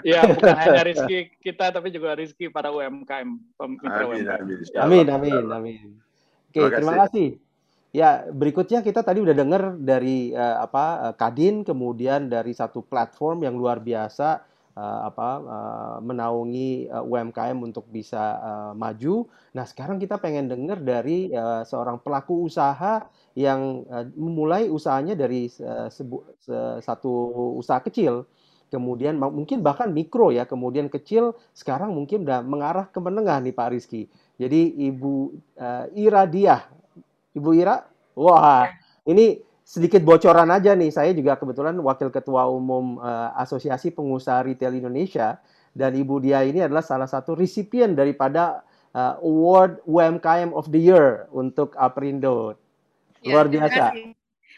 Iya, 0.00 0.24
bukan 0.34 0.56
hanya 0.56 0.82
Rizky 0.88 1.36
kita, 1.44 1.68
tapi 1.68 1.92
juga 1.92 2.16
Rizky 2.16 2.48
para 2.48 2.72
UMKM, 2.72 3.28
mitra 3.76 4.04
amin, 4.08 4.24
UMKM. 4.24 4.44
Amin, 4.80 5.06
amin, 5.06 5.06
amin, 5.12 5.44
amin. 5.52 6.09
Oke, 6.50 6.58
terima, 6.58 6.74
terima 6.74 6.94
kasih. 7.06 7.28
Ya, 7.94 8.26
berikutnya 8.30 8.82
kita 8.82 9.02
tadi 9.06 9.22
udah 9.22 9.34
dengar 9.34 9.74
dari 9.78 10.34
uh, 10.34 10.62
apa 10.66 11.10
uh, 11.10 11.14
Kadin, 11.14 11.62
kemudian 11.62 12.26
dari 12.30 12.54
satu 12.54 12.82
platform 12.82 13.42
yang 13.46 13.54
luar 13.58 13.82
biasa 13.82 14.42
uh, 14.74 15.00
apa 15.10 15.28
uh, 15.42 15.96
menaungi 16.02 16.90
uh, 16.90 17.02
UMKM 17.06 17.58
untuk 17.62 17.86
bisa 17.90 18.38
uh, 18.38 18.72
maju. 18.74 19.26
Nah, 19.54 19.62
sekarang 19.66 19.98
kita 20.02 20.18
pengen 20.18 20.50
dengar 20.50 20.82
dari 20.82 21.30
uh, 21.34 21.62
seorang 21.66 22.02
pelaku 22.02 22.46
usaha 22.46 23.06
yang 23.34 23.86
uh, 23.90 24.06
memulai 24.14 24.66
usahanya 24.70 25.14
dari 25.14 25.50
uh, 25.62 25.86
sebu, 25.90 26.34
se, 26.38 26.82
satu 26.82 27.10
usaha 27.58 27.78
kecil, 27.82 28.26
kemudian 28.70 29.18
mungkin 29.18 29.66
bahkan 29.66 29.90
mikro 29.90 30.30
ya, 30.30 30.46
kemudian 30.46 30.86
kecil, 30.86 31.34
sekarang 31.54 31.90
mungkin 31.90 32.22
udah 32.22 32.42
mengarah 32.42 32.86
ke 32.86 32.98
menengah 33.02 33.38
nih 33.42 33.54
Pak 33.54 33.68
Rizky. 33.74 34.06
Jadi 34.40 34.88
Ibu 34.88 35.36
uh, 35.60 35.84
Ira 35.92 36.24
Diah, 36.24 36.64
Ibu 37.36 37.50
Ira, 37.52 37.84
wah 38.16 38.72
ini 39.04 39.36
sedikit 39.60 40.00
bocoran 40.00 40.48
aja 40.48 40.72
nih. 40.72 40.88
Saya 40.88 41.12
juga 41.12 41.36
kebetulan 41.36 41.76
Wakil 41.76 42.08
Ketua 42.08 42.48
Umum 42.48 42.96
uh, 42.96 43.36
Asosiasi 43.36 43.92
Pengusaha 43.92 44.40
Retail 44.48 44.80
Indonesia 44.80 45.36
dan 45.76 45.92
Ibu 45.92 46.24
Diah 46.24 46.40
ini 46.48 46.64
adalah 46.64 46.80
salah 46.80 47.04
satu 47.04 47.36
resipien 47.36 47.92
daripada 47.92 48.64
uh, 48.96 49.20
Award 49.20 49.84
UMKM 49.84 50.56
of 50.56 50.72
the 50.72 50.80
Year 50.80 51.28
untuk 51.36 51.76
Aprindo. 51.76 52.56
Ya, 53.20 53.36
Luar 53.36 53.52
biasa. 53.52 53.92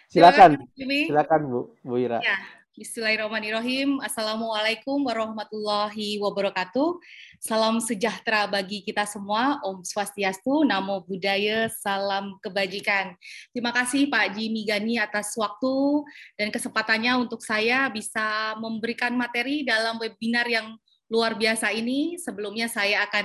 Silakan, 0.07 0.63
silakan 0.79 1.41
Bu, 1.51 1.61
Bu 1.83 1.99
Ira. 1.99 2.23
Ya. 2.23 2.39
Bismillahirrahmanirrahim. 2.73 4.01
Assalamualaikum 4.01 5.05
warahmatullahi 5.05 6.17
wabarakatuh. 6.25 7.05
Salam 7.37 7.85
sejahtera 7.85 8.49
bagi 8.49 8.81
kita 8.81 9.05
semua. 9.05 9.61
Om 9.61 9.85
Swastiastu, 9.85 10.65
Namo 10.65 11.05
Buddhaya, 11.05 11.69
salam 11.69 12.41
kebajikan. 12.41 13.13
Terima 13.53 13.77
kasih 13.77 14.09
Pak 14.09 14.41
Jimmy 14.41 14.65
Gani 14.65 14.97
atas 14.97 15.37
waktu 15.37 16.01
dan 16.41 16.49
kesempatannya 16.49 17.13
untuk 17.21 17.45
saya 17.45 17.93
bisa 17.93 18.57
memberikan 18.57 19.13
materi 19.21 19.69
dalam 19.69 20.01
webinar 20.01 20.49
yang 20.49 20.73
luar 21.13 21.37
biasa 21.37 21.69
ini. 21.77 22.17
Sebelumnya 22.17 22.73
saya 22.73 23.05
akan 23.05 23.25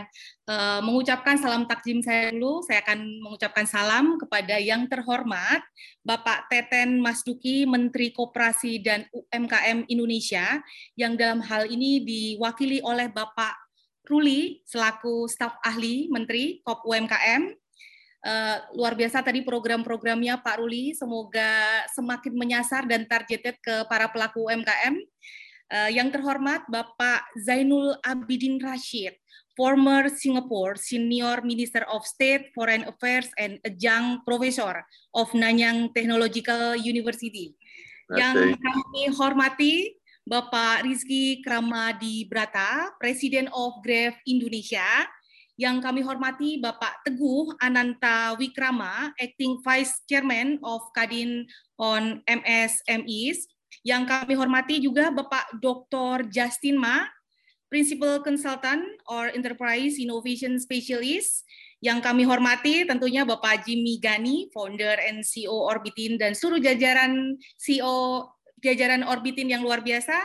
uh, 0.52 0.80
mengucapkan 0.84 1.40
salam 1.40 1.64
takjim 1.64 2.04
saya 2.04 2.36
dulu. 2.36 2.60
Saya 2.68 2.84
akan 2.84 3.00
mengucapkan 3.24 3.64
salam 3.64 4.20
kepada 4.20 4.60
yang 4.60 4.92
terhormat 4.92 5.64
Bapak 6.04 6.52
Teten 6.52 7.00
Mas 7.00 7.24
Duki, 7.24 7.64
Menteri 7.64 8.12
Koperasi 8.12 8.84
dan 8.84 9.08
UMKM 9.16 9.88
Indonesia, 9.88 10.60
yang 11.00 11.16
dalam 11.16 11.40
hal 11.40 11.72
ini 11.72 12.04
diwakili 12.04 12.84
oleh 12.84 13.08
Bapak 13.08 13.56
Ruli 14.04 14.64
selaku 14.68 15.28
staf 15.32 15.56
ahli 15.64 16.12
Menteri 16.12 16.60
Kop 16.68 16.84
UMKM. 16.84 17.56
Uh, 18.28 18.58
luar 18.76 18.92
biasa 18.98 19.24
tadi 19.24 19.40
program-programnya 19.40 20.44
Pak 20.44 20.60
Ruli, 20.60 20.92
semoga 20.92 21.86
semakin 21.96 22.34
menyasar 22.36 22.84
dan 22.84 23.08
targeted 23.08 23.56
ke 23.64 23.88
para 23.88 24.12
pelaku 24.12 24.52
UMKM. 24.52 25.00
Uh, 25.68 25.92
yang 25.92 26.08
terhormat 26.08 26.64
Bapak 26.72 27.28
Zainul 27.44 28.00
Abidin 28.00 28.56
Rashid, 28.56 29.20
former 29.52 30.08
Singapore 30.08 30.80
Senior 30.80 31.44
Minister 31.44 31.84
of 31.92 32.08
State 32.08 32.56
Foreign 32.56 32.88
Affairs 32.88 33.28
and 33.36 33.60
adjunct 33.68 34.24
professor 34.24 34.80
of 35.12 35.28
Nanyang 35.36 35.92
Technological 35.92 36.80
University. 36.80 37.52
Yang 38.16 38.56
kami 38.56 39.04
hormati 39.12 39.76
Bapak 40.24 40.88
Rizky 40.88 41.44
Kramadi 41.44 42.24
Brata, 42.32 42.96
Presiden 42.96 43.52
of 43.52 43.84
Grave 43.84 44.16
Indonesia, 44.24 44.88
yang 45.58 45.82
kami 45.82 46.06
hormati 46.06 46.62
Bapak 46.62 47.02
Teguh 47.04 47.52
Ananta 47.60 48.38
Wikrama, 48.38 49.12
Acting 49.18 49.60
Vice 49.66 50.06
Chairman 50.06 50.62
of 50.62 50.86
Kadin 50.94 51.44
on 51.82 52.24
MSMEs, 52.30 53.50
yang 53.86 54.08
kami 54.08 54.34
hormati 54.34 54.82
juga 54.82 55.10
Bapak 55.14 55.58
Dr. 55.60 56.30
Justin 56.32 56.78
Ma, 56.80 57.06
Principal 57.68 58.24
Consultant 58.24 58.84
or 59.12 59.28
Enterprise 59.36 60.00
Innovation 60.00 60.56
Specialist, 60.56 61.44
yang 61.84 62.02
kami 62.02 62.26
hormati 62.26 62.88
tentunya 62.88 63.28
Bapak 63.28 63.68
Jimmy 63.68 64.02
Gani, 64.02 64.50
Founder 64.50 64.98
and 65.04 65.22
CEO 65.22 65.54
Orbitin, 65.54 66.18
dan 66.18 66.34
seluruh 66.34 66.64
jajaran 66.64 67.38
CEO 67.60 68.26
jajaran 68.64 69.06
Orbitin 69.06 69.52
yang 69.52 69.62
luar 69.62 69.86
biasa, 69.86 70.16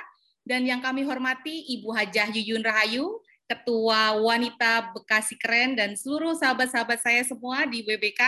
dan 0.47 0.65
yang 0.65 0.81
kami 0.81 1.05
hormati 1.05 1.69
Ibu 1.79 1.93
Hajah 1.93 2.33
Yuyun 2.33 2.65
Rahayu, 2.65 3.21
Ketua 3.45 4.17
Wanita 4.17 4.97
Bekasi 4.97 5.37
Keren, 5.37 5.77
dan 5.77 5.93
seluruh 5.93 6.33
sahabat-sahabat 6.39 7.05
saya 7.05 7.21
semua 7.27 7.69
di 7.69 7.85
WBK, 7.85 8.23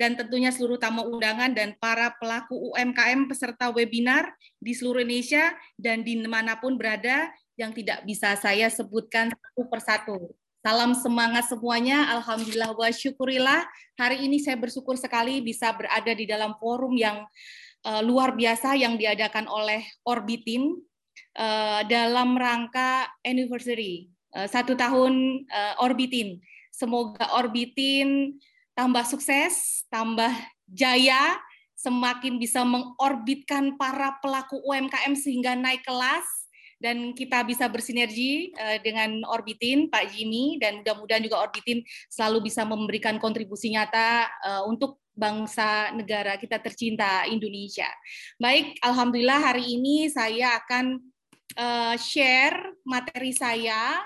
dan 0.00 0.16
tentunya 0.16 0.48
seluruh 0.48 0.80
tamu 0.80 1.04
undangan 1.04 1.52
dan 1.52 1.76
para 1.76 2.16
pelaku 2.16 2.72
UMKM 2.72 3.28
peserta 3.28 3.68
webinar 3.68 4.32
di 4.56 4.72
seluruh 4.72 5.04
Indonesia 5.04 5.52
dan 5.76 6.00
di 6.00 6.16
mana 6.24 6.56
pun 6.56 6.80
berada 6.80 7.28
yang 7.60 7.76
tidak 7.76 8.00
bisa 8.08 8.32
saya 8.40 8.72
sebutkan 8.72 9.28
satu 9.28 9.62
persatu. 9.68 10.16
Salam 10.64 10.96
semangat 10.96 11.52
semuanya, 11.52 12.08
Alhamdulillah 12.16 12.72
wa 12.72 12.88
syukurillah. 12.88 13.68
Hari 14.00 14.24
ini 14.24 14.40
saya 14.40 14.56
bersyukur 14.56 14.96
sekali 14.96 15.44
bisa 15.44 15.68
berada 15.76 16.12
di 16.16 16.24
dalam 16.24 16.56
forum 16.56 16.96
yang 16.96 17.28
uh, 17.84 18.00
luar 18.00 18.32
biasa 18.32 18.80
yang 18.80 18.96
diadakan 18.96 19.52
oleh 19.52 19.84
Orbitin 20.08 20.80
uh, 21.36 21.84
dalam 21.84 22.40
rangka 22.40 23.04
anniversary 23.20 24.08
uh, 24.32 24.48
satu 24.48 24.72
tahun 24.80 25.44
uh, 25.44 25.84
Orbitin. 25.84 26.40
Semoga 26.72 27.36
Orbitin 27.36 28.40
tambah 28.80 29.04
sukses, 29.04 29.84
tambah 29.92 30.32
jaya, 30.64 31.36
semakin 31.76 32.40
bisa 32.40 32.64
mengorbitkan 32.64 33.76
para 33.76 34.16
pelaku 34.24 34.56
UMKM 34.64 35.12
sehingga 35.12 35.52
naik 35.52 35.84
kelas, 35.84 36.24
dan 36.80 37.12
kita 37.12 37.44
bisa 37.44 37.68
bersinergi 37.68 38.56
uh, 38.56 38.80
dengan 38.80 39.20
Orbitin, 39.28 39.92
Pak 39.92 40.16
Jimmy, 40.16 40.56
dan 40.56 40.80
mudah-mudahan 40.80 41.20
juga 41.20 41.44
Orbitin 41.44 41.84
selalu 42.08 42.48
bisa 42.48 42.64
memberikan 42.64 43.20
kontribusi 43.20 43.68
nyata 43.76 44.32
uh, 44.40 44.62
untuk 44.64 44.96
bangsa 45.12 45.92
negara 45.92 46.40
kita 46.40 46.56
tercinta 46.56 47.28
Indonesia. 47.28 47.92
Baik, 48.40 48.80
Alhamdulillah 48.80 49.52
hari 49.52 49.76
ini 49.76 50.08
saya 50.08 50.56
akan 50.56 51.04
uh, 51.60 52.00
share 52.00 52.56
materi 52.88 53.36
saya 53.36 54.00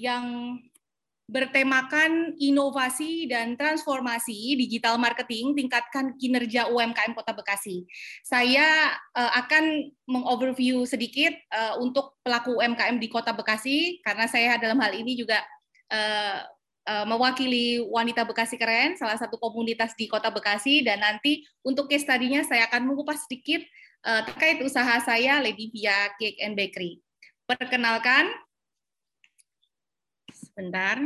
yang 0.00 0.56
bertemakan 1.30 2.34
inovasi 2.42 3.30
dan 3.30 3.54
transformasi 3.54 4.58
digital 4.58 4.98
marketing 4.98 5.54
tingkatkan 5.54 6.18
kinerja 6.18 6.66
UMKM 6.66 7.14
Kota 7.14 7.30
Bekasi. 7.30 7.86
Saya 8.26 8.90
uh, 9.14 9.32
akan 9.38 9.94
mengoverview 10.10 10.82
sedikit 10.82 11.30
uh, 11.54 11.78
untuk 11.78 12.18
pelaku 12.26 12.58
UMKM 12.58 12.98
di 12.98 13.06
Kota 13.06 13.30
Bekasi 13.30 14.02
karena 14.02 14.26
saya 14.26 14.58
dalam 14.58 14.82
hal 14.82 14.90
ini 14.98 15.14
juga 15.14 15.38
uh, 15.94 16.42
mewakili 17.06 17.78
wanita 17.86 18.26
Bekasi 18.26 18.58
keren, 18.58 18.98
salah 18.98 19.14
satu 19.14 19.38
komunitas 19.38 19.94
di 19.94 20.10
Kota 20.10 20.26
Bekasi 20.26 20.82
dan 20.82 20.98
nanti 20.98 21.46
untuk 21.62 21.86
case 21.86 22.02
study-nya 22.02 22.42
saya 22.42 22.66
akan 22.66 22.90
mengupas 22.90 23.30
sedikit 23.30 23.62
uh, 24.02 24.26
terkait 24.26 24.58
usaha 24.58 24.98
saya 24.98 25.38
Lady 25.38 25.70
Via 25.70 26.10
Cake 26.18 26.42
and 26.42 26.58
Bakery. 26.58 26.98
Perkenalkan, 27.46 28.26
sebentar. 30.34 30.98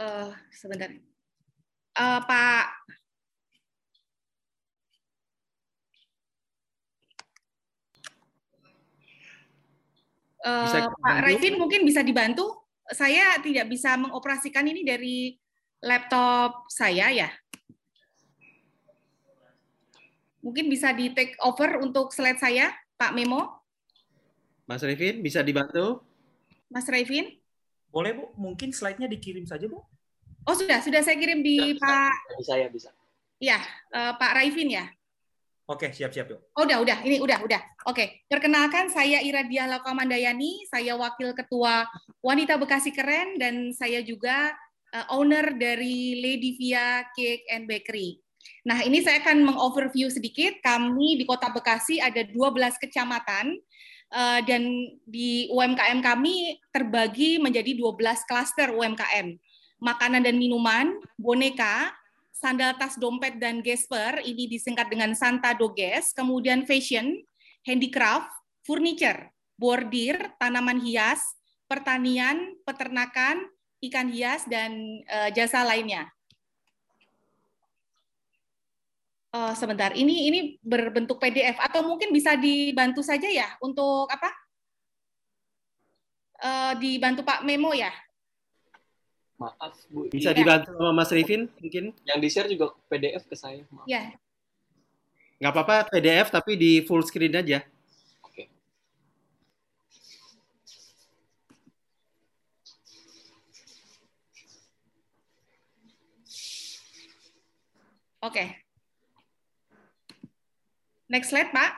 Uh, 0.00 0.30
sebentar. 0.50 0.90
Uh, 1.94 2.20
Pak 2.26 2.66
Uh, 10.44 10.92
Pak 11.00 11.24
Raifin 11.24 11.56
mungkin 11.56 11.88
bisa 11.88 12.04
dibantu. 12.04 12.44
Saya 12.92 13.40
tidak 13.40 13.64
bisa 13.64 13.96
mengoperasikan 13.96 14.68
ini 14.68 14.84
dari 14.84 15.40
laptop 15.80 16.68
saya 16.68 17.08
ya. 17.08 17.32
Mungkin 20.44 20.68
bisa 20.68 20.92
di 20.92 21.16
take 21.16 21.32
over 21.40 21.80
untuk 21.80 22.12
slide 22.12 22.36
saya, 22.36 22.76
Pak 23.00 23.16
Memo. 23.16 23.64
Mas 24.68 24.84
Raifin 24.84 25.24
bisa 25.24 25.40
dibantu? 25.40 26.04
Mas 26.68 26.84
Raifin? 26.92 27.40
Boleh 27.94 28.10
Bu, 28.10 28.34
mungkin 28.34 28.74
slide-nya 28.74 29.06
dikirim 29.06 29.46
saja 29.46 29.70
Bu. 29.70 29.78
Oh 30.44 30.54
sudah, 30.58 30.82
sudah 30.82 30.98
saya 30.98 31.14
kirim 31.14 31.46
di 31.46 31.78
bisa, 31.78 31.78
Pak. 31.78 32.14
Bisa 32.42 32.52
ya, 32.58 32.66
bisa. 32.66 32.90
Ya, 33.38 33.58
uh, 33.94 34.18
Pak 34.18 34.34
Raifin 34.34 34.74
ya. 34.74 34.90
Oke, 35.70 35.94
siap-siap 35.94 36.26
Bu. 36.26 36.36
Oh, 36.58 36.66
udah, 36.66 36.82
udah. 36.82 36.98
Ini 37.06 37.22
udah, 37.22 37.38
udah. 37.46 37.62
Oke, 37.86 38.26
perkenalkan 38.26 38.90
saya 38.90 39.22
Iradia 39.22 39.70
Lakamandayani, 39.70 40.66
saya 40.66 40.98
Wakil 40.98 41.38
Ketua 41.38 41.86
Wanita 42.18 42.58
Bekasi 42.58 42.90
Keren, 42.90 43.38
dan 43.38 43.70
saya 43.70 44.02
juga 44.02 44.52
uh, 44.90 45.06
owner 45.14 45.54
dari 45.54 46.18
Lady 46.18 46.58
Via 46.58 47.06
Cake 47.14 47.46
and 47.46 47.70
Bakery. 47.70 48.18
Nah, 48.68 48.82
ini 48.82 49.00
saya 49.00 49.22
akan 49.22 49.54
mengoverview 49.54 50.10
sedikit. 50.10 50.58
Kami 50.60 51.20
di 51.20 51.24
Kota 51.24 51.48
Bekasi 51.48 52.02
ada 52.02 52.26
12 52.26 52.34
kecamatan, 52.82 53.54
uh, 54.14 54.40
dan 54.46 54.62
di 55.04 55.50
UMKM 55.50 55.98
kami 56.00 56.62
terbagi 56.70 57.42
menjadi 57.42 57.74
12 57.74 58.30
klaster 58.30 58.70
UMKM. 58.70 59.34
Makanan 59.82 60.22
dan 60.22 60.38
minuman, 60.38 60.96
boneka, 61.18 61.92
sandal 62.30 62.78
tas 62.78 62.96
dompet 62.96 63.36
dan 63.42 63.60
gesper, 63.60 64.22
ini 64.22 64.46
disingkat 64.46 64.88
dengan 64.88 65.12
Santa 65.12 65.52
Doges, 65.52 66.14
kemudian 66.14 66.64
fashion, 66.64 67.20
handicraft, 67.66 68.30
furniture, 68.62 69.34
bordir, 69.58 70.16
tanaman 70.38 70.80
hias, 70.80 71.20
pertanian, 71.68 72.54
peternakan, 72.64 73.44
ikan 73.84 74.08
hias, 74.08 74.46
dan 74.48 75.04
uh, 75.10 75.28
jasa 75.34 75.66
lainnya. 75.66 76.08
Uh, 79.34 79.50
sebentar, 79.58 79.90
ini 79.98 80.30
ini 80.30 80.40
berbentuk 80.62 81.18
PDF 81.18 81.58
atau 81.58 81.82
mungkin 81.82 82.14
bisa 82.14 82.38
dibantu 82.38 83.02
saja 83.02 83.26
ya 83.26 83.50
untuk 83.58 84.06
apa? 84.06 84.30
Uh, 86.38 86.72
dibantu 86.78 87.26
Pak 87.26 87.42
Memo 87.42 87.74
ya. 87.74 87.90
Maaf 89.34 89.74
Bu. 89.90 90.06
Bisa 90.06 90.30
Ya. 90.30 90.38
dibantu 90.38 90.70
sama 90.78 90.94
Mas 90.94 91.10
Rifin 91.10 91.50
mungkin? 91.58 91.90
Yang 92.06 92.18
di 92.22 92.28
share 92.30 92.46
juga 92.46 92.78
PDF 92.86 93.26
ke 93.26 93.34
saya. 93.34 93.66
Maaf. 93.74 93.90
Ya. 93.90 94.14
Nggak 95.42 95.50
apa-apa 95.50 95.90
PDF 95.90 96.30
tapi 96.30 96.54
di 96.54 96.86
full 96.86 97.02
screen 97.02 97.34
aja. 97.34 97.66
Oke. 108.22 108.63
Next 111.08 111.28
slide, 111.28 111.52
Pak. 111.52 111.72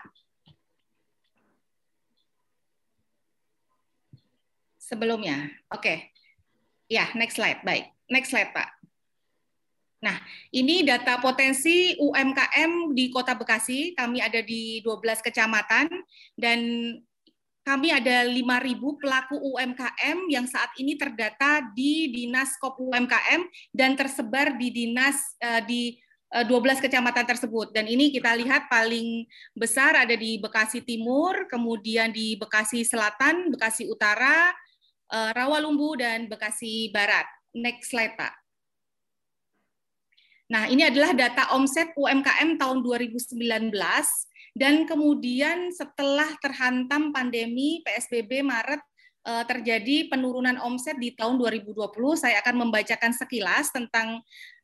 Sebelumnya. 4.79 5.51
Oke. 5.75 6.15
Ya, 6.87 7.11
next 7.19 7.35
slide. 7.35 7.67
Baik. 7.67 7.91
Next 8.07 8.31
slide, 8.31 8.55
Pak. 8.55 8.71
Nah, 9.99 10.23
ini 10.55 10.87
data 10.87 11.19
potensi 11.19 11.99
UMKM 11.99 12.95
di 12.95 13.11
Kota 13.11 13.35
Bekasi. 13.35 13.99
Kami 13.99 14.23
ada 14.23 14.39
di 14.39 14.79
12 14.87 15.19
kecamatan 15.19 15.91
dan 16.39 16.61
kami 17.67 17.91
ada 17.91 18.23
5.000 18.23 18.79
pelaku 18.79 19.35
UMKM 19.43 20.31
yang 20.31 20.47
saat 20.47 20.71
ini 20.79 20.95
terdata 20.95 21.67
di 21.75 22.15
Dinas 22.15 22.55
Kop 22.63 22.79
UMKM 22.79 23.43
dan 23.75 23.99
tersebar 23.99 24.55
di 24.55 24.71
dinas 24.71 25.35
eh, 25.43 25.63
di 25.67 25.83
12 26.45 26.85
kecamatan 26.85 27.25
tersebut. 27.25 27.73
Dan 27.73 27.89
ini 27.89 28.13
kita 28.13 28.37
lihat 28.37 28.69
paling 28.69 29.25
besar 29.57 29.97
ada 29.97 30.13
di 30.13 30.37
Bekasi 30.37 30.85
Timur, 30.85 31.49
kemudian 31.49 32.13
di 32.13 32.37
Bekasi 32.37 32.85
Selatan, 32.85 33.49
Bekasi 33.55 33.89
Utara, 33.89 34.53
eh, 35.09 35.31
Rawalumbu 35.33 35.97
dan 35.97 36.29
Bekasi 36.29 36.93
Barat. 36.93 37.25
Next 37.57 37.89
slide, 37.89 38.21
Pak. 38.21 38.35
Nah, 40.47 40.69
ini 40.71 40.87
adalah 40.87 41.11
data 41.17 41.51
omset 41.57 41.91
UMKM 41.99 42.61
tahun 42.61 42.85
2019 42.85 43.73
dan 44.55 44.87
kemudian 44.87 45.75
setelah 45.75 46.31
terhantam 46.39 47.11
pandemi 47.11 47.83
PSBB 47.83 48.45
Maret 48.45 48.83
eh, 49.25 49.45
terjadi 49.49 50.13
penurunan 50.13 50.61
omset 50.61 51.01
di 51.01 51.17
tahun 51.17 51.41
2020. 51.41 51.91
Saya 52.15 52.45
akan 52.45 52.69
membacakan 52.69 53.17
sekilas 53.17 53.73
tentang 53.73 54.21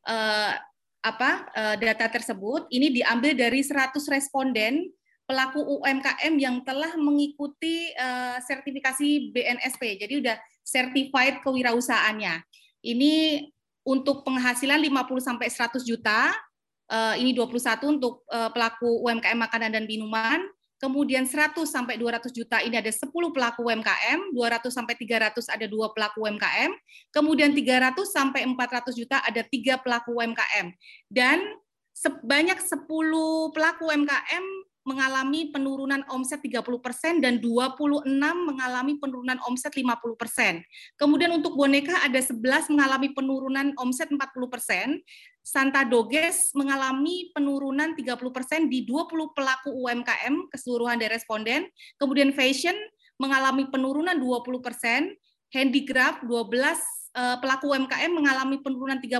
eh, 0.06 0.54
apa 1.02 1.50
eh, 1.52 1.76
data 1.82 2.06
tersebut. 2.08 2.70
Ini 2.70 3.02
diambil 3.02 3.34
dari 3.34 3.60
100 3.60 3.98
responden 4.08 4.88
pelaku 5.22 5.62
UMKM 5.62 6.34
yang 6.34 6.60
telah 6.66 6.98
mengikuti 6.98 7.94
sertifikasi 8.42 9.30
BNSP. 9.30 9.96
Jadi 10.02 10.18
udah 10.18 10.36
certified 10.66 11.40
kewirausahaannya. 11.46 12.42
Ini 12.82 13.46
untuk 13.86 14.26
penghasilan 14.26 14.82
50 14.82 15.22
sampai 15.22 15.46
100 15.46 15.86
juta, 15.86 16.34
uh, 16.90 17.14
ini 17.16 17.32
21 17.32 17.54
untuk 17.96 18.26
pelaku 18.26 19.06
UMKM 19.08 19.38
makanan 19.38 19.70
dan 19.72 19.84
minuman. 19.86 20.42
Kemudian 20.82 21.22
100 21.30 21.62
sampai 21.62 21.94
200 21.94 22.34
juta 22.34 22.58
ini 22.58 22.74
ada 22.74 22.90
10 22.90 23.06
pelaku 23.30 23.70
UMKM, 23.70 24.34
200 24.34 24.66
sampai 24.66 24.98
300 24.98 25.46
ada 25.46 25.66
dua 25.70 25.94
pelaku 25.94 26.26
UMKM, 26.26 26.74
kemudian 27.14 27.54
300 27.54 28.02
sampai 28.02 28.42
400 28.50 28.90
juta 28.98 29.22
ada 29.22 29.46
tiga 29.46 29.78
pelaku 29.78 30.18
UMKM. 30.18 30.74
Dan 31.06 31.38
sebanyak 31.94 32.58
10 32.58 32.90
pelaku 33.54 33.94
UMKM 33.94 34.44
mengalami 34.82 35.54
penurunan 35.54 36.02
omset 36.10 36.42
30% 36.42 37.22
dan 37.22 37.38
26 37.38 38.02
mengalami 38.18 38.98
penurunan 38.98 39.38
omset 39.46 39.70
50%. 39.70 40.98
Kemudian 40.98 41.30
untuk 41.30 41.54
boneka 41.54 42.02
ada 42.02 42.18
11 42.18 42.74
mengalami 42.74 43.14
penurunan 43.14 43.70
omset 43.78 44.10
40%, 44.10 44.98
Santa 45.42 45.82
Doges 45.82 46.54
mengalami 46.54 47.34
penurunan 47.34 47.98
30% 47.98 48.70
di 48.70 48.86
20 48.86 49.34
pelaku 49.34 49.74
UMKM 49.74 50.48
keseluruhan 50.54 50.96
dari 51.02 51.18
responden, 51.18 51.66
kemudian 51.98 52.30
fashion 52.30 52.78
mengalami 53.18 53.66
penurunan 53.66 54.14
20%, 54.16 55.18
handicraft 55.50 56.22
12 56.24 56.78
eh, 57.18 57.36
pelaku 57.42 57.74
UMKM 57.74 58.10
mengalami 58.14 58.62
penurunan 58.62 59.02
30%, 59.02 59.18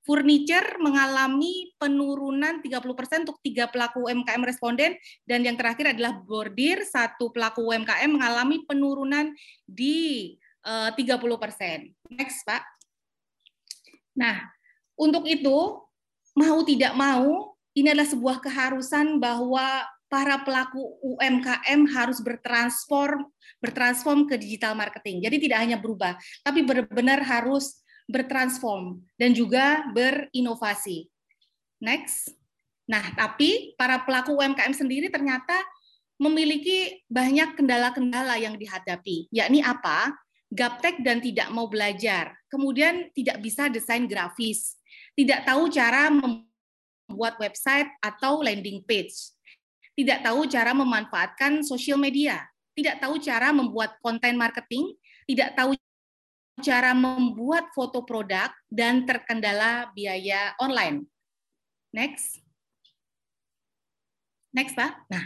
Furniture 0.00 0.80
mengalami 0.80 1.76
penurunan 1.76 2.64
30% 2.64 3.28
untuk 3.28 3.36
tiga 3.44 3.68
pelaku 3.68 4.08
UMKM 4.08 4.42
responden 4.48 4.96
dan 5.28 5.44
yang 5.44 5.60
terakhir 5.60 5.92
adalah 5.92 6.16
bordir 6.24 6.80
satu 6.88 7.28
pelaku 7.28 7.68
UMKM 7.68 8.08
mengalami 8.08 8.64
penurunan 8.64 9.36
di 9.68 10.34
uh, 10.64 10.88
30%. 10.96 12.16
Next, 12.16 12.48
Pak. 12.48 12.64
Nah, 14.16 14.48
untuk 15.00 15.24
itu 15.24 15.80
mau 16.36 16.60
tidak 16.68 16.92
mau 16.92 17.56
ini 17.72 17.96
adalah 17.96 18.08
sebuah 18.08 18.36
keharusan 18.44 19.16
bahwa 19.16 19.88
para 20.10 20.42
pelaku 20.42 20.98
UMKM 21.00 21.86
harus 21.94 22.18
bertransform 22.20 23.24
bertransform 23.62 24.26
ke 24.26 24.40
digital 24.40 24.74
marketing. 24.74 25.22
Jadi 25.22 25.36
tidak 25.48 25.58
hanya 25.62 25.76
berubah, 25.76 26.16
tapi 26.42 26.64
benar-benar 26.64 27.22
harus 27.22 27.80
bertransform 28.10 29.04
dan 29.20 29.30
juga 29.36 29.86
berinovasi. 29.94 31.06
Next. 31.78 32.34
Nah, 32.90 33.14
tapi 33.14 33.78
para 33.78 34.02
pelaku 34.02 34.34
UMKM 34.34 34.74
sendiri 34.74 35.06
ternyata 35.12 35.54
memiliki 36.18 37.00
banyak 37.06 37.54
kendala-kendala 37.54 38.36
yang 38.36 38.58
dihadapi, 38.58 39.30
yakni 39.30 39.62
apa? 39.62 40.10
Gaptek 40.50 41.06
dan 41.06 41.22
tidak 41.22 41.46
mau 41.54 41.70
belajar, 41.70 42.34
kemudian 42.50 43.06
tidak 43.14 43.38
bisa 43.38 43.70
desain 43.70 44.10
grafis, 44.10 44.79
tidak 45.18 45.46
tahu 45.46 45.70
cara 45.70 46.10
membuat 46.10 47.34
website 47.40 47.90
atau 48.00 48.40
landing 48.40 48.82
page, 48.86 49.34
tidak 49.98 50.24
tahu 50.24 50.46
cara 50.46 50.72
memanfaatkan 50.72 51.60
sosial 51.66 52.00
media, 52.00 52.40
tidak 52.72 53.02
tahu 53.02 53.20
cara 53.20 53.52
membuat 53.52 53.98
konten 54.00 54.38
marketing, 54.38 54.96
tidak 55.28 55.52
tahu 55.58 55.76
cara 56.60 56.92
membuat 56.92 57.72
foto 57.72 58.04
produk 58.04 58.52
dan 58.68 59.08
terkendala 59.08 59.88
biaya 59.96 60.52
online. 60.60 61.08
Next. 61.90 62.38
Next, 64.50 64.74
Pak. 64.74 65.06
Nah, 65.10 65.24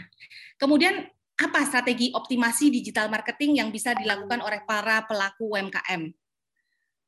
kemudian 0.57 1.09
apa 1.35 1.59
strategi 1.67 2.13
optimasi 2.15 2.71
digital 2.71 3.11
marketing 3.11 3.59
yang 3.59 3.69
bisa 3.73 3.91
dilakukan 3.97 4.39
oleh 4.39 4.63
para 4.63 5.03
pelaku 5.03 5.57
UMKM? 5.57 6.24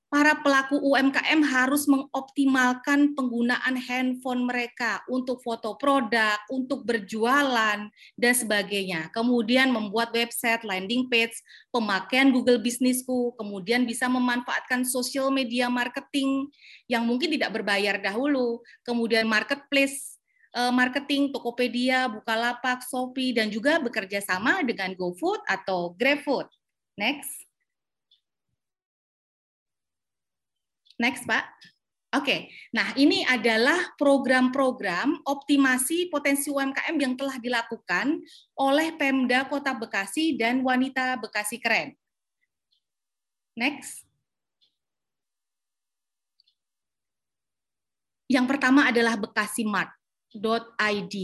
Para 0.07 0.39
pelaku 0.39 0.79
UMKM 0.79 1.43
harus 1.43 1.83
mengoptimalkan 1.83 3.11
penggunaan 3.11 3.75
handphone 3.75 4.47
mereka 4.47 5.03
untuk 5.11 5.43
foto 5.43 5.75
produk, 5.75 6.39
untuk 6.47 6.87
berjualan, 6.87 7.91
dan 8.15 8.33
sebagainya. 8.33 9.11
Kemudian 9.11 9.67
membuat 9.67 10.15
website, 10.15 10.63
landing 10.63 11.11
page, 11.11 11.35
pemakaian 11.75 12.31
Google 12.31 12.63
Businessku, 12.63 13.35
kemudian 13.35 13.83
bisa 13.83 14.07
memanfaatkan 14.07 14.87
social 14.87 15.27
media 15.27 15.67
marketing 15.67 16.47
yang 16.87 17.03
mungkin 17.03 17.27
tidak 17.35 17.51
berbayar 17.51 17.99
dahulu, 17.99 18.63
kemudian 18.87 19.27
marketplace 19.27 20.15
eh, 20.55 20.71
marketing 20.71 21.35
Tokopedia, 21.35 22.07
Bukalapak, 22.07 22.79
Shopee, 22.87 23.35
dan 23.35 23.51
juga 23.51 23.75
bekerja 23.83 24.23
sama 24.23 24.63
dengan 24.63 24.95
GoFood 24.95 25.43
atau 25.43 25.91
GrabFood. 25.99 26.47
Next. 26.95 27.46
Next, 30.97 31.29
Pak. 31.29 31.45
Oke, 32.15 32.47
nah 32.71 32.95
ini 32.95 33.27
adalah 33.27 33.93
program-program 33.99 35.27
optimasi 35.27 36.07
potensi 36.07 36.47
UMKM 36.47 36.95
yang 36.95 37.19
telah 37.19 37.35
dilakukan 37.35 38.23
oleh 38.55 38.95
Pemda 38.95 39.43
Kota 39.45 39.75
Bekasi 39.75 40.39
dan 40.39 40.63
Wanita 40.63 41.19
Bekasi 41.19 41.59
Keren. 41.59 41.93
Next. 43.59 44.07
Yang 48.31 48.45
pertama 48.55 48.87
adalah 48.87 49.19
bekasimat.id. 49.19 51.15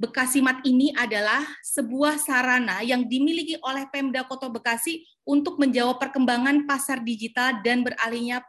Bekasimat 0.00 0.64
ini 0.66 0.96
adalah 0.96 1.44
sebuah 1.60 2.16
sarana 2.16 2.80
yang 2.80 3.04
dimiliki 3.04 3.60
oleh 3.60 3.84
Pemda 3.92 4.24
Kota 4.24 4.48
Bekasi 4.48 5.04
untuk 5.28 5.60
menjawab 5.60 6.00
perkembangan 6.00 6.64
pasar 6.64 7.04
digital 7.04 7.60
dan 7.60 7.84
beralihnya 7.84 8.40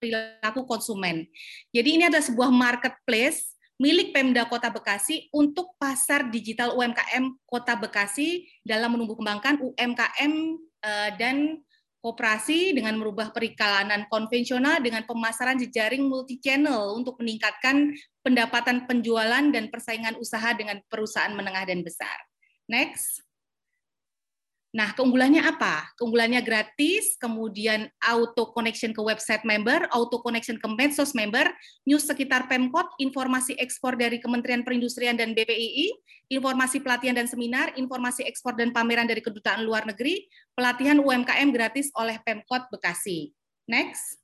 perilaku 0.00 0.64
konsumen. 0.64 1.28
Jadi 1.70 2.00
ini 2.00 2.04
adalah 2.08 2.24
sebuah 2.24 2.48
marketplace 2.48 3.54
milik 3.76 4.16
Pemda 4.16 4.48
Kota 4.48 4.72
Bekasi 4.72 5.28
untuk 5.32 5.76
pasar 5.76 6.32
digital 6.32 6.72
UMKM 6.76 7.36
Kota 7.44 7.76
Bekasi 7.76 8.48
dalam 8.64 8.96
menumbuh 8.96 9.20
kembangkan 9.20 9.60
UMKM 9.60 10.32
eh, 10.84 11.10
dan 11.20 11.60
kooperasi 12.00 12.72
dengan 12.72 12.96
merubah 12.96 13.28
perikalanan 13.28 14.08
konvensional 14.08 14.80
dengan 14.80 15.04
pemasaran 15.04 15.60
jejaring 15.60 16.08
multi 16.08 16.40
channel 16.40 16.96
untuk 16.96 17.20
meningkatkan 17.20 17.92
pendapatan 18.24 18.88
penjualan 18.88 19.44
dan 19.52 19.68
persaingan 19.68 20.16
usaha 20.16 20.56
dengan 20.56 20.80
perusahaan 20.88 21.36
menengah 21.36 21.68
dan 21.68 21.84
besar. 21.84 22.16
Next. 22.64 23.29
Nah, 24.70 24.94
keunggulannya 24.94 25.42
apa? 25.42 25.90
Keunggulannya 25.98 26.46
gratis, 26.46 27.18
kemudian 27.18 27.90
auto 27.98 28.54
connection 28.54 28.94
ke 28.94 29.02
website 29.02 29.42
member, 29.42 29.90
auto 29.90 30.22
connection 30.22 30.62
ke 30.62 30.66
medsos 30.70 31.10
member, 31.10 31.50
news 31.82 32.06
sekitar 32.06 32.46
Pemkot, 32.46 32.86
informasi 33.02 33.58
ekspor 33.58 33.98
dari 33.98 34.22
Kementerian 34.22 34.62
Perindustrian 34.62 35.18
dan 35.18 35.34
BPII, 35.34 35.90
informasi 36.30 36.78
pelatihan 36.86 37.18
dan 37.18 37.26
seminar, 37.26 37.74
informasi 37.74 38.22
ekspor 38.22 38.54
dan 38.54 38.70
pameran 38.70 39.10
dari 39.10 39.18
kedutaan 39.18 39.66
luar 39.66 39.82
negeri, 39.90 40.30
pelatihan 40.54 41.02
UMKM 41.02 41.50
gratis 41.50 41.90
oleh 41.98 42.22
Pemkot 42.22 42.70
Bekasi. 42.70 43.34
Next. 43.66 44.19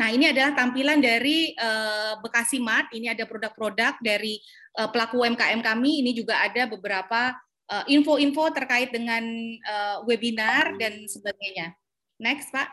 Nah, 0.00 0.08
ini 0.08 0.32
adalah 0.32 0.56
tampilan 0.56 1.04
dari 1.04 1.52
uh, 1.56 2.16
Bekasi 2.24 2.58
Mart. 2.58 2.88
Ini 2.96 3.12
ada 3.12 3.28
produk-produk 3.28 4.00
dari 4.00 4.40
uh, 4.80 4.88
pelaku 4.88 5.20
UMKM 5.20 5.60
kami. 5.60 6.00
Ini 6.00 6.16
juga 6.16 6.40
ada 6.40 6.64
beberapa 6.64 7.36
eh, 7.68 7.84
info-info 7.92 8.52
terkait 8.52 8.92
dengan 8.92 9.22
webinar 10.04 10.76
dan 10.76 11.04
sebagainya. 11.06 11.72
Next, 12.20 12.50
Pak. 12.50 12.68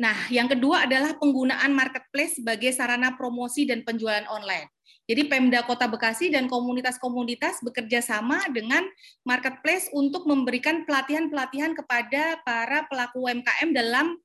Nah, 0.00 0.16
yang 0.32 0.48
kedua 0.48 0.88
adalah 0.88 1.12
penggunaan 1.20 1.76
marketplace 1.76 2.40
sebagai 2.40 2.72
sarana 2.72 3.12
promosi 3.20 3.68
dan 3.68 3.84
penjualan 3.84 4.24
online. 4.32 4.72
Jadi 5.04 5.28
Pemda 5.28 5.60
Kota 5.66 5.90
Bekasi 5.90 6.32
dan 6.32 6.48
komunitas-komunitas 6.48 7.60
bekerja 7.60 8.00
sama 8.00 8.40
dengan 8.48 8.80
marketplace 9.28 9.92
untuk 9.92 10.24
memberikan 10.24 10.88
pelatihan-pelatihan 10.88 11.76
kepada 11.76 12.40
para 12.46 12.88
pelaku 12.88 13.28
UMKM 13.28 13.76
dalam 13.76 14.16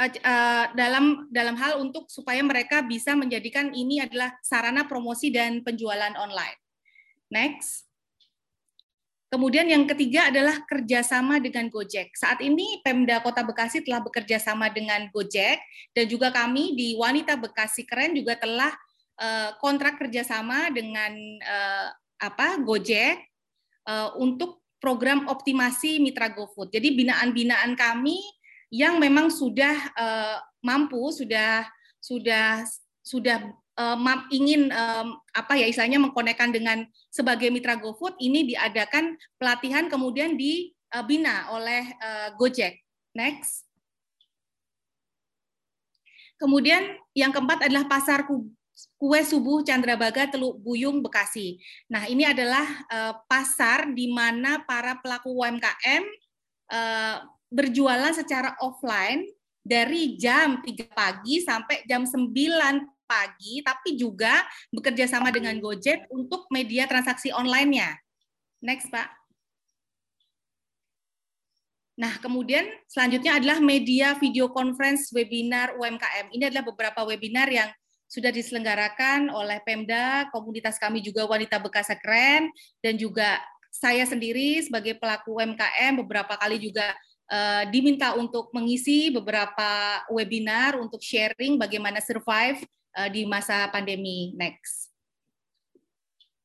uh, 0.00 0.64
dalam 0.72 1.28
dalam 1.28 1.56
hal 1.56 1.80
untuk 1.80 2.08
supaya 2.08 2.40
mereka 2.40 2.80
bisa 2.84 3.12
menjadikan 3.12 3.72
ini 3.72 4.00
adalah 4.00 4.32
sarana 4.40 4.88
promosi 4.88 5.28
dan 5.28 5.60
penjualan 5.60 6.14
online. 6.16 6.58
Next. 7.30 7.88
Kemudian 9.30 9.70
yang 9.70 9.86
ketiga 9.86 10.26
adalah 10.26 10.58
kerjasama 10.66 11.38
dengan 11.38 11.70
Gojek. 11.70 12.18
Saat 12.18 12.42
ini 12.42 12.82
Pemda 12.82 13.22
Kota 13.22 13.46
Bekasi 13.46 13.78
telah 13.78 14.02
bekerja 14.02 14.42
sama 14.42 14.66
dengan 14.74 15.06
Gojek 15.14 15.62
dan 15.94 16.04
juga 16.10 16.34
kami 16.34 16.74
di 16.74 16.98
Wanita 16.98 17.38
Bekasi 17.38 17.86
Keren 17.86 18.18
juga 18.18 18.34
telah 18.34 18.74
uh, 19.22 19.54
kontrak 19.62 20.02
kerjasama 20.02 20.74
dengan 20.74 21.14
apa 22.20 22.58
Gojek 22.60 23.22
untuk 24.18 24.60
program 24.80 25.28
optimasi 25.28 26.00
Mitra 26.00 26.32
GoFood. 26.32 26.72
Jadi 26.72 26.96
binaan-binaan 26.96 27.76
kami 27.76 28.18
yang 28.70 29.02
memang 29.02 29.28
sudah 29.28 29.74
uh, 29.98 30.38
mampu, 30.62 31.10
sudah 31.10 31.66
sudah 32.00 32.64
sudah 33.02 33.50
um, 33.76 34.06
ingin 34.30 34.70
um, 34.70 35.18
apa 35.34 35.58
ya 35.58 35.66
istilahnya 35.66 35.98
mengkonekkan 35.98 36.54
dengan 36.54 36.86
sebagai 37.10 37.50
mitra 37.50 37.76
GoFood 37.76 38.16
ini 38.22 38.54
diadakan 38.54 39.18
pelatihan 39.36 39.90
kemudian 39.90 40.38
dibina 40.38 41.50
oleh 41.50 41.90
uh, 41.98 42.28
Gojek. 42.38 42.78
Next. 43.10 43.66
Kemudian 46.38 46.96
yang 47.12 47.34
keempat 47.34 47.68
adalah 47.68 47.84
pasar 47.84 48.24
kue 48.24 49.20
subuh 49.20 49.60
Chandrabaga 49.60 50.30
Teluk 50.30 50.56
Buyung 50.62 51.04
Bekasi. 51.04 51.60
Nah, 51.90 52.08
ini 52.08 52.24
adalah 52.24 52.64
uh, 52.88 53.12
pasar 53.28 53.92
di 53.92 54.08
mana 54.08 54.64
para 54.64 54.96
pelaku 55.04 55.36
UMKM 55.36 56.02
uh, 56.72 57.16
berjualan 57.50 58.14
secara 58.14 58.54
offline 58.62 59.26
dari 59.60 60.16
jam 60.16 60.62
3 60.64 60.88
pagi 60.94 61.42
sampai 61.44 61.84
jam 61.84 62.06
9 62.06 62.30
pagi, 63.04 63.58
tapi 63.66 63.98
juga 63.98 64.46
bekerja 64.70 65.10
sama 65.10 65.34
dengan 65.34 65.58
Gojek 65.58 66.06
untuk 66.14 66.46
media 66.54 66.86
transaksi 66.86 67.34
online-nya. 67.34 67.98
Next, 68.62 68.86
Pak. 68.88 69.10
Nah, 72.00 72.16
kemudian 72.22 72.64
selanjutnya 72.88 73.36
adalah 73.36 73.60
media 73.60 74.16
video 74.16 74.48
conference 74.48 75.12
webinar 75.12 75.76
UMKM. 75.76 76.32
Ini 76.32 76.48
adalah 76.48 76.64
beberapa 76.64 77.04
webinar 77.04 77.50
yang 77.52 77.68
sudah 78.08 78.32
diselenggarakan 78.32 79.28
oleh 79.28 79.60
Pemda, 79.62 80.26
komunitas 80.32 80.80
kami 80.80 81.04
juga 81.04 81.28
Wanita 81.28 81.60
Bekasi 81.60 81.94
Keren, 82.00 82.48
dan 82.80 82.96
juga 82.96 83.36
saya 83.70 84.02
sendiri 84.02 84.64
sebagai 84.64 84.98
pelaku 84.98 85.38
UMKM 85.38 86.00
beberapa 86.00 86.34
kali 86.40 86.58
juga 86.58 86.90
uh, 87.30 87.64
diminta 87.70 88.18
untuk 88.18 88.50
mengisi 88.50 89.08
beberapa 89.14 90.02
webinar 90.10 90.76
untuk 90.76 91.00
sharing 91.00 91.56
bagaimana 91.56 92.02
survive 92.02 92.60
uh, 92.98 93.08
di 93.08 93.24
masa 93.24 93.70
pandemi 93.70 94.34
next. 94.34 94.90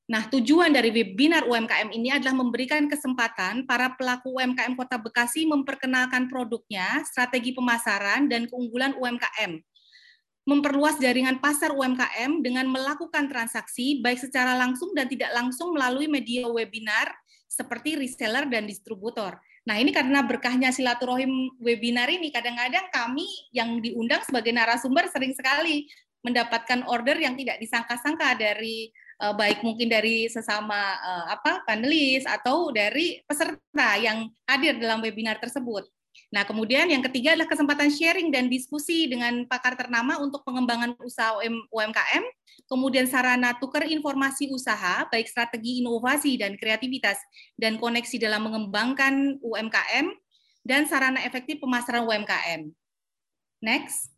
Nah, 0.05 0.29
tujuan 0.29 0.69
dari 0.69 0.93
webinar 0.93 1.49
UMKM 1.49 1.89
ini 1.89 2.13
adalah 2.13 2.37
memberikan 2.37 2.85
kesempatan 2.85 3.65
para 3.65 3.89
pelaku 3.97 4.37
UMKM 4.37 4.77
Kota 4.77 5.01
Bekasi 5.01 5.49
memperkenalkan 5.49 6.29
produknya, 6.29 7.01
strategi 7.09 7.57
pemasaran, 7.57 8.29
dan 8.29 8.45
keunggulan 8.45 8.93
UMKM. 9.01 9.57
Memperluas 10.45 11.01
jaringan 11.01 11.41
pasar 11.41 11.73
UMKM 11.73 12.45
dengan 12.45 12.69
melakukan 12.69 13.25
transaksi 13.25 13.97
baik 13.97 14.21
secara 14.21 14.53
langsung 14.53 14.93
dan 14.93 15.09
tidak 15.09 15.33
langsung 15.33 15.73
melalui 15.73 16.05
media 16.05 16.45
webinar 16.45 17.09
seperti 17.49 17.97
reseller 17.97 18.45
dan 18.45 18.69
distributor. 18.69 19.41
Nah, 19.65 19.81
ini 19.81 19.89
karena 19.89 20.21
berkahnya 20.21 20.69
silaturahim 20.69 21.49
webinar 21.57 22.05
ini, 22.05 22.29
kadang-kadang 22.29 22.85
kami 22.93 23.25
yang 23.49 23.81
diundang 23.81 24.21
sebagai 24.21 24.53
narasumber 24.53 25.09
sering 25.09 25.33
sekali 25.33 25.89
mendapatkan 26.21 26.85
order 26.89 27.17
yang 27.17 27.33
tidak 27.37 27.57
disangka-sangka 27.57 28.37
dari 28.37 28.89
uh, 29.21 29.33
baik 29.33 29.61
mungkin 29.61 29.89
dari 29.89 30.25
sesama 30.29 30.97
uh, 30.97 31.25
apa 31.33 31.65
panelis 31.65 32.25
atau 32.25 32.69
dari 32.73 33.21
peserta 33.25 33.97
yang 33.97 34.29
hadir 34.49 34.77
dalam 34.77 35.01
webinar 35.01 35.37
tersebut. 35.37 35.85
Nah, 36.35 36.43
kemudian 36.43 36.91
yang 36.91 36.99
ketiga 36.99 37.31
adalah 37.31 37.47
kesempatan 37.47 37.87
sharing 37.87 38.27
dan 38.27 38.51
diskusi 38.51 39.07
dengan 39.07 39.47
pakar 39.47 39.79
ternama 39.79 40.19
untuk 40.19 40.43
pengembangan 40.43 40.91
usaha 40.99 41.39
UMKM, 41.71 42.23
kemudian 42.67 43.07
sarana 43.07 43.55
tukar 43.55 43.87
informasi 43.87 44.51
usaha, 44.51 45.07
baik 45.07 45.31
strategi 45.31 45.79
inovasi 45.79 46.35
dan 46.35 46.59
kreativitas, 46.59 47.15
dan 47.55 47.79
koneksi 47.79 48.19
dalam 48.19 48.51
mengembangkan 48.51 49.39
UMKM, 49.39 50.11
dan 50.67 50.83
sarana 50.83 51.23
efektif 51.23 51.63
pemasaran 51.63 52.03
UMKM. 52.03 52.67
Next. 53.63 54.11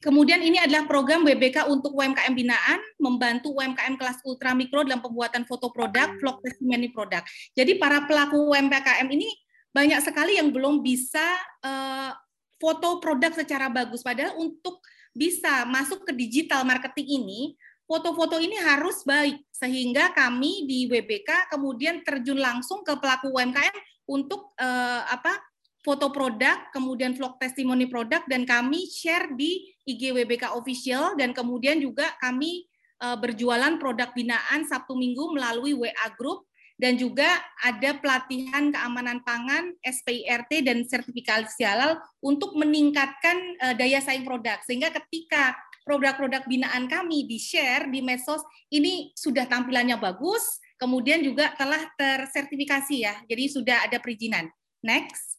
Kemudian 0.00 0.40
ini 0.40 0.56
adalah 0.56 0.88
program 0.88 1.20
WBK 1.28 1.68
untuk 1.68 1.92
UMKM 1.92 2.32
binaan, 2.32 2.80
membantu 2.96 3.52
UMKM 3.60 4.00
kelas 4.00 4.24
ultra 4.24 4.56
mikro 4.56 4.88
dalam 4.88 5.04
pembuatan 5.04 5.44
foto 5.44 5.68
produk, 5.68 6.16
vlog 6.16 6.40
testimoni 6.40 6.88
produk. 6.88 7.20
Jadi 7.52 7.76
para 7.76 8.08
pelaku 8.08 8.56
UMKM 8.56 9.04
ini 9.12 9.28
banyak 9.70 10.00
sekali 10.02 10.36
yang 10.38 10.50
belum 10.50 10.82
bisa 10.82 11.24
uh, 11.62 12.12
foto 12.58 12.98
produk 12.98 13.32
secara 13.32 13.70
bagus. 13.70 14.04
Padahal 14.04 14.36
untuk 14.36 14.82
bisa 15.14 15.66
masuk 15.66 16.06
ke 16.06 16.12
digital 16.14 16.62
marketing 16.62 17.22
ini, 17.22 17.40
foto-foto 17.86 18.38
ini 18.38 18.54
harus 18.58 19.02
baik. 19.02 19.42
Sehingga 19.50 20.14
kami 20.14 20.66
di 20.66 20.86
WBK 20.86 21.50
kemudian 21.50 22.02
terjun 22.06 22.38
langsung 22.38 22.86
ke 22.86 22.94
pelaku 22.98 23.34
UMKM 23.34 23.74
untuk 24.10 24.54
uh, 24.58 25.02
apa 25.06 25.38
foto 25.80 26.12
produk, 26.12 26.68
kemudian 26.76 27.16
vlog 27.16 27.40
testimoni 27.40 27.88
produk, 27.88 28.20
dan 28.28 28.44
kami 28.44 28.84
share 28.90 29.32
di 29.32 29.72
IG 29.88 30.12
WBK 30.12 30.52
Official, 30.52 31.16
dan 31.16 31.32
kemudian 31.32 31.80
juga 31.80 32.12
kami 32.20 32.68
uh, 33.00 33.16
berjualan 33.16 33.80
produk 33.80 34.12
binaan 34.12 34.68
Sabtu 34.68 34.92
Minggu 34.92 35.32
melalui 35.32 35.72
WA 35.72 36.08
Group, 36.20 36.49
dan 36.80 36.96
juga 36.96 37.28
ada 37.60 37.92
pelatihan 38.00 38.72
keamanan 38.72 39.20
pangan, 39.20 39.76
SPIRT, 39.84 40.64
dan 40.64 40.80
sertifikasi 40.88 41.60
halal 41.60 42.00
untuk 42.24 42.56
meningkatkan 42.56 43.36
uh, 43.60 43.74
daya 43.76 44.00
saing 44.00 44.24
produk. 44.24 44.56
Sehingga 44.64 44.88
ketika 44.88 45.52
produk-produk 45.84 46.48
binaan 46.48 46.88
kami 46.88 47.28
di-share 47.28 47.84
di 47.92 48.00
medsos, 48.00 48.40
ini 48.72 49.12
sudah 49.12 49.44
tampilannya 49.44 50.00
bagus, 50.00 50.56
kemudian 50.80 51.20
juga 51.20 51.52
telah 51.60 51.84
tersertifikasi 52.00 52.96
ya, 52.96 53.14
jadi 53.28 53.44
sudah 53.52 53.76
ada 53.84 54.00
perizinan. 54.00 54.48
Next. 54.80 55.36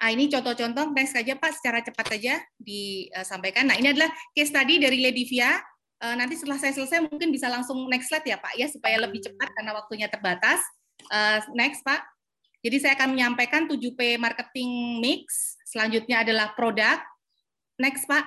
Ah, 0.00 0.10
ini 0.10 0.26
contoh-contoh 0.26 0.90
next 0.90 1.14
saja 1.14 1.38
Pak 1.38 1.52
secara 1.54 1.78
cepat 1.84 2.16
saja 2.16 2.40
disampaikan. 2.58 3.70
Nah, 3.70 3.76
ini 3.78 3.94
adalah 3.94 4.10
case 4.34 4.50
tadi 4.50 4.80
dari 4.82 4.98
Ledivia. 4.98 5.60
Uh, 6.02 6.14
nanti 6.18 6.34
setelah 6.36 6.58
saya 6.58 6.74
selesai 6.74 7.06
mungkin 7.06 7.30
bisa 7.30 7.46
langsung 7.46 7.86
next 7.86 8.10
slide 8.10 8.26
ya 8.26 8.36
Pak 8.36 8.54
ya 8.58 8.66
supaya 8.68 8.98
lebih 9.00 9.22
cepat 9.22 9.48
karena 9.54 9.72
waktunya 9.74 10.06
terbatas. 10.10 10.60
Uh, 11.10 11.40
next 11.54 11.82
Pak. 11.86 12.02
Jadi 12.64 12.76
saya 12.80 12.92
akan 12.96 13.12
menyampaikan 13.12 13.68
7P 13.68 14.16
marketing 14.16 15.00
mix. 15.04 15.54
Selanjutnya 15.68 16.24
adalah 16.24 16.56
produk. 16.56 16.96
Next 17.76 18.08
Pak. 18.08 18.24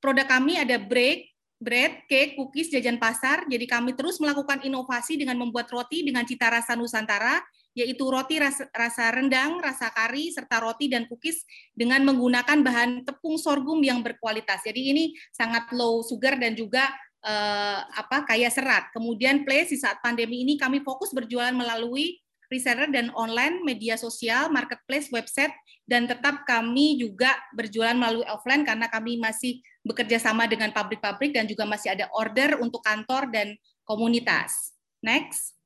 Produk 0.00 0.24
kami 0.24 0.56
ada 0.56 0.80
break, 0.80 1.28
bread, 1.60 2.08
cake, 2.08 2.38
cookies, 2.38 2.72
jajan 2.72 2.96
pasar. 2.96 3.44
Jadi 3.50 3.68
kami 3.68 3.92
terus 3.92 4.16
melakukan 4.22 4.64
inovasi 4.64 5.20
dengan 5.20 5.36
membuat 5.36 5.68
roti 5.68 6.06
dengan 6.06 6.24
cita 6.24 6.48
rasa 6.48 6.72
Nusantara 6.78 7.42
yaitu 7.78 8.10
roti 8.10 8.42
rasa, 8.42 9.04
rendang, 9.14 9.62
rasa 9.62 9.94
kari, 9.94 10.34
serta 10.34 10.58
roti 10.58 10.90
dan 10.90 11.06
cookies 11.06 11.46
dengan 11.70 12.02
menggunakan 12.02 12.58
bahan 12.66 13.06
tepung 13.06 13.38
sorghum 13.38 13.78
yang 13.86 14.02
berkualitas. 14.02 14.66
Jadi 14.66 14.90
ini 14.90 15.04
sangat 15.30 15.70
low 15.70 16.02
sugar 16.02 16.34
dan 16.34 16.58
juga 16.58 16.90
eh, 17.22 17.80
apa 17.86 18.26
kaya 18.26 18.50
serat. 18.50 18.90
Kemudian 18.90 19.46
place 19.46 19.70
di 19.70 19.78
saat 19.78 20.02
pandemi 20.02 20.42
ini 20.42 20.58
kami 20.58 20.82
fokus 20.82 21.14
berjualan 21.14 21.54
melalui 21.54 22.18
reseller 22.48 22.88
dan 22.88 23.12
online, 23.12 23.60
media 23.62 23.94
sosial, 24.00 24.48
marketplace, 24.48 25.12
website, 25.12 25.52
dan 25.84 26.08
tetap 26.08 26.48
kami 26.48 26.96
juga 26.96 27.36
berjualan 27.52 27.94
melalui 27.94 28.24
offline 28.26 28.64
karena 28.64 28.88
kami 28.88 29.20
masih 29.20 29.60
bekerja 29.84 30.16
sama 30.20 30.48
dengan 30.48 30.72
pabrik-pabrik 30.72 31.36
dan 31.36 31.44
juga 31.44 31.68
masih 31.68 31.92
ada 31.92 32.08
order 32.16 32.56
untuk 32.60 32.80
kantor 32.80 33.28
dan 33.28 33.54
komunitas. 33.84 34.72
Next. 35.04 35.57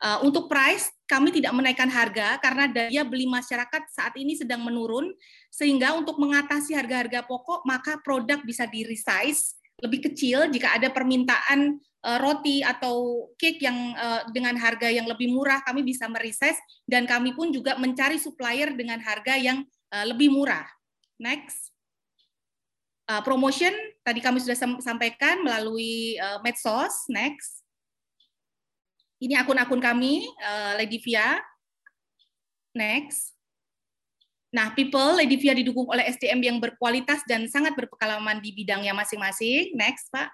Uh, 0.00 0.24
untuk 0.24 0.48
price, 0.48 0.88
kami 1.04 1.28
tidak 1.28 1.52
menaikkan 1.52 1.92
harga 1.92 2.40
karena 2.40 2.64
daya 2.72 3.04
beli 3.04 3.28
masyarakat 3.28 3.84
saat 3.92 4.16
ini 4.16 4.32
sedang 4.32 4.64
menurun, 4.64 5.12
sehingga 5.52 5.92
untuk 5.92 6.16
mengatasi 6.16 6.72
harga-harga 6.72 7.20
pokok, 7.28 7.68
maka 7.68 8.00
produk 8.00 8.40
bisa 8.40 8.64
di-resize 8.64 9.60
lebih 9.84 10.08
kecil 10.08 10.48
jika 10.48 10.80
ada 10.80 10.88
permintaan 10.88 11.76
uh, 12.00 12.16
roti 12.16 12.64
atau 12.64 13.28
cake 13.36 13.60
yang 13.60 13.92
uh, 13.92 14.24
dengan 14.32 14.56
harga 14.56 14.88
yang 14.88 15.04
lebih 15.04 15.36
murah, 15.36 15.60
kami 15.68 15.84
bisa 15.84 16.08
meresize 16.08 16.56
dan 16.88 17.04
kami 17.04 17.36
pun 17.36 17.52
juga 17.52 17.76
mencari 17.76 18.16
supplier 18.16 18.72
dengan 18.72 19.04
harga 19.04 19.36
yang 19.36 19.68
lebih 19.90 20.30
murah. 20.30 20.64
Next. 21.18 21.74
Promotion 23.26 23.74
tadi 24.06 24.22
kami 24.22 24.38
sudah 24.38 24.54
sampaikan 24.78 25.42
melalui 25.42 26.14
medsos. 26.46 27.10
Next. 27.10 27.59
Ini 29.20 29.36
akun-akun 29.36 29.84
kami, 29.84 30.24
uh, 30.40 30.80
Lady 30.80 30.96
Via. 31.04 31.36
Next. 32.72 33.36
Nah, 34.50 34.72
People, 34.74 35.20
Lady 35.20 35.36
Via 35.38 35.54
didukung 35.54 35.86
oleh 35.86 36.08
SDM 36.10 36.40
yang 36.42 36.56
berkualitas 36.58 37.22
dan 37.28 37.46
sangat 37.46 37.76
berpengalaman 37.76 38.42
di 38.42 38.50
bidangnya 38.50 38.96
masing-masing. 38.96 39.76
Next, 39.76 40.10
Pak. 40.10 40.32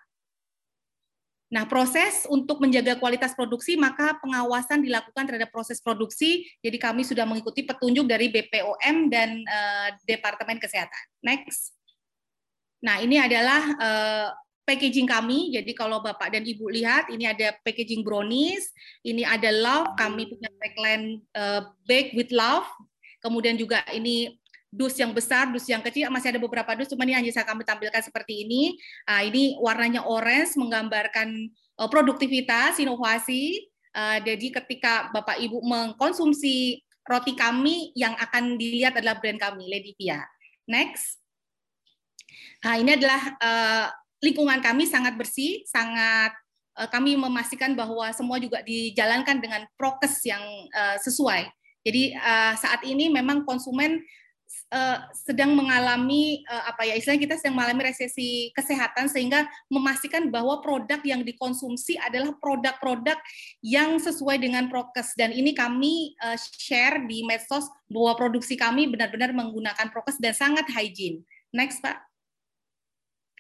Nah, 1.47 1.63
proses 1.67 2.27
untuk 2.27 2.59
menjaga 2.59 2.99
kualitas 2.99 3.35
produksi, 3.35 3.79
maka 3.79 4.19
pengawasan 4.19 4.83
dilakukan 4.83 5.31
terhadap 5.31 5.51
proses 5.55 5.79
produksi. 5.79 6.43
Jadi 6.59 6.79
kami 6.79 7.07
sudah 7.07 7.23
mengikuti 7.23 7.63
petunjuk 7.63 8.07
dari 8.07 8.31
BPOM 8.31 9.11
dan 9.11 9.43
uh, 9.47 9.89
Departemen 10.07 10.59
Kesehatan. 10.59 11.05
Next. 11.23 11.71
Nah, 12.83 12.99
ini 12.99 13.19
adalah 13.19 13.63
uh, 13.79 14.29
packaging 14.67 15.07
kami. 15.07 15.55
Jadi 15.55 15.73
kalau 15.73 16.03
Bapak 16.03 16.35
dan 16.35 16.43
Ibu 16.43 16.69
lihat, 16.75 17.09
ini 17.15 17.25
ada 17.25 17.55
packaging 17.63 18.03
brownies, 18.03 18.67
ini 19.07 19.23
ada 19.23 19.49
love, 19.55 19.95
kami 19.95 20.27
punya 20.27 20.51
tagline 20.59 21.23
uh, 21.39 21.71
bake 21.87 22.13
with 22.19 22.35
love. 22.35 22.67
Kemudian 23.23 23.55
juga 23.55 23.87
ini 23.95 24.35
dus 24.67 24.99
yang 24.99 25.15
besar, 25.15 25.49
dus 25.55 25.65
yang 25.71 25.81
kecil, 25.81 26.11
masih 26.11 26.35
ada 26.35 26.43
beberapa 26.43 26.75
dus, 26.77 26.91
cuma 26.91 27.07
ini 27.07 27.15
hanya 27.17 27.31
saya 27.33 27.47
kami 27.47 27.63
tampilkan 27.63 28.03
seperti 28.03 28.45
ini. 28.45 28.77
Nah, 29.07 29.23
ini 29.25 29.57
warnanya 29.63 30.05
orange, 30.05 30.59
menggambarkan 30.59 31.49
uh, 31.81 31.89
produktivitas, 31.89 32.83
inovasi. 32.83 33.71
Uh, 33.97 34.21
jadi 34.21 34.53
ketika 34.61 35.09
Bapak 35.15 35.41
Ibu 35.41 35.63
mengkonsumsi 35.65 36.83
roti 37.07 37.33
kami, 37.39 37.95
yang 37.95 38.19
akan 38.19 38.59
dilihat 38.59 38.99
adalah 38.99 39.17
brand 39.23 39.39
kami, 39.39 39.71
Lady 39.71 39.95
Pia. 39.95 40.21
Next. 40.67 41.23
Nah, 42.67 42.83
ini 42.83 42.99
adalah 42.99 43.23
uh, 43.39 43.87
lingkungan 44.25 44.61
kami 44.65 44.89
sangat 44.89 45.15
bersih, 45.17 45.65
sangat 45.69 46.33
uh, 46.79 46.89
kami 46.89 47.17
memastikan 47.17 47.73
bahwa 47.77 48.09
semua 48.13 48.41
juga 48.41 48.61
dijalankan 48.65 49.41
dengan 49.41 49.63
prokes 49.77 50.25
yang 50.25 50.43
uh, 50.73 50.97
sesuai. 51.01 51.49
Jadi 51.87 52.17
uh, 52.19 52.55
saat 52.59 52.83
ini 52.85 53.09
memang 53.13 53.47
konsumen 53.47 54.03
sedang 55.27 55.59
mengalami 55.59 56.47
apa 56.47 56.87
ya 56.87 56.95
istilahnya 56.95 57.23
kita 57.23 57.35
sedang 57.39 57.59
mengalami 57.59 57.91
resesi 57.91 58.55
kesehatan 58.55 59.11
sehingga 59.11 59.43
memastikan 59.67 60.31
bahwa 60.31 60.63
produk 60.63 61.03
yang 61.03 61.27
dikonsumsi 61.27 61.99
adalah 61.99 62.31
produk-produk 62.39 63.19
yang 63.59 63.99
sesuai 63.99 64.39
dengan 64.39 64.71
prokes 64.71 65.19
dan 65.19 65.35
ini 65.35 65.51
kami 65.51 66.15
share 66.39 67.03
di 67.11 67.27
medsos 67.27 67.67
bahwa 67.91 68.15
produksi 68.15 68.55
kami 68.55 68.87
benar-benar 68.87 69.35
menggunakan 69.35 69.91
prokes 69.91 70.19
dan 70.23 70.31
sangat 70.31 70.67
hygiene. 70.71 71.27
Next, 71.51 71.83
Pak. 71.83 72.07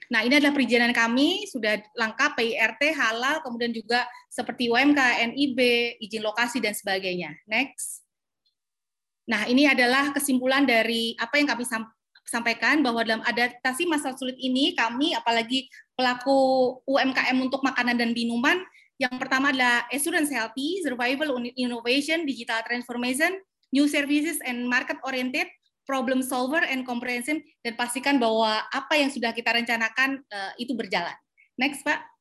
Nah, 0.06 0.22
ini 0.22 0.38
adalah 0.38 0.54
perizinan 0.54 0.94
kami, 0.94 1.50
sudah 1.50 1.82
lengkap 1.98 2.38
PIRT, 2.38 2.82
halal, 2.94 3.42
kemudian 3.42 3.74
juga 3.74 4.06
seperti 4.30 4.70
UMK, 4.70 5.00
NIB, 5.34 5.58
izin 5.98 6.22
lokasi, 6.22 6.62
dan 6.62 6.74
sebagainya. 6.74 7.34
Next. 7.50 8.06
Nah, 9.26 9.50
ini 9.50 9.66
adalah 9.66 10.14
kesimpulan 10.14 10.62
dari 10.62 11.18
apa 11.18 11.42
yang 11.42 11.50
kami 11.50 11.66
sampaikan 12.22 12.82
bahwa 12.86 13.02
dalam 13.02 13.22
adaptasi 13.26 13.86
masa 13.90 14.14
sulit 14.14 14.38
ini 14.38 14.74
kami 14.78 15.18
apalagi 15.18 15.66
pelaku 15.98 16.38
UMKM 16.86 17.34
untuk 17.42 17.62
makanan 17.66 17.98
dan 17.98 18.14
minuman 18.14 18.62
yang 18.96 19.12
pertama 19.20 19.52
adalah 19.52 19.84
assurance 19.92 20.32
healthy, 20.32 20.80
survival 20.80 21.36
innovation, 21.60 22.24
digital 22.24 22.64
transformation, 22.64 23.36
new 23.68 23.84
services 23.84 24.40
and 24.40 24.64
market 24.64 24.96
oriented, 25.04 25.44
problem 25.86 26.20
solver 26.20 26.60
and 26.66 26.82
comprehensive 26.82 27.40
dan 27.62 27.78
pastikan 27.78 28.18
bahwa 28.18 28.66
apa 28.74 28.98
yang 28.98 29.08
sudah 29.08 29.30
kita 29.30 29.54
rencanakan 29.54 30.20
uh, 30.28 30.52
itu 30.58 30.74
berjalan. 30.74 31.14
Next, 31.56 31.86
Pak. 31.86 32.16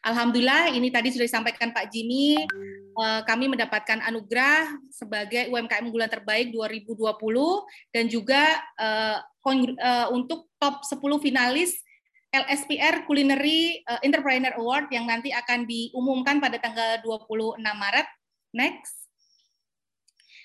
Alhamdulillah 0.00 0.72
ini 0.72 0.88
tadi 0.88 1.12
sudah 1.12 1.28
disampaikan 1.28 1.76
Pak 1.76 1.92
Jimmy, 1.92 2.36
eh, 2.40 3.20
kami 3.28 3.52
mendapatkan 3.52 4.00
anugerah 4.00 4.80
sebagai 4.88 5.52
UMKM 5.52 5.84
unggulan 5.84 6.08
terbaik 6.08 6.52
2020 6.52 7.20
dan 7.92 8.04
juga 8.08 8.60
eh, 8.80 9.18
untuk 10.12 10.48
top 10.56 10.84
10 10.84 11.00
finalis 11.20 11.80
LSPR 12.30 13.08
Culinary 13.08 13.82
Entrepreneur 14.06 14.54
Award 14.54 14.92
yang 14.94 15.08
nanti 15.08 15.34
akan 15.34 15.66
diumumkan 15.66 16.38
pada 16.38 16.62
tanggal 16.62 17.02
26 17.02 17.58
Maret. 17.58 18.06
Next. 18.54 18.99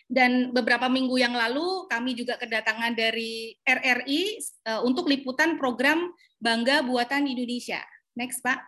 Dan 0.05 0.53
beberapa 0.53 0.85
minggu 0.85 1.17
yang 1.17 1.33
lalu 1.33 1.89
kami 1.89 2.13
juga 2.13 2.37
kedatangan 2.37 2.93
dari 2.93 3.57
RRI 3.65 4.37
untuk 4.85 5.09
liputan 5.09 5.57
program 5.57 6.13
Bangga 6.37 6.85
Buatan 6.85 7.25
Indonesia. 7.25 7.81
Next, 8.13 8.45
Pak. 8.45 8.61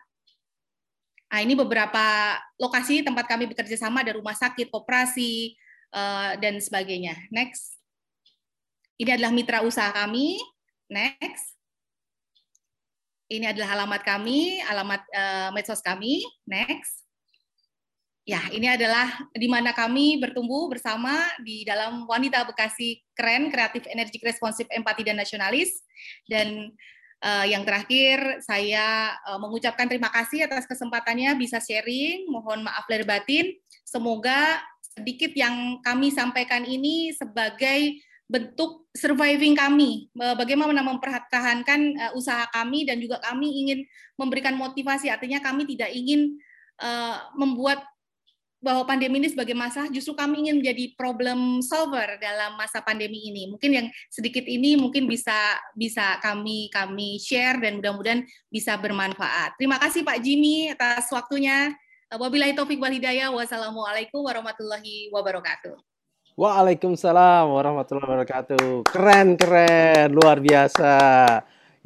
Nah, 1.27 1.39
ini 1.43 1.53
beberapa 1.53 2.35
lokasi 2.57 3.03
tempat 3.03 3.27
kami 3.27 3.51
bekerja 3.51 3.75
sama 3.77 4.01
ada 4.01 4.15
rumah 4.15 4.33
sakit, 4.33 4.71
koperasi, 4.71 5.53
uh, 5.91 6.39
dan 6.39 6.59
sebagainya. 6.59 7.15
Next. 7.31 7.77
Ini 8.97 9.13
adalah 9.19 9.31
mitra 9.31 9.61
usaha 9.61 9.91
kami. 9.93 10.39
Next. 10.89 11.53
Ini 13.27 13.51
adalah 13.51 13.75
alamat 13.75 14.01
kami, 14.07 14.63
alamat 14.63 15.01
uh, 15.11 15.49
medsos 15.51 15.83
kami. 15.83 16.23
Next. 16.47 17.06
Ya, 18.27 18.43
ini 18.51 18.67
adalah 18.67 19.07
di 19.31 19.47
mana 19.47 19.71
kami 19.71 20.19
bertumbuh 20.19 20.67
bersama 20.67 21.15
di 21.47 21.63
dalam 21.63 22.03
wanita 22.03 22.43
Bekasi 22.43 22.99
keren, 23.15 23.47
kreatif, 23.47 23.87
energik, 23.87 24.19
responsif, 24.19 24.67
empati, 24.67 25.07
dan 25.07 25.15
nasionalis. 25.15 25.79
Dan 26.27 26.75
uh, 27.23 27.47
yang 27.47 27.63
terakhir 27.63 28.43
saya 28.43 29.15
uh, 29.31 29.39
mengucapkan 29.39 29.87
terima 29.87 30.11
kasih 30.11 30.43
atas 30.43 30.67
kesempatannya 30.67 31.39
bisa 31.39 31.63
sharing. 31.63 32.27
Mohon 32.27 32.67
maaf 32.67 32.83
lahir 32.91 33.07
batin. 33.07 33.55
Semoga 33.87 34.59
sedikit 34.83 35.31
yang 35.31 35.79
kami 35.79 36.11
sampaikan 36.11 36.67
ini 36.67 37.15
sebagai 37.15 37.95
bentuk 38.27 38.91
surviving 38.91 39.55
kami, 39.55 40.11
bagaimana 40.11 40.83
mempertahankan 40.83 42.11
usaha 42.11 42.43
kami 42.51 42.83
dan 42.83 42.99
juga 42.99 43.23
kami 43.23 43.63
ingin 43.63 43.87
memberikan 44.19 44.51
motivasi. 44.51 45.07
Artinya 45.07 45.39
kami 45.39 45.63
tidak 45.63 45.95
ingin 45.95 46.35
membuat 47.39 47.87
bahwa 48.67 48.83
pandemi 48.83 49.23
ini 49.23 49.31
sebagai 49.31 49.55
masalah 49.55 49.87
justru 49.87 50.11
kami 50.11 50.43
ingin 50.43 50.59
menjadi 50.59 50.91
problem 50.99 51.63
solver 51.63 52.19
dalam 52.19 52.59
masa 52.59 52.83
pandemi 52.83 53.31
ini. 53.31 53.47
Mungkin 53.47 53.71
yang 53.71 53.87
sedikit 54.11 54.43
ini 54.43 54.75
mungkin 54.75 55.07
bisa 55.07 55.55
bisa 55.71 56.19
kami 56.19 56.67
kami 56.67 57.15
share 57.15 57.63
dan 57.63 57.79
mudah-mudahan 57.79 58.27
bisa 58.51 58.75
bermanfaat. 58.75 59.55
Terima 59.55 59.79
kasih 59.79 60.03
Pak 60.03 60.19
Jimmy 60.19 60.75
atas 60.75 61.07
waktunya. 61.15 61.71
Wabillahi 62.11 62.51
taufik 62.59 62.83
wal 62.83 62.91
hidayah. 62.91 63.31
Wassalamualaikum 63.31 64.19
warahmatullahi 64.19 65.07
wabarakatuh. 65.15 65.79
Waalaikumsalam 66.35 67.47
warahmatullahi 67.47 68.03
wabarakatuh. 68.03 68.83
Keren 68.91 69.39
keren, 69.39 70.11
luar 70.11 70.43
biasa 70.43 70.91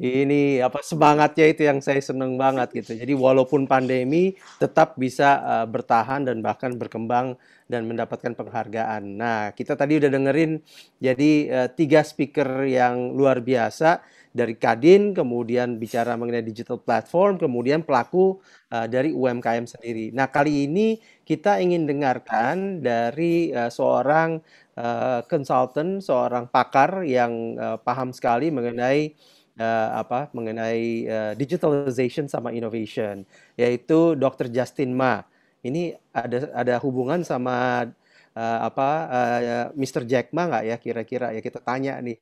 ini 0.02 0.58
apa 0.58 0.82
semangatnya 0.82 1.46
itu 1.46 1.62
yang 1.62 1.78
saya 1.78 2.02
seneng 2.02 2.34
banget 2.34 2.74
gitu. 2.74 2.98
Jadi 2.98 3.14
walaupun 3.14 3.70
pandemi 3.70 4.34
tetap 4.58 4.98
bisa 4.98 5.38
uh, 5.38 5.66
bertahan 5.70 6.26
dan 6.26 6.42
bahkan 6.42 6.74
berkembang 6.74 7.38
dan 7.70 7.86
mendapatkan 7.86 8.34
penghargaan. 8.34 9.14
Nah, 9.14 9.54
kita 9.54 9.78
tadi 9.78 10.02
udah 10.02 10.10
dengerin 10.10 10.58
jadi 10.98 11.32
uh, 11.54 11.68
tiga 11.70 12.02
speaker 12.02 12.66
yang 12.66 13.14
luar 13.14 13.46
biasa 13.46 14.02
dari 14.34 14.58
Kadin, 14.58 15.14
kemudian 15.14 15.76
bicara 15.78 16.18
mengenai 16.18 16.42
digital 16.42 16.80
platform, 16.80 17.38
kemudian 17.38 17.86
pelaku 17.86 18.42
uh, 18.74 18.90
dari 18.90 19.14
UMKM 19.14 19.70
sendiri. 19.70 20.10
Nah, 20.10 20.32
kali 20.32 20.66
ini 20.66 20.98
kita 21.22 21.62
ingin 21.62 21.86
dengarkan 21.86 22.82
dari 22.82 23.54
uh, 23.54 23.70
seorang 23.70 24.40
uh, 24.74 25.20
consultant, 25.28 26.00
seorang 26.00 26.48
pakar 26.48 27.04
yang 27.04 27.54
uh, 27.54 27.78
paham 27.78 28.10
sekali 28.10 28.48
mengenai 28.48 29.14
uh, 29.58 29.88
apa 30.00 30.32
mengenai 30.32 31.08
uh, 31.08 31.32
digitalization 31.36 32.30
sama 32.30 32.54
innovation 32.54 33.26
yaitu 33.58 34.16
Dr. 34.16 34.48
Justin 34.48 34.96
Ma. 34.96 35.24
Ini 35.62 35.94
ada 36.10 36.50
ada 36.52 36.74
hubungan 36.82 37.22
sama 37.22 37.86
uh, 38.34 38.58
apa 38.66 38.88
uh, 39.08 39.64
Mr. 39.78 40.02
Jack 40.08 40.34
Ma 40.34 40.48
nggak 40.48 40.64
ya 40.68 40.76
kira-kira 40.80 41.26
ya 41.36 41.40
kita 41.44 41.60
tanya 41.60 41.98
nih. 42.00 42.18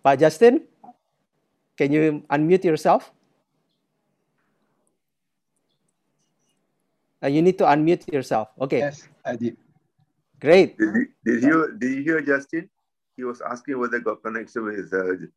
Pak 0.00 0.16
Justin, 0.16 0.64
can 1.76 1.92
you 1.92 2.24
unmute 2.32 2.64
yourself? 2.64 3.12
Uh, 7.20 7.28
you 7.28 7.44
need 7.44 7.60
to 7.60 7.68
unmute 7.68 8.08
yourself. 8.08 8.48
Okay. 8.56 8.80
Yes, 8.80 9.04
I 9.20 9.36
did. 9.36 9.56
Great. 10.40 10.80
Did 10.80 10.88
you, 10.96 11.04
did 11.20 11.40
you, 11.44 11.56
did 11.76 11.90
you 11.92 12.02
hear 12.02 12.20
Justin? 12.24 12.64
He 13.16 13.28
was 13.28 13.44
asking 13.44 13.76
whether 13.76 14.00
got 14.00 14.24
connection 14.24 14.64
with 14.64 14.88
uh, 14.88 15.28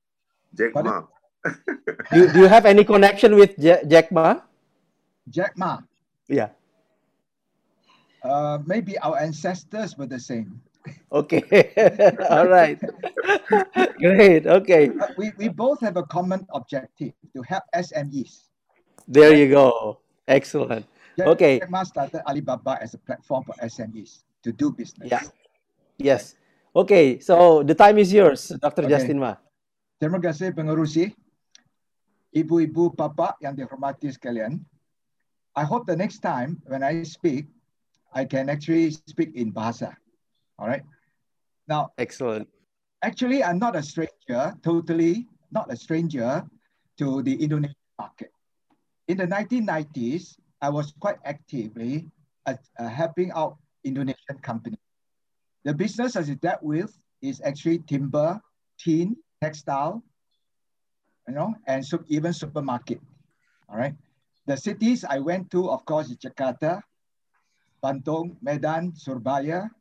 Jack 0.56 0.72
Ma. 0.80 1.04
Do, 2.14 2.32
do 2.32 2.40
you 2.40 2.48
have 2.48 2.66
any 2.66 2.84
connection 2.84 3.36
with 3.36 3.58
Jack 3.60 4.12
Ma? 4.12 4.42
Jack 5.30 5.58
Ma. 5.58 5.80
Yeah. 6.28 6.50
Uh, 8.24 8.60
maybe 8.66 8.98
our 9.00 9.20
ancestors 9.20 9.98
were 9.98 10.08
the 10.08 10.20
same. 10.20 10.62
Okay. 11.12 11.44
All 12.30 12.48
right. 12.48 12.80
Great. 14.00 14.48
Okay. 14.48 14.92
We, 15.18 15.32
we 15.38 15.48
both 15.48 15.80
have 15.82 15.98
a 15.98 16.04
common 16.04 16.48
objective 16.54 17.14
to 17.36 17.42
help 17.44 17.64
SMEs. 17.76 18.48
There 19.08 19.36
you 19.36 19.50
go. 19.50 20.00
Excellent. 20.28 20.86
Jack, 21.18 21.28
okay. 21.28 21.60
Jack 21.60 21.70
Ma 21.70 21.84
started 21.84 22.22
Alibaba 22.28 22.80
as 22.82 22.94
a 22.94 22.98
platform 22.98 23.44
for 23.44 23.56
SMEs 23.64 24.24
to 24.44 24.52
do 24.52 24.72
business. 24.72 25.12
Yeah. 25.12 25.24
Yes. 25.98 26.36
Okay. 26.76 27.20
So 27.20 27.64
the 27.64 27.76
time 27.76 27.98
is 28.00 28.12
yours, 28.12 28.52
Dr. 28.60 28.84
Okay. 28.84 28.90
Justin 28.90 29.20
Ma. 29.20 29.36
Terima 30.00 30.20
kasih 30.20 30.52
pengerusi. 30.52 31.16
Ibu-ibu, 32.34 32.98
bapak 32.98 33.38
yang 33.46 33.54
dihormati 33.54 34.10
sekalian, 34.10 34.58
I 35.54 35.64
hope 35.64 35.86
the 35.86 35.96
next 35.96 36.26
time 36.26 36.58
when 36.66 36.82
I 36.82 37.06
speak, 37.06 37.46
I 38.10 38.26
can 38.26 38.50
actually 38.50 38.90
speak 39.06 39.38
in 39.38 39.54
Bahasa. 39.54 39.94
All 40.58 40.66
right. 40.66 40.82
Now, 41.70 41.94
excellent. 41.98 42.50
Actually, 43.06 43.44
I'm 43.44 43.62
not 43.62 43.76
a 43.78 43.84
stranger, 43.84 44.54
totally 44.66 45.30
not 45.54 45.70
a 45.70 45.78
stranger 45.78 46.42
to 46.98 47.22
the 47.22 47.38
Indonesian 47.38 47.78
market. 48.00 48.32
In 49.08 49.18
the 49.18 49.28
1990s, 49.28 50.38
I 50.62 50.70
was 50.70 50.94
quite 51.00 51.18
actively 51.26 52.10
uh, 52.46 52.56
uh, 52.80 52.88
helping 52.88 53.32
out 53.32 53.58
Indonesian 53.84 54.40
companies. 54.42 54.80
The 55.64 55.74
business 55.74 56.16
as 56.16 56.30
it 56.30 56.42
dealt 56.42 56.64
with 56.64 56.98
is 57.22 57.42
actually 57.44 57.80
timber, 57.86 58.42
tin, 58.80 59.16
textile, 59.42 60.04
you 61.28 61.34
know, 61.34 61.54
and 61.68 61.86
so 61.86 62.04
even 62.08 62.34
supermarket. 62.34 63.00
All 63.70 63.78
right. 63.78 63.96
The 64.46 64.58
cities 64.58 65.06
I 65.08 65.20
went 65.20 65.52
to, 65.52 65.70
of 65.70 65.86
course, 65.86 66.10
is 66.12 66.18
Jakarta, 66.18 66.82
Bandung, 67.84 68.36
Medan, 68.42 68.92
Surabaya, 68.96 69.72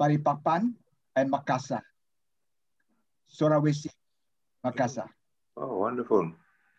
Balikpapan, 0.00 0.74
and 1.16 1.32
Makassar. 1.32 1.80
Sulawesi, 3.28 3.88
Makassar. 4.64 5.08
Oh, 5.56 5.78
wonderful. 5.78 6.32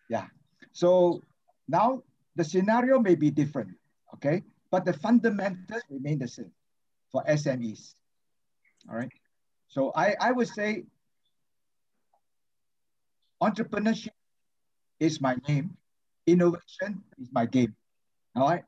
Yeah. 0.09 0.27
So 0.71 1.21
now 1.67 2.03
the 2.35 2.43
scenario 2.43 2.99
may 2.99 3.15
be 3.15 3.29
different, 3.29 3.73
okay? 4.13 4.43
But 4.69 4.85
the 4.85 4.93
fundamentals 4.93 5.81
remain 5.89 6.19
the 6.19 6.27
same 6.27 6.51
for 7.11 7.23
SMEs. 7.25 7.93
All 8.89 8.97
right. 8.97 9.11
So 9.67 9.91
I, 9.95 10.15
I 10.19 10.31
would 10.31 10.49
say 10.49 10.85
entrepreneurship 13.43 14.15
is 14.99 15.19
my 15.19 15.35
name, 15.47 15.75
innovation 16.25 17.03
is 17.19 17.27
my 17.35 17.45
game. 17.45 17.75
All 18.35 18.47
right. 18.47 18.63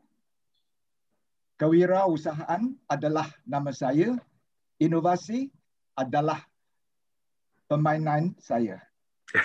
Kewirausahaan 1.56 2.76
adalah 2.92 3.32
nama 3.48 3.72
saya, 3.72 4.20
inovasi 4.76 5.48
adalah 5.96 6.44
permainan 7.72 8.36
saya. 8.44 8.84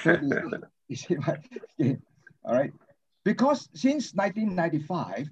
So 0.03 0.19
is 0.91 1.07
my 1.23 1.39
game. 1.79 2.03
All 2.43 2.59
right. 2.59 2.75
Because 3.23 3.71
since 3.79 4.11
1995, 4.19 5.31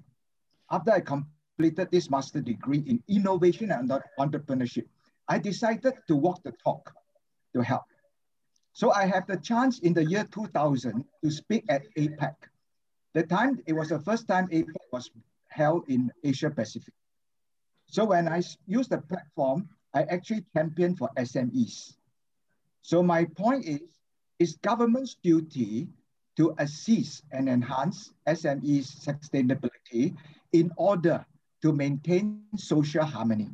after 0.71 0.91
I 0.95 1.03
completed 1.03 1.91
this 1.91 2.07
master 2.07 2.39
degree 2.39 2.87
in 2.87 3.03
innovation 3.11 3.75
and 3.75 3.91
entrepreneurship, 4.15 4.87
I 5.27 5.37
decided 5.37 5.99
to 6.07 6.15
walk 6.15 6.39
the 6.47 6.55
talk 6.63 6.95
to 7.53 7.59
help. 7.59 7.83
So 8.79 8.93
I 8.93 9.07
had 9.07 9.27
the 9.27 9.35
chance 9.35 9.79
in 9.79 9.93
the 9.93 10.05
year 10.05 10.23
2000 10.31 11.03
to 11.21 11.29
speak 11.29 11.65
at 11.67 11.83
APEC. 11.97 12.33
The 13.13 13.23
time, 13.23 13.59
it 13.67 13.73
was 13.73 13.89
the 13.89 13.99
first 13.99 14.25
time 14.25 14.47
APEC 14.47 14.71
was 14.93 15.11
held 15.49 15.83
in 15.89 16.09
Asia 16.23 16.49
Pacific. 16.49 16.93
So 17.87 18.05
when 18.05 18.29
I 18.29 18.41
used 18.67 18.91
the 18.91 18.99
platform, 18.99 19.67
I 19.93 20.03
actually 20.03 20.45
championed 20.55 20.97
for 20.97 21.09
SMEs. 21.17 21.95
So 22.81 23.03
my 23.03 23.25
point 23.25 23.65
is, 23.65 23.81
it's 24.39 24.55
government's 24.55 25.17
duty 25.21 25.89
to 26.37 26.55
assist 26.57 27.25
and 27.33 27.49
enhance 27.49 28.13
SMEs 28.27 28.95
sustainability 28.95 30.15
in 30.53 30.71
order 30.77 31.25
to 31.63 31.73
maintain 31.73 32.43
social 32.55 33.03
harmony. 33.03 33.49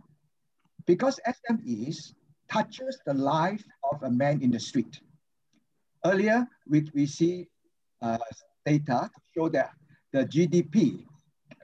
Because 0.86 1.20
SMEs 1.26 2.14
touches 2.48 3.02
the 3.08 3.16
life 3.16 3.64
of 3.92 4.04
a 4.04 4.12
man 4.12 4.44
in 4.44 4.52
the 4.52 4.60
street. 4.60 5.02
Earlier, 6.06 6.48
we, 6.70 6.86
we 6.94 7.08
see 7.08 7.48
uh, 8.02 8.18
data 8.66 9.10
to 9.10 9.22
show 9.34 9.50
that 9.50 9.72
the 10.14 10.26
GDP 10.26 11.04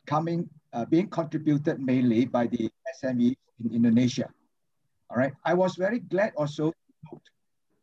coming, 0.08 0.50
uh, 0.74 0.86
being 0.86 1.08
contributed 1.08 1.80
mainly 1.80 2.26
by 2.26 2.48
the 2.48 2.70
SMEs 2.98 3.38
in 3.64 3.72
Indonesia. 3.72 4.28
All 5.12 5.18
right. 5.18 5.34
I 5.46 5.54
was 5.54 5.76
very 5.76 6.00
glad 6.00 6.34
also 6.36 6.72
to 6.72 6.78
note 7.12 7.22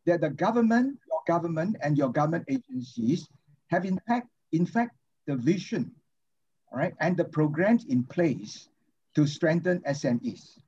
that 0.05 0.21
the 0.21 0.29
government, 0.29 0.99
your 1.07 1.21
government 1.27 1.77
and 1.81 1.97
your 1.97 2.09
government 2.11 2.45
agencies 2.49 3.29
have 3.67 3.85
in 3.85 3.99
fact, 4.07 4.27
in 4.51 4.65
fact, 4.65 4.95
the 5.27 5.35
vision, 5.35 5.91
all 6.71 6.79
right, 6.79 6.93
and 6.99 7.15
the 7.15 7.25
programs 7.25 7.85
in 7.85 8.03
place 8.03 8.67
to 9.15 9.27
strengthen 9.27 9.79
SMEs. 9.81 10.59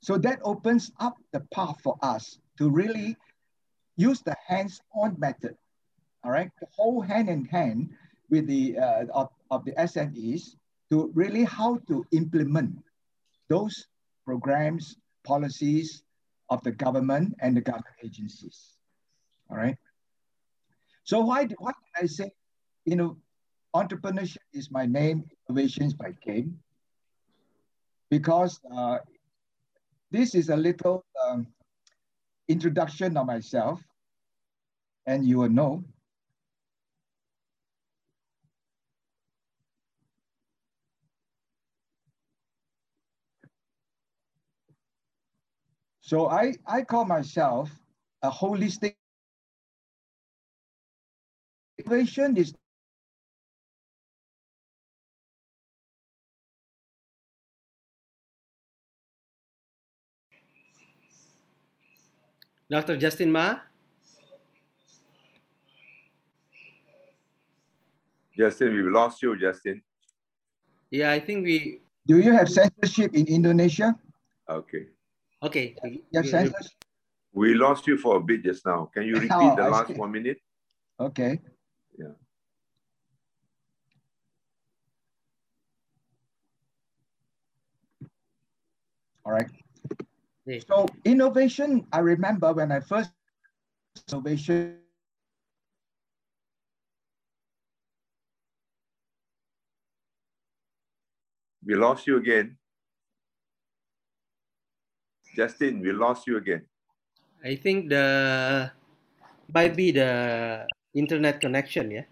So 0.00 0.18
that 0.18 0.38
opens 0.42 0.92
up 1.00 1.16
the 1.32 1.40
path 1.52 1.80
for 1.82 1.98
us 2.02 2.38
to 2.58 2.70
really 2.70 3.16
use 3.96 4.20
the 4.20 4.36
hands-on 4.46 5.16
method, 5.18 5.56
all 6.24 6.30
right, 6.30 6.50
to 6.58 6.66
hold 6.70 7.06
hand 7.06 7.28
in 7.28 7.44
hand 7.44 7.90
with 8.30 8.46
the 8.46 8.78
uh, 8.78 9.04
of, 9.12 9.28
of 9.50 9.64
the 9.64 9.72
SMEs 9.72 10.56
to 10.90 11.10
really 11.14 11.44
how 11.44 11.78
to 11.88 12.04
implement 12.12 12.76
those 13.48 13.86
programs, 14.24 14.96
policies 15.24 16.02
of 16.50 16.62
the 16.62 16.72
government 16.72 17.34
and 17.40 17.56
the 17.56 17.60
government 17.60 17.96
agencies. 18.04 18.76
All 19.50 19.56
right. 19.56 19.76
So 21.04 21.20
why, 21.20 21.46
why 21.58 21.72
did 21.72 22.04
I 22.04 22.06
say, 22.06 22.30
you 22.84 22.96
know, 22.96 23.16
entrepreneurship 23.74 24.44
is 24.52 24.70
my 24.70 24.86
name, 24.86 25.24
innovations 25.48 25.94
my 25.98 26.12
game? 26.24 26.58
Because 28.10 28.60
uh, 28.74 28.98
this 30.10 30.34
is 30.34 30.50
a 30.50 30.56
little 30.56 31.04
um, 31.26 31.46
introduction 32.52 33.16
of 33.16 33.26
myself, 33.26 33.80
and 35.06 35.26
you 35.26 35.38
will 35.38 35.50
know. 35.50 35.84
So 46.00 46.28
I, 46.28 46.54
I 46.66 46.82
call 46.82 47.06
myself 47.06 47.70
a 48.22 48.30
holistic 48.30 48.94
innovation 51.78 52.36
is 52.36 52.54
Dr. 62.72 62.96
Justin 62.96 63.30
Ma? 63.30 63.60
Justin, 68.34 68.72
we've 68.72 68.86
lost 68.86 69.20
you, 69.20 69.36
Justin. 69.36 69.82
Yeah, 70.90 71.10
I 71.12 71.20
think 71.20 71.44
we. 71.44 71.82
Do 72.06 72.16
you 72.18 72.32
have 72.32 72.48
censorship 72.48 73.12
in 73.12 73.26
Indonesia? 73.26 73.94
Okay. 74.48 74.86
Okay. 75.42 75.76
Yes, 76.12 76.30
censorship. 76.30 76.72
We 77.34 77.52
lost 77.52 77.86
you 77.86 77.98
for 77.98 78.16
a 78.16 78.20
bit 78.20 78.42
just 78.42 78.64
now. 78.64 78.88
Can 78.94 79.04
you 79.04 79.16
oh, 79.16 79.20
repeat 79.20 79.52
Oh, 79.52 79.56
the 79.56 79.64
I 79.64 79.68
last 79.68 79.88
see. 79.88 80.00
one 80.00 80.10
minute? 80.10 80.40
Okay. 80.98 81.40
Yeah. 81.98 82.16
All 89.26 89.32
right. 89.32 89.61
So 90.66 90.88
innovation, 91.04 91.86
I 91.92 92.00
remember 92.00 92.52
when 92.52 92.72
I 92.72 92.80
first 92.80 93.10
innovation 94.10 94.82
We 101.64 101.74
lost 101.76 102.06
you 102.06 102.16
again. 102.18 102.58
Justin, 105.36 105.80
we 105.80 105.92
lost 105.92 106.26
you 106.26 106.36
again. 106.36 106.66
I 107.44 107.54
think 107.54 107.88
the 107.88 108.70
might 109.54 109.76
be 109.76 109.92
the 109.92 110.66
internet 110.94 111.40
connection, 111.40 111.90
yeah. 111.90 112.04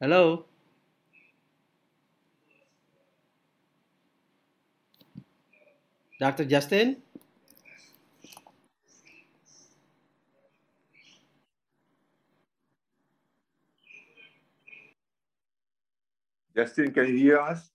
Hello. 0.00 0.44
Dr. 6.22 6.46
Justin? 6.46 7.02
Justin, 16.54 16.94
can 16.94 17.10
you 17.10 17.18
hear 17.18 17.38
us? 17.42 17.66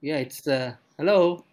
Yeah, 0.00 0.24
it's 0.24 0.48
uh 0.48 0.80
hello. 0.96 1.44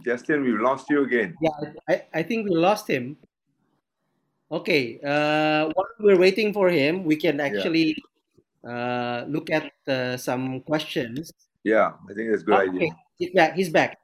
Justin, 0.00 0.40
we've 0.40 0.56
lost 0.56 0.88
you 0.88 1.04
again. 1.04 1.36
Yeah, 1.42 1.76
I, 1.84 2.02
I 2.14 2.22
think 2.22 2.48
we 2.48 2.56
lost 2.56 2.88
him. 2.88 3.18
Okay, 4.48 4.96
uh, 5.04 5.68
while 5.74 5.92
we're 6.00 6.16
waiting 6.16 6.54
for 6.54 6.70
him, 6.70 7.04
we 7.04 7.16
can 7.16 7.40
actually 7.40 7.98
uh, 8.68 9.24
look 9.28 9.50
at 9.50 9.70
uh, 9.88 10.16
some 10.16 10.60
questions. 10.62 11.32
Yeah, 11.64 11.92
I 12.10 12.14
think 12.14 12.30
that's 12.30 12.42
a 12.42 12.44
good 12.46 12.54
Okay, 12.68 12.76
idea. 12.76 12.90
he's 13.18 13.30
back. 13.34 13.54
He's 13.54 13.70
back. 13.70 13.98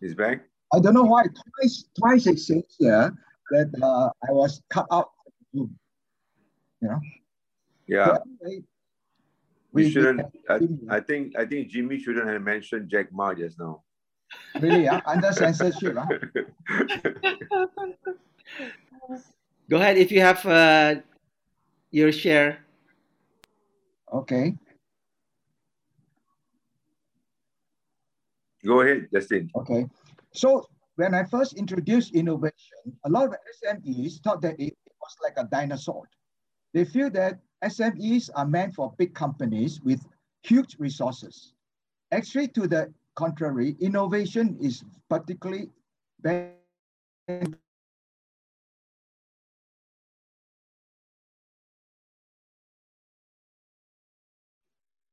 He's 0.00 0.14
back? 0.14 0.42
I 0.72 0.78
don't 0.80 0.94
know 0.94 1.02
why 1.04 1.24
twice 1.26 1.84
twice 1.98 2.26
it 2.26 2.38
says 2.38 2.62
here 2.78 3.12
that 3.50 3.70
uh, 3.82 4.08
I 4.28 4.32
was 4.32 4.62
cut 4.70 4.86
out 4.92 5.10
of. 5.26 5.34
You 5.52 5.68
know. 6.80 7.00
Yeah. 7.86 8.06
So 8.06 8.22
anyway, 8.46 8.62
We, 9.72 9.84
we- 9.84 9.90
shouldn't. 9.90 10.22
I, 10.48 10.60
I 10.88 11.00
think. 11.00 11.34
I 11.38 11.44
think 11.44 11.68
Jimmy 11.68 11.98
shouldn't 11.98 12.28
have 12.28 12.42
mentioned 12.42 12.88
Jack 12.88 13.12
Ma 13.12 13.34
just 13.34 13.58
now. 13.58 13.82
really 14.60 14.86
uh, 14.88 15.00
under 15.06 15.32
censorship. 15.32 15.96
Uh, 15.98 16.06
Go 19.68 19.76
ahead 19.76 19.98
if 19.98 20.10
you 20.10 20.20
have 20.20 20.44
uh, 20.46 20.96
your 21.90 22.10
share. 22.12 22.58
Okay. 24.12 24.54
Go 28.66 28.80
ahead, 28.80 29.08
Justin. 29.12 29.50
Okay. 29.56 29.86
So 30.32 30.66
when 30.96 31.14
I 31.14 31.24
first 31.24 31.54
introduced 31.54 32.14
innovation, 32.14 32.98
a 33.04 33.08
lot 33.08 33.28
of 33.28 33.36
SMEs 33.64 34.22
thought 34.22 34.42
that 34.42 34.60
it 34.60 34.76
was 35.00 35.16
like 35.22 35.34
a 35.36 35.48
dinosaur. 35.50 36.08
They 36.74 36.84
feel 36.84 37.10
that 37.10 37.38
SMEs 37.64 38.30
are 38.34 38.46
meant 38.46 38.74
for 38.74 38.92
big 38.98 39.14
companies 39.14 39.80
with 39.80 40.06
huge 40.42 40.76
resources. 40.78 41.54
Actually, 42.12 42.48
to 42.48 42.66
the 42.66 42.92
contrary, 43.16 43.76
innovation 43.80 44.56
is 44.60 44.84
particularly 45.08 45.70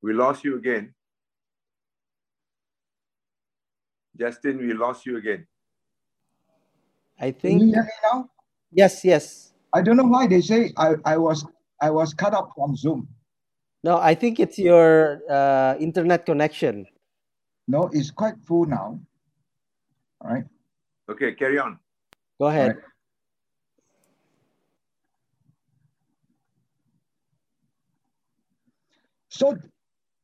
We 0.08 0.14
lost 0.14 0.46
you 0.46 0.56
again. 0.56 0.94
Justin, 4.18 4.58
we 4.58 4.72
lost 4.72 5.06
you 5.06 5.18
again. 5.18 5.46
I 7.20 7.32
Can 7.32 7.36
think 7.42 7.62
you 7.62 7.68
hear 7.74 7.84
me 7.84 7.92
now? 8.04 8.30
yes, 8.72 9.04
yes. 9.04 9.52
I 9.74 9.82
don't 9.82 9.98
know 9.98 10.06
why 10.08 10.26
they 10.28 10.40
say 10.40 10.72
I, 10.78 10.96
I 11.04 11.18
was 11.18 11.46
I 11.82 11.90
was 11.90 12.14
cut 12.14 12.34
off 12.34 12.56
from 12.56 12.78
Zoom. 12.78 13.10
No, 13.84 13.98
I 14.00 14.16
think 14.16 14.40
it's 14.40 14.58
your 14.58 15.20
uh, 15.30 15.76
internet 15.78 16.26
connection. 16.26 16.88
No, 17.68 17.90
it's 17.92 18.10
quite 18.10 18.40
full 18.48 18.64
now. 18.64 19.02
All 20.24 20.32
right. 20.32 20.46
Okay, 21.12 21.34
carry 21.34 21.60
on. 21.60 21.80
Go 22.40 22.48
ahead. 22.48 22.78
So 29.28 29.58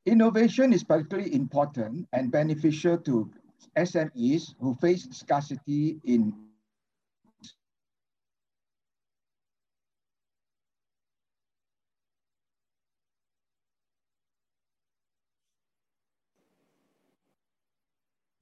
innovation 0.05 0.73
is 0.73 0.83
particularly 0.83 1.33
important 1.33 2.07
and 2.13 2.31
beneficial 2.31 2.97
to 2.99 3.31
SMEs 3.77 4.55
who 4.59 4.75
face 4.75 5.07
scarcity 5.11 5.99
in 6.03 6.33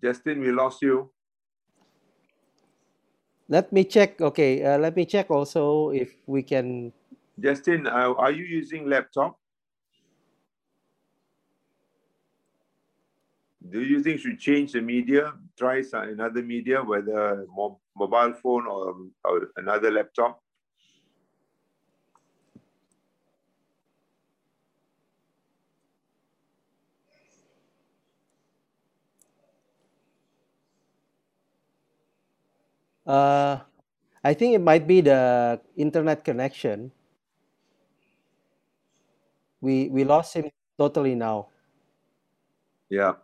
Justin, 0.02 0.42
we 0.42 0.52
lost 0.52 0.82
you. 0.82 1.12
Let 3.48 3.72
me 3.72 3.84
check. 3.84 4.20
Okay, 4.20 4.64
uh, 4.64 4.80
let 4.80 4.96
me 4.96 5.06
check 5.06 5.30
also 5.30 5.92
if 5.92 6.10
we 6.26 6.42
can. 6.42 6.92
Justin, 7.38 7.86
uh, 7.86 8.16
are 8.18 8.32
you 8.32 8.44
using 8.44 8.90
laptop? 8.90 9.41
Do 13.70 13.82
you 13.82 14.04
think 14.04 14.20
should 14.20 14.40
change 14.40 14.74
the 14.74 14.82
media? 14.82 15.34
Try 15.58 15.82
some, 15.82 16.10
another 16.10 16.44
media, 16.44 16.84
whether 16.84 17.46
mo- 17.48 17.80
mobile 17.96 18.34
phone 18.34 18.68
or, 18.68 18.96
or 19.24 19.52
another 19.56 19.92
laptop. 19.92 20.42
Uh, 33.06 33.60
I 34.24 34.34
think 34.34 34.56
it 34.56 34.62
might 34.62 34.88
be 34.88 35.02
the 35.02 35.62
internet 35.76 36.24
connection. 36.24 36.92
We 39.62 39.90
we 39.90 40.04
lost 40.04 40.36
him 40.36 40.52
totally 40.78 41.16
now. 41.16 41.50
Yeah. 42.90 43.16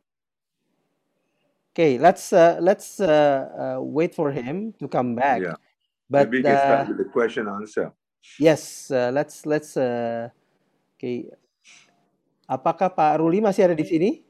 Okay, 1.78 2.02
let's 2.02 2.34
uh, 2.34 2.58
let's 2.58 2.98
uh, 2.98 3.06
uh, 3.54 3.78
wait 3.86 4.18
for 4.18 4.34
him 4.34 4.74
to 4.82 4.90
come 4.90 5.14
back. 5.14 5.46
Yeah. 5.46 5.62
But 6.10 6.26
Maybe 6.34 6.42
we 6.42 6.50
can 6.50 6.58
uh, 6.58 6.66
start 6.66 6.88
with 6.90 6.98
the 6.98 7.06
question 7.06 7.46
answer. 7.46 7.94
yes, 8.42 8.90
uh, 8.90 9.14
let's 9.14 9.46
let's. 9.46 9.78
Uh, 9.78 10.34
okay, 10.98 11.30
apakah 12.50 12.90
Pak 12.90 13.22
Ruli 13.22 13.46
masih 13.46 13.70
ada 13.70 13.78
di 13.78 13.86
sini? 13.86 14.26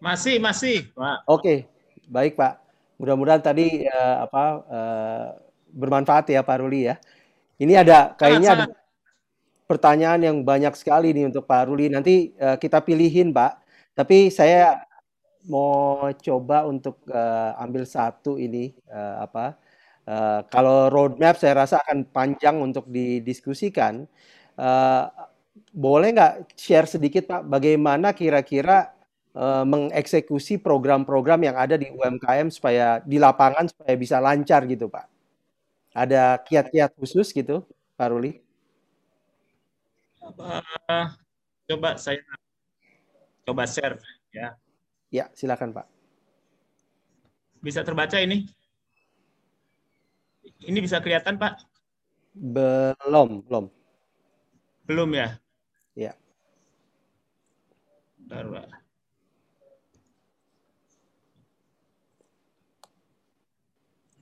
Masih, 0.00 0.40
masih, 0.40 0.88
Pak. 0.96 1.28
Oke, 1.28 1.68
baik 2.08 2.38
Pak. 2.38 2.62
Mudah-mudahan 3.02 3.44
tadi 3.44 3.84
eh, 3.84 4.16
apa 4.16 4.64
eh, 4.64 5.26
bermanfaat 5.76 6.30
ya 6.32 6.40
Pak 6.40 6.56
Ruli 6.62 6.88
ya. 6.88 6.96
Ini 7.60 7.84
ada 7.84 8.14
kayaknya 8.16 8.50
ada 8.54 8.66
pertanyaan 9.68 10.22
yang 10.22 10.36
banyak 10.40 10.72
sekali 10.78 11.10
nih 11.10 11.28
untuk 11.28 11.44
Pak 11.44 11.66
Ruli. 11.66 11.90
Nanti 11.90 12.32
eh, 12.32 12.56
kita 12.56 12.80
pilihin 12.80 13.34
Pak. 13.34 13.67
Tapi 13.98 14.30
saya 14.30 14.78
mau 15.50 16.06
coba 16.14 16.62
untuk 16.70 17.02
eh, 17.10 17.50
ambil 17.58 17.82
satu 17.82 18.38
ini 18.38 18.70
eh, 18.86 19.16
apa? 19.26 19.58
eh, 20.06 20.40
kalau 20.52 20.86
roadmap 20.92 21.34
saya 21.40 21.66
rasa 21.66 21.82
akan 21.82 22.06
panjang 22.14 22.56
untuk 22.62 22.86
didiskusikan. 22.90 24.06
Eh, 24.58 25.04
boleh 25.74 26.08
nggak 26.14 26.34
share 26.54 26.86
sedikit 26.88 27.24
Pak 27.30 27.42
bagaimana 27.50 28.14
kira-kira 28.14 28.94
eh, 29.34 29.64
mengeksekusi 29.66 30.62
program-program 30.62 31.40
yang 31.48 31.56
ada 31.58 31.74
di 31.74 31.90
UMKM 31.90 32.48
supaya 32.54 33.02
di 33.02 33.18
lapangan 33.18 33.66
supaya 33.70 33.94
bisa 33.98 34.22
lancar 34.22 34.62
gitu 34.70 34.86
Pak. 34.86 35.06
Ada 35.98 36.38
kiat-kiat 36.46 36.94
khusus 36.94 37.34
gitu 37.34 37.66
Pak 37.98 38.08
Ruli? 38.14 38.38
Coba 41.68 41.98
saya 42.00 42.20
coba 43.48 43.64
share 43.64 43.96
ya. 44.28 44.52
Ya, 45.08 45.24
silakan 45.32 45.72
Pak. 45.72 45.88
Bisa 47.64 47.80
terbaca 47.80 48.20
ini? 48.20 48.44
Ini 50.68 50.78
bisa 50.84 51.00
kelihatan, 51.00 51.40
Pak? 51.40 51.64
Belum, 52.36 53.40
belum. 53.48 53.72
Belum 54.84 55.10
ya? 55.16 55.40
Ya. 55.96 56.12
Bentar, 58.20 58.44
Pak. 58.52 58.68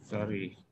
Sorry. 0.07 0.65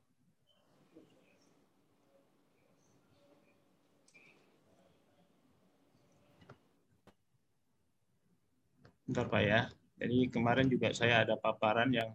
Bentar 9.05 9.27
Pak 9.29 9.43
ya. 9.45 9.61
Jadi 10.01 10.29
kemarin 10.33 10.67
juga 10.67 10.91
saya 10.97 11.23
ada 11.23 11.37
paparan 11.39 11.93
yang 11.93 12.11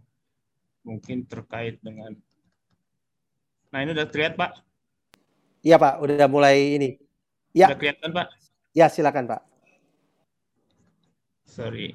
mungkin 0.84 1.26
terkait 1.26 1.78
dengan 1.82 2.14
Nah, 3.70 3.86
ini 3.86 3.94
udah 3.94 4.10
terlihat, 4.10 4.34
Pak? 4.34 4.66
Iya 5.62 5.78
Pak, 5.78 6.02
udah 6.02 6.26
mulai 6.26 6.74
ini. 6.82 6.90
Ya, 7.54 7.70
Udah 7.70 7.78
kelihatan, 7.78 8.10
Pak? 8.18 8.28
ya 8.74 8.90
silakan 8.90 9.30
Pak. 9.30 9.42
Sorry. 11.46 11.94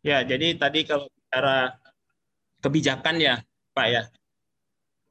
Ya, 0.00 0.24
jadi 0.24 0.56
tadi 0.56 0.88
kalau 0.88 1.12
bicara 1.12 1.76
kebijakan 2.64 3.20
ya, 3.20 3.34
Pak 3.76 3.86
ya. 3.92 4.02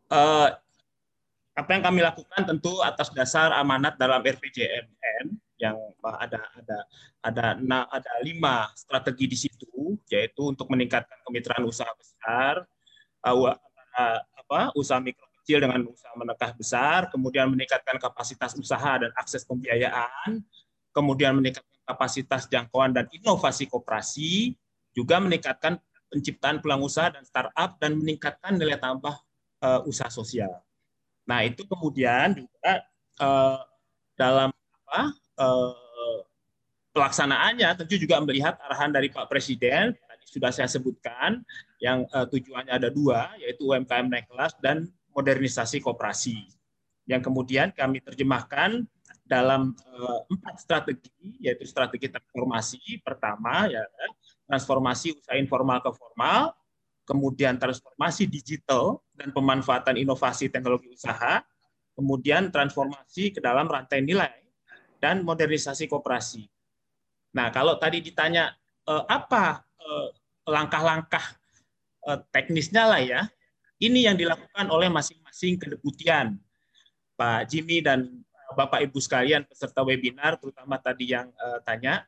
Eh, 0.10 0.48
apa 1.60 1.76
yang 1.76 1.84
kami 1.84 2.00
lakukan 2.00 2.42
tentu 2.48 2.80
atas 2.80 3.12
dasar 3.12 3.52
amanat 3.52 4.00
dalam 4.00 4.24
RPJMN 4.24 5.26
yang 5.60 5.76
ada 6.00 6.40
ada 6.56 6.78
ada 7.20 7.46
na- 7.60 7.90
ada 7.92 8.12
lima 8.24 8.72
strategi 8.80 9.28
di 9.28 9.36
situ, 9.36 10.00
yaitu 10.08 10.40
untuk 10.56 10.72
meningkatkan 10.72 11.20
kemitraan 11.28 11.68
usaha 11.68 11.92
besar, 12.00 12.64
eh, 13.28 13.36
wa- 13.36 13.60
antara 13.60 14.24
apa 14.40 14.60
usaha 14.80 15.04
mikro 15.04 15.28
kecil 15.44 15.60
dengan 15.60 15.84
usaha 15.84 16.16
menengah 16.16 16.52
besar, 16.56 17.12
kemudian 17.12 17.52
meningkatkan 17.52 18.00
kapasitas 18.00 18.56
usaha 18.56 19.04
dan 19.04 19.12
akses 19.20 19.44
pembiayaan, 19.44 20.40
kemudian 20.96 21.36
meningkatkan 21.36 21.80
kapasitas 21.84 22.48
jangkauan 22.48 22.96
dan 22.96 23.12
inovasi 23.12 23.68
koperasi, 23.68 24.56
juga 24.96 25.20
meningkatkan 25.20 25.76
penciptaan 26.08 26.64
peluang 26.64 26.88
usaha 26.88 27.12
dan 27.12 27.28
startup 27.28 27.76
dan 27.84 28.00
meningkatkan 28.00 28.56
nilai 28.56 28.80
tambah 28.80 29.12
eh, 29.60 29.82
usaha 29.92 30.08
sosial. 30.08 30.56
Nah 31.30 31.46
itu 31.46 31.62
kemudian 31.70 32.34
juga 32.34 32.82
eh, 33.22 33.60
dalam 34.18 34.50
apa 34.50 35.02
eh, 35.14 35.74
pelaksanaannya 37.00 37.70
tentu 37.78 37.96
juga 37.96 38.18
melihat 38.26 38.58
arahan 38.66 38.90
dari 38.90 39.14
Pak 39.14 39.30
Presiden 39.30 39.94
tadi 39.94 40.26
sudah 40.26 40.50
saya 40.50 40.68
sebutkan 40.68 41.40
yang 41.80 42.04
uh, 42.12 42.28
tujuannya 42.28 42.76
ada 42.76 42.90
dua 42.92 43.32
yaitu 43.40 43.72
UMKM 43.72 44.12
naik 44.12 44.28
kelas 44.28 44.58
dan 44.60 44.90
modernisasi 45.16 45.80
koperasi. 45.80 46.36
Yang 47.08 47.32
kemudian 47.32 47.72
kami 47.72 48.04
terjemahkan 48.04 48.84
dalam 49.24 49.78
uh, 49.96 50.20
empat 50.28 50.60
strategi 50.60 51.40
yaitu 51.40 51.64
strategi 51.64 52.10
transformasi 52.10 53.00
pertama 53.06 53.70
ya 53.70 53.86
transformasi 54.50 55.14
usaha 55.14 55.38
informal 55.38 55.80
ke 55.86 55.94
formal 55.94 56.52
kemudian 57.10 57.58
transformasi 57.58 58.30
digital 58.30 59.02
dan 59.18 59.34
pemanfaatan 59.34 59.98
inovasi 59.98 60.54
teknologi 60.54 60.94
usaha 60.94 61.42
kemudian 61.98 62.54
transformasi 62.54 63.34
ke 63.34 63.42
dalam 63.42 63.66
rantai 63.66 64.06
nilai 64.06 64.46
dan 65.02 65.26
modernisasi 65.26 65.90
koperasi 65.90 66.46
Nah, 67.34 67.54
kalau 67.54 67.78
tadi 67.78 68.02
ditanya 68.02 68.54
eh, 68.90 69.04
apa 69.06 69.62
eh, 69.78 70.08
langkah-langkah 70.50 71.26
eh, 72.10 72.20
teknisnya 72.34 72.84
lah 72.90 73.02
ya, 73.02 73.22
ini 73.82 74.10
yang 74.10 74.18
dilakukan 74.18 74.66
oleh 74.70 74.90
masing-masing 74.90 75.62
kedeputian. 75.62 76.38
Pak 77.20 77.52
Jimmy 77.52 77.84
dan 77.84 78.24
Bapak 78.56 78.82
Ibu 78.82 78.98
sekalian 78.98 79.46
peserta 79.46 79.84
webinar, 79.84 80.40
terutama 80.40 80.80
tadi 80.80 81.12
yang 81.12 81.30
tanya, 81.68 82.08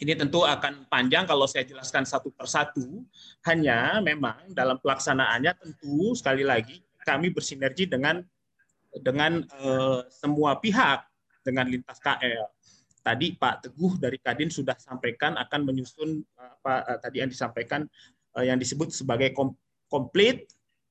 ini 0.00 0.16
tentu 0.16 0.42
akan 0.42 0.88
panjang 0.88 1.28
kalau 1.28 1.44
saya 1.44 1.68
jelaskan 1.68 2.08
satu 2.08 2.32
persatu. 2.32 3.04
Hanya 3.44 4.00
memang 4.00 4.50
dalam 4.56 4.80
pelaksanaannya 4.80 5.52
tentu 5.60 6.16
sekali 6.16 6.42
lagi 6.42 6.80
kami 7.04 7.28
bersinergi 7.32 7.88
dengan 7.88 8.24
dengan 8.90 9.44
uh, 9.60 10.02
semua 10.08 10.58
pihak, 10.58 11.04
dengan 11.44 11.68
lintas 11.68 12.00
KL 12.00 12.48
tadi 13.00 13.32
Pak 13.34 13.66
Teguh 13.66 13.96
dari 13.96 14.20
Kadin 14.20 14.52
sudah 14.52 14.76
sampaikan 14.76 15.36
akan 15.40 15.60
menyusun 15.64 16.20
apa 16.36 16.84
eh, 16.86 16.98
tadi 17.00 17.16
yang 17.24 17.30
disampaikan 17.32 17.80
eh, 18.36 18.44
yang 18.46 18.60
disebut 18.60 18.92
sebagai 18.92 19.32
complete 19.88 20.46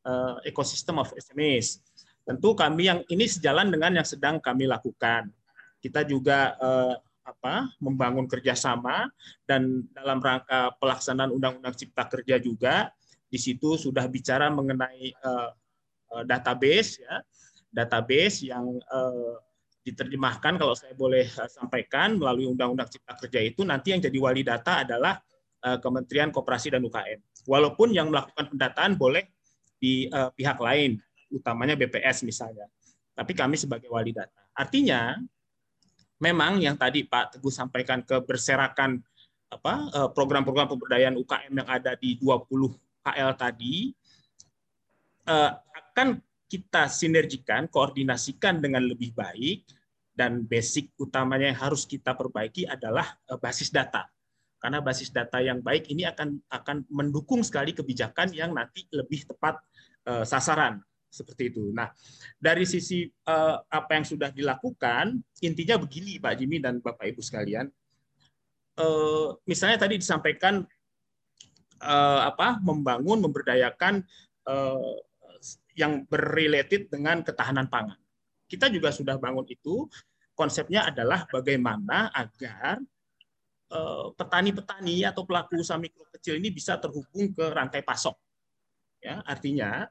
eh, 0.05 0.35
ecosystem 0.49 0.97
of 0.97 1.13
SMEs. 1.15 1.81
Tentu 2.25 2.53
kami 2.53 2.89
yang 2.89 2.99
ini 3.09 3.25
sejalan 3.25 3.73
dengan 3.73 4.01
yang 4.01 4.05
sedang 4.05 4.37
kami 4.37 4.69
lakukan. 4.69 5.33
Kita 5.79 6.03
juga 6.03 6.59
apa 7.29 7.69
membangun 7.77 8.25
kerjasama 8.25 9.07
dan 9.45 9.85
dalam 9.93 10.17
rangka 10.17 10.73
pelaksanaan 10.81 11.29
Undang-Undang 11.29 11.75
Cipta 11.77 12.09
Kerja 12.09 12.41
juga 12.41 12.89
di 13.29 13.37
situ 13.37 13.77
sudah 13.77 14.09
bicara 14.09 14.49
mengenai 14.49 15.13
database 16.25 17.05
ya 17.05 17.21
database 17.69 18.49
yang 18.49 18.81
diterjemahkan 19.89 20.59
kalau 20.59 20.75
saya 20.77 20.93
boleh 20.93 21.25
eh, 21.25 21.49
sampaikan 21.49 22.19
melalui 22.19 22.45
Undang-Undang 22.51 22.93
Cipta 22.93 23.17
Kerja 23.17 23.39
itu 23.41 23.65
nanti 23.65 23.95
yang 23.95 24.01
jadi 24.03 24.17
wali 24.21 24.45
data 24.45 24.85
adalah 24.85 25.17
eh, 25.65 25.77
Kementerian 25.81 26.29
Koperasi 26.29 26.75
dan 26.75 26.85
UKM. 26.85 27.19
Walaupun 27.49 27.95
yang 27.95 28.13
melakukan 28.13 28.51
pendataan 28.53 28.99
boleh 28.99 29.25
di 29.79 30.11
uh, 30.11 30.27
pihak 30.35 30.59
lain, 30.59 30.99
utamanya 31.31 31.73
BPS 31.79 32.27
misalnya. 32.27 32.67
Tapi 33.15 33.31
kami 33.31 33.55
sebagai 33.55 33.87
wali 33.87 34.11
data. 34.11 34.43
Artinya 34.51 35.15
memang 36.19 36.59
yang 36.59 36.75
tadi 36.75 37.07
Pak 37.07 37.35
Teguh 37.35 37.51
sampaikan 37.51 38.03
keberserakan 38.03 38.99
apa 39.49 39.89
program-program 40.13 40.69
pemberdayaan 40.69 41.17
UKM 41.17 41.53
yang 41.63 41.69
ada 41.69 41.97
di 41.97 42.13
20 42.21 42.45
KL 43.01 43.31
tadi 43.33 43.89
akan 45.25 46.21
kita 46.49 46.89
sinergikan, 46.89 47.69
koordinasikan 47.69 48.57
dengan 48.57 48.81
lebih 48.81 49.13
baik 49.13 49.69
dan 50.17 50.43
basic 50.43 50.91
utamanya 50.97 51.53
yang 51.53 51.59
harus 51.61 51.85
kita 51.85 52.17
perbaiki 52.17 52.65
adalah 52.65 53.05
eh, 53.29 53.37
basis 53.37 53.69
data. 53.69 54.09
Karena 54.59 54.83
basis 54.83 55.13
data 55.13 55.39
yang 55.39 55.63
baik 55.63 55.87
ini 55.87 56.03
akan 56.03 56.35
akan 56.51 56.83
mendukung 56.91 57.39
sekali 57.47 57.71
kebijakan 57.71 58.35
yang 58.35 58.51
nanti 58.51 58.83
lebih 58.91 59.23
tepat 59.23 59.55
sasaran 60.27 60.83
seperti 61.09 61.49
itu. 61.49 61.73
Nah, 61.73 61.89
dari 62.37 62.63
sisi 62.69 63.09
uh, 63.25 63.57
apa 63.65 63.97
yang 63.97 64.05
sudah 64.05 64.29
dilakukan, 64.29 65.17
intinya 65.41 65.81
begini 65.81 66.21
Pak 66.21 66.33
Jimmy 66.37 66.61
dan 66.61 66.77
Bapak 66.79 67.09
Ibu 67.09 67.21
sekalian. 67.25 67.67
Uh, 68.79 69.35
misalnya 69.43 69.81
tadi 69.83 69.99
disampaikan 69.99 70.63
uh, 71.83 72.21
apa 72.23 72.61
membangun 72.63 73.19
memberdayakan 73.27 74.05
uh, 74.47 74.95
yang 75.75 76.07
berrelated 76.07 76.87
dengan 76.87 77.25
ketahanan 77.25 77.67
pangan. 77.67 77.99
Kita 78.47 78.71
juga 78.71 78.93
sudah 78.93 79.19
bangun 79.19 79.45
itu 79.49 79.89
konsepnya 80.37 80.87
adalah 80.87 81.27
bagaimana 81.27 82.09
agar 82.15 82.79
petani-petani 84.17 85.05
atau 85.05 85.21
pelaku 85.29 85.61
usaha 85.61 85.77
mikro 85.77 86.01
kecil 86.09 86.41
ini 86.41 86.49
bisa 86.49 86.81
terhubung 86.81 87.29
ke 87.29 87.45
rantai 87.53 87.85
pasok. 87.85 88.17
Ya, 88.97 89.21
artinya 89.29 89.85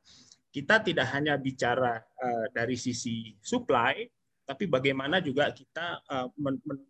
kita 0.49 0.81
tidak 0.81 1.07
hanya 1.12 1.37
bicara 1.37 2.01
eh, 2.01 2.47
dari 2.53 2.77
sisi 2.77 3.37
supply, 3.41 4.05
tapi 4.49 4.65
bagaimana 4.65 5.20
juga 5.20 5.53
kita 5.53 6.01
eh, 6.03 6.29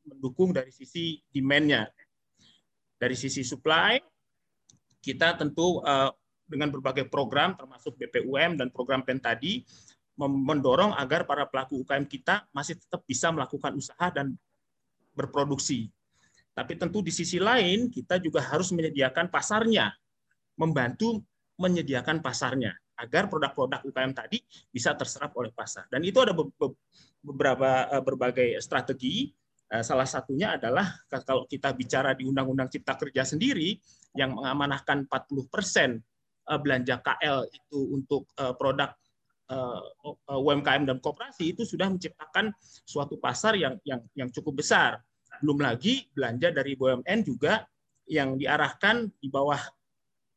mendukung 0.07 0.55
dari 0.55 0.71
sisi 0.71 1.19
demand-nya. 1.31 1.87
Dari 2.99 3.15
sisi 3.15 3.47
supply, 3.47 3.95
kita 4.99 5.39
tentu 5.39 5.79
dengan 6.51 6.67
berbagai 6.75 7.07
program 7.07 7.55
termasuk 7.55 7.95
BPUM 7.95 8.59
dan 8.59 8.75
program 8.75 9.07
PEN 9.07 9.23
tadi 9.23 9.63
mendorong 10.19 10.99
agar 10.99 11.23
para 11.23 11.47
pelaku 11.47 11.87
UKM 11.87 12.03
kita 12.11 12.51
masih 12.51 12.75
tetap 12.75 13.07
bisa 13.07 13.31
melakukan 13.31 13.71
usaha 13.79 14.11
dan 14.11 14.35
berproduksi. 15.15 15.95
Tapi 16.59 16.75
tentu 16.75 16.99
di 16.99 17.15
sisi 17.15 17.39
lain 17.39 17.87
kita 17.87 18.19
juga 18.19 18.43
harus 18.43 18.75
menyediakan 18.75 19.31
pasarnya, 19.31 19.95
membantu 20.59 21.23
menyediakan 21.55 22.19
pasarnya 22.19 22.75
agar 22.99 23.31
produk-produk 23.31 23.87
UKM 23.87 24.13
tadi 24.13 24.43
bisa 24.69 24.93
terserap 24.99 25.31
oleh 25.39 25.55
pasar. 25.55 25.87
Dan 25.87 26.03
itu 26.03 26.19
ada 26.19 26.35
beberapa 27.23 27.71
eh, 27.89 28.03
berbagai 28.03 28.49
strategi. 28.59 29.31
Eh, 29.69 29.85
salah 29.85 30.09
satunya 30.09 30.57
adalah 30.57 30.89
kalau 31.23 31.45
kita 31.47 31.71
bicara 31.77 32.17
di 32.17 32.27
Undang-Undang 32.27 32.73
Cipta 32.73 32.97
Kerja 32.99 33.23
sendiri 33.23 33.77
yang 34.17 34.35
mengamanahkan 34.35 35.07
40 35.07 35.47
persen 35.53 35.91
eh, 36.49 36.59
belanja 36.59 36.99
KL 36.99 37.47
itu 37.49 37.79
untuk 37.95 38.27
produk 38.59 38.93
UMKM 40.29 40.85
dan 40.85 41.01
koperasi 41.01 41.57
itu 41.57 41.65
sudah 41.65 41.89
menciptakan 41.89 42.53
suatu 42.85 43.17
pasar 43.17 43.57
yang 43.57 43.81
yang 43.81 44.05
yang 44.13 44.29
cukup 44.29 44.61
besar. 44.61 45.01
Belum 45.41 45.65
lagi 45.65 46.05
belanja 46.13 46.53
dari 46.53 46.77
BUMN 46.77 47.25
juga 47.25 47.65
yang 48.05 48.37
diarahkan 48.37 49.09
di 49.17 49.33
bawah 49.33 49.57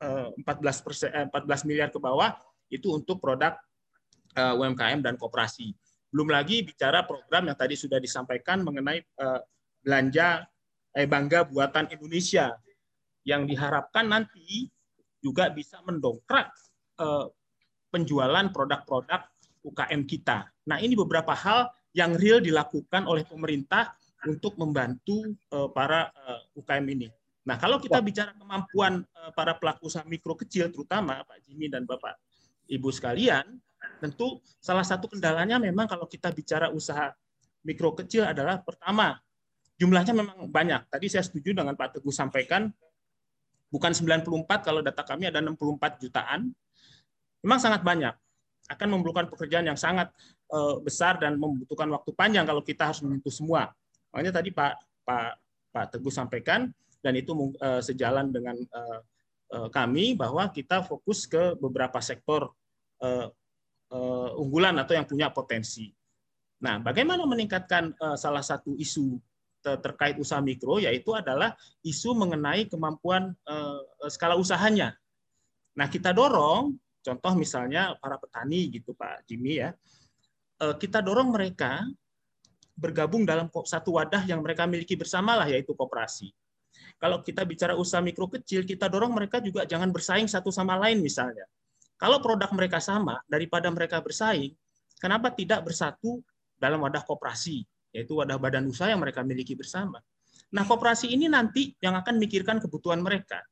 14 0.01 0.41
eh, 0.41 0.81
persen, 0.81 1.09
14 1.29 1.69
miliar 1.69 1.89
ke 1.93 2.01
bawah 2.01 2.33
itu 2.71 2.95
untuk 2.95 3.19
produk 3.19 3.59
UMKM 4.31 5.03
dan 5.03 5.19
koperasi. 5.19 5.75
Belum 6.07 6.31
lagi 6.31 6.63
bicara 6.63 7.03
program 7.03 7.51
yang 7.51 7.57
tadi 7.59 7.75
sudah 7.75 7.99
disampaikan 7.99 8.63
mengenai 8.63 9.03
belanja 9.83 10.47
eh, 10.95 11.03
bangga 11.03 11.43
buatan 11.51 11.91
Indonesia 11.91 12.55
yang 13.27 13.43
diharapkan 13.43 14.07
nanti 14.07 14.71
juga 15.19 15.51
bisa 15.51 15.83
mendongkrak 15.83 16.47
penjualan 17.91 18.47
produk-produk 18.55 19.27
UKM 19.61 20.01
kita. 20.07 20.47
Nah, 20.65 20.79
ini 20.81 20.97
beberapa 20.97 21.35
hal 21.35 21.69
yang 21.91 22.15
real 22.15 22.39
dilakukan 22.39 23.05
oleh 23.05 23.27
pemerintah 23.27 23.91
untuk 24.25 24.55
membantu 24.55 25.35
uh, 25.51 25.67
para 25.69 26.09
uh, 26.13 26.39
eh, 26.39 26.59
UKM 26.61 26.85
ini. 26.87 27.07
Nah, 27.41 27.57
kalau 27.57 27.81
kita 27.81 27.97
bicara 27.99 28.37
kemampuan 28.37 29.01
uh, 29.17 29.31
para 29.33 29.57
pelaku 29.57 29.89
usaha 29.89 30.05
mikro 30.05 30.37
kecil, 30.37 30.69
terutama 30.69 31.25
Pak 31.25 31.41
Jimmy 31.43 31.67
dan 31.67 31.89
Bapak 31.89 32.15
Ibu 32.71 32.87
sekalian, 32.87 33.59
tentu 33.99 34.39
salah 34.63 34.87
satu 34.87 35.11
kendalanya 35.11 35.59
memang 35.59 35.91
kalau 35.91 36.07
kita 36.07 36.31
bicara 36.31 36.71
usaha 36.71 37.11
mikro 37.67 37.91
kecil 37.91 38.23
adalah 38.23 38.63
pertama, 38.63 39.19
jumlahnya 39.75 40.15
memang 40.15 40.47
banyak. 40.47 40.87
Tadi 40.87 41.05
saya 41.11 41.27
setuju 41.27 41.51
dengan 41.51 41.75
Pak 41.75 41.99
Teguh 41.99 42.15
sampaikan, 42.15 42.71
bukan 43.67 43.91
94 43.91 44.63
kalau 44.63 44.79
data 44.79 45.03
kami 45.03 45.27
ada 45.27 45.43
64 45.43 45.99
jutaan, 45.99 46.47
memang 47.43 47.59
sangat 47.59 47.83
banyak 47.83 48.15
akan 48.71 48.87
memerlukan 48.87 49.27
pekerjaan 49.27 49.67
yang 49.67 49.75
sangat 49.75 50.07
uh, 50.53 50.79
besar 50.79 51.19
dan 51.19 51.35
membutuhkan 51.35 51.91
waktu 51.91 52.15
panjang 52.15 52.47
kalau 52.47 52.63
kita 52.63 52.87
harus 52.87 53.03
menyentuh 53.03 53.33
semua. 53.33 53.67
Makanya 54.15 54.39
tadi 54.39 54.55
Pak 54.55 54.73
Pak 55.03 55.29
Pak 55.75 55.85
Teguh 55.97 56.13
sampaikan 56.13 56.71
dan 57.03 57.13
itu 57.19 57.35
uh, 57.35 57.83
sejalan 57.83 58.31
dengan 58.31 58.55
uh, 58.55 58.99
kami 59.67 60.15
bahwa 60.15 60.47
kita 60.47 60.79
fokus 60.87 61.27
ke 61.27 61.59
beberapa 61.59 61.99
sektor 61.99 62.55
uh, 63.01 63.27
uh, 63.91 64.29
unggulan 64.37 64.77
atau 64.79 64.93
yang 64.95 65.05
punya 65.05 65.33
potensi. 65.33 65.91
Nah, 66.61 66.77
bagaimana 66.77 67.25
meningkatkan 67.25 67.93
uh, 67.97 68.17
salah 68.17 68.45
satu 68.45 68.77
isu 68.77 69.17
terkait 69.61 70.17
usaha 70.17 70.41
mikro 70.41 70.81
yaitu 70.81 71.13
adalah 71.13 71.53
isu 71.85 72.17
mengenai 72.17 72.65
kemampuan 72.65 73.29
skala 74.09 74.33
usahanya. 74.33 74.97
Nah, 75.77 75.85
kita 75.85 76.17
dorong 76.17 76.81
Contoh 77.01 77.33
misalnya 77.33 77.97
para 77.97 78.21
petani 78.21 78.69
gitu 78.69 78.93
Pak 78.93 79.25
Jimmy 79.25 79.57
ya, 79.57 79.73
eh, 80.61 80.75
kita 80.77 81.01
dorong 81.01 81.33
mereka 81.33 81.81
bergabung 82.77 83.25
dalam 83.25 83.49
satu 83.49 83.97
wadah 83.97 84.25
yang 84.29 84.41
mereka 84.45 84.69
miliki 84.69 84.93
bersama 84.93 85.37
lah 85.37 85.49
yaitu 85.49 85.73
koperasi. 85.73 86.29
Kalau 87.01 87.25
kita 87.25 87.41
bicara 87.41 87.73
usaha 87.73 88.01
mikro 88.01 88.29
kecil, 88.29 88.65
kita 88.65 88.85
dorong 88.85 89.13
mereka 89.17 89.41
juga 89.41 89.65
jangan 89.65 89.89
bersaing 89.89 90.29
satu 90.29 90.53
sama 90.53 90.77
lain 90.77 91.01
misalnya. 91.01 91.45
Kalau 92.01 92.17
produk 92.17 92.49
mereka 92.57 92.81
sama, 92.81 93.21
daripada 93.29 93.69
mereka 93.69 94.01
bersaing, 94.01 94.57
kenapa 94.97 95.29
tidak 95.37 95.61
bersatu 95.61 96.25
dalam 96.57 96.81
wadah 96.81 97.05
koperasi, 97.05 97.61
yaitu 97.93 98.17
wadah 98.17 98.41
badan 98.41 98.65
usaha 98.65 98.89
yang 98.89 98.97
mereka 98.97 99.21
miliki 99.21 99.53
bersama. 99.53 100.01
Nah, 100.49 100.65
koperasi 100.65 101.13
ini 101.13 101.29
nanti 101.29 101.77
yang 101.77 101.93
akan 101.93 102.17
mikirkan 102.17 102.57
kebutuhan 102.57 103.05
mereka. 103.05 103.45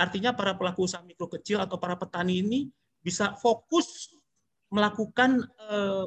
Artinya 0.00 0.32
para 0.32 0.56
pelaku 0.56 0.88
usaha 0.88 1.04
mikro 1.04 1.28
kecil 1.28 1.60
atau 1.60 1.76
para 1.76 2.00
petani 2.00 2.40
ini 2.40 2.72
bisa 3.04 3.36
fokus 3.36 4.08
melakukan 4.72 5.44
eh, 5.44 6.06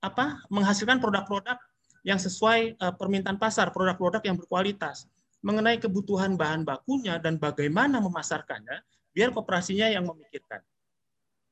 apa 0.00 0.40
menghasilkan 0.48 1.04
produk-produk 1.04 1.60
yang 2.04 2.20
sesuai 2.20 2.76
uh, 2.78 2.92
permintaan 2.94 3.40
pasar, 3.40 3.72
produk-produk 3.72 4.20
yang 4.28 4.36
berkualitas. 4.36 5.08
Mengenai 5.40 5.80
kebutuhan 5.80 6.36
bahan 6.36 6.64
bakunya 6.64 7.16
dan 7.16 7.40
bagaimana 7.40 7.96
memasarkannya, 8.00 8.84
biar 9.16 9.32
kooperasinya 9.32 9.88
yang 9.88 10.04
memikirkan. 10.04 10.60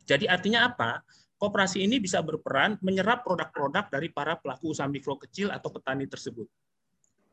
Jadi 0.05 0.27
artinya 0.27 0.69
apa? 0.71 1.03
Kooperasi 1.39 1.83
ini 1.83 1.99
bisa 1.99 2.23
berperan 2.23 2.79
menyerap 2.83 3.27
produk-produk 3.27 3.91
dari 3.91 4.09
para 4.15 4.39
pelaku 4.39 4.71
usaha 4.71 4.87
mikro 4.87 5.19
kecil 5.19 5.51
atau 5.51 5.75
petani 5.75 6.07
tersebut. 6.07 6.47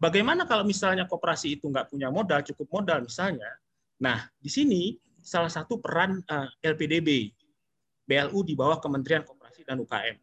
Bagaimana 0.02 0.50
kalau 0.50 0.66
misalnya 0.66 1.06
kooperasi 1.06 1.60
itu 1.60 1.70
nggak 1.70 1.94
punya 1.94 2.10
modal, 2.10 2.42
cukup 2.42 2.82
modal 2.82 3.06
misalnya? 3.06 3.52
Nah, 4.02 4.26
di 4.40 4.50
sini 4.50 4.98
salah 5.22 5.52
satu 5.52 5.78
peran 5.78 6.24
eh, 6.26 6.74
LPDB, 6.74 7.30
BLU 8.08 8.42
di 8.42 8.58
bawah 8.58 8.82
Kementerian 8.82 9.22
Kooperasi 9.22 9.62
dan 9.68 9.78
UKM 9.78 10.18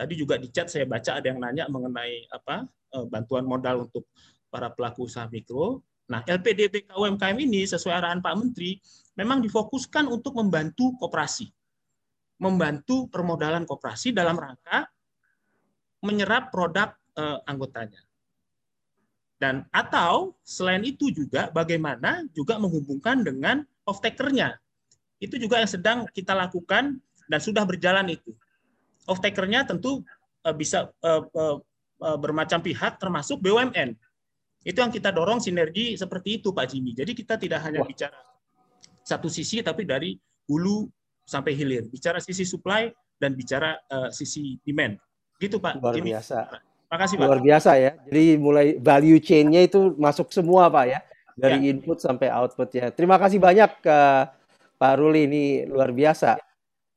Tadi 0.00 0.16
juga 0.16 0.40
di 0.40 0.48
chat 0.48 0.72
saya 0.72 0.88
baca 0.88 1.20
ada 1.20 1.26
yang 1.28 1.44
nanya 1.44 1.68
mengenai 1.68 2.24
apa 2.32 2.64
eh, 2.96 3.04
bantuan 3.04 3.44
modal 3.44 3.84
untuk 3.84 4.08
para 4.48 4.72
pelaku 4.72 5.04
usaha 5.04 5.28
mikro. 5.28 5.84
Nah, 6.08 6.24
LPDB 6.24 6.88
UMKM 6.88 7.36
ini 7.36 7.68
sesuai 7.68 8.00
arahan 8.00 8.24
Pak 8.24 8.34
Menteri 8.40 8.80
memang 9.20 9.44
difokuskan 9.44 10.08
untuk 10.08 10.40
membantu 10.40 10.96
koperasi. 10.96 11.52
Membantu 12.40 13.06
permodalan 13.12 13.68
koperasi 13.68 14.16
dalam 14.16 14.40
rangka 14.40 14.88
menyerap 16.00 16.48
produk 16.48 16.96
eh, 17.16 17.38
anggotanya. 17.44 18.00
Dan 19.40 19.64
atau 19.72 20.36
selain 20.44 20.84
itu 20.84 21.08
juga 21.12 21.48
bagaimana 21.52 22.24
juga 22.36 22.60
menghubungkan 22.60 23.24
dengan 23.24 23.64
off-takernya. 23.88 24.56
Itu 25.20 25.36
juga 25.36 25.60
yang 25.60 25.68
sedang 25.68 25.98
kita 26.12 26.32
lakukan 26.36 27.00
dan 27.28 27.40
sudah 27.40 27.64
berjalan 27.64 28.08
itu 28.08 28.36
off 29.10 29.18
takernya 29.18 29.66
tentu 29.66 30.06
uh, 30.46 30.54
bisa 30.54 30.94
uh, 31.02 31.26
uh, 31.34 31.56
uh, 32.02 32.18
bermacam 32.22 32.62
pihak 32.62 33.02
termasuk 33.02 33.42
BUMN. 33.42 33.98
Itu 34.62 34.84
yang 34.84 34.92
kita 34.94 35.10
dorong 35.10 35.42
sinergi 35.42 35.98
seperti 35.98 36.38
itu 36.38 36.54
Pak 36.54 36.70
Jimmy. 36.70 36.94
Jadi 36.94 37.12
kita 37.16 37.34
tidak 37.40 37.64
hanya 37.66 37.82
Wah. 37.82 37.88
bicara 37.88 38.18
satu 39.00 39.26
sisi 39.26 39.64
tapi 39.64 39.82
dari 39.82 40.14
hulu 40.46 40.86
sampai 41.30 41.54
hilir. 41.54 41.86
Bicara 41.86 42.18
sisi 42.18 42.42
supply 42.42 42.90
dan 43.22 43.38
bicara 43.38 43.78
uh, 43.86 44.10
sisi 44.10 44.58
demand. 44.66 44.98
Gitu 45.38 45.62
Pak 45.62 45.78
Luar 45.78 45.94
Jimmy. 45.94 46.10
biasa. 46.18 46.50
Makasih 46.90 47.14
Pak. 47.14 47.26
Luar 47.30 47.40
biasa 47.40 47.70
ya. 47.78 47.94
Jadi 48.10 48.34
mulai 48.34 48.66
value 48.82 49.22
chain-nya 49.22 49.62
itu 49.62 49.94
masuk 49.94 50.34
semua 50.34 50.66
Pak 50.66 50.84
ya. 50.90 51.00
Dari 51.38 51.62
ya. 51.62 51.70
input 51.70 52.02
sampai 52.02 52.28
output 52.34 52.74
ya. 52.74 52.90
Terima 52.90 53.14
kasih 53.14 53.38
banyak 53.38 53.70
uh, 53.86 54.26
Pak 54.74 54.94
Ruli 54.98 55.30
ini 55.30 55.44
luar 55.70 55.94
biasa. 55.94 56.42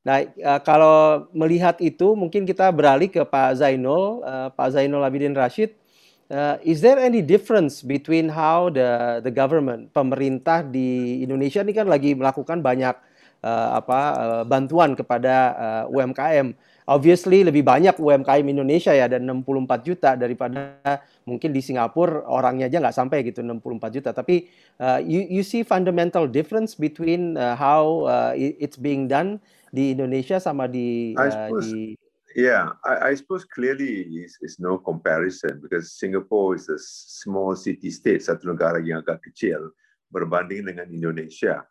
Nah, 0.03 0.19
uh, 0.19 0.59
kalau 0.59 1.31
melihat 1.31 1.79
itu, 1.79 2.11
mungkin 2.11 2.43
kita 2.43 2.67
beralih 2.75 3.07
ke 3.07 3.23
Pak 3.23 3.63
Zainul, 3.63 4.19
uh, 4.19 4.51
Pak 4.51 4.75
Zainul 4.75 4.99
Abidin 4.99 5.31
Rashid. 5.31 5.79
Uh, 6.27 6.59
is 6.63 6.83
there 6.83 6.99
any 6.99 7.23
difference 7.23 7.79
between 7.79 8.27
how 8.27 8.67
the 8.67 9.21
the 9.23 9.31
government, 9.31 9.91
pemerintah 9.95 10.63
di 10.63 11.21
Indonesia 11.23 11.63
ini 11.63 11.71
kan 11.71 11.87
lagi 11.87 12.15
melakukan 12.15 12.59
banyak 12.59 12.95
uh, 13.43 13.69
apa 13.77 13.99
uh, 14.15 14.43
bantuan 14.47 14.95
kepada 14.95 15.35
uh, 15.53 15.83
UMKM. 15.93 16.55
Obviously 16.83 17.47
lebih 17.47 17.63
banyak 17.63 17.95
UMKM 17.95 18.43
Indonesia 18.43 18.91
ya 18.91 19.07
dan 19.07 19.23
64 19.23 19.87
juta 19.87 20.19
daripada 20.19 20.75
mungkin 21.23 21.55
di 21.55 21.63
Singapura 21.63 22.27
orangnya 22.27 22.67
aja 22.67 22.83
nggak 22.83 22.97
sampai 22.97 23.23
gitu 23.23 23.39
64 23.39 23.95
juta. 23.95 24.09
Tapi 24.11 24.51
uh, 24.83 24.99
you 24.99 25.23
you 25.31 25.43
see 25.47 25.63
fundamental 25.63 26.27
difference 26.27 26.75
between 26.75 27.39
uh, 27.39 27.55
how 27.55 28.03
uh, 28.07 28.31
it's 28.35 28.75
being 28.75 29.07
done 29.07 29.39
di 29.71 29.95
Indonesia 29.95 30.43
sama 30.43 30.67
di 30.67 31.15
I 31.15 31.27
uh, 31.27 31.31
suppose, 31.31 31.71
di 31.71 31.95
Yeah, 32.33 32.73
I, 32.81 33.13
I 33.13 33.15
suppose 33.15 33.45
clearly 33.45 34.09
is 34.25 34.41
is 34.41 34.57
no 34.57 34.81
comparison 34.81 35.61
because 35.61 35.93
Singapore 35.93 36.57
is 36.57 36.65
a 36.65 36.81
small 36.81 37.53
city 37.53 37.93
state, 37.93 38.25
satu 38.25 38.49
negara 38.49 38.81
yang 38.81 39.05
agak 39.05 39.21
kecil 39.29 39.69
berbanding 40.09 40.65
dengan 40.65 40.89
Indonesia. 40.89 41.61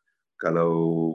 Kalau 0.42 0.72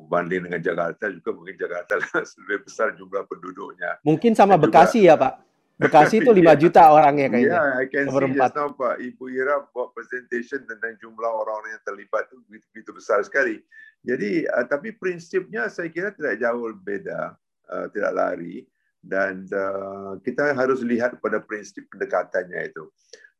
banding 0.07 0.47
dengan 0.47 0.63
Jakarta 0.63 1.11
juga 1.11 1.35
mungkin 1.35 1.59
Jakarta 1.59 1.99
lebih 2.47 2.63
besar 2.63 2.95
jumlah 2.95 3.27
penduduknya. 3.27 3.99
Mungkin 4.07 4.31
sama 4.31 4.55
Bekasi 4.55 5.03
ya 5.03 5.19
Pak. 5.19 5.43
Bekasi 5.75 6.23
itu 6.23 6.31
5 6.39 6.39
yeah. 6.39 6.55
juta 6.55 6.87
orangnya 6.87 7.27
kayaknya. 7.35 7.59
Yeah, 7.59 7.67
I 7.75 7.85
can 7.91 8.07
see 8.07 8.31
just 8.31 8.55
now 8.55 8.71
Pak 8.71 9.03
Ibu 9.03 9.23
Ira 9.27 9.67
buat 9.75 9.91
presentation 9.91 10.63
tentang 10.63 10.95
jumlah 11.03 11.27
orang 11.27 11.75
yang 11.75 11.81
terlibat 11.83 12.31
itu 12.31 12.39
begitu, 12.47 12.65
begitu 12.71 12.91
besar 12.95 13.19
sekali. 13.27 13.59
Jadi 14.07 14.47
uh, 14.47 14.63
tapi 14.63 14.95
prinsipnya 14.95 15.67
saya 15.67 15.91
kira 15.91 16.15
tidak 16.15 16.39
jauh 16.39 16.71
beda, 16.79 17.35
uh, 17.67 17.85
tidak 17.91 18.15
lari 18.15 18.63
dan 19.03 19.43
uh, 19.51 20.15
kita 20.23 20.55
harus 20.55 20.79
lihat 20.87 21.19
pada 21.19 21.43
prinsip 21.43 21.83
pendekatannya 21.91 22.71
itu. 22.71 22.87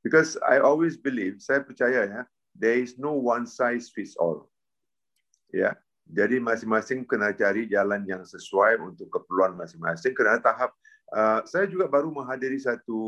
Because 0.04 0.36
I 0.44 0.60
always 0.60 1.00
believe, 1.00 1.40
saya 1.40 1.64
percaya 1.64 2.08
ya, 2.08 2.22
there 2.60 2.76
is 2.76 3.00
no 3.00 3.16
one 3.16 3.48
size 3.48 3.88
fits 3.88 4.20
all. 4.20 4.52
Ya, 5.52 5.80
jadi 6.08 6.40
masing-masing 6.40 7.04
kena 7.04 7.36
cari 7.36 7.68
jalan 7.68 8.08
yang 8.08 8.24
sesuai 8.24 8.80
untuk 8.80 9.12
keperluan 9.12 9.60
masing-masing. 9.60 10.16
Kerana 10.16 10.40
tahap, 10.40 10.72
uh, 11.12 11.44
saya 11.44 11.68
juga 11.68 11.92
baru 11.92 12.12
menghadiri 12.16 12.56
satu 12.60 13.02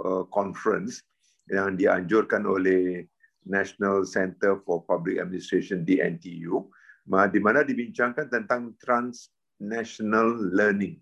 uh, 0.00 0.24
conference 0.32 1.04
yang 1.52 1.76
dianjurkan 1.76 2.48
oleh 2.48 3.04
National 3.44 4.08
Center 4.08 4.56
for 4.64 4.80
Public 4.88 5.20
Administration 5.20 5.84
di 5.84 6.00
NTU, 6.00 6.64
di 7.04 7.40
mana 7.44 7.60
dibincangkan 7.60 8.32
tentang 8.32 8.72
transnational 8.80 10.32
learning. 10.56 10.96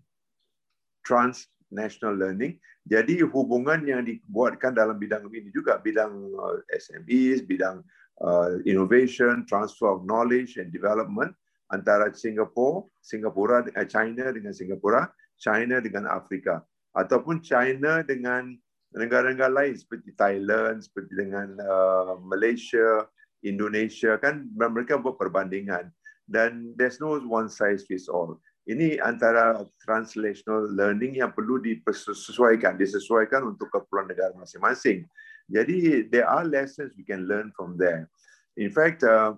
Transnational 1.07 2.19
learning. 2.19 2.59
Jadi 2.83 3.23
hubungan 3.23 3.87
yang 3.87 4.03
dibuatkan 4.03 4.75
dalam 4.75 4.99
bidang 4.99 5.31
ini 5.31 5.47
juga 5.55 5.79
bidang 5.79 6.11
uh, 6.35 6.59
SMEs, 6.75 7.47
bidang 7.47 7.79
uh, 8.21 8.61
innovation, 8.67 9.47
transfer 9.49 9.89
of 9.89 10.05
knowledge 10.05 10.57
and 10.61 10.69
development 10.69 11.33
antara 11.73 12.13
Singapura, 12.13 12.85
Singapura, 13.01 13.65
eh, 13.73 13.87
China 13.89 14.29
dengan 14.29 14.53
Singapura, 14.53 15.09
China 15.41 15.81
dengan 15.81 16.05
Afrika, 16.05 16.61
ataupun 16.93 17.41
China 17.41 18.05
dengan 18.05 18.53
negara-negara 18.93 19.49
lain 19.49 19.73
seperti 19.73 20.13
Thailand, 20.13 20.85
seperti 20.85 21.17
dengan 21.17 21.57
uh, 21.57 22.21
Malaysia, 22.21 23.09
Indonesia 23.41 24.15
kan 24.21 24.47
mereka 24.55 25.01
buat 25.01 25.17
perbandingan 25.19 25.89
dan 26.29 26.71
there's 26.79 27.01
no 27.03 27.19
one 27.27 27.51
size 27.51 27.83
fits 27.83 28.07
all. 28.07 28.39
Ini 28.63 28.95
antara 29.03 29.59
translational 29.83 30.71
learning 30.71 31.19
yang 31.19 31.35
perlu 31.35 31.59
disesuaikan, 31.59 32.79
disesuaikan 32.79 33.43
untuk 33.43 33.67
keperluan 33.67 34.07
negara 34.07 34.31
masing-masing. 34.39 35.03
Jadi 35.51 36.07
there 36.07 36.27
are 36.27 36.47
lessons 36.47 36.95
we 36.95 37.03
can 37.03 37.27
learn 37.27 37.51
from 37.55 37.75
there. 37.75 38.07
In 38.55 38.71
fact, 38.71 39.03
uh, 39.03 39.35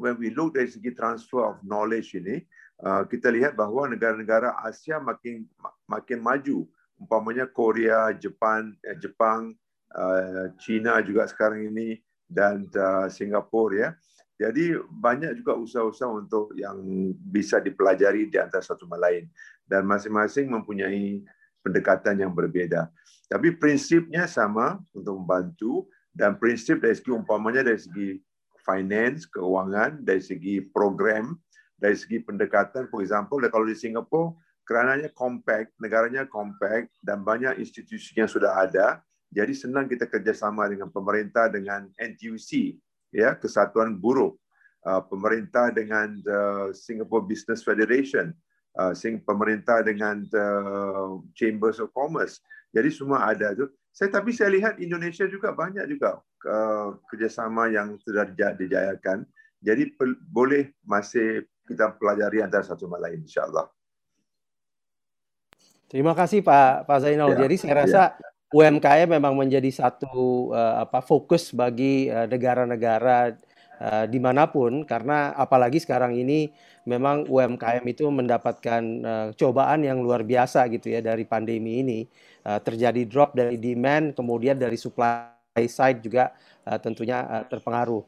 when 0.00 0.16
we 0.16 0.32
look 0.32 0.56
dari 0.56 0.68
segi 0.68 0.92
transfer 0.96 1.44
of 1.44 1.60
knowledge 1.64 2.16
ini, 2.16 2.44
uh, 2.84 3.04
kita 3.04 3.32
lihat 3.32 3.56
bahawa 3.56 3.90
negara-negara 3.90 4.60
Asia 4.64 5.00
makin 5.00 5.44
makin 5.88 6.20
maju 6.20 6.68
umpamanya 6.96 7.44
Korea, 7.44 8.12
Jepang, 8.16 8.72
eh, 8.80 8.96
Jepang, 8.96 9.52
uh, 9.92 10.48
China 10.56 11.00
juga 11.04 11.28
sekarang 11.28 11.68
ini 11.68 12.00
dan 12.24 12.64
uh, 12.72 13.06
Singapura 13.12 13.76
ya. 13.76 13.90
Jadi 14.36 14.76
banyak 14.76 15.40
juga 15.40 15.56
usaha-usaha 15.56 16.12
untuk 16.12 16.52
yang 16.60 16.76
bisa 17.16 17.56
dipelajari 17.56 18.28
di 18.28 18.36
antara 18.36 18.60
satu 18.60 18.84
sama 18.84 19.00
lain 19.00 19.32
dan 19.64 19.88
masing-masing 19.88 20.52
mempunyai 20.52 21.24
pendekatan 21.64 22.20
yang 22.20 22.36
berbeda. 22.36 22.92
Tapi 23.26 23.58
prinsipnya 23.58 24.30
sama 24.30 24.78
untuk 24.94 25.18
membantu 25.18 25.90
dan 26.14 26.38
prinsip 26.38 26.78
dari 26.78 26.94
segi 26.94 27.10
umpamanya 27.10 27.66
dari 27.66 27.80
segi 27.80 28.08
finance, 28.62 29.26
keuangan, 29.30 30.02
dari 30.02 30.22
segi 30.22 30.62
program, 30.62 31.34
dari 31.78 31.94
segi 31.94 32.22
pendekatan, 32.22 32.88
for 32.88 33.02
example, 33.02 33.38
kalau 33.50 33.66
di 33.66 33.76
Singapura 33.76 34.34
kerananya 34.66 35.12
compact, 35.14 35.70
negaranya 35.78 36.26
compact 36.26 36.90
dan 37.04 37.22
banyak 37.22 37.62
institusi 37.62 38.18
yang 38.18 38.26
sudah 38.26 38.66
ada, 38.66 38.98
jadi 39.30 39.54
senang 39.54 39.86
kita 39.86 40.10
kerjasama 40.10 40.66
dengan 40.66 40.90
pemerintah 40.90 41.46
dengan 41.46 41.86
NTUC, 41.94 42.74
ya 43.14 43.38
Kesatuan 43.38 43.94
Buruh, 43.94 44.34
uh, 44.86 45.02
pemerintah 45.06 45.70
dengan 45.70 46.18
Singapore 46.74 47.26
Business 47.26 47.62
Federation, 47.62 48.34
sing 48.92 49.24
pemerintah 49.24 49.80
dengan 49.80 50.20
Chambers 51.32 51.80
of 51.80 51.88
Commerce. 51.96 52.44
Jadi 52.74 52.88
semua 52.92 53.26
ada 53.28 53.52
tu. 53.54 53.66
Saya 53.90 54.12
tapi 54.12 54.34
saya 54.36 54.52
lihat 54.52 54.76
Indonesia 54.76 55.24
juga 55.24 55.56
banyak 55.56 55.88
juga 55.88 56.20
uh, 56.44 57.00
kerjasama 57.08 57.72
yang 57.72 57.96
sudah 58.00 58.28
dijayakan. 58.32 59.24
Jadi 59.64 59.96
boleh 60.28 60.76
masih 60.84 61.48
kita 61.64 61.96
pelajari 61.96 62.44
antara 62.44 62.62
satu 62.62 62.84
sama 62.86 63.00
lain 63.00 63.24
insyaallah. 63.24 63.66
Terima 65.86 66.12
kasih 66.12 66.42
Pak 66.42 66.84
Pak 66.84 66.98
Zainal. 67.02 67.32
Ya, 67.34 67.46
Jadi 67.46 67.54
saya 67.56 67.72
ya. 67.72 67.78
rasa 67.86 68.02
UMKM 68.54 69.18
memang 69.18 69.34
menjadi 69.34 69.70
satu 69.74 70.50
uh, 70.54 70.82
apa 70.86 71.02
fokus 71.02 71.50
bagi 71.50 72.06
uh, 72.10 72.30
negara-negara 72.30 73.34
uh, 73.80 74.04
di 74.06 74.18
mana 74.18 74.48
pun 74.48 74.84
karena 74.84 75.32
apalagi 75.34 75.80
sekarang 75.80 76.14
ini 76.14 76.52
memang 76.86 77.26
UMKM 77.26 77.82
itu 77.86 78.06
mendapatkan 78.08 78.82
uh, 79.02 79.28
cobaan 79.34 79.82
yang 79.82 79.98
luar 80.00 80.22
biasa 80.22 80.66
gitu 80.70 80.92
ya 80.92 81.00
dari 81.00 81.24
pandemi 81.24 81.80
ini 81.82 82.00
Uh, 82.46 82.62
terjadi 82.62 83.02
drop 83.10 83.34
dari 83.34 83.58
demand 83.58 84.14
kemudian 84.14 84.54
dari 84.54 84.78
supply 84.78 85.66
side 85.66 85.98
juga 85.98 86.30
uh, 86.62 86.78
tentunya 86.78 87.26
uh, 87.26 87.42
terpengaruh. 87.42 88.06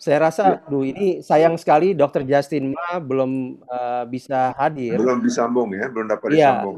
Saya 0.00 0.24
rasa, 0.24 0.56
Ya. 0.56 0.64
duh 0.72 0.88
ini 0.88 1.20
sayang 1.20 1.60
sekali 1.60 1.92
Dr. 1.92 2.24
Justin 2.24 2.72
Ma 2.72 2.96
belum 2.96 3.60
uh, 3.68 4.08
bisa 4.08 4.56
hadir. 4.56 4.96
Belum 4.96 5.20
disambung 5.20 5.68
ya, 5.76 5.92
belum 5.92 6.08
dapat 6.08 6.32
Iya, 6.32 6.64
disambung. 6.64 6.76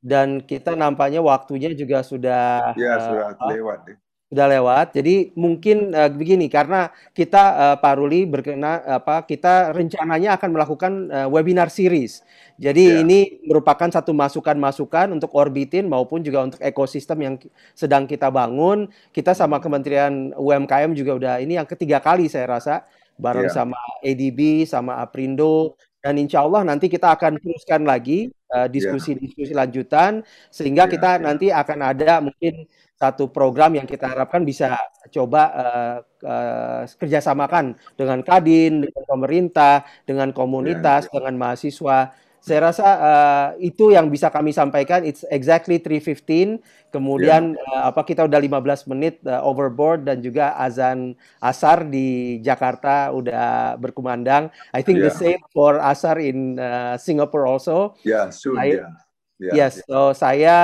dan 0.00 0.40
kita 0.40 0.72
nampaknya 0.72 1.20
waktunya 1.20 1.68
juga 1.76 2.00
sudah 2.00 2.72
Ya 2.72 2.96
uh, 2.96 3.00
sudah 3.04 3.24
apa, 3.36 3.44
lewat. 3.52 3.80
ya. 3.84 3.94
Sudah 4.26 4.46
lewat. 4.50 4.86
Jadi 4.98 5.30
mungkin 5.38 5.94
uh, 5.94 6.10
begini 6.10 6.50
karena 6.50 6.90
kita 7.14 7.42
uh, 7.54 7.76
Pak 7.78 7.94
Ruli 7.94 8.26
berkena 8.26 8.82
apa 8.82 9.22
kita 9.22 9.70
rencananya 9.70 10.34
akan 10.34 10.50
melakukan 10.50 10.92
uh, 11.14 11.28
webinar 11.30 11.70
series. 11.70 12.26
Jadi 12.58 12.84
Ya. 12.90 13.06
ini 13.06 13.38
merupakan 13.46 13.86
satu 13.86 14.10
masukan-masukan 14.10 15.14
untuk 15.14 15.30
orbitin 15.36 15.86
maupun 15.86 16.26
juga 16.26 16.42
untuk 16.42 16.58
ekosistem 16.58 17.18
yang 17.22 17.34
sedang 17.78 18.08
kita 18.10 18.26
bangun. 18.32 18.90
Kita 19.14 19.30
sama 19.30 19.62
Kementerian 19.62 20.34
UMKM 20.34 20.90
juga 20.98 21.12
udah 21.14 21.34
ini 21.38 21.54
yang 21.62 21.68
ketiga 21.68 22.02
kali 22.02 22.26
saya 22.26 22.50
rasa 22.50 22.82
bareng 23.16 23.46
Ya. 23.48 23.54
sama 23.62 23.78
ADB 24.02 24.66
sama 24.66 24.98
Aprindo 25.00 25.78
dan 26.02 26.18
insya 26.18 26.42
Allah 26.42 26.66
nanti 26.66 26.90
kita 26.90 27.14
akan 27.14 27.38
teruskan 27.38 27.86
lagi 27.86 28.34
uh, 28.50 28.66
Ya. 28.66 28.72
diskusi-diskusi 28.74 29.54
lanjutan 29.54 30.26
sehingga 30.50 30.90
Ya, 30.90 30.98
kita 30.98 31.10
ya. 31.14 31.22
nanti 31.22 31.46
akan 31.54 31.78
ada 31.94 32.18
mungkin 32.26 32.66
satu 32.96 33.28
program 33.28 33.76
yang 33.76 33.84
kita 33.84 34.08
harapkan 34.08 34.40
bisa 34.40 34.80
coba 35.12 35.42
uh, 35.52 35.96
uh, 36.24 36.82
kerjasamakan 36.96 37.76
dengan 37.92 38.24
Kadin, 38.24 38.88
dengan 38.88 39.04
pemerintah, 39.04 39.84
dengan 40.08 40.32
Ya, 40.32 40.34
komunitas, 40.34 41.04
ya. 41.06 41.12
dengan 41.20 41.34
mahasiswa. 41.36 41.98
Saya 42.40 42.70
rasa 42.70 42.86
uh, 42.86 43.48
itu 43.58 43.90
yang 43.90 44.06
bisa 44.06 44.30
kami 44.30 44.54
sampaikan. 44.54 45.02
It's 45.02 45.26
exactly 45.28 45.76
3:15. 45.82 46.56
Ya. 46.56 46.62
Kemudian 46.94 47.58
uh, 47.58 47.90
apa 47.90 48.06
kita 48.06 48.22
udah 48.24 48.38
15 48.38 48.86
menit 48.88 49.18
uh, 49.26 49.42
overboard 49.42 50.06
dan 50.06 50.22
juga 50.22 50.54
azan 50.56 51.18
asar 51.42 51.84
di 51.84 52.38
Jakarta 52.40 53.10
udah 53.12 53.74
berkumandang. 53.76 54.48
I 54.72 54.80
think 54.80 55.02
the 55.02 55.10
Ya. 55.10 55.18
same 55.36 55.42
for 55.50 55.76
asar 55.82 56.16
in 56.22 56.56
uh, 56.56 56.94
Singapore 56.96 57.44
also. 57.50 57.98
Ya, 58.06 58.30
soon 58.32 58.56
Saya, 58.56 58.72
ya. 58.72 58.88
Ya, 59.36 59.68
yes, 59.68 59.84
ya. 59.84 59.84
so 59.84 60.00
saya 60.16 60.56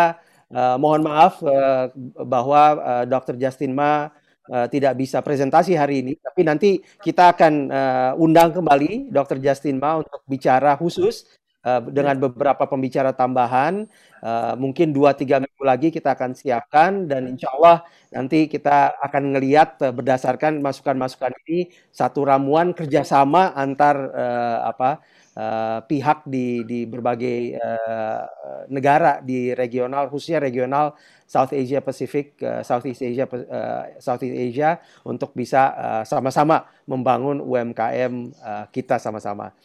uh, 0.52 0.76
mohon 0.76 1.02
maaf 1.02 1.40
uh, 1.42 1.88
bahwa 2.22 2.62
uh, 2.78 3.04
Dr. 3.08 3.40
Justin 3.40 3.72
Ma 3.72 4.12
uh, 4.52 4.66
tidak 4.68 4.94
bisa 5.00 5.24
presentasi 5.24 5.74
hari 5.74 6.04
ini, 6.04 6.12
tapi 6.20 6.40
nanti 6.44 6.70
kita 7.00 7.32
akan 7.34 7.52
uh, 7.72 8.12
undang 8.20 8.52
kembali 8.52 9.10
Dr. 9.10 9.40
Justin 9.40 9.80
Ma 9.80 9.98
untuk 9.98 10.20
bicara 10.28 10.76
khusus 10.76 11.26
uh, 11.66 11.80
dengan 11.88 12.18
beberapa 12.18 12.66
pembicara 12.66 13.10
tambahan. 13.14 13.86
Uh, 14.22 14.54
mungkin 14.54 14.94
2-3 14.94 15.42
minggu 15.42 15.64
lagi 15.66 15.88
kita 15.90 16.14
akan 16.14 16.30
siapkan 16.38 17.10
dan 17.10 17.26
insya 17.26 17.50
Allah 17.58 17.82
nanti 18.14 18.46
kita 18.46 18.94
akan 19.02 19.34
ngelihat 19.34 19.82
uh, 19.82 19.90
berdasarkan 19.90 20.62
masukan-masukan 20.62 21.34
ini 21.46 21.74
satu 21.90 22.22
ramuan 22.22 22.70
kerjasama 22.70 23.50
antar 23.58 23.98
uh, 24.14 24.58
apa 24.70 25.02
uh, 25.36 25.80
pihak 25.84 26.24
di 26.28 26.64
di 26.66 26.84
berbagai 26.84 27.56
uh, 27.56 28.22
negara 28.68 29.20
di 29.24 29.52
regional 29.56 30.08
khususnya 30.12 30.42
regional 30.42 30.96
South 31.24 31.52
Asia 31.56 31.80
Pacific, 31.80 32.36
uh, 32.44 32.60
Southeast 32.60 33.00
Asia 33.00 33.24
uh, 33.24 33.96
Southeast 33.96 34.36
Asia 34.36 34.80
untuk 35.04 35.32
bisa 35.32 35.72
uh, 35.72 36.02
sama-sama 36.04 36.68
membangun 36.84 37.40
UMKM 37.40 38.12
uh, 38.36 38.64
kita 38.68 39.00
sama-sama. 39.00 39.56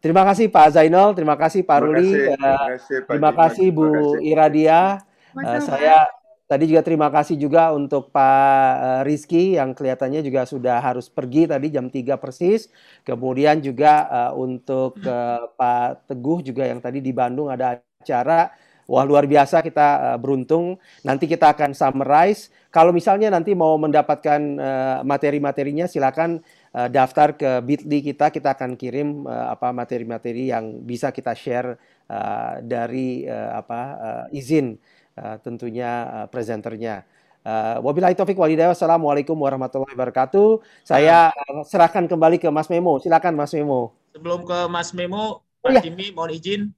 Terima 0.00 0.24
kasih 0.24 0.48
Pak 0.48 0.80
Zainal, 0.80 1.12
terima 1.12 1.36
kasih 1.36 1.60
Pak 1.60 1.76
Terima 1.76 1.92
Ruli, 1.92 2.08
kasih, 2.08 2.24
uh, 2.24 2.36
terima 2.38 2.56
kasih 2.72 2.96
Pak 2.96 3.10
terima 3.10 3.30
kasih 3.36 3.66
Bu 3.68 3.84
terima 3.84 4.00
kasih. 4.00 4.30
Iradia. 4.30 4.82
Uh, 5.30 5.60
saya 5.62 6.19
tadi 6.50 6.66
juga 6.66 6.82
terima 6.82 7.06
kasih 7.14 7.38
juga 7.38 7.70
untuk 7.70 8.10
Pak 8.10 8.72
uh, 8.74 9.00
Rizky 9.06 9.54
yang 9.54 9.70
kelihatannya 9.70 10.26
juga 10.26 10.42
sudah 10.42 10.82
harus 10.82 11.06
pergi 11.06 11.46
tadi 11.46 11.70
jam 11.70 11.86
3 11.86 12.18
persis. 12.18 12.66
Kemudian 13.06 13.62
juga 13.62 14.10
uh, 14.10 14.32
untuk 14.34 14.98
uh, 15.06 15.46
Pak 15.54 16.10
Teguh 16.10 16.42
juga 16.42 16.66
yang 16.66 16.82
tadi 16.82 16.98
di 16.98 17.14
Bandung 17.14 17.54
ada 17.54 17.78
acara. 17.78 18.50
Wah 18.90 19.06
luar 19.06 19.30
biasa 19.30 19.62
kita 19.62 20.18
beruntung. 20.18 20.74
Nanti 21.06 21.30
kita 21.30 21.54
akan 21.54 21.78
summarize. 21.78 22.50
Kalau 22.74 22.90
misalnya 22.90 23.30
nanti 23.30 23.54
mau 23.54 23.78
mendapatkan 23.78 24.42
materi-materinya 25.06 25.86
silakan 25.86 26.42
daftar 26.90 27.38
ke 27.38 27.62
Bitly 27.62 28.02
kita. 28.02 28.34
Kita 28.34 28.58
akan 28.58 28.74
kirim 28.74 29.30
apa 29.30 29.70
materi-materi 29.70 30.50
yang 30.50 30.82
bisa 30.82 31.14
kita 31.14 31.38
share 31.38 31.78
dari 32.66 33.30
apa 33.30 33.80
izin 34.34 34.74
uh, 35.16 35.36
tentunya 35.40 35.90
uh, 36.06 36.26
presenternya. 36.28 37.02
Uh, 37.40 37.80
wabillahi 37.80 38.12
taufik 38.12 38.36
walhidayah. 38.36 38.76
Wassalamualaikum 38.76 39.34
warahmatullahi 39.34 39.96
wabarakatuh. 39.96 40.60
Saya 40.84 41.32
uh, 41.32 41.64
serahkan 41.64 42.04
kembali 42.04 42.36
ke 42.36 42.52
Mas 42.52 42.68
Memo. 42.68 43.00
Silakan 43.00 43.34
Mas 43.34 43.56
Memo. 43.56 43.96
Sebelum 44.12 44.44
ke 44.44 44.58
Mas 44.68 44.90
Memo, 44.92 45.46
Oh 45.60 45.68
Pak 45.68 45.76
iya. 45.76 45.80
Jimmy 45.84 46.08
mohon 46.16 46.32
izin. 46.32 46.72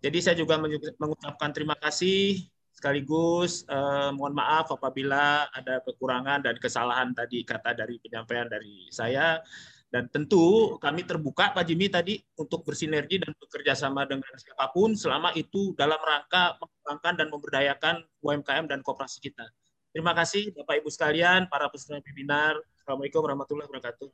Jadi 0.00 0.18
saya 0.24 0.36
juga 0.36 0.56
mengucapkan 0.96 1.52
terima 1.52 1.76
kasih 1.76 2.48
sekaligus 2.76 3.64
eh, 3.68 4.10
mohon 4.12 4.36
maaf 4.36 4.68
apabila 4.68 5.48
ada 5.48 5.80
kekurangan 5.80 6.44
dan 6.44 6.56
kesalahan 6.60 7.12
tadi 7.16 7.40
kata 7.40 7.72
dari 7.72 7.96
penyampaian 8.00 8.44
dari 8.48 8.88
saya 8.92 9.40
dan 9.86 10.10
tentu 10.10 10.74
kami 10.82 11.06
terbuka 11.06 11.54
Pak 11.54 11.62
Jimmy 11.62 11.86
tadi 11.86 12.18
untuk 12.34 12.66
bersinergi 12.66 13.22
dan 13.22 13.32
bekerja 13.38 13.78
sama 13.78 14.02
dengan 14.02 14.26
siapa 14.34 14.68
pun 14.74 14.98
selama 14.98 15.30
itu 15.38 15.72
dalam 15.78 15.98
rangka 16.02 16.58
mengembangkan 16.58 17.14
dan 17.14 17.26
memberdayakan 17.30 17.94
UMKM 18.18 18.66
dan 18.66 18.82
kooperasi 18.82 19.22
kita. 19.22 19.46
Terima 19.94 20.12
kasih 20.12 20.52
Bapak 20.52 20.84
Ibu 20.84 20.90
sekalian, 20.92 21.48
para 21.48 21.70
peserta 21.72 22.02
webinar. 22.02 22.58
Assalamualaikum 22.76 23.24
warahmatullahi 23.24 23.68
wabarakatuh. 23.70 24.08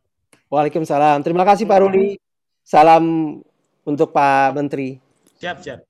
Waalaikumsalam. 0.47 1.25
Terima 1.25 1.43
kasih 1.43 1.65
Pak 1.67 1.79
Ruli. 1.83 2.21
Salam 2.63 3.37
untuk 3.83 4.15
Pak 4.15 4.55
Menteri. 4.55 5.03
Siap, 5.43 5.59
siap. 5.59 5.83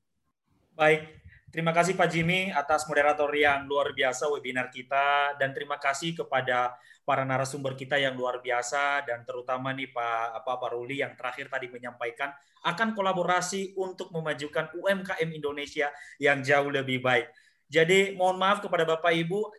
Baik, 0.72 1.21
terima 1.52 1.70
kasih 1.76 1.92
Pak 1.94 2.08
Jimmy 2.08 2.48
atas 2.48 2.88
moderator 2.88 3.28
yang 3.36 3.68
luar 3.68 3.92
biasa 3.92 4.26
webinar 4.32 4.72
kita. 4.72 5.36
Dan 5.36 5.52
terima 5.52 5.76
kasih 5.76 6.16
kepada 6.16 6.72
para 7.04 7.22
narasumber 7.28 7.76
kita 7.76 8.00
yang 8.00 8.16
luar 8.16 8.40
biasa. 8.40 9.04
Dan 9.04 9.22
terutama 9.28 9.70
nih 9.76 9.92
Pak 9.92 10.42
apa 10.42 10.52
Pak 10.56 10.70
Ruli 10.72 11.04
yang 11.04 11.12
terakhir 11.12 11.52
tadi 11.52 11.68
menyampaikan 11.68 12.32
akan 12.64 12.96
kolaborasi 12.96 13.76
untuk 13.76 14.08
memajukan 14.10 14.72
UMKM 14.72 15.28
Indonesia 15.30 15.92
yang 16.16 16.40
jauh 16.40 16.72
lebih 16.72 17.04
baik. 17.04 17.28
Jadi 17.68 18.16
mohon 18.16 18.40
maaf 18.40 18.64
kepada 18.64 18.88
Bapak 18.88 19.12
Ibu. 19.12 19.52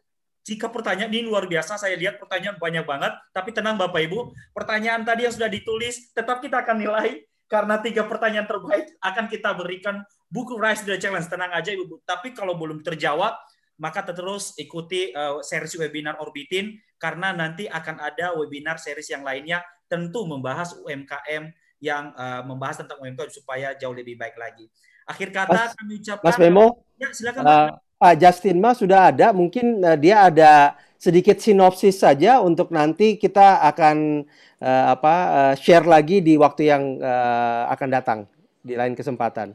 Jika 0.43 0.67
pertanyaan 0.67 1.07
ini 1.07 1.23
luar 1.23 1.47
biasa, 1.47 1.79
saya 1.79 1.95
lihat 1.95 2.19
pertanyaan 2.19 2.59
banyak 2.59 2.83
banget, 2.83 3.15
tapi 3.31 3.55
tenang 3.55 3.79
Bapak 3.79 4.03
Ibu, 4.11 4.35
pertanyaan 4.51 5.07
tadi 5.07 5.23
yang 5.23 5.31
sudah 5.31 5.47
ditulis 5.47 6.11
tetap 6.11 6.43
kita 6.43 6.67
akan 6.67 6.83
nilai. 6.83 7.23
Karena 7.47 7.79
tiga 7.79 8.03
pertanyaan 8.09 8.49
terbaik 8.49 8.97
akan 8.97 9.25
kita 9.29 9.53
berikan 9.53 10.01
buku 10.33 10.57
Rise 10.57 10.81
the 10.81 10.97
Challenge. 10.97 11.29
Tenang 11.29 11.53
aja 11.53 11.69
Ibu. 11.69 12.01
Tapi 12.01 12.33
kalau 12.33 12.57
belum 12.57 12.81
terjawab, 12.81 13.37
maka 13.77 14.01
terus 14.01 14.57
ikuti 14.57 15.13
uh, 15.13 15.45
series 15.45 15.77
webinar 15.77 16.17
Orbitin 16.17 16.73
karena 16.97 17.29
nanti 17.29 17.69
akan 17.69 18.01
ada 18.01 18.33
webinar 18.33 18.81
series 18.81 19.13
yang 19.13 19.21
lainnya 19.21 19.61
tentu 19.85 20.25
membahas 20.25 20.73
UMKM 20.81 21.53
yang 21.77 22.15
uh, 22.17 22.41
membahas 22.47 22.81
tentang 22.81 22.97
UMKM 23.05 23.29
supaya 23.29 23.77
jauh 23.77 23.93
lebih 23.93 24.17
baik 24.17 24.33
lagi. 24.41 24.65
Akhir 25.03 25.29
kata 25.35 25.69
Mas, 25.69 25.73
kami 25.77 25.93
ucapkan 25.99 26.25
Mas 26.25 26.37
Memo, 26.39 26.65
Ya, 26.95 27.11
silakan 27.11 27.41
Pak. 27.43 27.51
uh, 27.51 27.69
Pak 27.99 28.13
Justin 28.17 28.57
Ma 28.63 28.71
sudah 28.71 29.11
ada. 29.11 29.35
Mungkin 29.35 29.83
uh, 29.83 29.99
dia 29.99 30.31
ada 30.31 30.79
sedikit 30.95 31.35
sinopsis 31.43 31.99
saja 31.99 32.39
untuk 32.39 32.71
nanti 32.71 33.19
kita 33.19 33.59
akan 33.67 34.23
uh, 34.63 34.85
apa 34.95 35.15
uh, 35.27 35.53
share 35.59 35.83
lagi 35.83 36.23
di 36.23 36.39
waktu 36.39 36.71
yang 36.71 37.03
uh, 37.03 37.67
akan 37.67 37.89
datang 37.91 38.19
di 38.63 38.79
lain 38.79 38.95
kesempatan. 38.95 39.51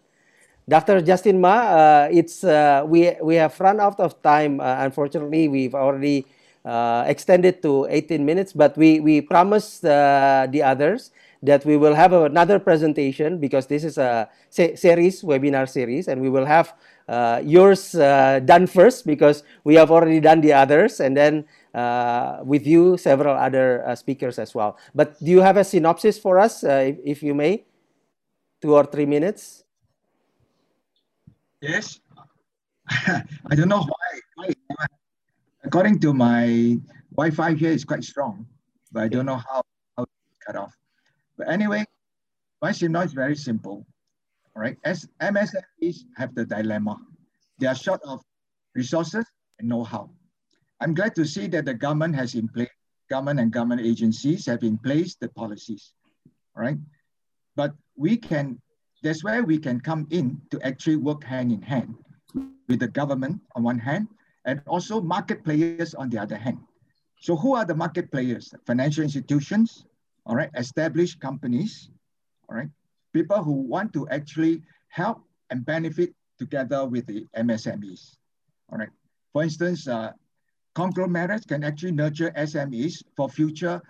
Dr. 0.69 1.01
Justin 1.01 1.41
Ma, 1.41 1.49
uh, 1.49 2.09
it's 2.13 2.45
uh, 2.45 2.85
we 2.85 3.17
we 3.23 3.37
have 3.37 3.59
run 3.59 3.81
out 3.81 3.99
of 3.99 4.21
time. 4.21 4.61
Uh, 4.61 4.85
unfortunately, 4.85 5.49
we've 5.49 5.75
already 5.75 6.27
uh, 6.65 7.05
extended 7.07 7.63
to 7.63 7.87
18 7.89 8.21
minutes, 8.23 8.53
but 8.53 8.77
we 8.77 9.01
we 9.01 9.23
promised 9.23 9.83
uh, 9.85 10.47
the 10.51 10.63
others 10.63 11.11
that 11.43 11.65
we 11.65 11.79
will 11.79 11.95
have 11.95 12.13
another 12.13 12.59
presentation 12.59 13.39
because 13.39 13.67
this 13.67 13.83
is 13.83 13.97
a 13.97 14.29
se- 14.51 14.77
series, 14.77 15.23
webinar 15.23 15.67
series, 15.67 16.07
and 16.07 16.21
we 16.21 16.29
will 16.29 16.45
have 16.45 16.75
uh, 17.09 17.41
yours 17.43 17.93
done 18.45 18.67
first 18.67 19.07
because 19.07 19.45
we 19.65 19.75
have 19.75 19.91
already 19.91 20.21
done 20.21 20.43
the 20.43 20.53
others, 20.53 21.01
and 21.01 21.17
then 21.17 21.47
with 22.45 22.67
you 22.67 22.99
several 22.99 23.35
other 23.39 23.81
speakers 23.97 24.39
as 24.39 24.55
well. 24.55 24.77
But 24.95 25.17
do 25.25 25.31
you 25.31 25.41
have 25.41 25.57
a 25.57 25.65
synopsis 25.65 26.19
for 26.19 26.39
us, 26.39 26.63
if, 26.63 26.99
if 27.05 27.23
you 27.23 27.35
may? 27.35 27.65
Two 28.61 28.75
or 28.75 28.85
three 28.85 29.07
minutes. 29.07 29.65
Yes. 31.61 32.01
I 32.91 33.55
don't 33.55 33.69
know 33.69 33.83
why. 33.83 34.53
According 35.65 35.99
to 36.01 36.15
my 36.15 36.79
Wi-Fi 37.15 37.55
here 37.55 37.73
is 37.73 37.85
quite 37.85 38.05
strong, 38.05 38.47
but 38.93 39.03
I 39.03 39.09
don't 39.09 39.27
know 39.27 39.37
how, 39.37 39.63
how 39.97 40.05
to 40.05 40.11
cut 40.47 40.57
off. 40.57 40.73
But 41.37 41.49
anyway, 41.49 41.85
my 42.63 42.73
signal 42.73 43.03
is 43.03 43.13
very 43.13 43.37
simple. 43.37 43.87
All 44.55 44.63
right. 44.63 44.77
As 44.85 45.09
MSMEs 45.21 46.05
have 46.17 46.35
the 46.35 46.45
dilemma. 46.45 46.97
They 47.59 47.67
are 47.67 47.75
short 47.75 48.01
of 48.07 48.23
resources 48.75 49.27
and 49.59 49.69
know-how. 49.69 50.11
I'm 50.81 50.95
glad 50.95 51.15
to 51.17 51.25
see 51.25 51.49
that 51.49 51.65
the 51.65 51.75
government 51.75 52.15
has 52.15 52.35
in 52.35 52.49
place, 52.49 52.71
government 53.11 53.41
and 53.41 53.53
government 53.53 53.81
agencies 53.81 54.47
have 54.47 54.63
in 54.63 54.79
place 54.79 55.17
the 55.21 55.29
policies. 55.29 55.93
All 56.57 56.63
right. 56.63 56.79
But 57.57 57.75
we 57.97 58.17
can, 58.17 58.61
that's 59.03 59.23
where 59.23 59.45
we 59.45 59.59
can 59.59 59.81
come 59.81 60.07
in 60.11 60.41
to 60.51 60.61
actually 60.63 60.97
work 60.97 61.25
hand 61.25 61.53
in 61.53 61.63
hand 61.63 61.95
with 62.69 62.81
the 62.81 62.89
government 62.89 63.41
on 63.55 63.63
one 63.63 63.79
hand, 63.79 64.09
and 64.45 64.61
also 64.67 65.01
market 65.01 65.45
players 65.45 65.95
on 65.95 66.09
the 66.11 66.19
other 66.19 66.37
hand. 66.37 66.59
So 67.21 67.37
who 67.37 67.55
are 67.55 67.65
the 67.65 67.75
market 67.75 68.11
players? 68.13 68.53
Financial 68.67 69.03
institutions, 69.03 69.85
all 70.27 70.37
right, 70.37 70.51
established 70.57 71.21
companies, 71.21 71.91
all 72.49 72.57
right, 72.57 72.69
people 73.13 73.43
who 73.43 73.53
want 73.53 73.93
to 73.95 74.09
actually 74.09 74.63
help 74.89 75.23
and 75.51 75.65
benefit 75.65 76.15
together 76.39 76.87
with 76.87 77.07
the 77.07 77.27
MSMEs, 77.37 78.17
all 78.71 78.79
right. 78.79 78.91
For 79.33 79.43
instance, 79.43 79.89
uh, 79.89 80.13
conglomerates 80.75 81.45
can 81.45 81.65
actually 81.65 81.93
nurture 81.93 82.31
SMEs 82.37 83.03
for 83.17 83.29
future 83.29 83.81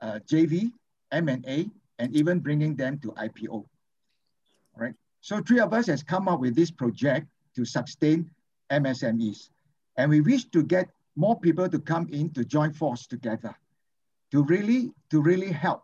uh, 0.00 0.18
JV, 0.26 0.72
M&A, 1.12 1.68
and 1.98 2.14
even 2.14 2.38
bringing 2.38 2.76
them 2.76 2.98
to 3.00 3.08
IPO. 3.12 3.64
So 5.20 5.40
three 5.40 5.60
of 5.60 5.72
us 5.72 5.86
has 5.86 6.02
come 6.02 6.28
up 6.28 6.40
with 6.40 6.54
this 6.54 6.70
project 6.70 7.26
to 7.56 7.64
sustain 7.64 8.30
MSMEs. 8.70 9.50
And 9.96 10.10
we 10.10 10.20
wish 10.20 10.44
to 10.46 10.62
get 10.62 10.88
more 11.16 11.38
people 11.38 11.68
to 11.68 11.78
come 11.78 12.08
in 12.10 12.30
to 12.30 12.44
join 12.44 12.72
force 12.72 13.06
together 13.06 13.54
to 14.30 14.42
really, 14.44 14.92
to 15.10 15.20
really 15.20 15.50
help 15.50 15.82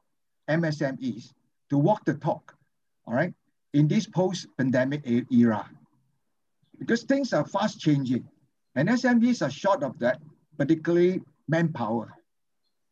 MSMEs 0.49 1.33
to 1.71 1.79
walk 1.79 2.05
the 2.05 2.15
talk, 2.15 2.55
all 3.07 3.15
right, 3.15 3.35
in 3.75 3.89
this 3.89 4.07
post-pandemic 4.07 5.03
era. 5.33 5.69
Because 6.79 7.03
things 7.03 7.33
are 7.33 7.47
fast 7.47 7.81
changing 7.81 8.27
and 8.75 8.89
SMEs 8.89 9.45
are 9.45 9.51
short 9.51 9.83
of 9.83 9.99
that, 9.99 10.21
particularly 10.57 11.23
manpower, 11.49 12.15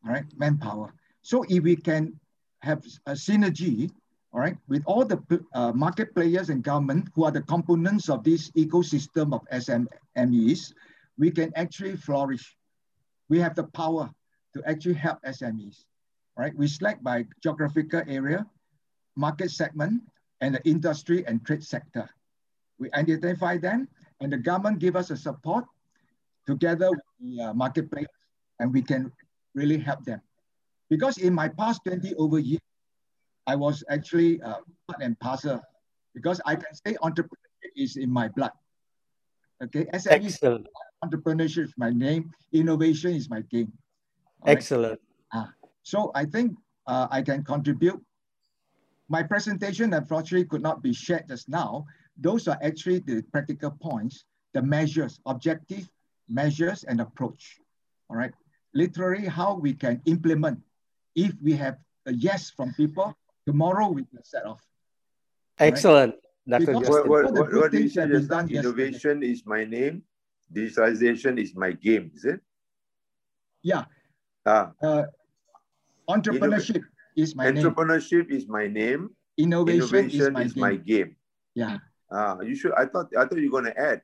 all 0.05 0.13
right, 0.13 0.25
manpower. 0.37 0.93
So 1.23 1.45
if 1.49 1.63
we 1.63 1.77
can 1.77 2.19
have 2.61 2.85
a 3.07 3.13
synergy, 3.13 3.91
all 4.35 4.41
right, 4.41 4.57
with 4.67 4.83
all 4.85 5.05
the 5.05 5.23
uh, 5.55 5.71
market 5.73 6.13
players 6.13 6.51
and 6.51 6.65
government 6.65 7.09
who 7.15 7.23
are 7.23 7.31
the 7.31 7.43
components 7.43 8.09
of 8.09 8.25
this 8.25 8.51
ecosystem 8.59 9.33
of 9.33 9.47
SMEs, 9.53 10.75
we 11.17 11.31
can 11.31 11.53
actually 11.55 11.95
flourish. 11.95 12.57
We 13.29 13.39
have 13.39 13.55
the 13.55 13.63
power 13.63 14.11
to 14.55 14.63
actually 14.67 14.95
help 14.95 15.23
SMEs, 15.23 15.85
right? 16.37 16.53
We 16.57 16.67
select 16.67 17.05
by 17.05 17.27
geographical 17.45 18.03
area, 18.09 18.45
market 19.15 19.53
segment, 19.53 20.03
and 20.41 20.57
the 20.57 20.69
industry 20.69 21.25
and 21.29 21.47
trade 21.47 21.63
sector. 21.63 22.11
We 22.81 22.91
identify 22.91 23.59
them, 23.59 23.87
and 24.21 24.33
the 24.33 24.39
government 24.39 24.81
give 24.81 24.97
us 24.97 25.11
a 25.11 25.17
support 25.17 25.65
together 26.45 26.91
with 26.91 27.01
the 27.21 27.41
uh, 27.41 27.55
marketplace, 27.55 28.11
and 28.59 28.75
we 28.75 28.83
can 28.83 29.13
really 29.55 29.79
help 29.79 30.05
them. 30.05 30.21
Because 30.91 31.19
in 31.19 31.33
my 31.33 31.49
past 31.49 31.83
20 31.87 32.17
over 32.17 32.41
years, 32.41 32.61
I 33.47 33.57
was 33.57 33.85
actually 33.89 34.41
uh, 34.43 34.61
part 34.89 35.03
and 35.03 35.19
parcel, 35.21 35.61
because 36.15 36.41
I 36.47 36.57
can 36.57 36.75
say 36.75 36.97
entrepreneurship 37.03 37.73
is 37.77 37.97
in 37.97 38.11
my 38.11 38.29
blood. 38.29 38.53
Okay, 39.63 39.85
SME 39.93 40.25
Excellent. 40.25 40.67
entrepreneurship 41.05 41.65
is 41.65 41.75
my 41.77 41.91
name, 41.91 42.33
innovation 42.53 43.15
is 43.15 43.29
my 43.31 43.43
game. 43.43 43.73
All 44.43 44.49
right? 44.49 44.57
Excellent. 44.57 45.01
Ah, 45.33 45.53
so 45.83 46.11
I 46.15 46.25
think 46.25 46.57
uh, 46.87 47.09
I 47.11 47.23
can 47.23 47.45
contribute. 47.45 48.01
My 49.09 49.23
presentation 49.23 49.93
unfortunately 49.93 50.47
could 50.47 50.63
not 50.63 50.83
be 50.83 50.93
shared 50.93 51.29
just 51.29 51.49
now. 51.49 51.87
Those 52.17 52.49
are 52.49 52.59
actually 52.63 53.01
the 53.01 53.23
practical 53.33 53.71
points, 53.71 54.25
the 54.55 54.63
measures, 54.63 55.21
objective 55.27 55.89
measures 56.29 56.85
and 56.85 57.01
approach. 57.01 57.59
All 58.09 58.17
right, 58.17 58.33
literally 58.73 59.27
how 59.27 59.55
we 59.55 59.75
can 59.75 60.01
implement. 60.07 60.61
If 61.15 61.33
we 61.43 61.53
have 61.55 61.77
a 62.07 62.13
yes 62.13 62.51
from 62.51 62.73
people, 62.75 63.17
tomorrow 63.47 63.89
we 63.89 64.05
can 64.05 64.25
set 64.25 64.45
off. 64.47 64.61
All 65.61 65.67
right? 65.67 65.73
Excellent, 65.73 66.15
Dr. 66.49 66.67
Because 66.67 66.89
What, 66.89 67.09
what, 67.09 67.33
what, 67.33 67.53
what 67.53 67.71
do 67.73 67.79
you 67.79 67.89
things 67.89 67.95
say 67.95 68.01
have 68.03 68.11
been 68.11 68.19
just 68.21 68.31
done 68.31 68.49
yesterday. 68.49 68.83
Innovation 68.89 69.23
is 69.23 69.47
my 69.47 69.65
name, 69.65 70.03
digitalization 70.53 71.39
is 71.41 71.55
my 71.55 71.73
game, 71.73 72.11
is 72.15 72.25
it? 72.25 72.41
Yeah, 73.63 73.85
Ah, 74.47 74.73
uh, 74.83 75.05
entrepreneurship 76.09 76.83
is 77.17 77.35
my 77.35 77.51
name. 77.51 77.65
entrepreneurship 77.65 78.31
is 78.31 78.47
my 78.47 78.67
name, 78.67 79.09
Innovation, 79.39 80.11
is 80.11 80.31
my 80.31 80.43
is 80.43 80.53
game. 80.53 80.61
my 80.61 80.77
game. 80.77 81.17
Yeah. 81.55 81.79
Ah, 82.13 82.41
you 82.41 82.55
should. 82.55 82.73
I 82.77 82.85
thought. 82.85 83.09
I 83.17 83.25
thought 83.25 83.39
you 83.39 83.51
were 83.51 83.63
gonna 83.63 83.75
add. 83.75 84.03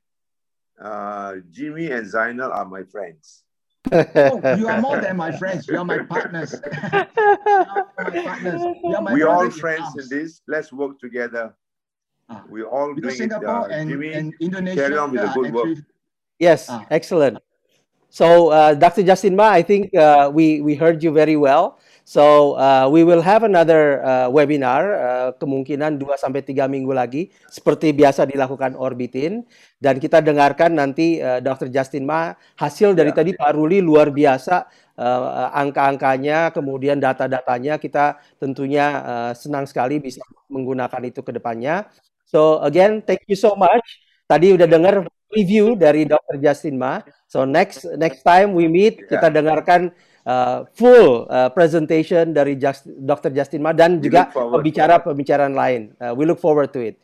Uh, 0.81 1.35
Jimmy 1.51 1.91
and 1.91 2.07
Zainal 2.07 2.49
are 2.49 2.65
my 2.65 2.81
friends. 2.83 3.43
Oh, 3.91 4.55
you 4.57 4.67
are 4.67 4.79
more 4.79 5.01
than 5.01 5.17
my 5.17 5.31
friends. 5.31 5.67
You 5.67 5.79
are 5.79 5.85
my 5.85 5.99
partners. 5.99 6.53
you 6.73 6.77
are 6.93 7.83
my 7.97 8.21
partners. 8.23 8.61
Are 8.61 9.01
my 9.01 9.13
we 9.13 9.23
all 9.23 9.39
brothers 9.39 9.55
in 9.55 9.59
friends 9.59 9.87
in 9.97 10.05
this. 10.09 10.41
Let's 10.47 10.71
work 10.71 10.99
together. 10.99 11.53
we 12.49 12.63
all 12.63 12.93
Because 12.93 13.17
doing 13.17 13.29
it. 13.29 13.33
Singapore 13.33 13.71
Uh, 13.71 13.75
and, 13.75 13.89
Jimmy, 13.89 14.13
and 14.13 14.33
Indonesia 14.39 14.75
carry 14.81 14.97
on 14.97 15.11
with 15.11 15.21
the 15.21 15.31
good 15.33 15.53
work. 15.53 15.77
Yes, 16.39 16.69
Ah. 16.69 16.85
excellent. 16.89 17.37
So, 18.09 18.49
uh, 18.51 18.73
Dr. 18.75 19.03
Justin 19.03 19.35
Ma, 19.35 19.49
I 19.49 19.61
think 19.63 19.95
uh, 19.95 20.29
we 20.33 20.59
we 20.61 20.75
heard 20.75 21.01
you 21.03 21.11
very 21.11 21.35
well. 21.37 21.79
So, 22.01 22.57
uh, 22.57 22.89
we 22.89 23.05
will 23.05 23.21
have 23.21 23.45
another 23.45 24.01
uh, 24.01 24.27
webinar 24.27 24.81
uh, 24.97 25.29
kemungkinan 25.37 26.01
2 26.01 26.17
sampai 26.17 26.41
3 26.41 26.65
minggu 26.65 26.91
lagi 26.91 27.29
seperti 27.47 27.93
biasa 27.93 28.25
dilakukan 28.25 28.73
Orbitin 28.73 29.45
dan 29.77 30.01
kita 30.01 30.19
dengarkan 30.19 30.75
nanti 30.75 31.21
uh, 31.21 31.37
Dr. 31.39 31.69
Justin 31.69 32.09
Ma 32.09 32.33
hasil 32.57 32.97
dari 32.97 33.13
Ya, 33.13 33.17
tadi 33.21 33.31
Pak 33.37 33.53
Ruli 33.53 33.79
luar 33.79 34.09
biasa 34.09 34.65
uh, 34.97 35.53
angka-angkanya 35.53 36.49
kemudian 36.51 36.97
data-datanya 36.97 37.77
kita 37.77 38.17
tentunya 38.41 38.85
uh, 39.05 39.31
senang 39.37 39.69
sekali 39.69 40.01
bisa 40.01 40.25
menggunakan 40.49 41.01
itu 41.05 41.21
ke 41.21 41.31
depannya. 41.31 41.85
So, 42.25 42.59
again, 42.65 43.05
thank 43.05 43.23
you 43.29 43.37
so 43.37 43.53
much. 43.53 43.83
Tadi 44.25 44.55
udah 44.55 44.65
dengar 44.65 45.05
review 45.31 45.79
dari 45.79 46.03
Dr. 46.03 46.37
Justin 46.39 46.75
Ma. 46.75 46.99
So 47.31 47.47
next 47.47 47.87
next 47.95 48.21
time 48.27 48.51
we 48.51 48.67
meet 48.67 49.07
kita 49.07 49.31
dengarkan 49.31 49.95
uh, 50.25 50.67
full 50.73 51.25
uh, 51.29 51.49
presentation 51.53 52.33
dari 52.33 52.57
Just, 52.57 52.85
Dr. 52.87 53.33
Justin 53.33 53.61
Ma 53.61 53.71
dan 53.71 54.01
We 54.01 54.09
juga 54.09 54.29
pembicara-pembicaraan 54.29 55.53
lain. 55.53 55.93
Uh, 55.97 56.13
we 56.13 56.25
look 56.25 56.41
forward 56.41 56.69
to 56.73 56.81
it. 56.81 56.99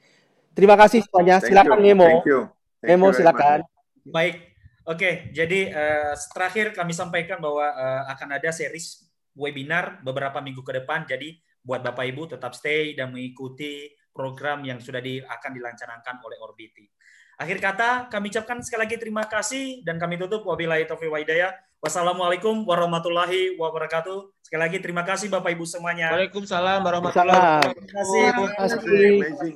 Terima 0.57 0.73
kasih 0.73 1.05
semuanya. 1.05 1.37
Silakan. 1.37 1.77
Memo. 1.77 2.09
Thank 2.09 2.25
you. 2.25 2.49
Much. 2.97 3.21
silakan. 3.21 3.61
Baik, 4.09 4.57
oke. 4.89 5.29
Jadi 5.29 5.69
eh, 5.69 6.13
terakhir 6.33 6.73
kami 6.73 6.97
sampaikan 6.97 7.37
bahwa 7.37 7.69
eh, 7.69 8.03
akan 8.09 8.41
ada 8.41 8.49
series 8.49 9.05
webinar 9.37 10.01
beberapa 10.01 10.41
minggu 10.41 10.65
ke 10.65 10.81
depan. 10.81 11.05
Jadi 11.05 11.37
buat 11.61 11.85
Bapak 11.85 12.09
Ibu 12.09 12.33
tetap 12.33 12.57
stay 12.57 12.97
dan 12.97 13.13
mengikuti 13.13 13.91
program 14.09 14.65
yang 14.65 14.81
sudah 14.81 14.97
di, 14.97 15.21
akan 15.21 15.51
dilaksanakan 15.53 16.25
oleh 16.25 16.41
Orbiti. 16.41 16.89
Akhir 17.37 17.61
kata, 17.61 18.09
kami 18.09 18.33
ucapkan 18.33 18.57
sekali 18.65 18.89
lagi 18.89 18.97
terima 18.97 19.29
kasih 19.29 19.85
dan 19.85 20.01
kami 20.01 20.17
tutup 20.17 20.41
wabillahi 20.41 20.89
taufiq 20.89 21.13
wa 21.13 21.21
hidayah. 21.21 21.53
Wassalamualaikum 21.77 22.65
warahmatullahi 22.65 23.53
wabarakatuh. 23.53 24.33
Sekali 24.41 24.61
lagi 24.65 24.77
terima 24.81 25.05
kasih 25.05 25.29
Bapak 25.29 25.53
Ibu 25.53 25.61
semuanya. 25.69 26.09
Waalaikumsalam 26.09 26.81
warahmatullahi 26.81 27.37
wabarakatuh. 27.37 27.73
Terima 27.77 27.93
kasih. 27.93 28.23
Terima 28.25 28.49
kasih. 28.57 28.77
Amazing. 29.21 29.55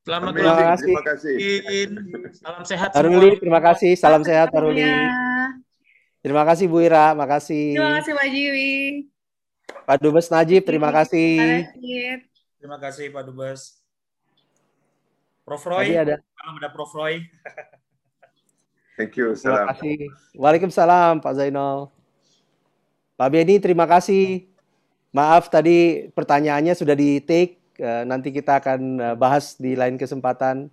Selamat 0.00 0.32
Terima 0.32 0.46
ulang 0.46 0.58
kasih. 0.62 0.86
Terima 0.86 1.02
kasih. 1.02 1.34
tahun. 1.34 1.90
Salam 2.38 2.62
sehat 2.62 2.88
Pak 2.94 3.02
semua. 3.02 3.10
Ruli, 3.10 3.30
terima 3.42 3.60
kasih. 3.60 3.92
Salam 3.98 4.22
sehat 4.22 4.48
Pak 4.54 4.60
Ruli. 4.62 4.80
Ya. 4.86 5.10
Terima 6.22 6.42
kasih 6.46 6.64
Bu 6.70 6.78
Ira, 6.86 7.18
makasih. 7.18 7.74
Terima 7.74 7.98
kasih 7.98 8.12
Pak 8.14 8.28
Jiwi. 8.30 8.72
Pak 9.90 9.96
Dubes 9.98 10.28
Najib, 10.30 10.62
terima 10.62 10.94
kasih. 10.94 11.66
Terima 12.62 12.78
kasih 12.78 13.10
Pak 13.10 13.22
Dubes. 13.26 13.82
Prof 15.42 15.66
Tadi 15.66 15.98
Roy, 15.98 15.98
ada 15.98 16.14
ada 16.22 16.68
Prof 16.70 16.94
Roy. 16.94 17.26
Thank 19.00 19.16
you. 19.16 19.32
Terima 19.32 19.72
kasih. 19.72 20.12
Waalaikumsalam 20.36 21.24
Pak 21.24 21.32
Zainal. 21.32 21.88
Pak 23.16 23.28
Beni, 23.32 23.56
terima 23.56 23.88
kasih. 23.88 24.44
Maaf 25.08 25.48
tadi 25.48 26.12
pertanyaannya 26.12 26.76
sudah 26.76 26.92
di 26.92 27.16
take, 27.24 27.56
uh, 27.80 28.04
nanti 28.04 28.28
kita 28.28 28.60
akan 28.60 28.80
uh, 29.00 29.16
bahas 29.16 29.56
di 29.56 29.72
lain 29.72 29.96
kesempatan. 29.96 30.68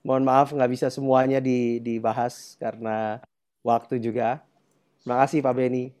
Mohon 0.00 0.24
maaf 0.24 0.48
nggak 0.56 0.72
bisa 0.72 0.88
semuanya 0.88 1.44
di, 1.44 1.76
dibahas 1.84 2.56
karena 2.56 3.20
waktu 3.60 4.00
juga. 4.00 4.40
Terima 5.04 5.20
kasih 5.20 5.44
Pak 5.44 5.52
Beni. 5.52 5.92